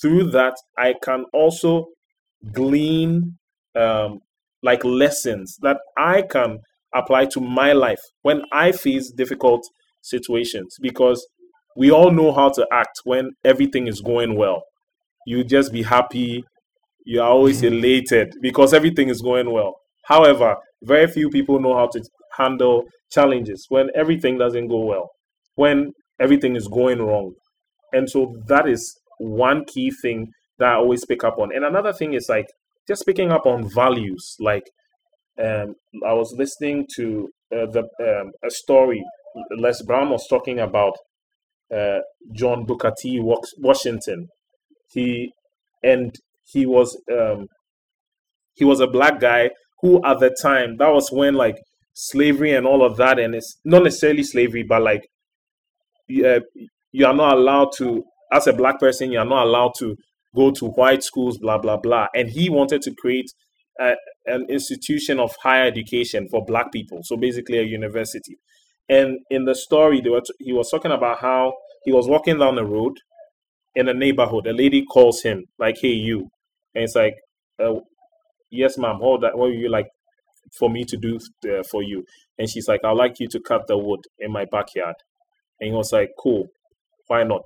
through 0.00 0.30
that, 0.30 0.54
I 0.78 0.94
can 1.02 1.26
also 1.32 1.86
glean 2.52 3.38
um, 3.74 4.20
like 4.62 4.84
lessons 4.84 5.58
that 5.62 5.78
I 5.96 6.22
can 6.22 6.58
apply 6.94 7.26
to 7.26 7.40
my 7.40 7.72
life 7.72 8.00
when 8.22 8.42
I 8.52 8.72
face 8.72 9.10
difficult 9.10 9.62
situations 10.06 10.76
because 10.80 11.26
we 11.76 11.90
all 11.90 12.10
know 12.10 12.32
how 12.32 12.48
to 12.50 12.66
act 12.72 13.00
when 13.04 13.32
everything 13.44 13.86
is 13.86 14.00
going 14.00 14.36
well. 14.36 14.62
You 15.26 15.44
just 15.44 15.72
be 15.72 15.82
happy, 15.82 16.44
you're 17.04 17.24
always 17.24 17.62
mm-hmm. 17.62 17.74
elated 17.74 18.34
because 18.40 18.72
everything 18.72 19.08
is 19.08 19.22
going 19.22 19.50
well. 19.50 19.76
However, 20.06 20.56
very 20.82 21.06
few 21.06 21.30
people 21.30 21.60
know 21.60 21.74
how 21.74 21.88
to 21.88 22.02
handle 22.36 22.84
challenges 23.10 23.66
when 23.68 23.88
everything 23.94 24.38
doesn't 24.38 24.68
go 24.68 24.84
well, 24.84 25.10
when 25.54 25.92
everything 26.20 26.56
is 26.56 26.68
going 26.68 27.00
wrong. 27.00 27.32
And 27.92 28.08
so 28.08 28.34
that 28.48 28.68
is 28.68 28.98
one 29.18 29.64
key 29.64 29.90
thing 29.90 30.32
that 30.58 30.72
I 30.72 30.74
always 30.74 31.04
pick 31.04 31.24
up 31.24 31.38
on. 31.38 31.54
And 31.54 31.64
another 31.64 31.92
thing 31.92 32.14
is 32.14 32.28
like 32.28 32.46
just 32.88 33.04
picking 33.06 33.30
up 33.30 33.46
on 33.46 33.68
values. 33.74 34.36
Like 34.40 34.64
um, 35.42 35.74
I 36.06 36.12
was 36.12 36.34
listening 36.36 36.86
to 36.96 37.28
uh, 37.52 37.66
the 37.66 37.82
um, 38.00 38.32
a 38.44 38.50
story 38.50 39.04
Les 39.58 39.82
Brown 39.82 40.10
was 40.10 40.26
talking 40.28 40.58
about 40.58 40.94
uh, 41.74 41.98
John 42.32 42.64
Booker 42.64 42.92
T. 42.98 43.20
Washington. 43.58 44.28
He 44.90 45.32
and 45.82 46.14
he 46.44 46.66
was 46.66 46.96
um, 47.12 47.46
he 48.54 48.64
was 48.64 48.80
a 48.80 48.86
black 48.86 49.20
guy 49.20 49.50
who 49.80 50.04
at 50.04 50.20
the 50.20 50.34
time 50.40 50.76
that 50.78 50.88
was 50.88 51.10
when 51.10 51.34
like 51.34 51.56
slavery 51.94 52.52
and 52.54 52.66
all 52.66 52.84
of 52.84 52.96
that 52.96 53.18
and 53.18 53.34
it's 53.34 53.58
not 53.64 53.82
necessarily 53.82 54.22
slavery 54.22 54.62
but 54.62 54.82
like 54.82 55.02
uh, 56.24 56.40
you 56.92 57.06
are 57.06 57.14
not 57.14 57.36
allowed 57.36 57.70
to 57.76 58.02
as 58.32 58.46
a 58.46 58.52
black 58.52 58.78
person 58.78 59.10
you 59.10 59.18
are 59.18 59.24
not 59.24 59.46
allowed 59.46 59.72
to 59.78 59.96
go 60.34 60.50
to 60.50 60.66
white 60.66 61.02
schools 61.02 61.38
blah 61.38 61.58
blah 61.58 61.76
blah 61.76 62.06
and 62.14 62.30
he 62.30 62.50
wanted 62.50 62.82
to 62.82 62.94
create 62.98 63.30
a, 63.80 63.94
an 64.26 64.46
institution 64.48 65.18
of 65.18 65.34
higher 65.42 65.66
education 65.66 66.28
for 66.30 66.44
black 66.44 66.70
people 66.72 67.00
so 67.02 67.16
basically 67.16 67.58
a 67.58 67.62
university 67.62 68.36
and 68.88 69.18
in 69.30 69.44
the 69.44 69.54
story, 69.54 70.00
they 70.00 70.10
were 70.10 70.20
t- 70.20 70.34
he 70.38 70.52
was 70.52 70.70
talking 70.70 70.92
about 70.92 71.20
how 71.20 71.54
he 71.84 71.92
was 71.92 72.08
walking 72.08 72.38
down 72.38 72.56
the 72.56 72.64
road 72.64 72.98
in 73.74 73.88
a 73.88 73.94
neighborhood. 73.94 74.46
A 74.46 74.52
lady 74.52 74.84
calls 74.84 75.22
him, 75.22 75.46
like, 75.58 75.76
"Hey, 75.80 75.88
you," 75.88 76.30
and 76.74 76.84
it's 76.84 76.94
like, 76.94 77.16
uh, 77.58 77.74
yes, 78.50 78.78
ma'am. 78.78 78.96
Hold 78.96 79.22
that. 79.22 79.36
What 79.36 79.50
would 79.50 79.58
you 79.58 79.68
like 79.68 79.88
for 80.58 80.70
me 80.70 80.84
to 80.84 80.96
do 80.96 81.18
uh, 81.50 81.62
for 81.70 81.82
you? 81.82 82.04
And 82.38 82.48
she's 82.48 82.68
like, 82.68 82.80
I'd 82.84 82.92
like 82.92 83.18
you 83.20 83.28
to 83.28 83.40
cut 83.40 83.66
the 83.66 83.78
wood 83.78 84.00
in 84.18 84.32
my 84.32 84.44
backyard. 84.44 84.96
And 85.60 85.70
he 85.70 85.76
was 85.76 85.92
like, 85.92 86.10
cool, 86.18 86.48
why 87.06 87.22
not? 87.24 87.44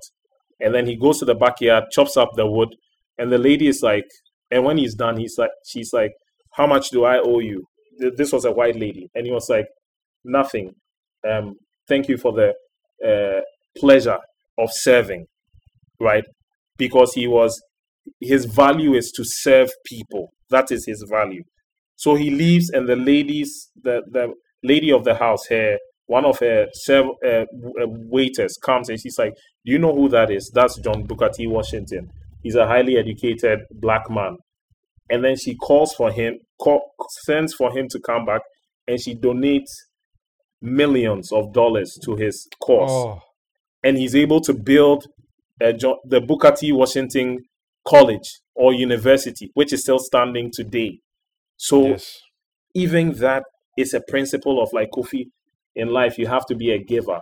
And 0.59 0.75
then 0.75 0.85
he 0.85 0.95
goes 0.95 1.19
to 1.19 1.25
the 1.25 1.35
backyard, 1.35 1.85
chops 1.91 2.17
up 2.17 2.31
the 2.35 2.45
wood, 2.45 2.75
and 3.17 3.31
the 3.31 3.37
lady 3.37 3.67
is 3.67 3.81
like, 3.81 4.07
and 4.51 4.65
when 4.65 4.77
he's 4.77 4.95
done, 4.95 5.17
he's 5.17 5.37
like, 5.37 5.51
she's 5.65 5.93
like, 5.93 6.11
how 6.53 6.67
much 6.67 6.89
do 6.89 7.05
I 7.05 7.19
owe 7.19 7.39
you? 7.39 7.65
This 7.97 8.33
was 8.33 8.45
a 8.45 8.51
white 8.51 8.75
lady, 8.75 9.09
and 9.15 9.25
he 9.25 9.31
was 9.31 9.47
like, 9.49 9.67
nothing. 10.25 10.75
Um, 11.29 11.55
thank 11.87 12.07
you 12.07 12.17
for 12.17 12.33
the 12.33 12.53
uh, 13.07 13.41
pleasure 13.77 14.19
of 14.57 14.69
serving, 14.71 15.25
right? 15.99 16.23
Because 16.77 17.13
he 17.13 17.27
was, 17.27 17.61
his 18.19 18.45
value 18.45 18.93
is 18.93 19.11
to 19.11 19.23
serve 19.25 19.69
people. 19.85 20.33
That 20.49 20.71
is 20.71 20.85
his 20.85 21.05
value. 21.09 21.43
So 21.95 22.15
he 22.15 22.29
leaves, 22.31 22.69
and 22.71 22.87
the 22.87 22.95
ladies, 22.95 23.69
the 23.83 24.01
the 24.11 24.33
lady 24.63 24.91
of 24.91 25.03
the 25.03 25.15
house, 25.15 25.45
her 25.49 25.77
one 26.07 26.25
of 26.25 26.39
her 26.39 26.67
serv- 26.73 27.15
uh, 27.25 27.45
uh, 27.81 27.87
waiters 27.87 28.57
comes 28.65 28.89
and 28.89 28.99
she's 28.99 29.17
like, 29.19 29.33
"Do 29.65 29.71
you 29.71 29.79
know 29.79 29.93
who 29.93 30.09
that 30.09 30.31
is? 30.31 30.51
That's 30.53 30.79
John 30.79 31.03
Booker 31.03 31.29
T. 31.33 31.47
Washington. 31.47 32.09
He's 32.41 32.55
a 32.55 32.65
highly 32.67 32.97
educated 32.97 33.59
black 33.71 34.09
man." 34.09 34.37
And 35.09 35.23
then 35.23 35.35
she 35.37 35.55
calls 35.55 35.93
for 35.93 36.11
him, 36.11 36.39
call, 36.59 36.81
sends 37.25 37.53
for 37.53 37.71
him 37.77 37.87
to 37.89 37.99
come 37.99 38.25
back, 38.25 38.41
and 38.87 38.99
she 38.99 39.15
donates 39.15 39.71
millions 40.61 41.31
of 41.31 41.53
dollars 41.53 41.97
to 42.03 42.15
his 42.15 42.47
cause. 42.61 42.89
Oh. 42.91 43.21
And 43.83 43.97
he's 43.97 44.15
able 44.15 44.41
to 44.41 44.53
build 44.53 45.07
uh, 45.61 45.73
the 46.05 46.21
Booker 46.21 46.51
T. 46.51 46.71
Washington 46.71 47.45
College 47.85 48.41
or 48.53 48.73
University, 48.73 49.49
which 49.53 49.73
is 49.73 49.81
still 49.81 49.99
standing 49.99 50.51
today. 50.51 50.99
So 51.57 51.87
yes. 51.87 52.19
even 52.75 53.13
that 53.13 53.43
is 53.77 53.93
a 53.93 54.01
principle 54.07 54.61
of 54.61 54.69
like 54.73 54.91
Kofi 54.91 55.27
in 55.75 55.89
life 55.89 56.17
you 56.17 56.27
have 56.27 56.45
to 56.45 56.55
be 56.55 56.71
a 56.71 56.77
giver 56.77 57.21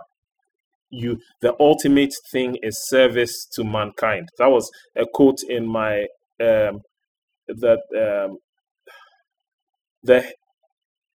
you 0.90 1.18
the 1.40 1.54
ultimate 1.60 2.12
thing 2.30 2.56
is 2.62 2.88
service 2.88 3.46
to 3.46 3.64
mankind 3.64 4.28
that 4.38 4.50
was 4.50 4.70
a 4.96 5.04
quote 5.06 5.38
in 5.48 5.66
my 5.66 6.00
um 6.40 6.80
that 7.46 7.80
um 7.96 8.38
the 10.02 10.24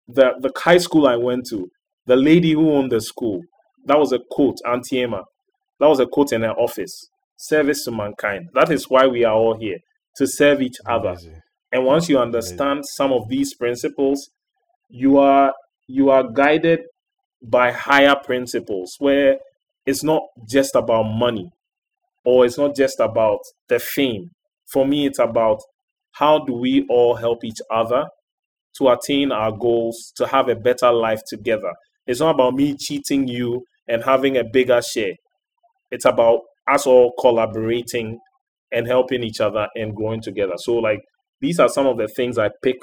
the 0.07 0.34
the 0.39 0.52
high 0.57 0.77
school 0.77 1.07
i 1.07 1.15
went 1.15 1.45
to 1.45 1.69
the 2.06 2.15
lady 2.15 2.53
who 2.53 2.72
owned 2.72 2.91
the 2.91 3.02
school 3.02 3.41
that 3.86 3.98
was 3.98 4.11
a 4.11 4.19
quote 4.32 4.57
auntie 4.68 5.02
emma 5.02 5.23
that 5.80 5.88
was 5.88 5.99
a 5.99 6.06
quote 6.06 6.32
in 6.34 6.41
her 6.41 6.53
office 6.53 7.10
service 7.38 7.84
to 7.84 7.91
mankind 7.91 8.49
that 8.53 8.72
is 8.72 8.90
why 8.90 9.06
we 9.07 9.23
are 9.23 9.36
all 9.36 9.57
here 9.57 9.77
to 10.15 10.26
serve 10.27 10.61
each 10.61 10.77
other 10.86 11.10
Amazing. 11.10 11.41
and 11.72 11.86
once 11.86 12.10
you 12.10 12.18
understand 12.18 12.72
Amazing. 12.80 12.84
some 12.95 13.11
of 13.11 13.27
these 13.30 13.53
principles 13.56 14.30
you 14.90 15.18
are 15.18 15.53
you 15.88 16.10
are 16.10 16.23
guided 16.32 16.82
by 17.41 17.72
higher 17.72 18.15
principles 18.15 18.95
where 18.99 19.38
it's 19.86 20.03
not 20.03 20.23
just 20.49 20.76
about 20.76 21.03
money 21.03 21.52
or 22.23 22.45
it's 22.45 22.57
not 22.57 22.76
just 22.76 22.99
about 22.99 23.40
the 23.69 23.80
fame. 23.80 24.32
For 24.72 24.86
me, 24.86 25.06
it's 25.06 25.19
about 25.19 25.60
how 26.14 26.40
do 26.44 26.53
we 26.53 26.86
all 26.90 27.15
help 27.15 27.44
each 27.44 27.60
other 27.72 28.06
to 28.77 28.90
attain 28.90 29.32
our 29.32 29.52
goals, 29.52 30.11
to 30.18 30.26
have 30.27 30.49
a 30.49 30.56
better 30.56 30.91
life 30.91 31.22
together. 31.27 31.72
It's 32.07 32.19
not 32.19 32.36
about 32.36 32.53
me 32.53 32.76
cheating 32.77 33.27
you 33.27 33.65
and 33.88 34.03
having 34.03 34.38
a 34.38 34.44
bigger 34.44 34.82
share. 34.82 35.14
It's 35.91 36.06
about 36.06 36.41
us 36.68 36.86
all 36.88 37.14
collaborating 37.19 38.19
and 38.72 38.88
helping 38.88 39.23
each 39.23 39.40
other 39.40 39.68
and 39.76 39.95
growing 39.95 40.22
together. 40.22 40.56
So, 40.57 40.76
like, 40.76 41.02
these 41.41 41.60
are 41.60 41.69
some 41.69 41.86
of 41.86 41.98
the 41.98 42.07
things 42.07 42.38
I 42.38 42.49
pick 42.64 42.77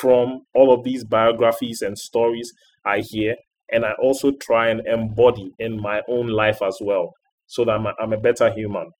from 0.00 0.42
all 0.54 0.72
of 0.72 0.84
these 0.84 1.04
biographies 1.04 1.82
and 1.82 1.98
stories 1.98 2.52
I 2.84 3.00
hear 3.00 3.36
and 3.72 3.84
I 3.84 3.92
also 4.00 4.32
try 4.40 4.68
and 4.68 4.86
embody 4.86 5.52
in 5.58 5.80
my 5.80 6.02
own 6.08 6.28
life 6.28 6.60
as 6.62 6.78
well, 6.80 7.12
so 7.46 7.64
that 7.64 7.72
I'm 7.72 7.86
a, 7.86 7.94
I'm 8.00 8.12
a 8.12 8.20
better 8.20 8.52
human. 8.52 8.90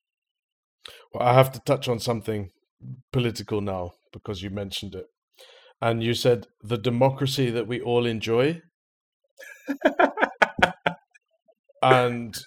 Well, 1.13 1.27
I 1.27 1.33
have 1.33 1.51
to 1.53 1.59
touch 1.65 1.87
on 1.87 1.99
something 1.99 2.49
political 3.11 3.61
now 3.61 3.91
because 4.11 4.41
you 4.41 4.49
mentioned 4.49 4.95
it, 4.95 5.05
and 5.81 6.03
you 6.03 6.13
said 6.13 6.47
the 6.61 6.77
democracy 6.77 7.49
that 7.51 7.67
we 7.67 7.79
all 7.79 8.05
enjoy, 8.05 8.61
and 11.81 12.37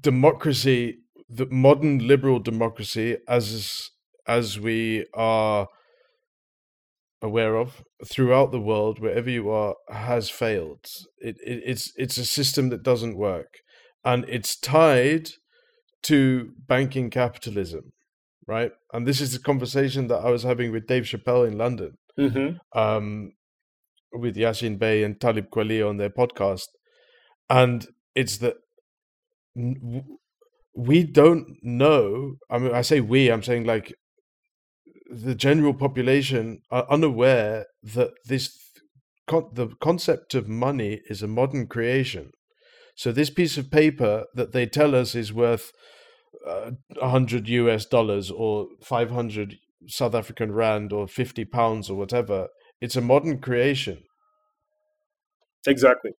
democracy, 0.00 0.98
the 1.28 1.46
modern 1.46 2.06
liberal 2.06 2.38
democracy, 2.38 3.18
as 3.28 3.90
as 4.26 4.58
we 4.58 5.06
are 5.14 5.68
aware 7.22 7.56
of 7.56 7.82
throughout 8.04 8.52
the 8.52 8.60
world, 8.60 8.98
wherever 8.98 9.30
you 9.30 9.50
are, 9.50 9.74
has 9.88 10.28
failed. 10.28 10.84
It, 11.18 11.36
it, 11.44 11.62
it's 11.64 11.92
it's 11.96 12.18
a 12.18 12.24
system 12.24 12.68
that 12.70 12.82
doesn't 12.82 13.16
work, 13.16 13.58
and 14.04 14.24
it's 14.28 14.56
tied 14.56 15.30
to 16.04 16.52
banking 16.66 17.10
capitalism, 17.10 17.92
right? 18.46 18.72
And 18.92 19.06
this 19.06 19.20
is 19.20 19.32
the 19.32 19.38
conversation 19.38 20.08
that 20.08 20.18
I 20.18 20.30
was 20.30 20.42
having 20.42 20.72
with 20.72 20.86
Dave 20.86 21.04
Chappelle 21.04 21.48
in 21.48 21.58
London, 21.58 21.96
mm-hmm. 22.18 22.78
um, 22.78 23.32
with 24.18 24.36
Yasin 24.36 24.78
Bey 24.78 25.02
and 25.02 25.20
Talib 25.20 25.50
Kweli 25.50 25.86
on 25.86 25.96
their 25.96 26.10
podcast, 26.10 26.68
and 27.48 27.86
it's 28.14 28.38
that 28.38 28.56
we 30.74 31.04
don't 31.04 31.56
know. 31.62 32.36
I 32.50 32.58
mean, 32.58 32.74
I 32.74 32.82
say 32.82 33.00
we. 33.00 33.30
I'm 33.30 33.42
saying 33.42 33.64
like 33.64 33.94
the 35.10 35.34
general 35.34 35.74
population 35.74 36.60
are 36.70 36.86
unaware 36.90 37.66
that 37.82 38.10
this 38.26 38.58
the 39.28 39.68
concept 39.80 40.34
of 40.34 40.48
money 40.48 41.00
is 41.08 41.22
a 41.22 41.26
modern 41.26 41.66
creation. 41.66 42.30
So 42.94 43.10
this 43.12 43.28
piece 43.30 43.58
of 43.58 43.70
paper 43.70 44.24
that 44.34 44.52
they 44.52 44.66
tell 44.66 44.94
us 44.94 45.14
is 45.14 45.32
worth 45.32 45.72
uh, 46.46 46.72
100 47.00 47.48
US 47.48 47.86
dollars 47.86 48.30
or 48.30 48.68
500 48.82 49.56
South 49.88 50.14
African 50.14 50.52
rand 50.52 50.92
or 50.92 51.06
50 51.08 51.44
pounds 51.46 51.90
or 51.90 51.96
whatever, 51.96 52.48
it's 52.80 52.96
a 52.96 53.00
modern 53.00 53.40
creation. 53.40 54.02
Exactly. 55.66 56.12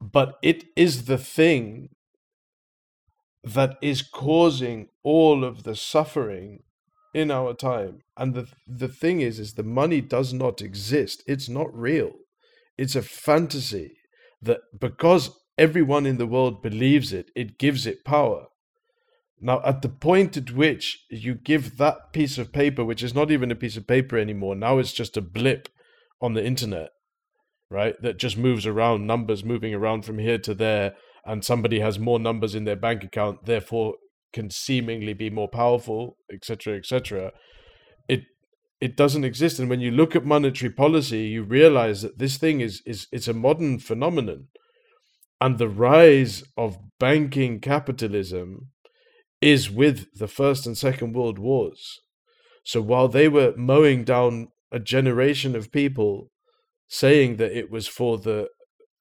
But 0.00 0.38
it 0.42 0.64
is 0.76 1.06
the 1.06 1.18
thing 1.18 1.90
that 3.42 3.76
is 3.80 4.02
causing 4.02 4.88
all 5.02 5.44
of 5.44 5.62
the 5.62 5.74
suffering 5.74 6.62
in 7.14 7.30
our 7.30 7.54
time. 7.54 8.00
And 8.16 8.34
the 8.34 8.46
the 8.66 8.88
thing 8.88 9.20
is, 9.20 9.38
is 9.38 9.54
the 9.54 9.62
money 9.62 10.00
does 10.00 10.32
not 10.32 10.60
exist. 10.60 11.22
It's 11.26 11.48
not 11.48 11.74
real. 11.74 12.12
It's 12.78 12.94
a 12.96 13.02
fantasy 13.02 13.96
that 14.42 14.60
because 14.78 15.30
everyone 15.58 16.06
in 16.06 16.18
the 16.18 16.26
world 16.26 16.62
believes 16.62 17.12
it, 17.12 17.30
it 17.34 17.58
gives 17.58 17.86
it 17.86 18.04
power. 18.04 18.46
Now, 19.40 19.62
at 19.64 19.82
the 19.82 19.88
point 19.88 20.36
at 20.36 20.52
which 20.52 21.04
you 21.10 21.34
give 21.34 21.78
that 21.78 22.12
piece 22.12 22.38
of 22.38 22.52
paper, 22.52 22.84
which 22.84 23.02
is 23.02 23.14
not 23.14 23.30
even 23.30 23.50
a 23.50 23.56
piece 23.56 23.76
of 23.76 23.86
paper 23.86 24.18
anymore, 24.18 24.54
now 24.54 24.78
it's 24.78 24.92
just 24.92 25.16
a 25.16 25.22
blip 25.22 25.68
on 26.20 26.34
the 26.34 26.44
internet, 26.44 26.90
right? 27.70 27.94
That 28.02 28.18
just 28.18 28.36
moves 28.36 28.66
around, 28.66 29.06
numbers 29.06 29.44
moving 29.44 29.74
around 29.74 30.04
from 30.04 30.18
here 30.18 30.38
to 30.38 30.54
there, 30.54 30.94
and 31.24 31.44
somebody 31.44 31.80
has 31.80 31.98
more 31.98 32.18
numbers 32.18 32.54
in 32.54 32.64
their 32.64 32.76
bank 32.76 33.04
account, 33.04 33.44
therefore 33.44 33.94
can 34.32 34.50
seemingly 34.50 35.12
be 35.12 35.30
more 35.30 35.48
powerful, 35.48 36.16
etc., 36.32 36.76
etc. 36.76 37.32
It 38.08 38.22
it 38.80 38.96
doesn't 38.96 39.24
exist. 39.24 39.58
And 39.58 39.68
when 39.68 39.80
you 39.80 39.90
look 39.90 40.16
at 40.16 40.24
monetary 40.24 40.72
policy, 40.72 41.22
you 41.22 41.42
realize 41.42 42.02
that 42.02 42.18
this 42.18 42.36
thing 42.36 42.60
is 42.60 42.82
is 42.86 43.06
it's 43.12 43.28
a 43.28 43.34
modern 43.34 43.78
phenomenon, 43.78 44.48
and 45.40 45.58
the 45.58 45.68
rise 45.68 46.42
of 46.56 46.78
banking 46.98 47.60
capitalism 47.60 48.70
is 49.40 49.70
with 49.70 50.06
the 50.14 50.28
First 50.28 50.66
and 50.66 50.76
Second 50.76 51.14
World 51.14 51.38
Wars. 51.38 52.00
So 52.64 52.82
while 52.82 53.08
they 53.08 53.28
were 53.28 53.54
mowing 53.56 54.04
down 54.04 54.48
a 54.70 54.78
generation 54.78 55.56
of 55.56 55.72
people, 55.72 56.30
saying 56.90 57.36
that 57.36 57.56
it 57.56 57.70
was 57.70 57.86
for 57.88 58.18
the 58.18 58.48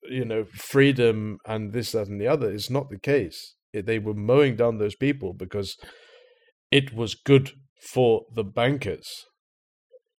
you 0.10 0.24
know 0.24 0.46
freedom 0.46 1.38
and 1.46 1.74
this 1.74 1.92
that 1.92 2.08
and 2.08 2.22
the 2.22 2.28
other, 2.28 2.50
is 2.50 2.70
not 2.70 2.90
the 2.90 3.00
case 3.00 3.56
they 3.74 4.00
were 4.00 4.14
mowing 4.14 4.56
down 4.56 4.78
those 4.78 4.96
people 4.96 5.34
because 5.34 5.76
it 6.72 6.94
was 6.94 7.14
good 7.14 7.52
for 7.82 8.24
the 8.34 8.44
bankers 8.44 9.26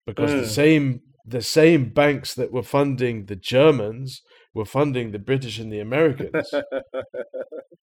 because 0.07 0.31
mm. 0.31 0.41
the 0.41 0.49
same 0.49 1.01
the 1.27 1.43
same 1.43 1.89
banks 1.91 2.35
that 2.35 2.53
were 2.53 2.63
funding 2.63 3.27
the 3.27 3.37
Germans 3.37 4.23
were 4.55 4.65
funding 4.65 5.13
the 5.13 5.19
British 5.19 5.59
and 5.59 5.73
the 5.73 5.79
Americans. 5.79 6.53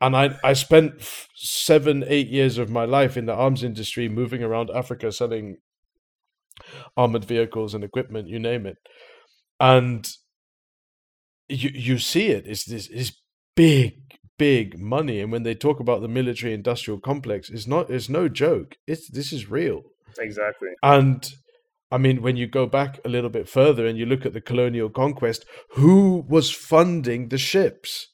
and 0.00 0.16
I, 0.16 0.36
I 0.42 0.52
spent 0.52 0.94
seven, 1.34 2.04
eight 2.08 2.28
years 2.28 2.58
of 2.58 2.70
my 2.70 2.84
life 2.84 3.16
in 3.16 3.26
the 3.26 3.34
arms 3.34 3.62
industry, 3.62 4.08
moving 4.08 4.42
around 4.42 4.70
Africa, 4.74 5.12
selling 5.12 5.58
armored 6.96 7.24
vehicles 7.24 7.74
and 7.74 7.84
equipment, 7.84 8.28
you 8.28 8.38
name 8.38 8.66
it. 8.66 8.78
And 9.58 10.08
you 11.48 11.70
you 11.72 11.98
see 11.98 12.28
it. 12.28 12.46
It's 12.46 12.64
this 12.64 12.88
is 12.88 13.12
big, 13.54 13.94
big 14.38 14.78
money. 14.78 15.20
And 15.20 15.32
when 15.32 15.42
they 15.42 15.54
talk 15.54 15.80
about 15.80 16.02
the 16.02 16.08
military 16.08 16.52
industrial 16.52 17.00
complex, 17.00 17.48
it's 17.48 17.66
not 17.66 17.90
it's 17.90 18.08
no 18.08 18.28
joke. 18.28 18.76
It's 18.86 19.08
this 19.10 19.32
is 19.32 19.50
real. 19.50 19.82
Exactly. 20.18 20.70
And 20.82 21.28
I 21.90 21.98
mean, 21.98 22.22
when 22.22 22.36
you 22.36 22.46
go 22.46 22.66
back 22.66 22.98
a 23.04 23.08
little 23.08 23.30
bit 23.30 23.48
further 23.48 23.86
and 23.86 23.98
you 23.98 24.06
look 24.06 24.26
at 24.26 24.32
the 24.32 24.40
colonial 24.40 24.90
conquest, 24.90 25.44
who 25.72 26.24
was 26.28 26.50
funding 26.50 27.28
the 27.28 27.38
ships? 27.38 28.08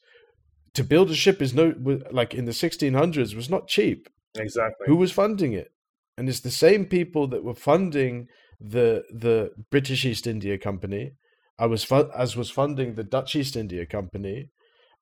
To 0.75 0.83
build 0.83 1.11
a 1.11 1.15
ship 1.15 1.41
is 1.41 1.53
no 1.53 1.73
like 2.11 2.33
in 2.33 2.45
the 2.45 2.51
1600s 2.51 3.35
was 3.35 3.49
not 3.49 3.67
cheap. 3.67 4.09
Exactly. 4.35 4.85
Who 4.87 4.95
was 4.95 5.11
funding 5.11 5.53
it? 5.53 5.69
And 6.17 6.29
it's 6.29 6.39
the 6.39 6.51
same 6.51 6.85
people 6.85 7.27
that 7.27 7.43
were 7.43 7.55
funding 7.55 8.27
the 8.59 9.03
the 9.11 9.51
British 9.71 10.05
East 10.05 10.25
India 10.25 10.57
Company, 10.57 11.11
I 11.59 11.67
was 11.67 11.83
fu- 11.83 12.09
as 12.15 12.35
was 12.35 12.49
funding 12.49 12.95
the 12.95 13.03
Dutch 13.03 13.35
East 13.35 13.55
India 13.55 13.85
Company, 13.85 14.49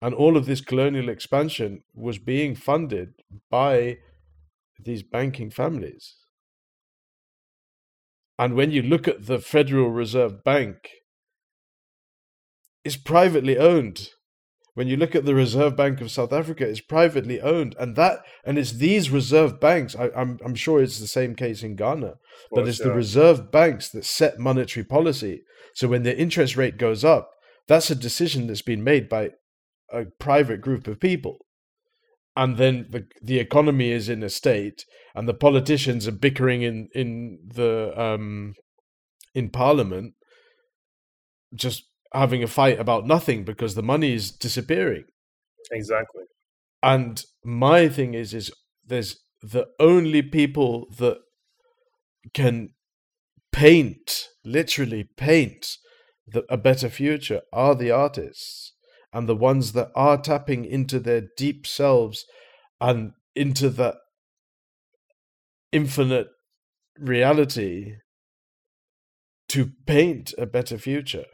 and 0.01 0.13
all 0.13 0.35
of 0.35 0.45
this 0.45 0.61
colonial 0.61 1.09
expansion 1.09 1.83
was 1.93 2.17
being 2.17 2.55
funded 2.55 3.13
by 3.49 3.97
these 4.79 5.03
banking 5.03 5.49
families. 5.49 6.15
And 8.39 8.55
when 8.55 8.71
you 8.71 8.81
look 8.81 9.07
at 9.07 9.27
the 9.27 9.39
Federal 9.39 9.89
Reserve 9.89 10.43
Bank, 10.43 10.89
it's 12.83 12.97
privately 12.97 13.57
owned. 13.57 14.09
When 14.73 14.87
you 14.87 14.95
look 14.95 15.15
at 15.15 15.25
the 15.25 15.35
Reserve 15.35 15.75
Bank 15.75 15.99
of 15.99 16.11
South 16.11 16.31
Africa, 16.31 16.65
it's 16.65 16.79
privately 16.79 17.41
owned, 17.41 17.75
and 17.77 17.95
that 17.97 18.19
and 18.45 18.57
it's 18.57 18.73
these 18.73 19.09
reserve 19.09 19.59
banks. 19.59 19.95
I, 19.95 20.05
am 20.05 20.11
I'm, 20.15 20.39
I'm 20.45 20.55
sure 20.55 20.81
it's 20.81 20.99
the 20.99 21.07
same 21.07 21.35
case 21.35 21.61
in 21.61 21.75
Ghana, 21.75 22.13
but 22.51 22.67
it's 22.67 22.79
the 22.79 22.93
reserve 22.93 23.51
banks 23.51 23.89
that 23.89 24.05
set 24.05 24.39
monetary 24.39 24.85
policy. 24.85 25.41
So 25.75 25.89
when 25.89 26.03
the 26.03 26.17
interest 26.17 26.55
rate 26.55 26.77
goes 26.77 27.03
up, 27.03 27.31
that's 27.67 27.89
a 27.89 27.95
decision 27.95 28.47
that's 28.47 28.61
been 28.61 28.83
made 28.83 29.09
by 29.09 29.31
a 29.91 30.05
private 30.19 30.61
group 30.61 30.87
of 30.87 31.01
people, 31.01 31.45
and 32.37 32.55
then 32.55 32.87
the 32.89 33.07
the 33.21 33.39
economy 33.39 33.91
is 33.91 34.07
in 34.07 34.23
a 34.23 34.29
state, 34.29 34.85
and 35.13 35.27
the 35.27 35.33
politicians 35.33 36.07
are 36.07 36.13
bickering 36.13 36.61
in 36.61 36.87
in 36.95 37.39
the 37.45 37.93
um 38.01 38.55
in 39.35 39.49
Parliament, 39.49 40.13
just 41.53 41.90
having 42.13 42.43
a 42.43 42.47
fight 42.47 42.79
about 42.79 43.07
nothing 43.07 43.43
because 43.43 43.75
the 43.75 43.83
money 43.83 44.13
is 44.13 44.31
disappearing. 44.31 45.05
Exactly. 45.71 46.23
And 46.83 47.23
my 47.43 47.87
thing 47.87 48.13
is, 48.13 48.33
is 48.33 48.51
there's 48.85 49.17
the 49.41 49.67
only 49.79 50.21
people 50.21 50.87
that 50.97 51.17
can 52.33 52.69
paint, 53.51 54.27
literally 54.43 55.09
paint 55.17 55.77
the, 56.27 56.43
a 56.49 56.57
better 56.57 56.89
future 56.89 57.41
are 57.51 57.75
the 57.75 57.91
artists 57.91 58.73
and 59.13 59.27
the 59.27 59.35
ones 59.35 59.73
that 59.73 59.89
are 59.95 60.17
tapping 60.17 60.65
into 60.65 60.99
their 60.99 61.23
deep 61.37 61.67
selves 61.67 62.25
and 62.79 63.13
into 63.35 63.69
the 63.69 63.95
infinite 65.71 66.27
reality 66.99 67.95
to 69.49 69.71
paint 69.85 70.33
a 70.37 70.45
better 70.45 70.77
future 70.77 71.25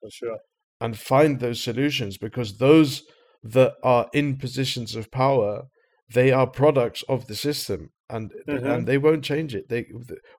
for 0.00 0.10
sure. 0.10 0.38
And 0.80 0.98
find 0.98 1.40
those 1.40 1.62
solutions 1.62 2.18
because 2.18 2.58
those 2.58 3.02
that 3.42 3.74
are 3.82 4.08
in 4.12 4.36
positions 4.36 4.94
of 4.94 5.10
power, 5.10 5.64
they 6.12 6.30
are 6.30 6.46
products 6.46 7.02
of 7.08 7.26
the 7.26 7.34
system, 7.34 7.90
and 8.08 8.32
mm-hmm. 8.48 8.66
and 8.66 8.86
they 8.86 8.98
won't 8.98 9.24
change 9.24 9.54
it. 9.54 9.68
They 9.68 9.86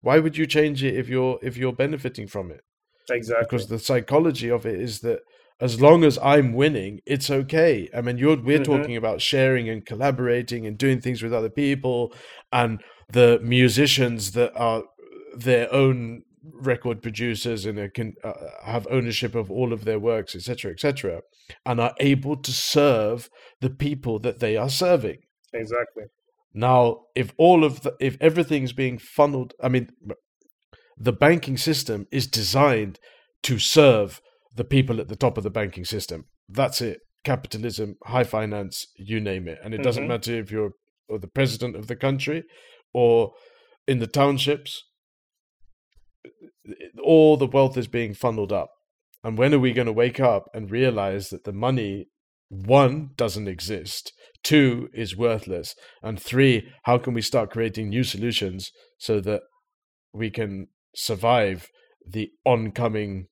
why 0.01 0.19
would 0.19 0.37
you 0.37 0.45
change 0.45 0.83
it 0.83 0.95
if 0.95 1.09
you're 1.09 1.39
if 1.41 1.57
you're 1.57 1.73
benefiting 1.73 2.27
from 2.27 2.51
it? 2.51 2.61
Exactly. 3.09 3.45
Because 3.49 3.67
the 3.67 3.79
psychology 3.79 4.49
of 4.49 4.65
it 4.65 4.79
is 4.79 4.99
that 5.01 5.19
as 5.61 5.81
long 5.81 6.03
as 6.03 6.17
I'm 6.21 6.53
winning, 6.53 7.01
it's 7.05 7.29
okay. 7.29 7.89
I 7.93 8.01
mean, 8.01 8.17
you're 8.17 8.37
we're 8.37 8.59
mm-hmm. 8.59 8.71
talking 8.71 8.95
about 8.95 9.21
sharing 9.21 9.67
and 9.69 9.85
collaborating 9.85 10.65
and 10.65 10.77
doing 10.77 11.01
things 11.01 11.21
with 11.21 11.33
other 11.33 11.49
people, 11.49 12.13
and 12.51 12.81
the 13.11 13.39
musicians 13.43 14.31
that 14.33 14.55
are 14.55 14.83
their 15.35 15.71
own 15.73 16.23
record 16.53 17.01
producers 17.01 17.65
and 17.65 17.93
can 17.93 18.15
uh, 18.23 18.33
have 18.63 18.87
ownership 18.89 19.35
of 19.35 19.51
all 19.51 19.73
of 19.73 19.85
their 19.85 19.99
works, 19.99 20.35
etc., 20.35 20.71
etc., 20.71 21.21
and 21.65 21.79
are 21.79 21.93
able 21.99 22.37
to 22.37 22.51
serve 22.51 23.29
the 23.61 23.69
people 23.69 24.19
that 24.19 24.39
they 24.39 24.55
are 24.55 24.69
serving. 24.69 25.19
Exactly. 25.53 26.03
Now, 26.53 27.01
if 27.15 27.33
all 27.37 27.63
of 27.63 27.81
the, 27.81 27.95
if 27.99 28.17
everything's 28.19 28.73
being 28.73 28.97
funneled, 28.97 29.53
I 29.61 29.69
mean, 29.69 29.89
the 30.97 31.13
banking 31.13 31.57
system 31.57 32.07
is 32.11 32.27
designed 32.27 32.99
to 33.43 33.59
serve 33.59 34.21
the 34.55 34.63
people 34.63 34.99
at 34.99 35.07
the 35.07 35.15
top 35.15 35.37
of 35.37 35.43
the 35.43 35.49
banking 35.49 35.85
system. 35.85 36.25
That's 36.47 36.81
it. 36.81 37.01
Capitalism, 37.23 37.97
high 38.05 38.23
finance, 38.23 38.87
you 38.95 39.19
name 39.19 39.47
it, 39.47 39.59
and 39.63 39.73
it 39.73 39.77
mm-hmm. 39.77 39.83
doesn't 39.83 40.07
matter 40.07 40.33
if 40.33 40.51
you're 40.51 40.71
or 41.09 41.19
the 41.19 41.27
president 41.27 41.75
of 41.75 41.87
the 41.87 41.95
country 41.95 42.43
or 42.93 43.33
in 43.87 43.99
the 43.99 44.07
townships 44.07 44.85
all 47.03 47.37
the 47.37 47.47
wealth 47.47 47.77
is 47.77 47.87
being 47.87 48.13
funneled 48.13 48.51
up. 48.51 48.69
And 49.23 49.37
when 49.37 49.53
are 49.53 49.59
we 49.59 49.73
going 49.73 49.87
to 49.87 49.93
wake 49.93 50.19
up 50.19 50.45
and 50.53 50.71
realize 50.71 51.29
that 51.29 51.43
the 51.43 51.51
money, 51.51 52.07
one, 52.49 53.11
doesn't 53.15 53.47
exist, 53.47 54.13
two, 54.43 54.89
is 54.93 55.17
worthless, 55.17 55.75
and 56.01 56.19
three, 56.19 56.69
how 56.83 56.97
can 56.97 57.13
we 57.13 57.21
start 57.21 57.51
creating 57.51 57.89
new 57.89 58.03
solutions 58.03 58.71
so 58.97 59.19
that 59.21 59.41
we 60.13 60.29
can 60.29 60.67
survive 60.95 61.67
the 62.07 62.29
oncoming 62.45 63.27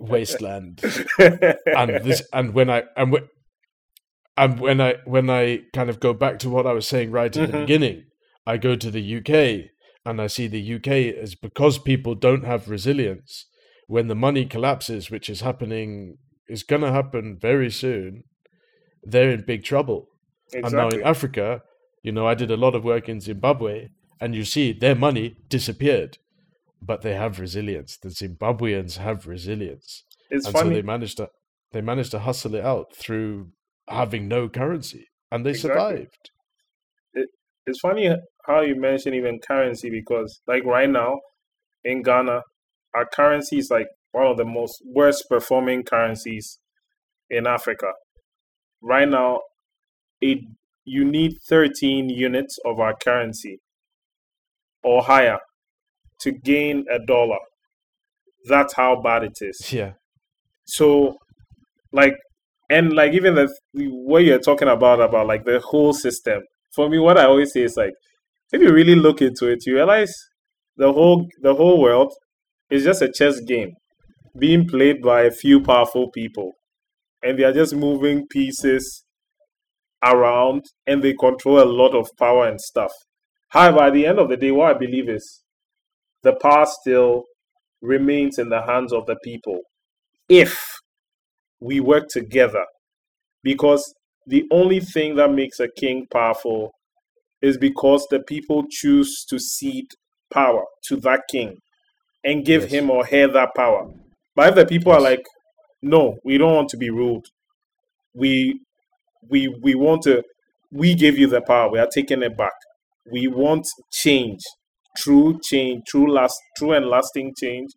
wasteland? 0.00 0.82
and 1.18 2.04
this, 2.04 2.22
and 2.32 2.52
when 2.52 2.68
I, 2.68 2.82
and 2.96 3.12
when, 3.12 3.28
and 4.36 4.60
when 4.60 4.80
I, 4.80 4.96
when 5.06 5.30
I 5.30 5.60
kind 5.72 5.88
of 5.88 6.00
go 6.00 6.12
back 6.12 6.38
to 6.40 6.50
what 6.50 6.66
I 6.66 6.72
was 6.72 6.86
saying 6.86 7.12
right 7.12 7.34
at 7.34 7.42
mm-hmm. 7.44 7.52
the 7.52 7.58
beginning, 7.60 8.04
I 8.46 8.58
go 8.58 8.76
to 8.76 8.90
the 8.90 9.16
UK 9.16 9.70
and 10.04 10.20
I 10.20 10.26
see 10.26 10.46
the 10.46 10.74
UK 10.74 10.88
is 10.88 11.34
because 11.34 11.78
people 11.78 12.14
don't 12.14 12.44
have 12.44 12.68
resilience. 12.68 13.46
When 13.86 14.08
the 14.08 14.14
money 14.14 14.44
collapses, 14.46 15.10
which 15.10 15.28
is 15.28 15.40
happening, 15.40 16.18
is 16.48 16.62
going 16.62 16.82
to 16.82 16.92
happen 16.92 17.38
very 17.40 17.70
soon, 17.70 18.24
they're 19.02 19.30
in 19.30 19.44
big 19.46 19.64
trouble. 19.64 20.08
Exactly. 20.52 20.78
And 20.78 20.90
now 20.90 20.96
in 20.96 21.02
Africa, 21.06 21.62
you 22.02 22.12
know, 22.12 22.26
I 22.26 22.34
did 22.34 22.50
a 22.50 22.56
lot 22.56 22.74
of 22.74 22.84
work 22.84 23.08
in 23.08 23.20
Zimbabwe, 23.20 23.88
and 24.20 24.34
you 24.34 24.44
see 24.44 24.72
their 24.72 24.94
money 24.94 25.36
disappeared, 25.48 26.18
but 26.80 27.02
they 27.02 27.14
have 27.14 27.40
resilience. 27.40 27.96
The 27.96 28.10
Zimbabweans 28.10 28.98
have 28.98 29.26
resilience, 29.26 30.04
it's 30.30 30.46
and 30.46 30.52
funny. 30.52 30.70
so 30.70 30.74
they 30.74 30.82
managed 30.82 31.16
to 31.16 31.30
they 31.72 31.80
managed 31.80 32.12
to 32.12 32.20
hustle 32.20 32.54
it 32.54 32.64
out 32.64 32.94
through 32.94 33.48
having 33.88 34.28
no 34.28 34.48
currency, 34.48 35.08
and 35.30 35.44
they 35.44 35.50
exactly. 35.50 35.80
survived. 35.80 36.30
It, 37.14 37.28
it's 37.66 37.80
funny 37.80 38.14
how 38.46 38.60
you 38.60 38.76
mention 38.76 39.14
even 39.14 39.38
currency 39.38 39.90
because 39.90 40.40
like 40.46 40.64
right 40.64 40.88
now 40.88 41.18
in 41.84 42.02
Ghana, 42.02 42.42
our 42.94 43.06
currency 43.06 43.58
is 43.58 43.70
like 43.70 43.86
one 44.12 44.26
of 44.26 44.36
the 44.36 44.44
most 44.44 44.82
worst 44.86 45.24
performing 45.28 45.82
currencies 45.82 46.58
in 47.30 47.46
Africa. 47.46 47.92
Right 48.82 49.08
now, 49.08 49.40
it 50.20 50.38
you 50.84 51.04
need 51.04 51.38
13 51.48 52.10
units 52.10 52.58
of 52.64 52.78
our 52.78 52.94
currency 52.94 53.60
or 54.82 55.02
higher 55.02 55.38
to 56.20 56.32
gain 56.32 56.84
a 56.92 56.98
dollar. 57.04 57.38
That's 58.46 58.74
how 58.74 59.00
bad 59.00 59.24
it 59.24 59.38
is. 59.40 59.72
Yeah. 59.72 59.92
So, 60.66 61.16
like, 61.92 62.14
and 62.70 62.92
like 62.92 63.12
even 63.14 63.34
the 63.34 63.48
what 63.74 64.24
you're 64.24 64.38
talking 64.38 64.68
about 64.68 65.00
about 65.00 65.26
like 65.26 65.44
the 65.44 65.60
whole 65.60 65.92
system. 65.92 66.42
For 66.74 66.88
me, 66.88 66.98
what 66.98 67.18
I 67.18 67.24
always 67.24 67.52
say 67.52 67.62
is 67.62 67.76
like 67.76 67.94
if 68.52 68.60
you 68.60 68.72
really 68.72 68.94
look 68.94 69.20
into 69.22 69.48
it, 69.48 69.64
you 69.66 69.74
realize 69.74 70.14
the 70.76 70.92
whole 70.92 71.26
the 71.42 71.54
whole 71.54 71.80
world 71.80 72.12
is 72.70 72.84
just 72.84 73.02
a 73.02 73.10
chess 73.12 73.40
game 73.40 73.72
being 74.38 74.66
played 74.68 75.02
by 75.02 75.22
a 75.22 75.30
few 75.30 75.60
powerful 75.60 76.10
people, 76.10 76.52
and 77.22 77.38
they 77.38 77.44
are 77.44 77.52
just 77.52 77.74
moving 77.74 78.26
pieces 78.28 79.04
around, 80.04 80.64
and 80.86 81.02
they 81.02 81.14
control 81.14 81.62
a 81.62 81.64
lot 81.64 81.94
of 81.94 82.08
power 82.18 82.46
and 82.46 82.60
stuff. 82.60 82.92
However, 83.50 83.84
at 83.84 83.94
the 83.94 84.06
end 84.06 84.18
of 84.18 84.28
the 84.28 84.36
day, 84.36 84.50
what 84.50 84.74
I 84.74 84.78
believe 84.78 85.08
is 85.08 85.42
the 86.22 86.34
power 86.34 86.66
still 86.66 87.24
remains 87.82 88.38
in 88.38 88.48
the 88.48 88.62
hands 88.62 88.92
of 88.92 89.06
the 89.06 89.16
people 89.24 89.60
if 90.28 90.58
we 91.60 91.80
work 91.80 92.08
together. 92.08 92.64
Because 93.42 93.94
the 94.26 94.44
only 94.50 94.80
thing 94.80 95.16
that 95.16 95.32
makes 95.32 95.60
a 95.60 95.68
king 95.68 96.06
powerful 96.12 96.72
is 97.44 97.58
because 97.58 98.06
the 98.10 98.20
people 98.20 98.64
choose 98.70 99.24
to 99.28 99.38
cede 99.38 99.90
power 100.32 100.64
to 100.88 100.96
that 100.96 101.20
king 101.30 101.58
and 102.24 102.44
give 102.44 102.62
yes. 102.62 102.72
him 102.72 102.90
or 102.90 103.04
her 103.04 103.28
that 103.28 103.50
power. 103.54 103.90
But 104.34 104.48
if 104.48 104.54
the 104.54 104.66
people 104.66 104.92
yes. 104.92 105.00
are 105.00 105.04
like, 105.04 105.26
no, 105.82 106.16
we 106.24 106.38
don't 106.38 106.54
want 106.54 106.70
to 106.70 106.76
be 106.76 106.90
ruled. 106.90 107.26
We 108.14 108.60
we 109.28 109.48
we 109.62 109.74
want 109.74 110.02
to 110.02 110.22
we 110.72 110.94
give 110.94 111.18
you 111.18 111.26
the 111.26 111.42
power. 111.42 111.70
We 111.70 111.78
are 111.78 111.88
taking 111.92 112.22
it 112.22 112.36
back. 112.36 112.52
We 113.12 113.28
want 113.28 113.66
change, 113.92 114.40
true 114.96 115.38
change, 115.42 115.82
true 115.86 116.10
last, 116.10 116.38
true 116.56 116.72
and 116.72 116.86
lasting 116.86 117.34
change. 117.38 117.70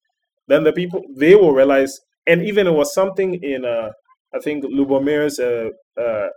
Then 0.48 0.64
the 0.64 0.72
people 0.72 1.02
they 1.18 1.36
will 1.36 1.52
realize, 1.52 2.00
and 2.26 2.42
even 2.42 2.68
it 2.68 2.74
was 2.74 2.94
something 2.94 3.34
in 3.44 3.66
uh, 3.66 3.90
I 4.34 4.40
think 4.40 4.64
Lubomir's 4.64 5.40
uh, 5.40 5.70
uh, 6.02 6.28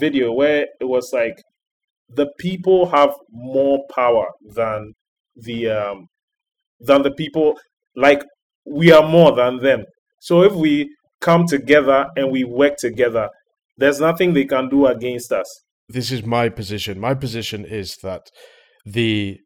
video 0.00 0.32
where 0.32 0.66
it 0.80 0.84
was 0.84 1.10
like 1.12 1.42
the 2.14 2.30
people 2.38 2.86
have 2.90 3.14
more 3.30 3.84
power 3.94 4.26
than 4.54 4.94
the 5.36 5.68
um 5.68 6.08
than 6.80 7.02
the 7.02 7.10
people 7.10 7.58
like 7.96 8.22
we 8.64 8.92
are 8.92 9.06
more 9.08 9.34
than 9.34 9.58
them. 9.58 9.84
So 10.20 10.42
if 10.42 10.52
we 10.52 10.94
come 11.20 11.46
together 11.46 12.06
and 12.16 12.30
we 12.30 12.44
work 12.44 12.76
together, 12.78 13.28
there's 13.76 14.00
nothing 14.00 14.34
they 14.34 14.44
can 14.44 14.68
do 14.68 14.86
against 14.86 15.32
us. 15.32 15.62
This 15.88 16.12
is 16.12 16.24
my 16.24 16.48
position. 16.48 17.00
My 17.00 17.14
position 17.14 17.64
is 17.64 17.96
that 18.02 18.22
the 18.84 19.38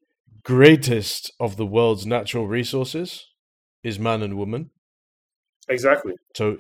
greatest 0.43 1.33
of 1.41 1.57
the 1.57 1.67
world's 1.67 2.07
natural 2.07 2.47
resources 2.47 3.25
is 3.83 3.99
man 3.99 4.23
and 4.23 4.37
woman. 4.37 4.71
Exactly. 5.69 6.15
So 6.35 6.59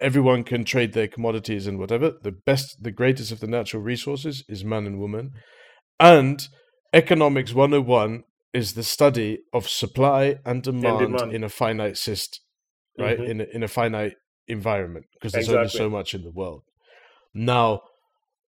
everyone 0.00 0.44
can 0.44 0.64
trade 0.64 0.92
their 0.92 1.08
commodities 1.08 1.66
and 1.66 1.78
whatever. 1.78 2.12
The 2.22 2.32
best, 2.32 2.82
the 2.82 2.90
greatest 2.92 3.32
of 3.32 3.40
the 3.40 3.46
natural 3.46 3.82
resources 3.82 4.44
is 4.48 4.64
man 4.64 4.86
and 4.86 4.98
woman. 4.98 5.32
And 6.00 6.46
economics 6.92 7.52
101 7.54 8.24
is 8.52 8.74
the 8.74 8.82
study 8.82 9.40
of 9.52 9.68
supply 9.68 10.36
and 10.44 10.62
demand, 10.62 11.00
And 11.00 11.12
demand. 11.12 11.34
in 11.34 11.44
a 11.44 11.48
finite 11.48 11.96
system, 11.96 12.40
right? 12.98 13.18
Mhm. 13.18 13.28
In, 13.28 13.40
a, 13.40 13.44
in 13.52 13.62
a 13.62 13.68
finite 13.68 14.14
environment, 14.46 15.06
because 15.14 15.32
there's 15.32 15.48
Exactly. 15.48 15.58
only 15.58 15.68
so 15.68 15.90
much 15.90 16.14
in 16.14 16.22
the 16.22 16.30
world. 16.30 16.62
Now, 17.34 17.82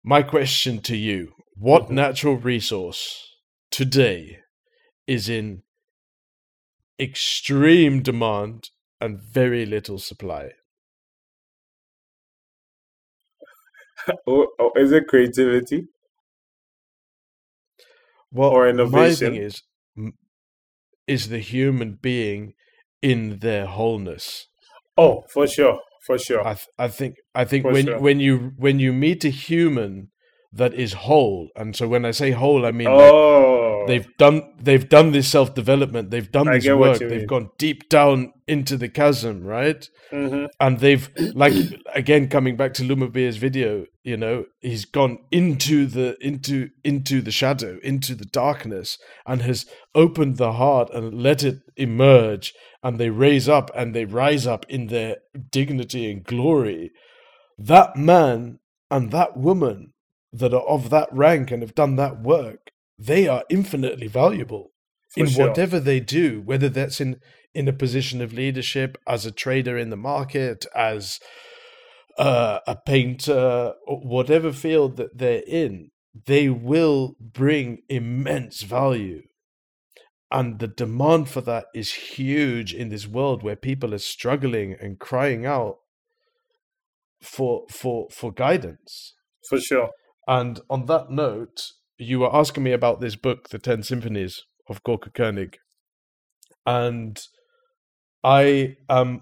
my 0.04 0.24
question 0.24 0.80
to 0.82 0.96
you 0.98 1.34
what 1.56 1.88
Mhm. 1.88 1.92
natural 1.92 2.36
resource 2.38 3.30
today 3.70 4.40
is 5.06 5.30
in 5.30 5.62
extreme 7.00 8.02
demand 8.02 8.70
and 9.00 9.20
very 9.22 9.66
little 9.66 10.00
supply? 10.00 10.52
Oh, 14.28 14.48
oh, 14.60 14.72
is 14.76 14.92
it 14.92 15.08
creativity? 15.08 15.88
Well, 18.32 18.52
Or 18.52 18.68
my 18.84 19.10
thing 19.10 19.36
innovation. 19.36 19.36
is, 19.36 19.62
is 21.08 21.30
the 21.30 21.40
human 21.40 21.94
being 22.02 22.54
in 23.02 23.40
their 23.40 23.66
wholeness. 23.66 24.48
Oh, 24.98 25.24
for 25.34 25.48
sure, 25.48 25.80
for 26.06 26.18
sure. 26.18 26.46
I, 26.46 26.54
th- 26.56 26.68
I 26.78 26.88
think, 26.88 27.16
I 27.36 27.46
think 27.46 27.64
For 27.64 27.74
when 27.74 27.86
sure. 27.86 28.00
when 28.00 28.20
you 28.20 28.52
when 28.58 28.80
you 28.80 28.94
meet 28.94 29.24
a 29.26 29.30
human 29.30 30.10
that 30.56 30.74
is 30.74 30.94
whole, 30.94 31.50
and 31.56 31.76
so 31.76 31.88
when 31.88 32.06
I 32.06 32.12
say 32.12 32.32
whole, 32.32 32.66
I 32.66 32.72
mean 32.72 32.88
like 32.88 33.12
oh, 33.12 33.86
they've 33.88 34.08
done 34.18 34.54
they've 34.62 34.88
done 34.88 35.12
this 35.12 35.28
self 35.28 35.56
development, 35.56 36.12
they've 36.12 36.32
done 36.32 36.48
I 36.48 36.60
this 36.60 36.68
work, 36.70 37.00
they've 37.00 37.10
mean. 37.10 37.28
gone 37.28 37.50
deep 37.58 37.90
down 37.90 38.34
into 38.48 38.78
the 38.78 38.90
chasm, 38.90 39.44
right? 39.44 39.88
hmm 40.12 40.46
and 40.60 40.80
they've 40.80 41.10
like 41.34 41.54
again 41.96 42.30
coming 42.30 42.56
back 42.56 42.74
to 42.76 42.84
Lumabir's 42.84 43.38
video, 43.38 43.86
you 44.04 44.16
know, 44.16 44.46
he's 44.62 44.86
gone 44.86 45.18
into 45.32 45.88
the 45.88 46.18
into 46.22 46.70
into 46.84 47.22
the 47.22 47.32
shadow, 47.32 47.80
into 47.84 48.14
the 48.14 48.26
darkness, 48.26 48.98
and 49.26 49.42
has 49.42 49.66
opened 49.96 50.38
the 50.38 50.54
heart 50.54 50.90
and 50.94 51.22
let 51.24 51.44
it 51.44 51.60
emerge, 51.76 52.54
and 52.84 53.00
they 53.00 53.10
raise 53.10 53.50
up 53.50 53.72
and 53.76 53.96
they 53.96 54.06
rise 54.06 54.46
up 54.46 54.66
in 54.70 54.88
their 54.88 55.18
dignity 55.52 56.12
and 56.12 56.24
glory. 56.24 56.92
That 57.58 57.96
man 57.96 58.60
and 58.92 59.12
that 59.12 59.36
woman 59.38 59.94
that 60.34 60.54
are 60.54 60.68
of 60.68 60.90
that 60.90 61.08
rank 61.12 61.52
and 61.52 61.62
have 61.62 61.76
done 61.76 61.96
that 61.96 62.22
work, 62.22 62.72
they 62.98 63.28
are 63.28 63.44
infinitely 63.50 64.08
valuable 64.08 64.72
for 65.10 65.22
in 65.22 65.28
sure. 65.28 65.48
whatever 65.48 65.80
they 65.80 66.00
do, 66.00 66.42
whether 66.42 66.70
that's 66.70 67.00
in 67.00 67.20
in 67.54 67.68
a 67.68 67.74
position 67.74 68.20
of 68.20 68.34
leadership, 68.34 68.98
as 69.08 69.26
a 69.26 69.32
trader 69.32 69.78
in 69.78 69.92
the 69.92 69.96
market, 69.96 70.66
as 70.76 71.20
uh, 72.18 72.60
a 72.66 72.76
painter, 72.76 73.74
whatever 73.86 74.52
field 74.52 74.98
that 74.98 75.18
they're 75.18 75.44
in, 75.46 75.92
they 76.26 76.50
will 76.50 77.16
bring 77.20 77.84
immense 77.90 78.64
value. 78.64 79.22
And 80.32 80.58
the 80.58 80.68
demand 80.68 81.30
for 81.30 81.42
that 81.42 81.66
is 81.76 81.94
huge 81.94 82.74
in 82.74 82.90
this 82.90 83.08
world 83.08 83.44
where 83.44 83.56
people 83.56 83.94
are 83.94 84.00
struggling 84.00 84.76
and 84.80 84.98
crying 84.98 85.46
out 85.46 85.78
for 87.22 87.66
for 87.70 88.08
for 88.10 88.32
guidance. 88.32 89.14
for 89.48 89.60
sure. 89.60 89.90
And 90.28 90.60
on 90.70 90.86
that 90.86 91.10
note, 91.10 91.72
you 91.98 92.20
were 92.20 92.36
asking 92.36 92.64
me 92.64 92.72
about 92.72 93.02
this 93.02 93.16
book, 93.16 93.50
The 93.50 93.60
Ten 93.60 93.84
Symphonies 93.84 94.44
of 94.70 94.84
Gorka 94.84 95.10
Koenig. 95.10 95.58
And 96.66 97.22
I 98.24 98.78
am 98.90 99.22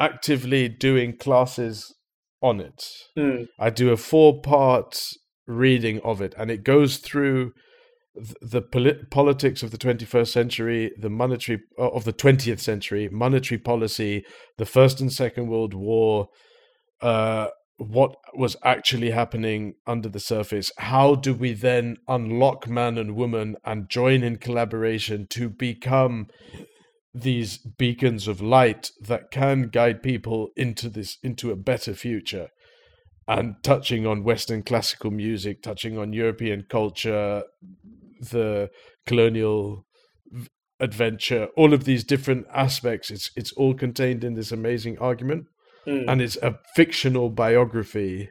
actively 0.00 0.68
doing 0.68 1.16
classes 1.16 1.94
on 2.40 2.60
it. 2.60 2.84
Hmm. 3.16 3.44
I 3.58 3.70
do 3.70 3.90
a 3.90 3.96
four 3.96 4.40
part 4.40 5.00
reading 5.46 6.00
of 6.00 6.20
it, 6.20 6.34
and 6.38 6.50
it 6.50 6.64
goes 6.64 6.96
through 6.96 7.52
the 8.14 8.60
polit- 8.60 9.10
politics 9.10 9.62
of 9.62 9.70
the 9.70 9.78
21st 9.78 10.28
century, 10.28 10.92
the 10.98 11.08
monetary 11.08 11.60
uh, 11.78 11.88
of 11.88 12.04
the 12.04 12.12
20th 12.12 12.60
century, 12.60 13.08
monetary 13.10 13.58
policy, 13.58 14.24
the 14.58 14.66
First 14.66 15.00
and 15.00 15.12
Second 15.12 15.48
World 15.48 15.72
War, 15.72 16.28
uh, 17.00 17.48
what 17.82 18.14
was 18.34 18.56
actually 18.64 19.10
happening 19.10 19.74
under 19.86 20.08
the 20.08 20.20
surface. 20.20 20.70
How 20.78 21.14
do 21.14 21.34
we 21.34 21.52
then 21.52 21.96
unlock 22.08 22.68
man 22.68 22.98
and 22.98 23.16
woman 23.16 23.56
and 23.64 23.88
join 23.88 24.22
in 24.22 24.36
collaboration 24.36 25.26
to 25.30 25.48
become 25.48 26.28
these 27.14 27.58
beacons 27.58 28.26
of 28.26 28.40
light 28.40 28.90
that 29.00 29.30
can 29.30 29.68
guide 29.68 30.02
people 30.02 30.48
into 30.56 30.88
this 30.88 31.18
into 31.22 31.50
a 31.50 31.56
better 31.56 31.94
future? 31.94 32.48
and 33.28 33.54
touching 33.62 34.06
on 34.06 34.24
Western 34.24 34.62
classical 34.62 35.10
music, 35.10 35.62
touching 35.62 35.96
on 35.96 36.12
European 36.12 36.66
culture, 36.68 37.44
the 38.20 38.70
colonial 39.06 39.86
adventure, 40.80 41.46
all 41.56 41.72
of 41.72 41.84
these 41.84 42.04
different 42.04 42.46
aspects. 42.52 43.10
It's 43.10 43.30
it's 43.36 43.52
all 43.52 43.74
contained 43.74 44.24
in 44.24 44.34
this 44.34 44.52
amazing 44.52 44.98
argument, 44.98 45.46
Hmm. 45.84 46.08
and 46.08 46.22
it's 46.22 46.36
a 46.36 46.58
fictional 46.76 47.28
biography. 47.30 48.30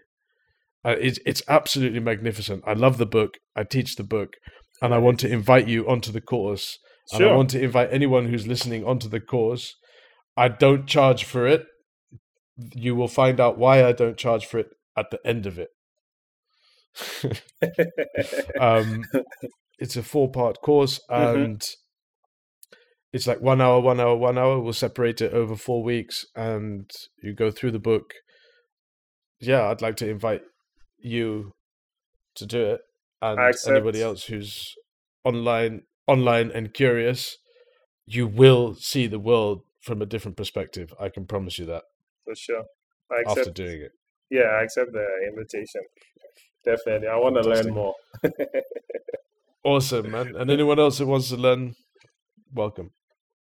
Uh, 0.85 0.95
it's 0.99 1.19
it's 1.25 1.43
absolutely 1.47 1.99
magnificent. 1.99 2.63
I 2.65 2.73
love 2.73 2.97
the 2.97 3.05
book. 3.05 3.35
I 3.55 3.63
teach 3.63 3.95
the 3.97 4.03
book, 4.03 4.33
and 4.81 4.93
I 4.93 4.97
want 4.97 5.19
to 5.19 5.29
invite 5.31 5.67
you 5.67 5.87
onto 5.87 6.11
the 6.11 6.21
course. 6.21 6.77
Sure. 7.11 7.21
And 7.23 7.31
I 7.31 7.35
want 7.35 7.49
to 7.51 7.61
invite 7.61 7.89
anyone 7.91 8.27
who's 8.29 8.47
listening 8.47 8.85
onto 8.85 9.09
the 9.09 9.19
course. 9.19 9.75
I 10.37 10.47
don't 10.47 10.87
charge 10.87 11.23
for 11.25 11.45
it. 11.45 11.65
You 12.73 12.95
will 12.95 13.07
find 13.09 13.39
out 13.39 13.57
why 13.57 13.83
I 13.83 13.91
don't 13.91 14.17
charge 14.17 14.45
for 14.45 14.59
it 14.59 14.67
at 14.97 15.11
the 15.11 15.19
end 15.25 15.45
of 15.45 15.59
it. 15.59 15.69
um, 18.59 19.03
it's 19.79 19.95
a 19.97 20.03
four 20.03 20.29
part 20.31 20.61
course 20.61 20.99
Mhm. 21.09 21.43
and 21.43 21.61
it's 23.13 23.27
like 23.27 23.41
one 23.41 23.61
hour, 23.61 23.79
one 23.79 23.99
hour, 23.99 24.15
one 24.15 24.37
hour. 24.37 24.59
We'll 24.59 24.73
separate 24.73 25.21
it 25.21 25.33
over 25.33 25.55
four 25.55 25.83
weeks 25.83 26.25
and 26.35 26.89
you 27.21 27.33
go 27.33 27.51
through 27.51 27.71
the 27.71 27.79
book. 27.79 28.13
Yeah, 29.39 29.69
I'd 29.69 29.81
like 29.81 29.97
to 29.97 30.09
invite 30.09 30.43
you 30.99 31.51
to 32.35 32.45
do 32.45 32.63
it 32.63 32.81
and 33.21 33.55
anybody 33.67 34.01
else 34.01 34.25
who's 34.25 34.75
online 35.23 35.83
online 36.07 36.51
and 36.51 36.73
curious. 36.73 37.37
You 38.05 38.27
will 38.27 38.75
see 38.75 39.07
the 39.07 39.19
world 39.19 39.61
from 39.81 40.01
a 40.01 40.05
different 40.05 40.37
perspective. 40.37 40.93
I 40.99 41.09
can 41.09 41.25
promise 41.25 41.57
you 41.57 41.65
that 41.67 41.83
for 42.25 42.35
sure. 42.35 42.63
I 43.11 43.29
after 43.29 43.51
doing 43.51 43.81
it. 43.81 43.91
Yeah, 44.29 44.43
I 44.43 44.63
accept 44.63 44.91
the 44.93 45.05
invitation. 45.27 45.81
Definitely, 46.63 47.07
I 47.07 47.17
want 47.17 47.35
to 47.41 47.49
learn 47.49 47.73
more. 47.73 47.95
Awesome, 49.63 50.09
man. 50.09 50.35
And 50.35 50.49
anyone 50.49 50.79
else 50.79 50.97
who 50.97 51.05
wants 51.05 51.29
to 51.29 51.37
learn, 51.37 51.75
welcome. 52.51 52.91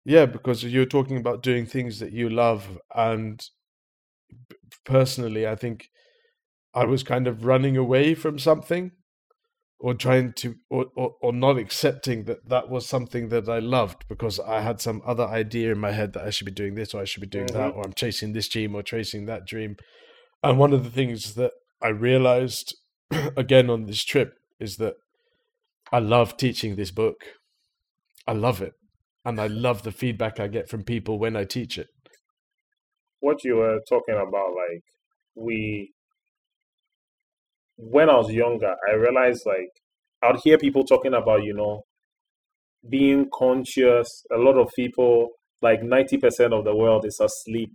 Yeah, 0.06 0.26
because 0.26 0.64
you're 0.64 0.86
talking 0.86 1.18
about 1.18 1.44
doing 1.44 1.66
things 1.66 2.00
that 2.00 2.12
you 2.12 2.30
love. 2.30 2.80
And 2.96 3.44
personally, 4.86 5.48
I 5.48 5.56
think 5.56 5.90
I 6.74 6.86
was 6.86 7.04
kind 7.04 7.28
of 7.28 7.46
running 7.46 7.78
away 7.78 8.16
from 8.16 8.40
something 8.40 8.92
or 9.80 9.94
trying 9.94 10.34
to, 10.34 10.56
or, 10.70 10.88
or, 10.96 11.16
or 11.22 11.34
not 11.34 11.58
accepting 11.58 12.26
that 12.26 12.50
that 12.50 12.70
was 12.70 12.86
something 12.86 13.30
that 13.30 13.48
I 13.48 13.60
loved 13.60 14.06
because 14.10 14.40
I 14.40 14.62
had 14.62 14.82
some 14.82 15.02
other 15.06 15.26
idea 15.26 15.72
in 15.72 15.80
my 15.80 15.92
head 15.92 16.14
that 16.14 16.26
I 16.26 16.32
should 16.32 16.46
be 16.46 16.52
doing 16.52 16.76
this 16.76 16.94
or 16.94 17.02
I 17.02 17.06
should 17.06 17.22
be 17.22 17.28
doing 17.28 17.48
that 17.48 17.72
mm-hmm. 17.72 17.80
or 17.80 17.86
I'm 17.86 17.94
chasing 17.94 18.34
this 18.34 18.50
dream 18.50 18.76
or 18.76 18.84
chasing 18.84 19.26
that 19.28 19.46
dream. 19.46 19.78
And 20.44 20.60
one 20.60 20.74
of 20.74 20.84
the 20.84 20.90
things 20.90 21.36
that 21.36 21.52
I 21.82 21.90
realized 21.90 22.76
again 23.38 23.70
on 23.70 23.86
this 23.86 24.04
trip 24.04 24.34
is 24.60 24.78
that 24.78 24.96
I 25.92 26.00
love 26.00 26.38
teaching 26.38 26.76
this 26.76 26.92
book. 26.92 27.24
I 28.28 28.34
love 28.34 28.62
it. 28.62 28.74
And 29.26 29.40
I 29.40 29.48
love 29.48 29.84
the 29.84 29.92
feedback 29.92 30.40
I 30.40 30.48
get 30.48 30.70
from 30.70 30.84
people 30.84 31.20
when 31.20 31.36
I 31.36 31.44
teach 31.44 31.78
it. 31.78 31.88
What 33.20 33.44
you 33.44 33.58
were 33.58 33.80
talking 33.88 34.16
about, 34.16 34.56
like 34.56 34.84
we, 35.36 35.92
when 37.76 38.10
I 38.10 38.16
was 38.16 38.32
younger, 38.32 38.76
I 38.90 38.94
realized 38.94 39.44
like 39.46 39.70
I'd 40.24 40.40
hear 40.44 40.58
people 40.58 40.84
talking 40.84 41.14
about, 41.14 41.44
you 41.44 41.54
know, 41.54 41.84
being 42.90 43.28
conscious. 43.34 44.24
A 44.34 44.38
lot 44.38 44.58
of 44.58 44.70
people, 44.76 45.30
like 45.62 45.84
ninety 45.84 46.18
percent 46.18 46.54
of 46.54 46.64
the 46.64 46.76
world, 46.76 47.06
is 47.06 47.20
asleep, 47.22 47.72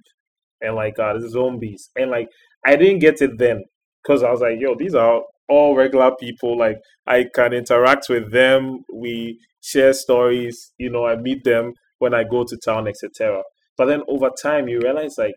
and 0.60 0.74
like 0.74 0.98
uh, 0.98 1.18
zombies, 1.28 1.90
and 1.96 2.10
like 2.10 2.28
I 2.64 2.76
didn't 2.76 3.00
get 3.00 3.20
it 3.20 3.38
then 3.38 3.64
because 4.02 4.22
I 4.22 4.30
was 4.30 4.40
like, 4.40 4.58
yo, 4.58 4.74
these 4.74 4.94
are 4.94 5.22
all 5.48 5.76
regular 5.76 6.12
people. 6.18 6.56
Like 6.56 6.78
I 7.06 7.26
can 7.34 7.52
interact 7.52 8.06
with 8.08 8.32
them. 8.32 8.84
We 8.92 9.38
share 9.64 9.94
stories. 9.94 10.72
You 10.78 10.90
know, 10.90 11.06
I 11.06 11.16
meet 11.16 11.42
them 11.44 11.74
when 11.98 12.14
I 12.14 12.22
go 12.24 12.44
to 12.44 12.56
town, 12.64 12.86
etc. 12.86 13.42
But 13.76 13.86
then 13.86 14.02
over 14.06 14.30
time, 14.30 14.68
you 14.68 14.80
realize 14.80 15.16
like 15.18 15.36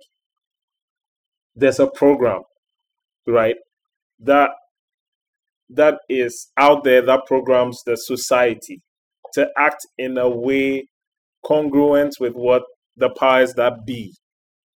there's 1.56 1.80
a 1.80 1.88
program, 1.88 2.42
right? 3.26 3.56
That 4.20 4.52
that 5.70 6.00
is 6.10 6.48
out 6.58 6.84
there 6.84 7.02
that 7.02 7.26
programs 7.26 7.82
the 7.86 7.96
society 7.98 8.82
to 9.34 9.50
act 9.58 9.86
in 9.98 10.18
a 10.18 10.30
way 10.30 10.88
congruent 11.46 12.16
with 12.20 12.34
what 12.34 12.64
the 12.96 13.10
powers 13.10 13.54
that 13.54 13.86
be 13.86 14.14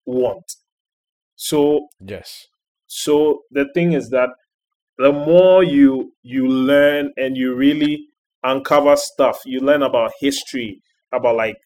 want. 0.05 0.43
So 1.35 1.87
yes. 1.99 2.47
So 2.87 3.41
the 3.51 3.67
thing 3.73 3.93
is 3.93 4.09
that 4.09 4.29
the 4.97 5.11
more 5.11 5.63
you 5.63 6.13
you 6.23 6.47
learn 6.47 7.11
and 7.17 7.37
you 7.37 7.55
really 7.55 8.07
uncover 8.43 8.95
stuff, 8.95 9.37
you 9.45 9.59
learn 9.59 9.83
about 9.83 10.11
history, 10.19 10.81
about 11.13 11.35
like 11.35 11.57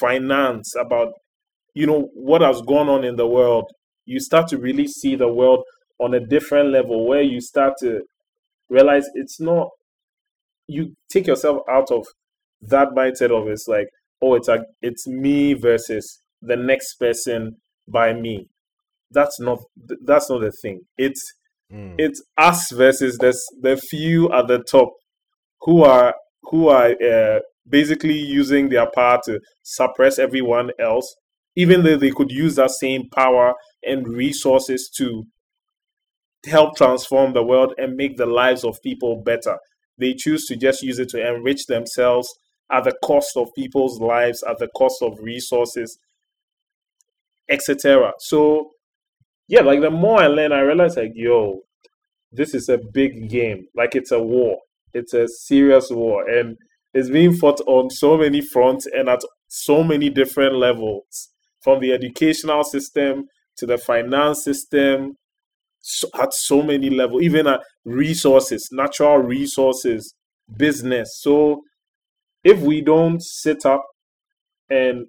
finance, 0.00 0.74
about 0.78 1.12
you 1.74 1.86
know 1.86 2.08
what 2.14 2.42
has 2.42 2.60
gone 2.62 2.88
on 2.88 3.04
in 3.04 3.16
the 3.16 3.26
world, 3.26 3.70
you 4.04 4.20
start 4.20 4.48
to 4.48 4.58
really 4.58 4.86
see 4.86 5.16
the 5.16 5.32
world 5.32 5.64
on 5.98 6.14
a 6.14 6.20
different 6.20 6.70
level 6.70 7.06
where 7.06 7.22
you 7.22 7.40
start 7.40 7.74
to 7.80 8.02
realize 8.68 9.06
it's 9.14 9.40
not 9.40 9.68
you 10.66 10.94
take 11.12 11.26
yourself 11.26 11.58
out 11.68 11.90
of 11.90 12.04
that 12.62 12.88
mindset 12.96 13.30
of 13.30 13.46
it's 13.48 13.68
like 13.68 13.86
oh 14.22 14.34
it's 14.34 14.48
a 14.48 14.64
it's 14.80 15.06
me 15.06 15.52
versus 15.52 16.20
the 16.44 16.56
next 16.56 16.94
person 16.94 17.56
by 17.88 18.12
me. 18.12 18.48
That's 19.10 19.40
not 19.40 19.58
that's 20.04 20.30
not 20.30 20.40
the 20.40 20.52
thing. 20.62 20.80
It's 20.96 21.20
mm. 21.72 21.94
it's 21.98 22.22
us 22.36 22.70
versus 22.72 23.16
the 23.18 23.36
the 23.60 23.76
few 23.76 24.32
at 24.32 24.48
the 24.48 24.62
top 24.62 24.90
who 25.64 25.82
are 25.82 26.14
who 26.44 26.68
are 26.68 26.90
uh, 27.02 27.40
basically 27.68 28.18
using 28.18 28.68
their 28.68 28.90
power 28.90 29.18
to 29.24 29.40
suppress 29.62 30.18
everyone 30.18 30.70
else 30.78 31.14
even 31.56 31.82
though 31.82 31.96
they 31.96 32.10
could 32.10 32.30
use 32.30 32.56
that 32.56 32.70
same 32.70 33.08
power 33.10 33.54
and 33.84 34.08
resources 34.08 34.90
to 34.96 35.24
help 36.46 36.76
transform 36.76 37.32
the 37.32 37.42
world 37.42 37.72
and 37.78 37.96
make 37.96 38.16
the 38.16 38.26
lives 38.26 38.64
of 38.64 38.82
people 38.82 39.22
better. 39.24 39.56
They 39.98 40.14
choose 40.14 40.46
to 40.46 40.56
just 40.56 40.82
use 40.82 40.98
it 40.98 41.08
to 41.10 41.34
enrich 41.34 41.66
themselves 41.66 42.28
at 42.72 42.84
the 42.84 42.94
cost 43.04 43.36
of 43.36 43.54
people's 43.54 44.00
lives, 44.00 44.42
at 44.42 44.58
the 44.58 44.68
cost 44.76 44.96
of 45.02 45.18
resources, 45.20 45.96
etc. 47.48 48.12
So, 48.18 48.70
yeah, 49.46 49.60
like 49.60 49.80
the 49.80 49.90
more 49.90 50.20
I 50.20 50.26
learn, 50.26 50.52
I 50.52 50.60
realize 50.60 50.96
like, 50.96 51.12
yo, 51.14 51.60
this 52.32 52.54
is 52.54 52.68
a 52.68 52.78
big 52.78 53.28
game. 53.30 53.68
Like 53.76 53.94
it's 53.94 54.10
a 54.10 54.20
war. 54.20 54.58
It's 54.94 55.14
a 55.14 55.28
serious 55.28 55.90
war, 55.90 56.28
and 56.28 56.56
it's 56.94 57.10
being 57.10 57.34
fought 57.34 57.60
on 57.66 57.90
so 57.90 58.16
many 58.16 58.40
fronts 58.40 58.86
and 58.86 59.08
at 59.08 59.20
so 59.48 59.84
many 59.84 60.08
different 60.10 60.54
levels, 60.56 61.30
from 61.62 61.80
the 61.80 61.92
educational 61.92 62.64
system 62.64 63.24
to 63.58 63.66
the 63.66 63.78
finance 63.78 64.44
system 64.44 65.16
so, 65.80 66.08
at 66.20 66.32
so 66.32 66.62
many 66.62 66.90
levels, 66.90 67.22
even 67.22 67.46
at 67.46 67.60
resources, 67.84 68.68
natural 68.72 69.18
resources, 69.18 70.14
business. 70.56 71.20
So 71.20 71.62
if 72.44 72.60
we 72.60 72.80
don't 72.80 73.22
sit 73.22 73.66
up 73.66 73.84
and 74.70 75.06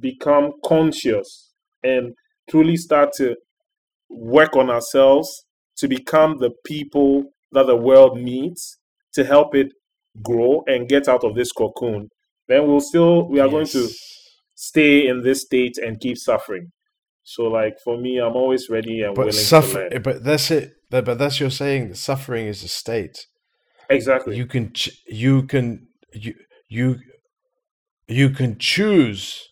become 0.00 0.52
conscious 0.64 1.52
and 1.82 2.14
truly 2.50 2.76
start 2.76 3.10
to 3.18 3.36
work 4.10 4.56
on 4.56 4.70
ourselves 4.70 5.44
to 5.78 5.88
become 5.88 6.38
the 6.38 6.50
people 6.64 7.24
that 7.52 7.66
the 7.66 7.76
world 7.76 8.18
needs 8.18 8.77
to 9.18 9.24
help 9.24 9.54
it 9.54 9.68
grow 10.22 10.62
and 10.66 10.88
get 10.88 11.08
out 11.08 11.24
of 11.24 11.34
this 11.34 11.52
cocoon, 11.52 12.08
then 12.46 12.66
we'll 12.66 12.80
still 12.80 13.28
we 13.28 13.40
are 13.40 13.46
yes. 13.46 13.52
going 13.52 13.66
to 13.66 13.88
stay 14.54 15.06
in 15.06 15.22
this 15.22 15.42
state 15.42 15.76
and 15.78 16.00
keep 16.00 16.16
suffering. 16.16 16.70
So 17.22 17.42
like 17.44 17.74
for 17.84 17.98
me, 17.98 18.18
I'm 18.18 18.36
always 18.36 18.70
ready 18.70 19.02
and 19.02 19.14
but 19.14 19.26
willing 19.26 19.32
suffer, 19.32 19.74
to 19.74 19.78
learn. 19.80 19.92
Eh, 19.92 19.98
but 19.98 20.24
that's 20.24 20.50
it. 20.50 20.72
But 20.90 21.18
that's 21.18 21.40
you're 21.40 21.50
saying. 21.50 21.94
Suffering 21.94 22.46
is 22.46 22.62
a 22.62 22.68
state. 22.68 23.26
Exactly. 23.90 24.36
You 24.36 24.46
can 24.46 24.72
you 25.06 25.42
can 25.42 25.88
you 26.12 26.34
you 26.68 26.96
you 28.06 28.30
can 28.30 28.58
choose 28.58 29.48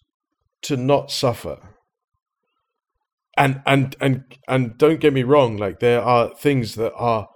to 0.63 0.77
not 0.77 1.11
suffer. 1.11 1.59
And 3.37 3.61
and 3.67 3.95
and 4.01 4.25
and 4.49 4.79
don't 4.79 5.01
get 5.01 5.13
me 5.13 5.25
wrong. 5.25 5.59
Like 5.59 5.81
there 5.81 6.01
are 6.01 6.35
things 6.35 6.77
that 6.77 6.95
are 6.95 7.29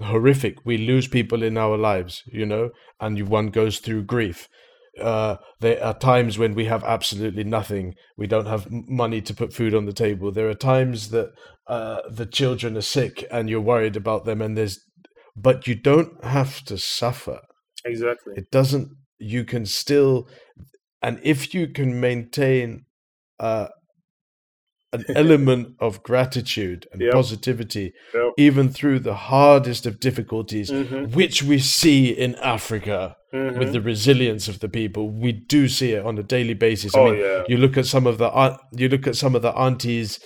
horrific. 0.00 0.64
We 0.64 0.78
lose 0.78 1.08
people 1.08 1.42
in 1.42 1.56
our 1.56 1.76
lives, 1.76 2.22
you 2.26 2.46
know, 2.46 2.70
and 3.00 3.28
one 3.28 3.48
goes 3.48 3.78
through 3.78 4.04
grief 4.04 4.48
uh, 5.00 5.36
there 5.60 5.82
are 5.82 5.94
times 5.94 6.38
when 6.38 6.54
we 6.54 6.64
have 6.66 6.84
absolutely 6.84 7.44
nothing. 7.44 7.94
We 8.16 8.26
don't 8.26 8.46
have 8.46 8.70
money 8.70 9.20
to 9.22 9.34
put 9.34 9.52
food 9.52 9.74
on 9.74 9.86
the 9.86 9.92
table. 9.92 10.32
There 10.32 10.48
are 10.48 10.54
times 10.54 11.10
that 11.10 11.32
uh, 11.66 12.02
the 12.10 12.26
children 12.26 12.76
are 12.76 12.82
sick 12.82 13.24
and 13.30 13.50
you're 13.50 13.60
worried 13.60 13.96
about 13.96 14.24
them, 14.24 14.40
and 14.40 14.56
there's, 14.56 14.80
but 15.36 15.66
you 15.66 15.74
don't 15.74 16.24
have 16.24 16.64
to 16.66 16.78
suffer. 16.78 17.40
Exactly. 17.84 18.34
It 18.36 18.50
doesn't. 18.50 18.90
You 19.18 19.44
can 19.44 19.66
still, 19.66 20.28
and 21.02 21.20
if 21.22 21.54
you 21.54 21.68
can 21.68 22.00
maintain 22.00 22.84
uh, 23.38 23.68
an 24.96 25.16
element 25.16 25.74
of 25.80 26.02
gratitude 26.02 26.86
and 26.92 27.00
yep. 27.00 27.12
positivity, 27.12 27.92
yep. 28.14 28.32
even 28.36 28.68
through 28.68 29.00
the 29.00 29.14
hardest 29.14 29.86
of 29.86 30.00
difficulties, 30.00 30.70
mm-hmm. 30.70 31.12
which 31.14 31.42
we 31.42 31.58
see 31.58 32.08
in 32.08 32.34
Africa 32.36 33.16
mm-hmm. 33.32 33.58
with 33.58 33.72
the 33.72 33.80
resilience 33.80 34.48
of 34.48 34.60
the 34.60 34.68
people. 34.68 35.10
We 35.10 35.32
do 35.32 35.68
see 35.68 35.92
it 35.92 36.04
on 36.04 36.18
a 36.18 36.22
daily 36.22 36.54
basis. 36.54 36.94
Oh, 36.94 37.08
I 37.08 37.10
mean, 37.10 37.20
yeah. 37.20 37.42
you 37.48 37.56
look 37.56 37.76
at 37.76 37.86
some 37.86 38.06
of 38.06 38.18
the 38.18 38.58
you 38.72 38.88
look 38.88 39.06
at 39.06 39.16
some 39.16 39.34
of 39.34 39.42
the 39.42 39.52
aunties 39.52 40.20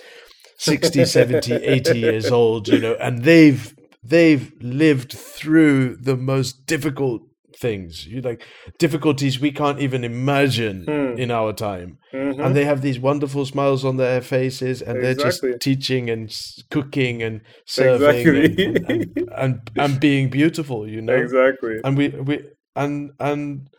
60 0.57 1.05
70 1.19 1.53
80 1.53 1.99
years 1.99 2.31
old 2.31 2.67
you 2.67 2.77
know 2.77 2.95
and 2.99 3.23
they've 3.23 3.75
they've 4.03 4.53
lived 4.61 5.11
through 5.11 5.95
the 5.95 6.15
most 6.15 6.65
difficult 6.67 7.23
things 7.61 8.07
you 8.07 8.21
like 8.21 8.43
difficulties 8.79 9.39
we 9.39 9.51
can't 9.51 9.79
even 9.79 10.03
imagine 10.03 10.83
hmm. 10.83 11.17
in 11.17 11.29
our 11.29 11.53
time 11.53 11.99
mm-hmm. 12.11 12.41
and 12.41 12.55
they 12.55 12.65
have 12.65 12.81
these 12.81 12.99
wonderful 12.99 13.45
smiles 13.45 13.85
on 13.85 13.97
their 13.97 14.19
faces 14.19 14.81
and 14.81 14.97
exactly. 14.97 15.01
they're 15.49 15.51
just 15.57 15.61
teaching 15.61 16.09
and 16.09 16.35
cooking 16.71 17.21
and 17.21 17.41
serving 17.65 18.27
exactly. 18.27 18.65
and, 18.65 18.89
and, 18.89 19.29
and, 19.37 19.71
and, 19.75 19.99
being 19.99 20.29
beautiful 20.29 20.87
you 20.87 21.01
know 21.01 21.15
exactly 21.15 21.77
and 21.83 21.95
we 21.95 22.09
we 22.09 22.39
and 22.75 23.11
and 23.19 23.69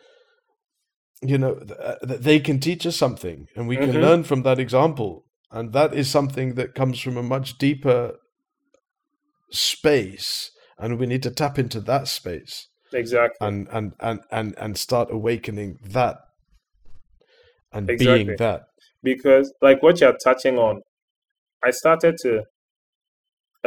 you 1.21 1.37
know 1.37 1.57
th- 1.57 2.21
they 2.21 2.39
can 2.39 2.61
teach 2.61 2.87
us 2.87 2.97
something 2.97 3.47
and 3.57 3.67
we 3.67 3.77
can 3.77 3.91
mm-hmm. 3.91 4.01
learn 4.01 4.23
from 4.23 4.43
that 4.43 4.61
example 4.61 5.25
and 5.51 5.73
that 5.73 5.93
is 5.93 6.09
something 6.09 6.55
that 6.55 6.75
comes 6.75 7.01
from 7.01 7.17
a 7.17 7.23
much 7.23 7.59
deeper 7.59 8.15
space 9.51 10.53
and 10.79 10.99
we 10.99 11.07
need 11.07 11.23
to 11.23 11.31
tap 11.31 11.59
into 11.59 11.81
that 11.81 12.07
space 12.07 12.69
exactly 12.95 13.47
and 13.47 13.69
and 13.71 13.93
and 14.01 14.21
and, 14.31 14.55
and 14.59 14.79
start 14.79 15.09
awakening 15.11 15.79
that 15.83 16.19
and 17.73 17.89
exactly. 17.91 18.25
being 18.25 18.37
that 18.39 18.65
because 19.03 19.53
like 19.63 19.83
what 19.83 20.01
you're 20.01 20.17
touching 20.23 20.59
on 20.59 20.81
i 21.65 21.71
started 21.71 22.17
to 22.19 22.43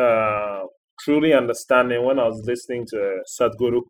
uh 0.02 0.62
truly 1.00 1.34
understanding 1.34 2.04
when 2.04 2.20
i 2.20 2.28
was 2.28 2.42
listening 2.46 2.86
to 2.88 3.20
sadhguru 3.40 3.82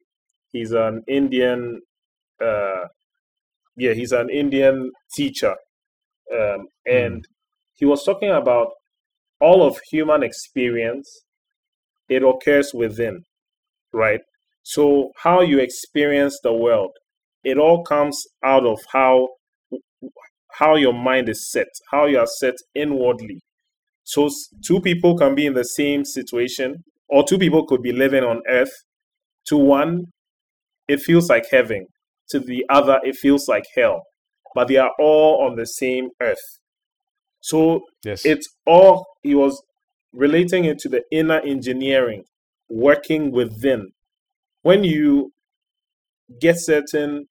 he's 0.51 0.71
an 0.71 1.01
indian 1.07 1.81
uh 2.41 2.85
yeah 3.75 3.93
he's 3.93 4.11
an 4.11 4.29
indian 4.29 4.91
teacher 5.13 5.55
um 6.33 6.67
and 6.85 7.21
mm. 7.21 7.31
he 7.73 7.85
was 7.85 8.03
talking 8.03 8.31
about 8.31 8.69
all 9.39 9.65
of 9.67 9.79
human 9.91 10.23
experience 10.23 11.25
it 12.09 12.23
occurs 12.23 12.71
within 12.73 13.23
right 13.93 14.21
so, 14.67 15.11
how 15.17 15.41
you 15.41 15.59
experience 15.59 16.39
the 16.41 16.51
world, 16.51 16.89
it 17.43 17.59
all 17.59 17.83
comes 17.83 18.23
out 18.43 18.65
of 18.65 18.79
how 18.91 19.29
how 20.53 20.75
your 20.75 20.91
mind 20.93 21.29
is 21.29 21.51
set, 21.51 21.67
how 21.91 22.07
you 22.07 22.17
are 22.17 22.25
set 22.25 22.55
inwardly. 22.73 23.41
So, 24.05 24.27
two 24.65 24.81
people 24.81 25.15
can 25.15 25.35
be 25.35 25.45
in 25.45 25.53
the 25.53 25.63
same 25.63 26.03
situation, 26.03 26.83
or 27.07 27.23
two 27.23 27.37
people 27.37 27.67
could 27.67 27.83
be 27.83 27.91
living 27.91 28.23
on 28.23 28.41
earth. 28.49 28.71
To 29.49 29.57
one, 29.57 30.05
it 30.87 30.99
feels 30.99 31.29
like 31.29 31.45
heaven. 31.51 31.85
To 32.29 32.39
the 32.39 32.65
other, 32.67 32.99
it 33.03 33.17
feels 33.17 33.47
like 33.47 33.65
hell. 33.75 34.01
But 34.55 34.67
they 34.67 34.77
are 34.77 34.91
all 34.99 35.47
on 35.47 35.57
the 35.57 35.67
same 35.67 36.09
earth. 36.19 36.41
So 37.41 37.81
yes. 38.03 38.25
it's 38.25 38.47
all, 38.65 39.05
he 39.21 39.35
was 39.35 39.61
relating 40.11 40.65
it 40.65 40.79
to 40.79 40.89
the 40.89 41.03
inner 41.11 41.39
engineering, 41.41 42.23
working 42.67 43.31
within 43.31 43.91
when 44.65 44.83
you 44.83 45.31
get 46.41 46.55
certain 46.57 47.27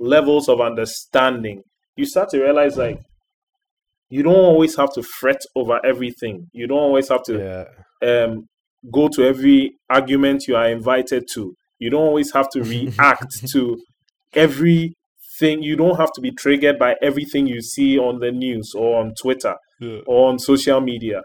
levels 0.00 0.48
of 0.48 0.60
understanding, 0.60 1.62
you 1.96 2.04
start 2.04 2.28
to 2.30 2.42
realize 2.42 2.76
like 2.76 2.98
you 4.10 4.24
don't 4.24 4.34
always 4.52 4.76
have 4.76 4.92
to 4.94 5.02
fret 5.02 5.40
over 5.54 5.78
everything. 5.86 6.48
You 6.52 6.66
don't 6.66 6.78
always 6.88 7.08
have 7.10 7.22
to 7.24 7.34
yeah. 8.02 8.08
um, 8.24 8.48
go 8.92 9.06
to 9.14 9.22
every 9.22 9.76
argument 9.88 10.48
you 10.48 10.56
are 10.56 10.68
invited 10.68 11.28
to. 11.34 11.54
You 11.78 11.90
don't 11.90 12.08
always 12.10 12.32
have 12.32 12.48
to 12.50 12.62
react 12.64 13.46
to 13.52 13.78
everything. 14.34 15.62
You 15.62 15.76
don't 15.76 15.96
have 15.96 16.10
to 16.16 16.20
be 16.20 16.32
triggered 16.32 16.76
by 16.78 16.96
everything 17.00 17.46
you 17.46 17.62
see 17.62 17.98
on 17.98 18.18
the 18.18 18.32
news 18.32 18.72
or 18.76 19.00
on 19.00 19.14
Twitter 19.22 19.54
Yeah. 19.80 20.00
or 20.08 20.28
on 20.30 20.40
social 20.40 20.80
media. 20.80 21.22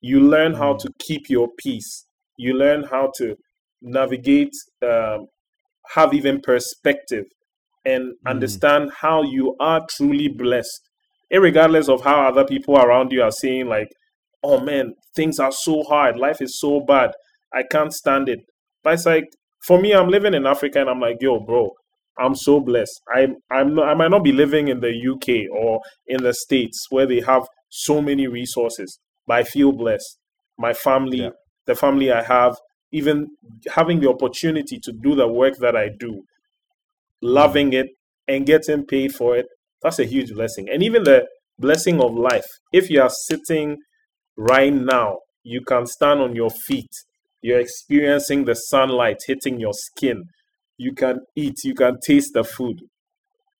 You 0.00 0.20
learn 0.20 0.54
how 0.54 0.74
Mm. 0.74 0.78
to 0.82 0.88
keep 1.06 1.28
your 1.28 1.48
peace. 1.58 2.06
You 2.36 2.54
learn 2.54 2.84
how 2.84 3.10
to 3.18 3.34
navigate, 3.82 4.54
um, 4.82 5.26
have 5.94 6.14
even 6.14 6.40
perspective, 6.40 7.26
and 7.84 8.12
Mm. 8.24 8.30
understand 8.30 8.92
how 9.00 9.22
you 9.22 9.56
are 9.60 9.86
truly 9.96 10.28
blessed, 10.28 10.82
regardless 11.32 11.88
of 11.88 12.02
how 12.02 12.28
other 12.28 12.44
people 12.44 12.78
around 12.78 13.12
you 13.12 13.22
are 13.22 13.32
saying, 13.32 13.66
like, 13.68 13.88
"Oh 14.42 14.60
man, 14.60 14.94
things 15.16 15.38
are 15.40 15.52
so 15.52 15.82
hard. 15.84 16.16
Life 16.18 16.40
is 16.42 16.58
so 16.60 16.80
bad. 16.80 17.12
I 17.54 17.62
can't 17.64 17.92
stand 17.92 18.28
it." 18.28 18.40
But 18.84 18.94
it's 18.94 19.06
like 19.06 19.26
for 19.66 19.80
me, 19.80 19.92
I'm 19.94 20.08
living 20.08 20.34
in 20.34 20.46
Africa, 20.46 20.80
and 20.80 20.90
I'm 20.90 21.00
like, 21.00 21.18
"Yo, 21.20 21.40
bro, 21.40 21.72
I'm 22.18 22.34
so 22.34 22.60
blessed. 22.60 23.00
I'm 23.14 23.36
I'm 23.50 23.74
not, 23.74 23.88
I 23.88 23.94
might 23.94 24.10
not 24.10 24.24
be 24.24 24.32
living 24.32 24.68
in 24.68 24.80
the 24.80 24.92
UK 24.94 25.48
or 25.52 25.80
in 26.06 26.22
the 26.22 26.34
States 26.34 26.86
where 26.90 27.06
they 27.06 27.20
have 27.20 27.46
so 27.70 28.00
many 28.02 28.26
resources, 28.28 28.98
but 29.26 29.38
I 29.38 29.44
feel 29.44 29.72
blessed. 29.72 30.18
My 30.58 30.74
family, 30.74 31.18
Yeah. 31.18 31.30
the 31.66 31.74
family 31.74 32.12
I 32.12 32.22
have, 32.22 32.56
even 32.92 33.28
having 33.74 34.00
the 34.00 34.08
opportunity 34.08 34.78
to 34.82 34.92
do 34.92 35.14
the 35.14 35.28
work 35.28 35.56
that 35.58 35.76
I 35.76 35.90
do, 35.98 36.24
loving 37.22 37.72
it 37.72 37.88
and 38.28 38.46
getting 38.46 38.86
paid 38.86 39.14
for 39.14 39.36
it, 39.36 39.46
that's 39.82 39.98
a 39.98 40.04
huge 40.04 40.32
blessing. 40.32 40.68
And 40.70 40.82
even 40.82 41.04
the 41.04 41.26
blessing 41.58 42.00
of 42.00 42.14
life. 42.14 42.46
If 42.72 42.90
you 42.90 43.02
are 43.02 43.10
sitting 43.10 43.78
right 44.36 44.72
now, 44.72 45.18
you 45.44 45.62
can 45.62 45.86
stand 45.86 46.20
on 46.20 46.34
your 46.36 46.50
feet. 46.50 46.90
You're 47.40 47.60
experiencing 47.60 48.44
the 48.44 48.54
sunlight 48.54 49.18
hitting 49.26 49.58
your 49.60 49.72
skin. 49.72 50.24
You 50.78 50.94
can 50.94 51.20
eat, 51.36 51.56
you 51.64 51.74
can 51.74 51.98
taste 52.04 52.32
the 52.34 52.44
food. 52.44 52.80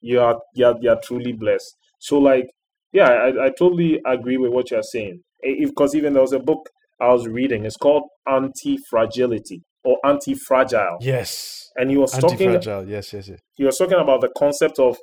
You 0.01 0.21
are 0.21 0.41
you're, 0.55 0.77
you're 0.81 1.01
truly 1.05 1.33
blessed. 1.33 1.77
So 1.99 2.19
like, 2.19 2.51
yeah, 2.93 3.09
I, 3.09 3.47
I 3.47 3.51
totally 3.51 4.01
agree 4.05 4.37
with 4.37 4.53
what 4.53 4.71
you're 4.71 4.83
saying. 4.83 5.23
Because 5.43 5.95
even 5.95 6.13
there 6.13 6.23
was 6.23 6.33
a 6.33 6.39
book 6.39 6.69
I 7.01 7.09
was 7.09 7.27
reading. 7.27 7.65
It's 7.65 7.77
called 7.77 8.05
Anti-Fragility 8.29 9.63
or 9.85 9.99
Anti-Fragile. 10.05 10.99
Yes. 11.01 11.71
And 11.77 11.91
he 11.91 11.97
was 11.97 12.13
talking. 12.13 12.53
Yes, 12.53 13.13
yes, 13.13 13.29
yes. 13.29 13.41
he 13.55 13.65
was 13.65 13.79
talking 13.79 13.99
about 13.99 14.21
the 14.21 14.31
concept 14.37 14.79
of, 14.79 14.97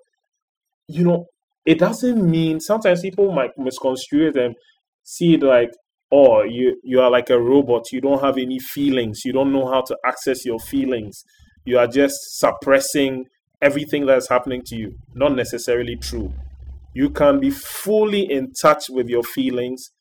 you 0.88 1.04
know, 1.04 1.26
it 1.66 1.80
doesn't 1.80 2.30
mean 2.30 2.60
sometimes 2.60 3.02
people 3.02 3.32
might 3.32 3.52
misconstrue 3.58 4.30
it 4.30 4.36
and 4.38 4.56
see 5.04 5.36
it 5.36 5.44
like, 5.44 5.72
oh, 6.12 6.44
you 6.44 6.80
you 6.84 7.02
are 7.02 7.12
like 7.12 7.30
a 7.30 7.40
robot. 7.40 7.92
You 7.92 8.02
don't 8.02 8.22
have 8.22 8.38
any 8.38 8.60
feelings. 8.60 9.22
You 9.26 9.34
don't 9.34 9.52
know 9.52 9.68
how 9.68 9.82
to 9.82 9.98
access 10.06 10.46
your 10.46 10.60
feelings. 10.60 11.24
You 11.66 11.78
are 11.78 11.88
just 11.88 12.16
suppressing 12.40 13.26
everything 13.62 14.06
that's 14.06 14.30
happening 14.30 14.62
to 14.68 14.76
you. 14.76 14.96
Not 15.14 15.36
necessarily 15.36 15.96
true. 15.98 16.34
You 16.94 17.10
can 17.10 17.40
be 17.40 17.52
fully 17.52 18.22
in 18.32 18.54
touch 18.60 18.86
with 18.90 19.10
your 19.10 19.24
feelings 19.24 19.92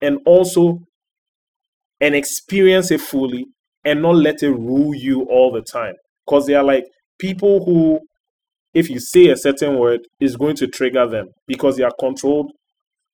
and 0.00 0.18
also 0.26 0.80
and 2.00 2.14
experience 2.14 2.90
it 2.90 3.00
fully 3.00 3.46
and 3.84 4.02
not 4.02 4.16
let 4.16 4.42
it 4.42 4.50
rule 4.50 4.94
you 4.94 5.22
all 5.24 5.52
the 5.52 5.62
time. 5.62 5.94
Because 6.26 6.46
they 6.46 6.54
are 6.54 6.64
like 6.64 6.84
people 7.18 7.64
who, 7.64 8.00
if 8.74 8.90
you 8.90 8.98
say 9.00 9.28
a 9.28 9.36
certain 9.36 9.78
word, 9.78 10.00
is 10.20 10.36
going 10.36 10.56
to 10.56 10.66
trigger 10.66 11.06
them 11.06 11.28
because 11.46 11.76
they 11.76 11.84
are 11.84 11.92
controlled 11.98 12.52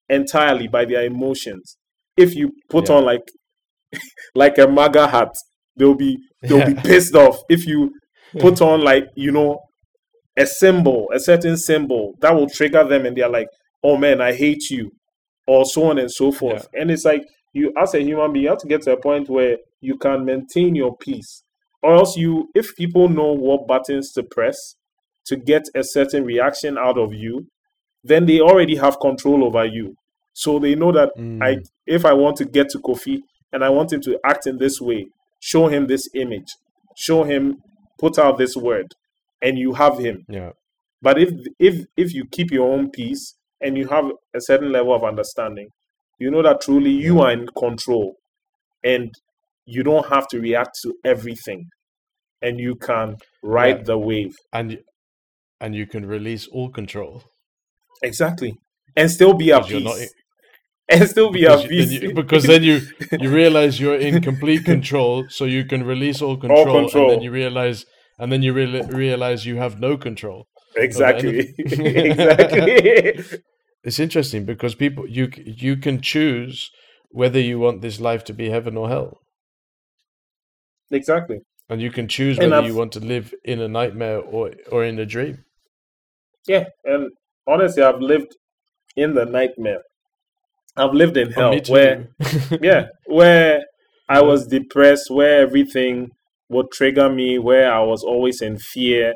entirely 0.09 0.67
by 0.67 0.85
their 0.85 1.03
emotions. 1.05 1.77
If 2.17 2.35
you 2.35 2.51
put 2.69 2.89
Yeah. 2.89 2.95
on 2.97 3.05
like 3.05 3.21
like 4.35 4.57
a 4.57 4.67
MAGA 4.67 5.07
hat, 5.07 5.33
they'll 5.77 5.95
be 5.95 6.17
they'll 6.41 6.65
be 6.65 6.75
pissed 6.83 7.15
off. 7.15 7.37
If 7.49 7.65
you 7.65 7.91
put 8.39 8.61
on 8.61 8.81
like 8.81 9.05
you 9.15 9.31
know 9.31 9.59
a 10.35 10.45
symbol, 10.47 11.09
a 11.13 11.19
certain 11.19 11.57
symbol, 11.57 12.15
that 12.21 12.33
will 12.35 12.49
trigger 12.49 12.83
them, 12.83 13.05
and 13.05 13.15
they're 13.15 13.29
like, 13.29 13.47
"Oh 13.83 13.97
man, 13.97 14.19
I 14.21 14.33
hate 14.33 14.69
you," 14.69 14.91
or 15.47 15.65
so 15.65 15.85
on 15.85 15.99
and 15.99 16.11
so 16.11 16.31
forth. 16.31 16.67
And 16.73 16.89
it's 16.89 17.05
like 17.05 17.23
you, 17.53 17.71
as 17.77 17.93
a 17.93 18.01
human 18.01 18.33
being, 18.33 18.43
you 18.43 18.49
have 18.49 18.59
to 18.59 18.67
get 18.67 18.81
to 18.83 18.91
a 18.93 18.97
point 19.01 19.29
where 19.29 19.57
you 19.81 19.97
can 19.97 20.25
maintain 20.25 20.75
your 20.75 20.95
peace, 20.97 21.43
or 21.81 21.95
else 21.95 22.17
you, 22.17 22.49
if 22.55 22.75
people 22.75 23.09
know 23.09 23.31
what 23.33 23.67
buttons 23.67 24.11
to 24.13 24.23
press 24.23 24.75
to 25.25 25.35
get 25.35 25.63
a 25.75 25.83
certain 25.83 26.25
reaction 26.25 26.77
out 26.77 26.97
of 26.97 27.13
you, 27.13 27.47
then 28.03 28.25
they 28.25 28.39
already 28.41 28.75
have 28.75 28.99
control 28.99 29.43
over 29.45 29.65
you. 29.65 29.95
So 30.33 30.59
they 30.59 30.75
know 30.75 30.91
that 30.91 31.09
I, 31.17 31.55
Mm. 31.55 31.67
if 31.85 32.05
I 32.05 32.13
want 32.13 32.37
to 32.37 32.45
get 32.45 32.69
to 32.69 32.79
Kofi 32.79 33.19
and 33.51 33.63
I 33.63 33.69
want 33.69 33.93
him 33.93 34.01
to 34.01 34.19
act 34.25 34.47
in 34.47 34.57
this 34.57 34.81
way, 34.81 35.07
show 35.39 35.67
him 35.67 35.87
this 35.87 36.09
image, 36.15 36.47
show 36.97 37.23
him, 37.23 37.57
put 37.99 38.17
out 38.17 38.37
this 38.37 38.55
word, 38.57 38.87
and 39.41 39.57
you 39.57 39.73
have 39.73 39.99
him. 39.99 40.25
Yeah. 40.27 40.51
But 41.01 41.19
if 41.19 41.29
if 41.59 41.85
if 41.95 42.13
you 42.13 42.25
keep 42.31 42.51
your 42.51 42.71
own 42.73 42.89
peace 42.89 43.35
and 43.61 43.77
you 43.77 43.87
have 43.89 44.05
a 44.33 44.41
certain 44.41 44.71
level 44.71 44.93
of 44.95 45.03
understanding, 45.03 45.67
you 46.23 46.31
know 46.31 46.43
that 46.43 46.61
truly 46.61 46.91
you 46.91 47.21
are 47.21 47.33
in 47.33 47.47
control, 47.57 48.15
and 48.83 49.11
you 49.65 49.83
don't 49.83 50.07
have 50.07 50.27
to 50.29 50.39
react 50.39 50.77
to 50.83 50.93
everything, 51.05 51.67
and 52.41 52.59
you 52.59 52.75
can 52.75 53.17
ride 53.43 53.79
Yeah. 53.79 53.85
the 53.85 53.97
wave 53.97 54.35
And 54.53 54.79
and 55.61 55.75
you 55.75 55.87
can 55.87 56.05
release 56.05 56.47
all 56.47 56.69
control. 56.69 57.23
exactly, 58.03 58.55
and 58.95 59.11
still 59.11 59.33
be 59.33 59.51
at 59.53 59.69
peace, 59.69 59.81
not 59.81 59.99
and 60.89 61.09
still 61.09 61.31
be 61.31 61.47
at 61.47 61.67
you, 61.67 61.71
then 61.75 61.89
peace. 61.89 61.91
you, 61.91 62.11
because 62.11 62.47
then 62.47 62.63
you 62.63 62.89
you 63.17 63.29
realize 63.31 63.79
you're 63.79 63.97
in 63.99 64.21
complete 64.21 64.65
control, 64.65 65.29
so 65.29 65.45
you 65.45 65.65
can 65.65 65.83
release 65.85 66.21
all 66.21 66.37
control, 66.37 66.89
and 66.93 67.07
control. 67.07 67.09
then 67.09 67.21
you 67.21 67.31
realize, 67.31 67.85
and 68.19 68.31
then 68.31 68.43
you 68.43 68.53
reali 68.53 68.83
realize 68.91 69.45
you 69.45 69.57
have 69.57 69.79
no 69.79 69.97
control. 69.97 70.47
exactly, 70.75 71.55
exactly. 71.95 73.23
It's 73.83 73.99
interesting 73.99 74.45
because 74.45 74.75
people 74.75 75.07
you 75.07 75.29
you 75.45 75.75
can 75.77 76.01
choose 76.01 76.69
whether 77.09 77.39
you 77.39 77.59
want 77.59 77.81
this 77.81 77.99
life 77.99 78.23
to 78.25 78.33
be 78.33 78.49
heaven 78.49 78.77
or 78.77 78.89
hell, 78.89 79.19
exactly. 80.91 81.39
and 81.69 81.81
you 81.81 81.91
can 81.91 82.07
choose 82.07 82.37
whether 82.39 82.61
you 82.61 82.75
want 82.75 82.91
to 82.93 82.99
live 82.99 83.33
in 83.43 83.59
a 83.61 83.67
nightmare 83.67 84.19
or 84.19 84.51
or 84.71 84.83
in 84.85 84.99
a 84.99 85.05
dream. 85.05 85.43
Yeah, 86.47 86.65
and 86.83 87.11
honestly, 87.47 87.83
I've 87.83 88.01
lived 88.01 88.35
in 88.95 89.13
the 89.15 89.25
nightmare. 89.25 89.81
I've 90.75 90.93
lived 90.93 91.17
in 91.17 91.33
Oh, 91.37 91.51
hell 91.51 91.59
too. 91.59 91.71
where 91.73 92.07
yeah, 92.61 92.87
where 93.05 93.63
I 94.09 94.21
was 94.21 94.47
depressed, 94.47 95.09
where 95.09 95.41
everything 95.41 96.11
would 96.49 96.71
trigger 96.71 97.09
me, 97.09 97.39
where 97.39 97.71
I 97.71 97.79
was 97.81 98.03
always 98.03 98.41
in 98.41 98.57
fear 98.57 99.15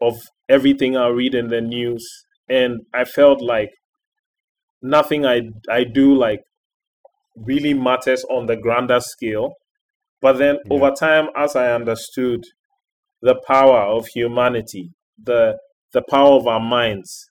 of 0.00 0.14
everything 0.48 0.96
I 0.96 1.08
read 1.08 1.34
in 1.34 1.48
the 1.48 1.60
news, 1.60 2.06
and 2.48 2.80
I 2.94 3.04
felt 3.04 3.40
like 3.42 3.70
nothing 4.82 5.26
I 5.26 5.42
I 5.70 5.84
do 5.84 6.14
like 6.14 6.40
really 7.36 7.74
matters 7.74 8.24
on 8.30 8.46
the 8.46 8.56
grander 8.56 9.00
scale. 9.00 9.54
But 10.20 10.34
then 10.38 10.58
Yeah. 10.64 10.70
over 10.70 10.90
time, 10.90 11.28
as 11.36 11.56
I 11.56 11.72
understood 11.72 12.44
the 13.22 13.36
power 13.46 13.80
of 13.80 14.06
humanity, 14.08 14.90
the 15.22 15.58
the 15.92 16.02
power 16.02 16.32
of 16.36 16.46
our 16.46 16.60
minds, 16.60 17.28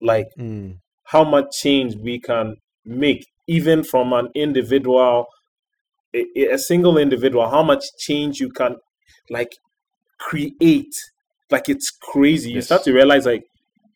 like 0.00 0.28
Mm, 0.38 0.78
how 1.04 1.24
much 1.24 1.46
change 1.60 1.96
we 1.96 2.18
can 2.20 2.56
make 2.84 3.24
even 3.46 3.84
from 3.84 4.12
an 4.12 4.28
individual 4.34 5.26
a, 6.14 6.24
a 6.54 6.58
single 6.58 6.98
individual 6.98 7.48
how 7.50 7.62
much 7.62 7.84
change 7.98 8.40
you 8.40 8.50
can 8.50 8.76
like 9.30 9.52
create. 10.18 10.92
Like 11.50 11.68
it's 11.68 11.90
crazy. 11.90 12.50
You 12.52 12.62
start 12.62 12.84
to 12.84 12.92
realize 12.92 13.26
like 13.26 13.44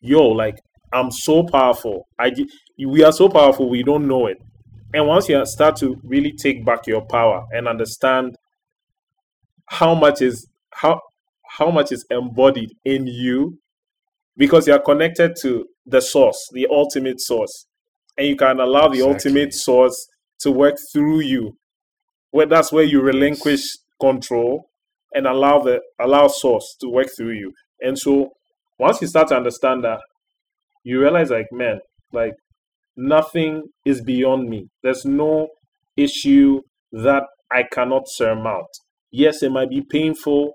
yo 0.01 0.27
like 0.27 0.57
i'm 0.93 1.11
so 1.11 1.43
powerful. 1.43 2.07
I 2.17 2.31
we 2.85 3.03
are 3.03 3.11
so 3.11 3.29
powerful 3.29 3.69
we 3.69 3.83
don't 3.83 4.07
know 4.07 4.27
it. 4.27 4.37
And 4.93 5.07
once 5.07 5.29
you 5.29 5.45
start 5.45 5.75
to 5.77 5.97
really 6.03 6.31
take 6.31 6.65
back 6.65 6.87
your 6.87 7.01
power 7.05 7.45
and 7.51 7.67
understand 7.67 8.35
how 9.67 9.93
much 9.93 10.21
is 10.21 10.47
how 10.73 11.01
how 11.57 11.71
much 11.71 11.91
is 11.91 12.05
embodied 12.09 12.71
in 12.85 13.07
you 13.07 13.59
because 14.37 14.67
you 14.67 14.73
are 14.73 14.79
connected 14.81 15.35
to 15.41 15.65
the 15.85 16.01
source 16.01 16.49
the 16.53 16.67
ultimate 16.71 17.19
source. 17.21 17.65
And 18.17 18.27
you 18.27 18.35
can 18.35 18.59
allow 18.59 18.87
the 18.87 18.99
Exactly. 18.99 19.13
ultimate 19.13 19.53
source 19.53 20.07
to 20.41 20.51
work 20.51 20.75
through 20.91 21.21
you. 21.21 21.57
Where 22.31 22.45
that's 22.45 22.71
where 22.71 22.83
you 22.83 23.01
relinquish 23.01 23.77
control 24.01 24.69
and 25.13 25.25
allow 25.27 25.59
the 25.59 25.81
allow 25.99 26.27
source 26.27 26.75
to 26.81 26.89
work 26.89 27.07
through 27.15 27.33
you. 27.33 27.53
And 27.81 27.97
so 27.97 28.31
once 28.77 29.01
you 29.01 29.07
start 29.07 29.29
to 29.29 29.37
understand 29.37 29.83
that 29.83 29.99
you 30.83 30.99
realize 30.99 31.29
like 31.29 31.47
man 31.51 31.79
like 32.11 32.33
nothing 32.99 33.63
is 33.85 34.01
beyond 34.01 34.49
me 34.49 34.67
there's 34.83 35.05
no 35.05 35.47
issue 35.95 36.61
that 36.91 37.23
i 37.51 37.63
cannot 37.63 38.03
surmount 38.07 38.67
yes 39.11 39.41
it 39.41 39.51
might 39.51 39.69
be 39.69 39.81
painful 39.81 40.53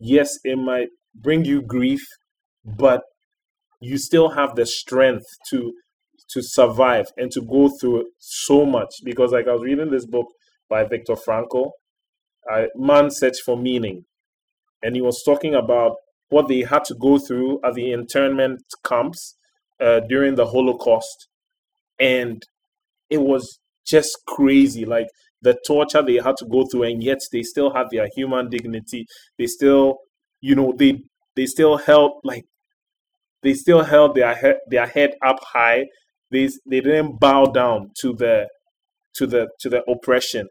yes 0.00 0.38
it 0.44 0.56
might 0.56 0.88
bring 1.14 1.44
you 1.44 1.62
grief 1.62 2.04
but 2.64 3.02
you 3.80 3.98
still 3.98 4.30
have 4.30 4.54
the 4.56 4.66
strength 4.66 5.26
to 5.48 5.72
to 6.30 6.42
survive 6.42 7.06
and 7.16 7.30
to 7.30 7.40
go 7.42 7.70
through 7.80 8.04
so 8.18 8.64
much 8.66 8.90
because 9.04 9.32
like 9.32 9.46
i 9.46 9.52
was 9.52 9.62
reading 9.62 9.90
this 9.90 10.06
book 10.06 10.26
by 10.68 10.82
Viktor 10.84 11.14
Frankl 11.14 11.70
uh, 12.50 12.64
Man 12.74 13.10
Search 13.10 13.38
for 13.44 13.56
Meaning. 13.56 14.04
And 14.82 14.94
he 14.94 15.02
was 15.02 15.22
talking 15.24 15.54
about 15.54 15.96
what 16.28 16.48
they 16.48 16.62
had 16.62 16.84
to 16.84 16.94
go 16.94 17.18
through 17.18 17.60
at 17.64 17.74
the 17.74 17.92
internment 17.92 18.62
camps 18.84 19.36
uh, 19.80 20.00
during 20.00 20.34
the 20.34 20.46
Holocaust. 20.46 21.28
And 22.00 22.42
it 23.10 23.20
was 23.20 23.58
just 23.86 24.18
crazy. 24.26 24.84
Like 24.84 25.08
the 25.42 25.56
torture 25.66 26.02
they 26.02 26.16
had 26.16 26.36
to 26.38 26.46
go 26.46 26.66
through, 26.66 26.84
and 26.84 27.02
yet 27.02 27.20
they 27.32 27.42
still 27.42 27.72
had 27.72 27.86
their 27.90 28.08
human 28.14 28.48
dignity. 28.50 29.06
They 29.38 29.46
still, 29.46 29.98
you 30.40 30.54
know, 30.54 30.72
they 30.76 31.00
they 31.36 31.46
still 31.46 31.76
held 31.76 32.12
like 32.24 32.44
they 33.42 33.54
still 33.54 33.82
held 33.84 34.14
their 34.14 34.34
head 34.34 34.56
their 34.68 34.86
head 34.86 35.12
up 35.24 35.38
high. 35.42 35.84
They 36.30 36.48
they 36.66 36.80
didn't 36.80 37.20
bow 37.20 37.46
down 37.46 37.90
to 38.00 38.14
the 38.14 38.48
to 39.16 39.26
the 39.26 39.48
to 39.60 39.68
the 39.68 39.82
oppression, 39.90 40.48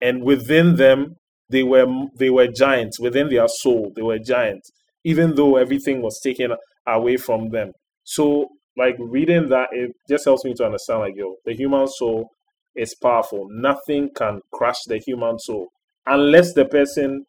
and 0.00 0.24
within 0.24 0.76
them 0.76 1.16
they 1.50 1.62
were 1.62 1.86
they 2.18 2.30
were 2.30 2.48
giants 2.48 3.00
within 3.00 3.28
their 3.28 3.48
soul. 3.48 3.92
They 3.94 4.02
were 4.02 4.18
giants, 4.18 4.70
even 5.04 5.34
though 5.34 5.56
everything 5.56 6.02
was 6.02 6.20
taken 6.22 6.52
away 6.86 7.16
from 7.16 7.50
them. 7.50 7.72
So 8.04 8.48
like 8.78 8.94
reading 8.98 9.48
that, 9.48 9.68
it 9.72 9.90
just 10.08 10.24
helps 10.24 10.44
me 10.44 10.54
to 10.54 10.64
understand 10.64 11.00
like 11.00 11.16
yo, 11.16 11.34
the 11.44 11.52
human 11.52 11.88
soul 11.88 12.30
is 12.76 12.94
powerful. 12.94 13.48
Nothing 13.50 14.10
can 14.14 14.40
crush 14.52 14.78
the 14.86 14.98
human 14.98 15.38
soul 15.38 15.68
unless 16.06 16.54
the 16.54 16.64
person 16.64 17.24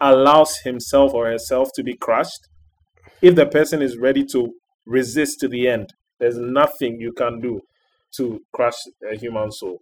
allows 0.00 0.58
himself 0.58 1.12
or 1.12 1.26
herself 1.26 1.70
to 1.74 1.82
be 1.82 1.96
crushed. 1.96 2.48
If 3.20 3.34
the 3.34 3.46
person 3.46 3.82
is 3.82 3.98
ready 3.98 4.24
to 4.32 4.52
resist 4.86 5.40
to 5.40 5.48
the 5.48 5.68
end, 5.68 5.92
there's 6.18 6.38
nothing 6.38 7.00
you 7.00 7.12
can 7.12 7.40
do 7.40 7.60
to 8.16 8.40
crush 8.52 8.76
a 9.10 9.16
human 9.16 9.50
soul. 9.50 9.80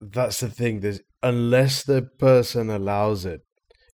That's 0.00 0.40
the 0.40 0.48
thing. 0.48 0.80
There's 0.80 1.00
unless 1.22 1.82
the 1.82 2.02
person 2.18 2.70
allows 2.70 3.24
it, 3.24 3.40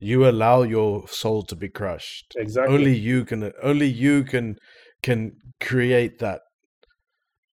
you 0.00 0.28
allow 0.28 0.62
your 0.62 1.06
soul 1.08 1.42
to 1.44 1.56
be 1.56 1.68
crushed. 1.68 2.34
Exactly. 2.36 2.74
Only 2.74 2.96
you 2.96 3.24
can. 3.24 3.52
Only 3.62 3.86
you 3.86 4.24
can 4.24 4.56
can 5.02 5.32
create 5.60 6.18
that. 6.18 6.40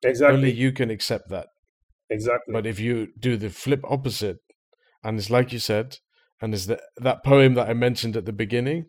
Exactly. 0.04 0.36
Only 0.36 0.52
you 0.52 0.72
can 0.72 0.90
accept 0.90 1.30
that. 1.30 1.48
Exactly. 2.10 2.54
But 2.54 2.66
if 2.66 2.80
you 2.80 3.10
do 3.20 3.38
the 3.38 3.50
flip 3.50 3.82
opposite, 3.84 4.38
and 5.04 5.18
it's 5.18 5.30
like 5.30 5.52
you 5.52 5.60
said, 5.60 5.98
and 6.42 6.54
it's 6.54 6.66
the, 6.66 6.80
that 6.98 7.24
poem 7.24 7.54
that 7.56 7.70
I 7.70 7.74
mentioned 7.74 8.16
at 8.16 8.26
the 8.26 8.34
beginning, 8.34 8.86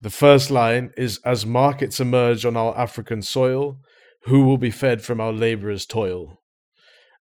the 0.00 0.10
first 0.10 0.50
line 0.50 0.92
is 0.96 1.20
As 1.24 1.44
markets 1.44 2.00
emerge 2.00 2.44
on 2.44 2.56
our 2.56 2.76
African 2.76 3.22
soil, 3.22 3.78
who 4.24 4.44
will 4.44 4.58
be 4.58 4.70
fed 4.70 5.02
from 5.02 5.20
our 5.20 5.32
laborers' 5.32 5.86
toil? 5.86 6.40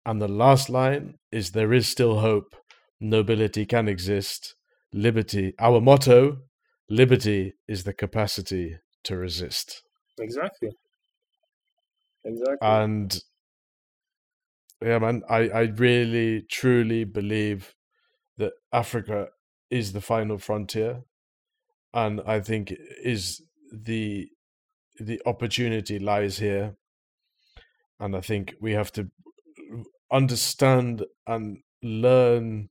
And 0.05 0.21
the 0.21 0.27
last 0.29 0.69
line 0.69 1.15
is 1.31 1.51
There 1.51 1.73
is 1.73 1.87
still 1.87 2.19
hope, 2.19 2.55
nobility 2.99 3.65
can 3.65 3.87
exist, 3.87 4.55
liberty, 4.93 5.53
our 5.59 5.81
motto, 5.81 6.37
liberty 6.89 7.53
is 7.67 7.83
the 7.83 7.93
capacity 7.93 8.77
to 9.03 9.17
resist. 9.17 9.83
Exactly. 10.19 10.69
Exactly. 12.23 12.79
And 12.79 13.21
yeah, 14.81 14.99
man, 14.99 15.23
I, 15.29 15.49
I 15.49 15.61
really 15.63 16.43
truly 16.43 17.03
believe 17.03 17.75
that 18.37 18.53
Africa 18.73 19.29
is 19.69 19.93
the 19.93 20.01
final 20.01 20.37
frontier, 20.39 21.03
and 21.93 22.21
I 22.21 22.41
think 22.41 22.73
is 23.03 23.41
the 23.73 24.29
the 24.99 25.21
opportunity 25.25 25.99
lies 25.99 26.39
here, 26.39 26.77
and 27.99 28.15
I 28.15 28.21
think 28.21 28.55
we 28.59 28.73
have 28.73 28.91
to 28.93 29.11
understand 30.11 31.05
and 31.27 31.59
learn 31.81 32.69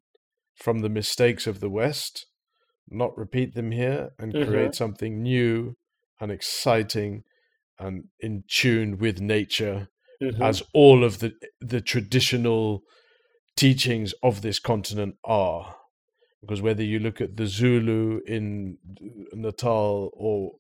from 0.55 0.81
the 0.81 0.89
mistakes 0.89 1.47
of 1.47 1.61
the 1.61 1.71
West, 1.71 2.27
not 2.89 3.17
repeat 3.19 3.55
them 3.55 3.73
here, 3.73 4.13
and 4.19 4.39
Mhm. 4.39 4.41
create 4.41 4.75
something 4.75 5.23
new 5.23 5.77
and 6.21 6.33
exciting 6.33 7.25
and 7.79 8.05
in 8.21 8.45
tune 8.49 8.99
with 8.99 9.21
nature 9.21 9.89
Mhm. 10.23 10.43
as 10.43 10.63
all 10.73 11.05
of 11.05 11.19
the 11.21 11.33
the 11.61 11.81
traditional 11.81 12.83
teachings 13.57 14.15
of 14.23 14.43
this 14.43 14.59
continent 14.59 15.17
are 15.25 15.77
because 16.41 16.63
whether 16.63 16.83
you 16.85 16.99
look 17.01 17.21
at 17.21 17.37
the 17.37 17.47
Zulu 17.47 18.21
in 18.27 18.79
Natal 19.33 20.11
or 20.15 20.53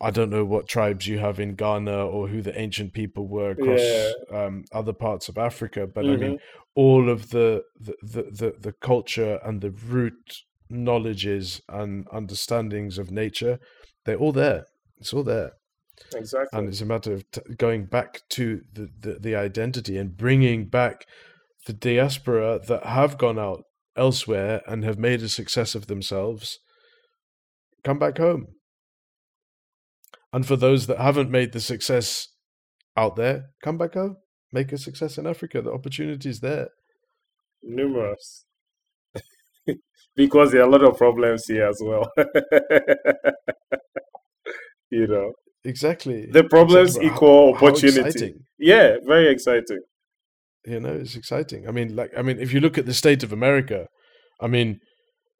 I 0.00 0.10
don't 0.10 0.30
know 0.30 0.44
what 0.44 0.68
tribes 0.68 1.06
you 1.06 1.18
have 1.18 1.38
in 1.38 1.54
Ghana 1.54 2.06
or 2.06 2.28
who 2.28 2.42
the 2.42 2.58
ancient 2.58 2.92
people 2.92 3.28
were 3.28 3.50
across 3.50 3.80
Yeah. 4.30 4.46
um, 4.46 4.64
other 4.72 4.92
parts 4.92 5.28
of 5.28 5.38
Africa, 5.38 5.86
but 5.86 6.08
I 6.08 6.16
mean 6.16 6.32
Mhm. 6.32 6.40
all 6.74 7.08
of 7.08 7.30
the 7.30 7.64
the, 7.78 7.94
the 8.02 8.22
the 8.22 8.54
the 8.60 8.72
culture 8.72 9.38
and 9.44 9.60
the 9.60 9.70
root 9.70 10.42
knowledges 10.68 11.60
and 11.68 12.06
understandings 12.12 12.98
of 12.98 13.10
nature, 13.10 13.58
they're 14.04 14.16
all 14.18 14.32
there. 14.32 14.66
It's 14.98 15.12
all 15.12 15.24
there 15.24 15.52
Exactly. 16.14 16.58
and 16.58 16.68
it's 16.68 16.80
a 16.80 16.86
matter 16.86 17.12
of 17.12 17.30
t- 17.30 17.40
going 17.56 17.86
back 17.86 18.20
to 18.30 18.62
the, 18.72 18.88
the, 19.00 19.18
the 19.20 19.36
identity 19.36 19.96
and 19.96 20.16
bringing 20.16 20.66
back 20.66 21.06
the 21.66 21.72
diaspora 21.72 22.60
that 22.66 22.84
have 22.84 23.18
gone 23.18 23.38
out 23.38 23.64
elsewhere 23.96 24.62
and 24.66 24.84
have 24.84 24.98
made 24.98 25.22
a 25.22 25.28
success 25.28 25.74
of 25.74 25.86
themselves 25.86 26.58
come 27.84 27.98
back 27.98 28.18
home 28.18 28.46
and 30.32 30.46
for 30.46 30.56
those 30.56 30.86
that 30.86 30.98
haven't 30.98 31.30
made 31.30 31.52
the 31.52 31.60
success 31.60 32.28
out 32.96 33.16
there 33.16 33.50
come 33.62 33.76
back 33.76 33.94
home 33.94 34.16
make 34.52 34.72
a 34.72 34.78
success 34.78 35.18
in 35.18 35.26
africa 35.26 35.60
the 35.60 35.72
opportunity 35.72 36.28
is 36.28 36.40
there 36.40 36.68
Numerous. 37.62 38.44
because 40.16 40.52
there 40.52 40.62
are 40.62 40.68
a 40.68 40.70
lot 40.70 40.82
of 40.82 40.96
problems 40.96 41.44
here 41.46 41.68
as 41.68 41.80
well. 41.80 42.10
you 44.90 45.06
know, 45.06 45.32
exactly 45.64 46.26
the 46.30 46.44
problems 46.44 46.96
Exactly. 46.96 47.10
Equal 47.10 47.54
how 47.54 47.66
opportunity. 47.66 48.00
exciting. 48.08 48.34
Yeah, 48.58 48.96
very 49.04 49.28
exciting. 49.28 49.80
you 50.64 50.78
know 50.80 50.94
it's 51.02 51.16
exciting 51.16 51.66
i 51.68 51.72
mean 51.72 51.88
like 51.96 52.10
i 52.16 52.22
mean 52.22 52.38
if 52.38 52.52
you 52.52 52.60
look 52.60 52.78
at 52.78 52.86
the 52.86 52.94
state 52.94 53.22
of 53.26 53.32
america 53.32 53.80
i 54.40 54.46
mean 54.46 54.78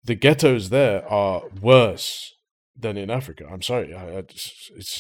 the 0.05 0.17
ghettos 0.25 0.69
there 0.71 0.99
are 1.21 1.43
worse 1.61 2.11
than 2.83 2.97
in 2.97 3.09
africa 3.11 3.45
i'm 3.53 3.63
sorry 3.63 3.95
I, 3.95 4.03
I, 4.03 4.19
it's 4.19 4.47
it's 4.81 4.93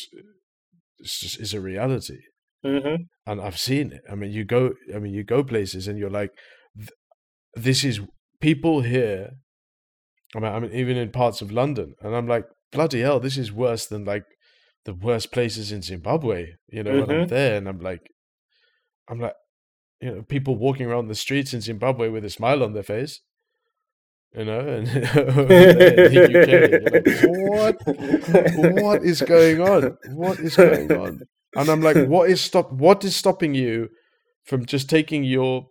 it's 1.02 1.16
just 1.22 1.40
it's 1.40 1.54
a 1.54 1.60
reality 1.60 2.20
hmm 2.64 2.96
and 3.26 3.40
i've 3.40 3.58
seen 3.58 3.86
it 3.96 4.02
i 4.12 4.14
mean 4.14 4.30
you 4.30 4.44
go 4.44 4.62
i 4.94 4.98
mean 5.02 5.12
you 5.18 5.24
go 5.24 5.42
places 5.42 5.88
and 5.88 5.98
you're 5.98 6.16
like 6.20 6.30
this 7.66 7.84
is 7.84 8.00
people 8.40 8.76
here 8.82 9.30
I 10.36 10.38
mean, 10.40 10.52
I 10.52 10.58
mean 10.60 10.72
even 10.72 10.96
in 10.96 11.10
parts 11.10 11.42
of 11.42 11.50
london 11.50 11.88
and 12.02 12.14
i'm 12.16 12.28
like 12.28 12.46
bloody 12.70 13.00
hell 13.00 13.18
this 13.20 13.36
is 13.36 13.50
worse 13.52 13.86
than 13.86 14.04
like 14.04 14.24
the 14.84 14.94
worst 14.94 15.32
places 15.32 15.70
in 15.72 15.82
zimbabwe 15.82 16.46
you 16.68 16.82
know 16.82 16.92
when 17.00 17.10
i'm 17.10 17.26
Mhm. 17.26 17.28
there 17.28 17.56
and 17.56 17.68
i'm 17.68 17.80
like 17.80 18.10
i'm 19.08 19.20
like 19.20 19.34
you 20.00 20.10
know 20.14 20.22
people 20.22 20.56
walking 20.56 20.86
around 20.86 21.08
the 21.08 21.14
streets 21.14 21.54
in 21.54 21.60
zimbabwe 21.60 22.08
with 22.08 22.24
a 22.24 22.30
smile 22.30 22.62
on 22.62 22.72
their 22.72 22.82
face 22.82 23.20
you 24.34 24.44
know 24.44 24.60
and 24.60 24.88
in 24.88 24.94
the 24.96 26.22
UK, 26.32 26.48
like, 26.92 27.06
what 27.28 28.76
what 28.82 29.02
is 29.04 29.20
going 29.20 29.60
on? 29.60 29.96
What 30.16 30.40
is 30.40 30.56
going 30.56 30.90
on? 30.92 31.20
And 31.54 31.68
I'm 31.70 31.82
like, 31.82 31.98
what 32.08 32.30
is 32.30 32.40
stop? 32.40 32.72
What 32.72 33.04
is 33.04 33.14
stopping 33.14 33.54
you 33.54 33.90
from 34.44 34.64
just 34.64 34.88
taking 34.88 35.22
your 35.22 35.66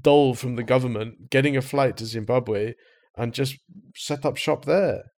dole 0.00 0.34
from 0.34 0.56
the 0.56 0.64
government, 0.64 1.30
getting 1.30 1.56
a 1.56 1.62
flight 1.62 1.96
to 1.98 2.06
Zimbabwe, 2.06 2.74
and 3.16 3.32
just 3.32 3.56
set 3.94 4.24
up 4.24 4.36
shop 4.36 4.64
there? 4.64 5.11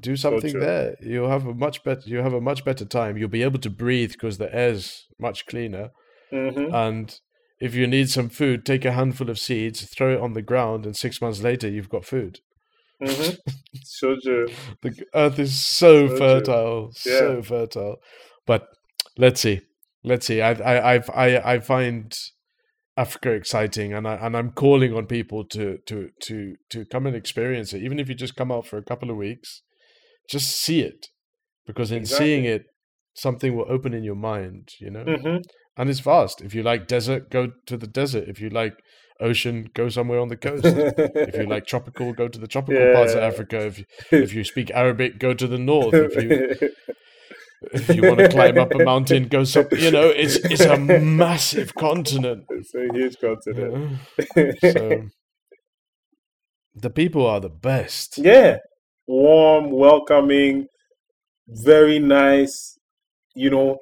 Do 0.00 0.16
something 0.16 0.52
true. 0.52 0.60
there. 0.60 0.96
You'll 1.00 1.28
have 1.28 1.46
a 1.46 1.54
much 1.54 1.84
better. 1.84 2.02
You 2.04 2.18
have 2.18 2.32
a 2.32 2.40
much 2.40 2.64
better 2.64 2.84
time. 2.84 3.16
You'll 3.16 3.28
be 3.28 3.42
able 3.42 3.58
to 3.60 3.70
breathe 3.70 4.12
because 4.12 4.38
the 4.38 4.54
air's 4.54 5.06
much 5.18 5.46
cleaner. 5.46 5.90
hmm 6.30 6.72
And 6.74 7.18
if 7.60 7.74
you 7.74 7.86
need 7.86 8.08
some 8.08 8.28
food, 8.30 8.64
take 8.64 8.84
a 8.84 8.92
handful 8.92 9.28
of 9.28 9.38
seeds, 9.38 9.84
throw 9.84 10.14
it 10.14 10.20
on 10.20 10.32
the 10.32 10.42
ground, 10.42 10.86
and 10.86 10.96
six 10.96 11.20
months 11.20 11.42
later, 11.42 11.68
you've 11.68 11.90
got 11.90 12.04
food. 12.04 12.40
hmm 13.02 13.30
So 13.84 14.16
true. 14.22 14.46
the 14.82 15.04
earth 15.14 15.38
is 15.38 15.54
so, 15.66 16.08
So 16.08 16.16
fertile, 16.16 16.92
so 16.92 17.42
fertile. 17.42 17.96
But 18.46 18.68
let's 19.16 19.40
see, 19.40 19.60
let's 20.02 20.26
see. 20.26 20.40
I 20.40 20.52
I 20.52 20.96
I 20.96 21.02
I, 21.14 21.52
I 21.54 21.58
find 21.60 22.18
Africa 22.96 23.30
exciting, 23.30 23.92
and 23.92 24.08
I 24.08 24.14
and 24.14 24.36
I'm 24.36 24.50
calling 24.52 24.94
on 24.94 25.06
people 25.06 25.44
to 25.46 25.78
to 25.86 26.10
to 26.22 26.56
to 26.70 26.84
come 26.86 27.06
and 27.06 27.14
experience 27.16 27.72
it, 27.72 27.82
even 27.82 27.98
if 27.98 28.08
you 28.08 28.14
just 28.14 28.36
come 28.36 28.50
out 28.50 28.66
for 28.66 28.76
a 28.78 28.82
couple 28.84 29.10
of 29.10 29.16
weeks, 29.16 29.62
just 30.30 30.50
see 30.56 30.80
it, 30.80 31.08
because 31.66 31.90
in 31.92 32.06
seeing 32.06 32.44
it, 32.44 32.62
something 33.14 33.56
will 33.56 33.66
open 33.68 33.92
in 33.94 34.04
your 34.04 34.14
mind, 34.14 34.70
you 34.78 34.90
know. 34.90 35.04
hmm 35.04 35.36
And 35.76 35.90
it's 35.90 36.00
vast. 36.00 36.40
If 36.42 36.54
you 36.54 36.62
like 36.62 36.86
desert, 36.86 37.30
go 37.30 37.52
to 37.66 37.76
the 37.76 37.86
desert. 37.86 38.28
If 38.28 38.40
you 38.40 38.50
like 38.50 38.74
ocean, 39.20 39.70
go 39.74 39.88
somewhere 39.88 40.20
on 40.20 40.28
the 40.28 40.36
coast. 40.36 40.64
if 40.64 41.36
you 41.36 41.46
like 41.46 41.66
tropical, 41.72 42.12
go 42.12 42.28
to 42.28 42.38
the 42.38 42.46
tropical 42.46 42.86
parts 42.92 43.14
of 43.14 43.22
Africa. 43.22 43.66
If 43.66 43.78
you, 43.78 43.84
if 44.10 44.34
you 44.34 44.44
speak 44.44 44.70
Arabic, 44.72 45.18
go 45.18 45.34
to 45.34 45.46
the 45.46 45.58
north. 45.58 45.94
If 45.94 46.16
you 46.16 46.30
if 47.72 47.94
you 47.94 48.02
want 48.02 48.20
to 48.20 48.28
climb 48.28 48.58
up 48.58 48.74
a 48.74 48.80
mountain, 48.80 49.28
go 49.28 49.44
some. 49.44 49.68
You 49.72 49.90
know, 49.90 50.08
it's 50.08 50.36
it's 50.36 50.64
a 50.64 50.76
massive 50.76 51.74
continent. 51.74 52.44
it's 52.50 52.74
a 52.74 52.88
huge 52.92 53.16
you 53.22 53.28
continent. 53.28 53.98
know? 54.26 54.58
So 54.72 55.02
The 56.74 56.90
people 56.90 57.26
are 57.26 57.40
the 57.40 57.48
best. 57.50 58.18
Yeah. 58.18 58.58
Warm, 59.10 59.72
welcoming, 59.72 60.68
very 61.48 61.98
nice. 61.98 62.78
You 63.34 63.50
know, 63.50 63.78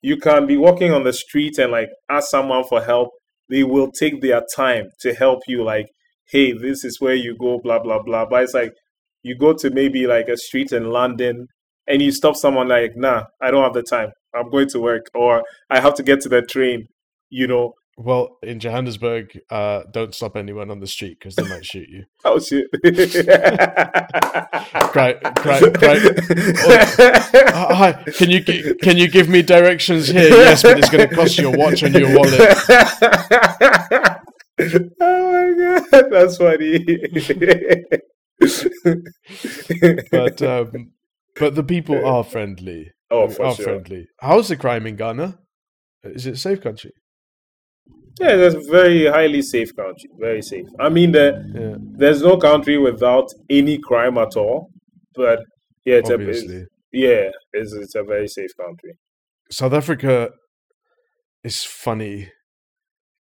you 0.00 0.16
can 0.16 0.46
be 0.46 0.56
walking 0.56 0.92
on 0.92 1.04
the 1.04 1.12
street 1.12 1.58
and 1.58 1.70
like 1.70 1.90
ask 2.10 2.30
someone 2.30 2.64
for 2.64 2.82
help. 2.82 3.10
They 3.50 3.64
will 3.64 3.90
take 3.92 4.22
their 4.22 4.40
time 4.56 4.86
to 5.00 5.12
help 5.12 5.40
you, 5.46 5.62
like, 5.62 5.88
hey, 6.30 6.52
this 6.52 6.84
is 6.84 7.02
where 7.02 7.14
you 7.14 7.36
go, 7.38 7.60
blah, 7.62 7.80
blah, 7.80 8.02
blah. 8.02 8.24
But 8.24 8.44
it's 8.44 8.54
like 8.54 8.72
you 9.22 9.36
go 9.36 9.52
to 9.52 9.68
maybe 9.68 10.06
like 10.06 10.28
a 10.28 10.38
street 10.38 10.72
in 10.72 10.88
London 10.90 11.48
and 11.86 12.00
you 12.00 12.10
stop 12.10 12.34
someone 12.34 12.68
like, 12.68 12.92
nah, 12.96 13.24
I 13.42 13.50
don't 13.50 13.64
have 13.64 13.74
the 13.74 13.82
time. 13.82 14.08
I'm 14.34 14.50
going 14.50 14.70
to 14.70 14.80
work 14.80 15.04
or 15.14 15.42
I 15.68 15.80
have 15.80 15.94
to 15.96 16.02
get 16.02 16.22
to 16.22 16.30
the 16.30 16.40
train, 16.40 16.86
you 17.28 17.46
know. 17.46 17.74
Well, 17.98 18.38
in 18.42 18.58
Johannesburg, 18.58 19.38
uh, 19.50 19.82
don't 19.90 20.14
stop 20.14 20.34
anyone 20.36 20.70
on 20.70 20.80
the 20.80 20.86
street 20.86 21.18
because 21.18 21.36
they 21.36 21.46
might 21.46 21.64
shoot 21.64 21.88
you. 21.88 22.04
Oh 22.24 22.38
shit! 22.38 22.66
Cry, 24.92 25.14
cry, 25.14 25.58
cry. 25.72 25.98
Oh, 27.52 27.74
hi, 27.74 27.92
can 28.16 28.30
you 28.30 28.42
can 28.80 28.96
you 28.96 29.08
give 29.08 29.28
me 29.28 29.42
directions 29.42 30.06
here? 30.08 30.28
Yes, 30.28 30.62
but 30.62 30.78
it's 30.78 30.88
going 30.88 31.08
to 31.08 31.14
cost 31.14 31.36
you 31.36 31.52
a 31.52 31.56
watch 31.56 31.82
and 31.82 31.94
your 31.94 32.16
wallet. 32.16 32.40
oh 35.00 35.32
my 35.32 35.80
god, 35.90 36.10
that's 36.10 36.36
funny. 36.36 36.84
But 40.10 40.42
um, 40.42 40.92
but 41.36 41.54
the 41.54 41.64
people 41.64 42.06
are 42.06 42.22
friendly. 42.24 42.92
oh, 43.10 43.28
for 43.28 43.46
are 43.46 43.54
sure. 43.54 43.64
friendly. 43.64 44.06
How's 44.20 44.48
the 44.48 44.56
crime 44.56 44.86
in 44.86 44.96
Ghana? 44.96 45.38
Is 46.04 46.26
it 46.26 46.34
a 46.34 46.38
safe 46.38 46.60
country? 46.60 46.92
Yeah, 48.20 48.36
that's 48.36 48.54
a 48.54 48.60
very 48.70 49.06
highly 49.06 49.42
safe 49.42 49.74
country. 49.74 50.10
Very 50.18 50.42
safe. 50.42 50.66
I 50.78 50.88
mean, 50.88 51.12
the, 51.12 51.26
Yeah, 51.54 51.76
there's 51.98 52.22
no 52.22 52.36
country 52.36 52.78
without 52.78 53.28
any 53.50 53.78
crime 53.78 54.18
at 54.18 54.36
all. 54.36 54.70
But 55.14 55.40
yeah, 55.84 55.96
it's 55.96 56.10
a, 56.10 56.14
it's, 56.14 56.20
obviously. 56.22 56.66
yeah, 56.92 57.30
it's, 57.52 57.72
it's 57.72 57.94
a 57.94 58.02
very 58.02 58.28
safe 58.28 58.50
country. 58.56 58.96
South 59.50 59.72
Africa 59.72 60.30
is 61.44 61.64
funny. 61.64 62.30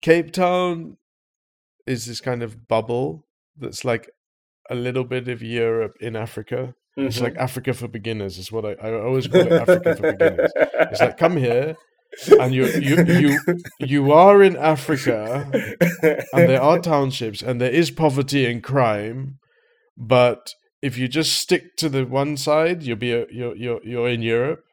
Cape 0.02 0.32
Town 0.32 0.96
is 1.86 2.06
this 2.06 2.20
kind 2.20 2.42
of 2.42 2.68
bubble 2.68 3.26
that's 3.56 3.84
like 3.84 4.10
a 4.70 4.74
little 4.74 5.04
bit 5.04 5.28
of 5.28 5.42
Europe 5.42 5.96
in 6.00 6.16
Africa. 6.16 6.74
It's 6.96 7.18
Mhm. 7.18 7.22
like 7.22 7.36
Africa 7.36 7.74
for 7.74 7.88
beginners, 7.88 8.38
is 8.38 8.52
what 8.52 8.64
I, 8.64 8.72
I 8.80 9.00
always 9.00 9.26
call 9.26 9.40
it 9.40 9.52
Africa 9.52 9.96
for 9.96 10.12
beginners. 10.12 10.52
It's 10.90 11.00
like 11.00 11.16
come 11.18 11.36
here 11.36 11.76
and 12.40 12.54
you 12.54 12.66
you 12.66 13.04
you 13.04 13.38
you 13.80 14.12
are 14.12 14.42
in 14.42 14.56
Africa 14.56 15.50
and 16.32 16.48
there 16.48 16.62
are 16.62 16.78
townships 16.78 17.42
and 17.42 17.60
there 17.60 17.70
is 17.70 17.90
poverty 17.90 18.46
and 18.46 18.62
crime, 18.62 19.38
but 19.96 20.54
if 20.82 20.98
you 20.98 21.08
just 21.08 21.34
stick 21.34 21.76
to 21.76 21.88
the 21.88 22.04
one 22.04 22.36
side, 22.36 22.82
you'll 22.82 22.96
be 22.96 23.12
a, 23.12 23.26
you're 23.30 23.56
you're 23.56 23.80
you're 23.84 24.08
in 24.08 24.22
Europe, 24.22 24.64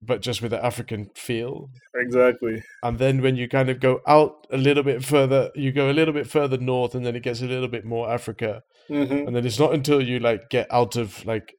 but 0.00 0.22
just 0.22 0.40
with 0.42 0.52
the 0.52 0.64
African 0.64 1.10
feel. 1.14 1.70
exactly. 1.94 2.62
And 2.82 2.98
then 2.98 3.20
when 3.22 3.36
you 3.36 3.48
kind 3.48 3.68
of 3.68 3.80
go 3.80 4.00
out 4.06 4.46
a 4.50 4.56
little 4.56 4.82
bit 4.82 5.04
further, 5.04 5.50
you 5.54 5.72
go 5.72 5.90
a 5.90 5.92
little 5.92 6.14
bit 6.14 6.28
further 6.28 6.58
north, 6.58 6.94
and 6.94 7.04
then 7.04 7.16
it 7.16 7.22
gets 7.22 7.42
a 7.42 7.46
little 7.46 7.68
bit 7.68 7.84
more 7.84 8.10
Africa. 8.10 8.62
hmm 8.88 9.26
And 9.26 9.34
then 9.34 9.44
it's 9.46 9.58
not 9.58 9.74
until 9.74 10.00
you 10.00 10.18
like 10.20 10.50
get 10.50 10.66
out 10.70 10.96
of 10.96 11.24
like 11.26 11.54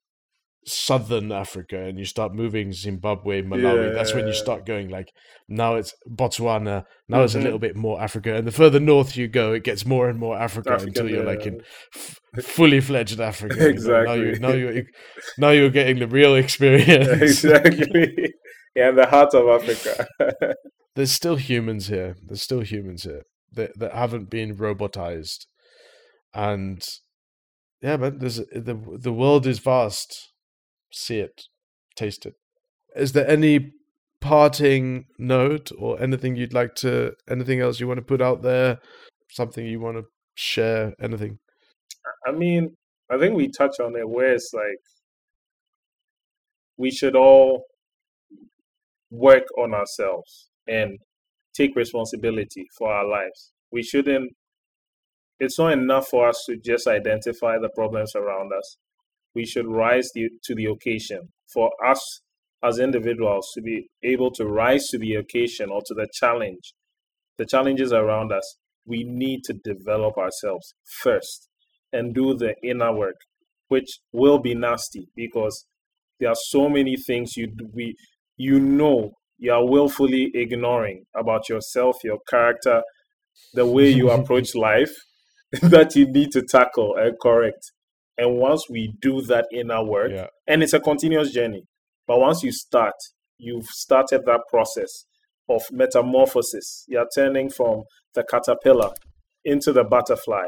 southern 0.67 1.31
Africa 1.31 1.77
and 1.79 1.99
you 1.99 2.05
start 2.05 2.33
moving 2.33 2.73
Zimbabwe, 2.73 3.41
Malawi, 3.43 3.93
that's 3.93 4.13
when 4.15 4.25
you 4.27 4.33
start 4.33 4.65
going 4.65 4.89
like 4.89 5.11
now 5.47 5.75
it's 5.75 5.93
Botswana, 6.09 6.85
now 7.07 7.21
it's 7.23 7.35
a 7.35 7.39
Mhm. 7.39 7.43
little 7.43 7.59
bit 7.59 7.75
more 7.75 8.01
Africa. 8.01 8.33
And 8.35 8.47
the 8.47 8.51
further 8.51 8.79
north 8.79 9.15
you 9.15 9.27
go, 9.27 9.53
it 9.53 9.63
gets 9.63 9.85
more 9.85 10.09
and 10.09 10.17
more 10.19 10.35
Africa, 10.37 10.71
African, 10.71 10.87
until 10.89 11.09
you're 11.09 11.23
like 11.23 11.45
in 11.45 11.61
f- 11.95 12.19
fully 12.43 12.81
fledged 12.81 13.19
Africa. 13.19 13.55
you 13.55 13.73
know. 13.79 14.03
Now 14.03 14.13
you 14.13 14.29
Exactly. 14.29 14.39
now 14.39 14.53
you're 14.55 14.83
now 15.37 15.49
you're 15.51 15.69
getting 15.69 15.99
the 15.99 16.07
real 16.07 16.35
experience. 16.35 17.21
exactly. 17.45 18.33
Yeah, 18.75 18.89
in 18.89 18.95
the 18.95 19.05
heart 19.05 19.33
of 19.35 19.47
Africa. 19.47 20.07
There's 20.95 21.11
still 21.11 21.35
humans 21.35 21.87
here. 21.87 22.15
There's 22.25 22.41
still 22.41 22.61
humans 22.61 23.03
here 23.03 23.23
that 23.53 23.77
that 23.79 23.93
haven't 23.93 24.29
been 24.29 24.55
robotized, 24.57 25.45
and 26.33 26.83
yeah, 27.81 27.97
man, 27.97 28.17
there's 28.19 28.37
the 28.37 28.97
the 28.99 29.13
world 29.13 29.45
is 29.45 29.59
vast. 29.59 30.31
See 30.97 31.19
it, 31.19 31.43
taste 31.97 32.25
it. 32.25 32.35
Is 32.95 33.11
there 33.11 33.29
any 33.29 33.73
parting 34.21 35.07
note 35.19 35.69
or 35.77 36.01
anything 36.01 36.37
you'd 36.37 36.53
like 36.53 36.73
to? 36.75 37.11
Anything 37.29 37.59
else 37.59 37.81
you 37.81 37.87
want 37.87 37.97
to 37.97 38.01
put 38.01 38.21
out 38.21 38.43
there? 38.43 38.79
Something 39.29 39.65
you 39.65 39.81
want 39.81 39.97
to 39.97 40.05
share? 40.35 40.93
Anything? 41.01 41.39
I 42.25 42.31
mean, 42.31 42.77
I 43.11 43.17
think 43.17 43.35
we 43.35 43.49
touch 43.49 43.81
on 43.81 43.97
it 43.97 44.07
where 44.07 44.35
it's 44.35 44.51
like 44.53 44.79
we 46.77 46.91
should 46.91 47.17
all 47.17 47.65
work 49.11 49.43
on 49.57 49.73
ourselves 49.73 50.49
and 50.65 50.97
take 51.53 51.75
responsibility 51.75 52.67
for 52.77 52.89
our 52.89 53.05
lives. 53.05 53.51
We 53.69 53.83
shouldn't, 53.83 54.31
it's 55.41 55.59
not 55.59 55.73
enough 55.73 56.07
for 56.07 56.29
us 56.29 56.41
to 56.47 56.55
just 56.55 56.87
identify 56.87 57.57
the 57.59 57.69
problems 57.75 58.15
around 58.15 58.53
us. 58.57 58.77
We 59.35 59.45
should 59.45 59.67
rise 59.67 60.09
the, 60.15 60.29
to 60.45 60.55
the 60.55 60.65
occasion 60.65 61.29
for 61.53 61.71
us 61.85 62.21
as 62.63 62.79
individuals 62.79 63.51
to 63.55 63.61
be 63.61 63.89
able 64.03 64.31
to 64.31 64.45
rise 64.45 64.85
to 64.87 64.97
the 64.97 65.15
occasion 65.15 65.69
or 65.69 65.81
to 65.85 65.93
the 65.93 66.07
challenge, 66.13 66.73
the 67.37 67.45
challenges 67.45 67.93
around 67.93 68.31
us. 68.31 68.57
We 68.85 69.03
need 69.03 69.43
to 69.45 69.53
develop 69.53 70.17
ourselves 70.17 70.73
first 71.01 71.49
and 71.91 72.13
do 72.13 72.35
the 72.35 72.55
inner 72.63 72.93
work, 72.93 73.17
which 73.67 73.99
will 74.11 74.39
be 74.39 74.55
nasty 74.55 75.07
because 75.15 75.65
there 76.19 76.29
are 76.29 76.35
so 76.35 76.69
many 76.69 76.95
things 76.97 77.35
you 77.35 77.51
we 77.73 77.95
you 78.37 78.59
know 78.59 79.13
you 79.37 79.51
are 79.51 79.65
willfully 79.65 80.31
ignoring 80.33 81.05
about 81.15 81.49
yourself, 81.49 81.97
your 82.03 82.19
character, 82.29 82.81
the 83.53 83.65
way 83.65 83.89
you 83.89 84.09
approach 84.11 84.55
life 84.55 84.93
that 85.61 85.95
you 85.95 86.05
need 86.11 86.31
to 86.31 86.41
tackle 86.41 86.95
and 86.97 87.17
correct. 87.21 87.71
And 88.17 88.37
once 88.37 88.65
we 88.69 88.93
do 89.01 89.21
that 89.23 89.47
inner 89.51 89.83
work, 89.83 90.11
Yeah, 90.11 90.27
and 90.47 90.63
it's 90.63 90.73
a 90.73 90.79
continuous 90.79 91.31
journey, 91.31 91.63
but 92.07 92.19
once 92.19 92.43
you 92.43 92.51
start, 92.51 92.95
you've 93.37 93.65
started 93.65 94.21
that 94.25 94.41
process 94.49 95.05
of 95.49 95.63
metamorphosis. 95.71 96.85
You're 96.87 97.07
turning 97.13 97.49
from 97.49 97.83
the 98.13 98.23
caterpillar 98.23 98.91
into 99.43 99.71
the 99.71 99.83
butterfly. 99.83 100.45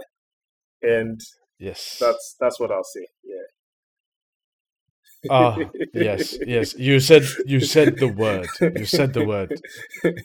And 0.82 1.20
yes. 1.60 1.98
that's 2.00 2.36
that's 2.40 2.60
what 2.60 2.72
I'll 2.72 2.84
say. 2.84 3.08
Yeah. 3.24 3.44
Ah, 5.30 5.58
yes, 5.94 6.38
yes. 6.48 6.76
You 6.78 7.00
said 7.00 7.24
you 7.46 7.60
said 7.60 7.98
the 7.98 8.08
word. 8.08 8.48
You 8.62 8.86
said 8.86 9.14
the 9.14 9.26
word. 9.26 9.60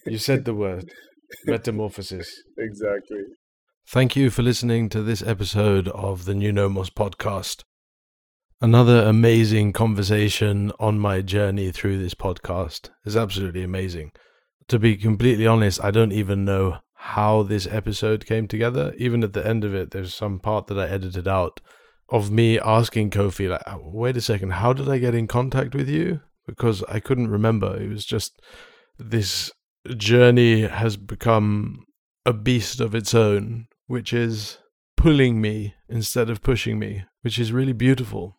You 0.06 0.18
said 0.18 0.44
the 0.44 0.54
word. 0.54 0.90
Metamorphosis. 1.46 2.30
exactly. 2.58 3.22
Thank 3.86 4.16
you 4.16 4.30
for 4.30 4.42
listening 4.42 4.88
to 4.90 5.02
this 5.02 5.22
episode 5.22 5.88
of 5.88 6.24
the 6.24 6.34
New 6.34 6.50
Nomos 6.50 6.88
podcast. 6.88 7.62
Another 8.58 9.02
amazing 9.02 9.74
conversation 9.74 10.72
on 10.80 10.98
my 10.98 11.20
journey 11.20 11.70
through 11.70 11.98
this 11.98 12.14
podcast 12.14 12.88
is 13.04 13.16
absolutely 13.16 13.62
amazing. 13.62 14.12
To 14.68 14.78
be 14.78 14.96
completely 14.96 15.46
honest, 15.46 15.84
I 15.84 15.90
don't 15.90 16.12
even 16.12 16.44
know 16.44 16.78
how 16.94 17.42
this 17.42 17.66
episode 17.66 18.24
came 18.24 18.48
together. 18.48 18.94
Even 18.96 19.22
at 19.22 19.34
the 19.34 19.46
end 19.46 19.62
of 19.62 19.74
it, 19.74 19.90
there's 19.90 20.14
some 20.14 20.38
part 20.38 20.68
that 20.68 20.78
I 20.78 20.88
edited 20.88 21.28
out 21.28 21.60
of 22.08 22.30
me 22.30 22.58
asking 22.58 23.10
Kofi, 23.10 23.50
like, 23.50 23.62
"Uh, 23.66 23.78
wait 23.82 24.16
a 24.16 24.22
second, 24.22 24.52
how 24.52 24.72
did 24.72 24.88
I 24.88 24.98
get 24.98 25.14
in 25.14 25.26
contact 25.26 25.74
with 25.74 25.88
you? 25.88 26.20
Because 26.46 26.82
I 26.84 27.00
couldn't 27.00 27.28
remember. 27.28 27.76
It 27.76 27.90
was 27.90 28.06
just 28.06 28.40
this 28.98 29.50
journey 29.96 30.62
has 30.62 30.96
become 30.96 31.84
a 32.24 32.32
beast 32.32 32.80
of 32.80 32.94
its 32.94 33.14
own, 33.14 33.66
which 33.92 34.14
is 34.14 34.56
pulling 34.96 35.38
me 35.38 35.74
instead 35.86 36.30
of 36.30 36.40
pushing 36.40 36.78
me, 36.78 37.04
which 37.20 37.38
is 37.38 37.52
really 37.52 37.74
beautiful. 37.74 38.38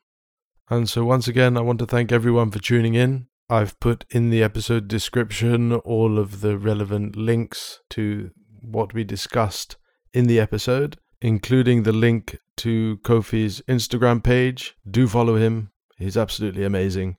And 0.67 0.89
so, 0.89 1.05
once 1.05 1.27
again, 1.27 1.55
I 1.55 1.61
want 1.61 1.77
to 1.77 1.85
thank 1.85 2.11
everyone 2.11 2.49
for 2.49 2.57
tuning 2.57 2.95
in. 2.95 3.27
I've 3.51 3.79
put 3.79 4.03
in 4.09 4.31
the 4.31 4.41
episode 4.41 4.87
description 4.87 5.71
all 5.71 6.17
of 6.17 6.41
the 6.41 6.57
relevant 6.57 7.15
links 7.15 7.81
to 7.91 8.31
what 8.63 8.95
we 8.95 9.03
discussed 9.03 9.75
in 10.11 10.25
the 10.25 10.39
episode, 10.39 10.97
including 11.21 11.83
the 11.83 11.93
link 11.93 12.35
to 12.57 12.97
Kofi's 13.03 13.61
Instagram 13.69 14.23
page. 14.23 14.73
Do 14.89 15.07
follow 15.07 15.35
him, 15.35 15.69
he's 15.99 16.17
absolutely 16.17 16.63
amazing. 16.63 17.17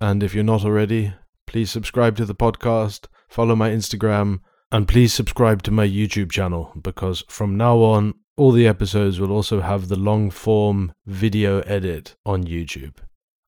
And 0.00 0.24
if 0.24 0.34
you're 0.34 0.42
not 0.42 0.64
already, 0.64 1.14
please 1.46 1.70
subscribe 1.70 2.16
to 2.16 2.24
the 2.24 2.34
podcast, 2.34 3.06
follow 3.28 3.54
my 3.54 3.70
Instagram, 3.70 4.40
and 4.72 4.88
please 4.88 5.12
subscribe 5.12 5.62
to 5.62 5.70
my 5.70 5.86
YouTube 5.86 6.30
channel 6.30 6.72
because 6.80 7.24
from 7.28 7.56
now 7.56 7.78
on, 7.78 8.14
all 8.36 8.52
the 8.52 8.66
episodes 8.66 9.18
will 9.18 9.32
also 9.32 9.60
have 9.60 9.88
the 9.88 9.96
long 9.96 10.30
form 10.30 10.92
video 11.06 11.60
edit 11.60 12.16
on 12.26 12.44
YouTube. 12.44 12.96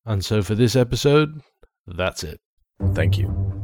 And 0.05 0.25
so 0.25 0.41
for 0.41 0.55
this 0.55 0.75
episode, 0.75 1.41
that's 1.85 2.23
it. 2.23 2.39
Thank 2.93 3.17
you. 3.17 3.58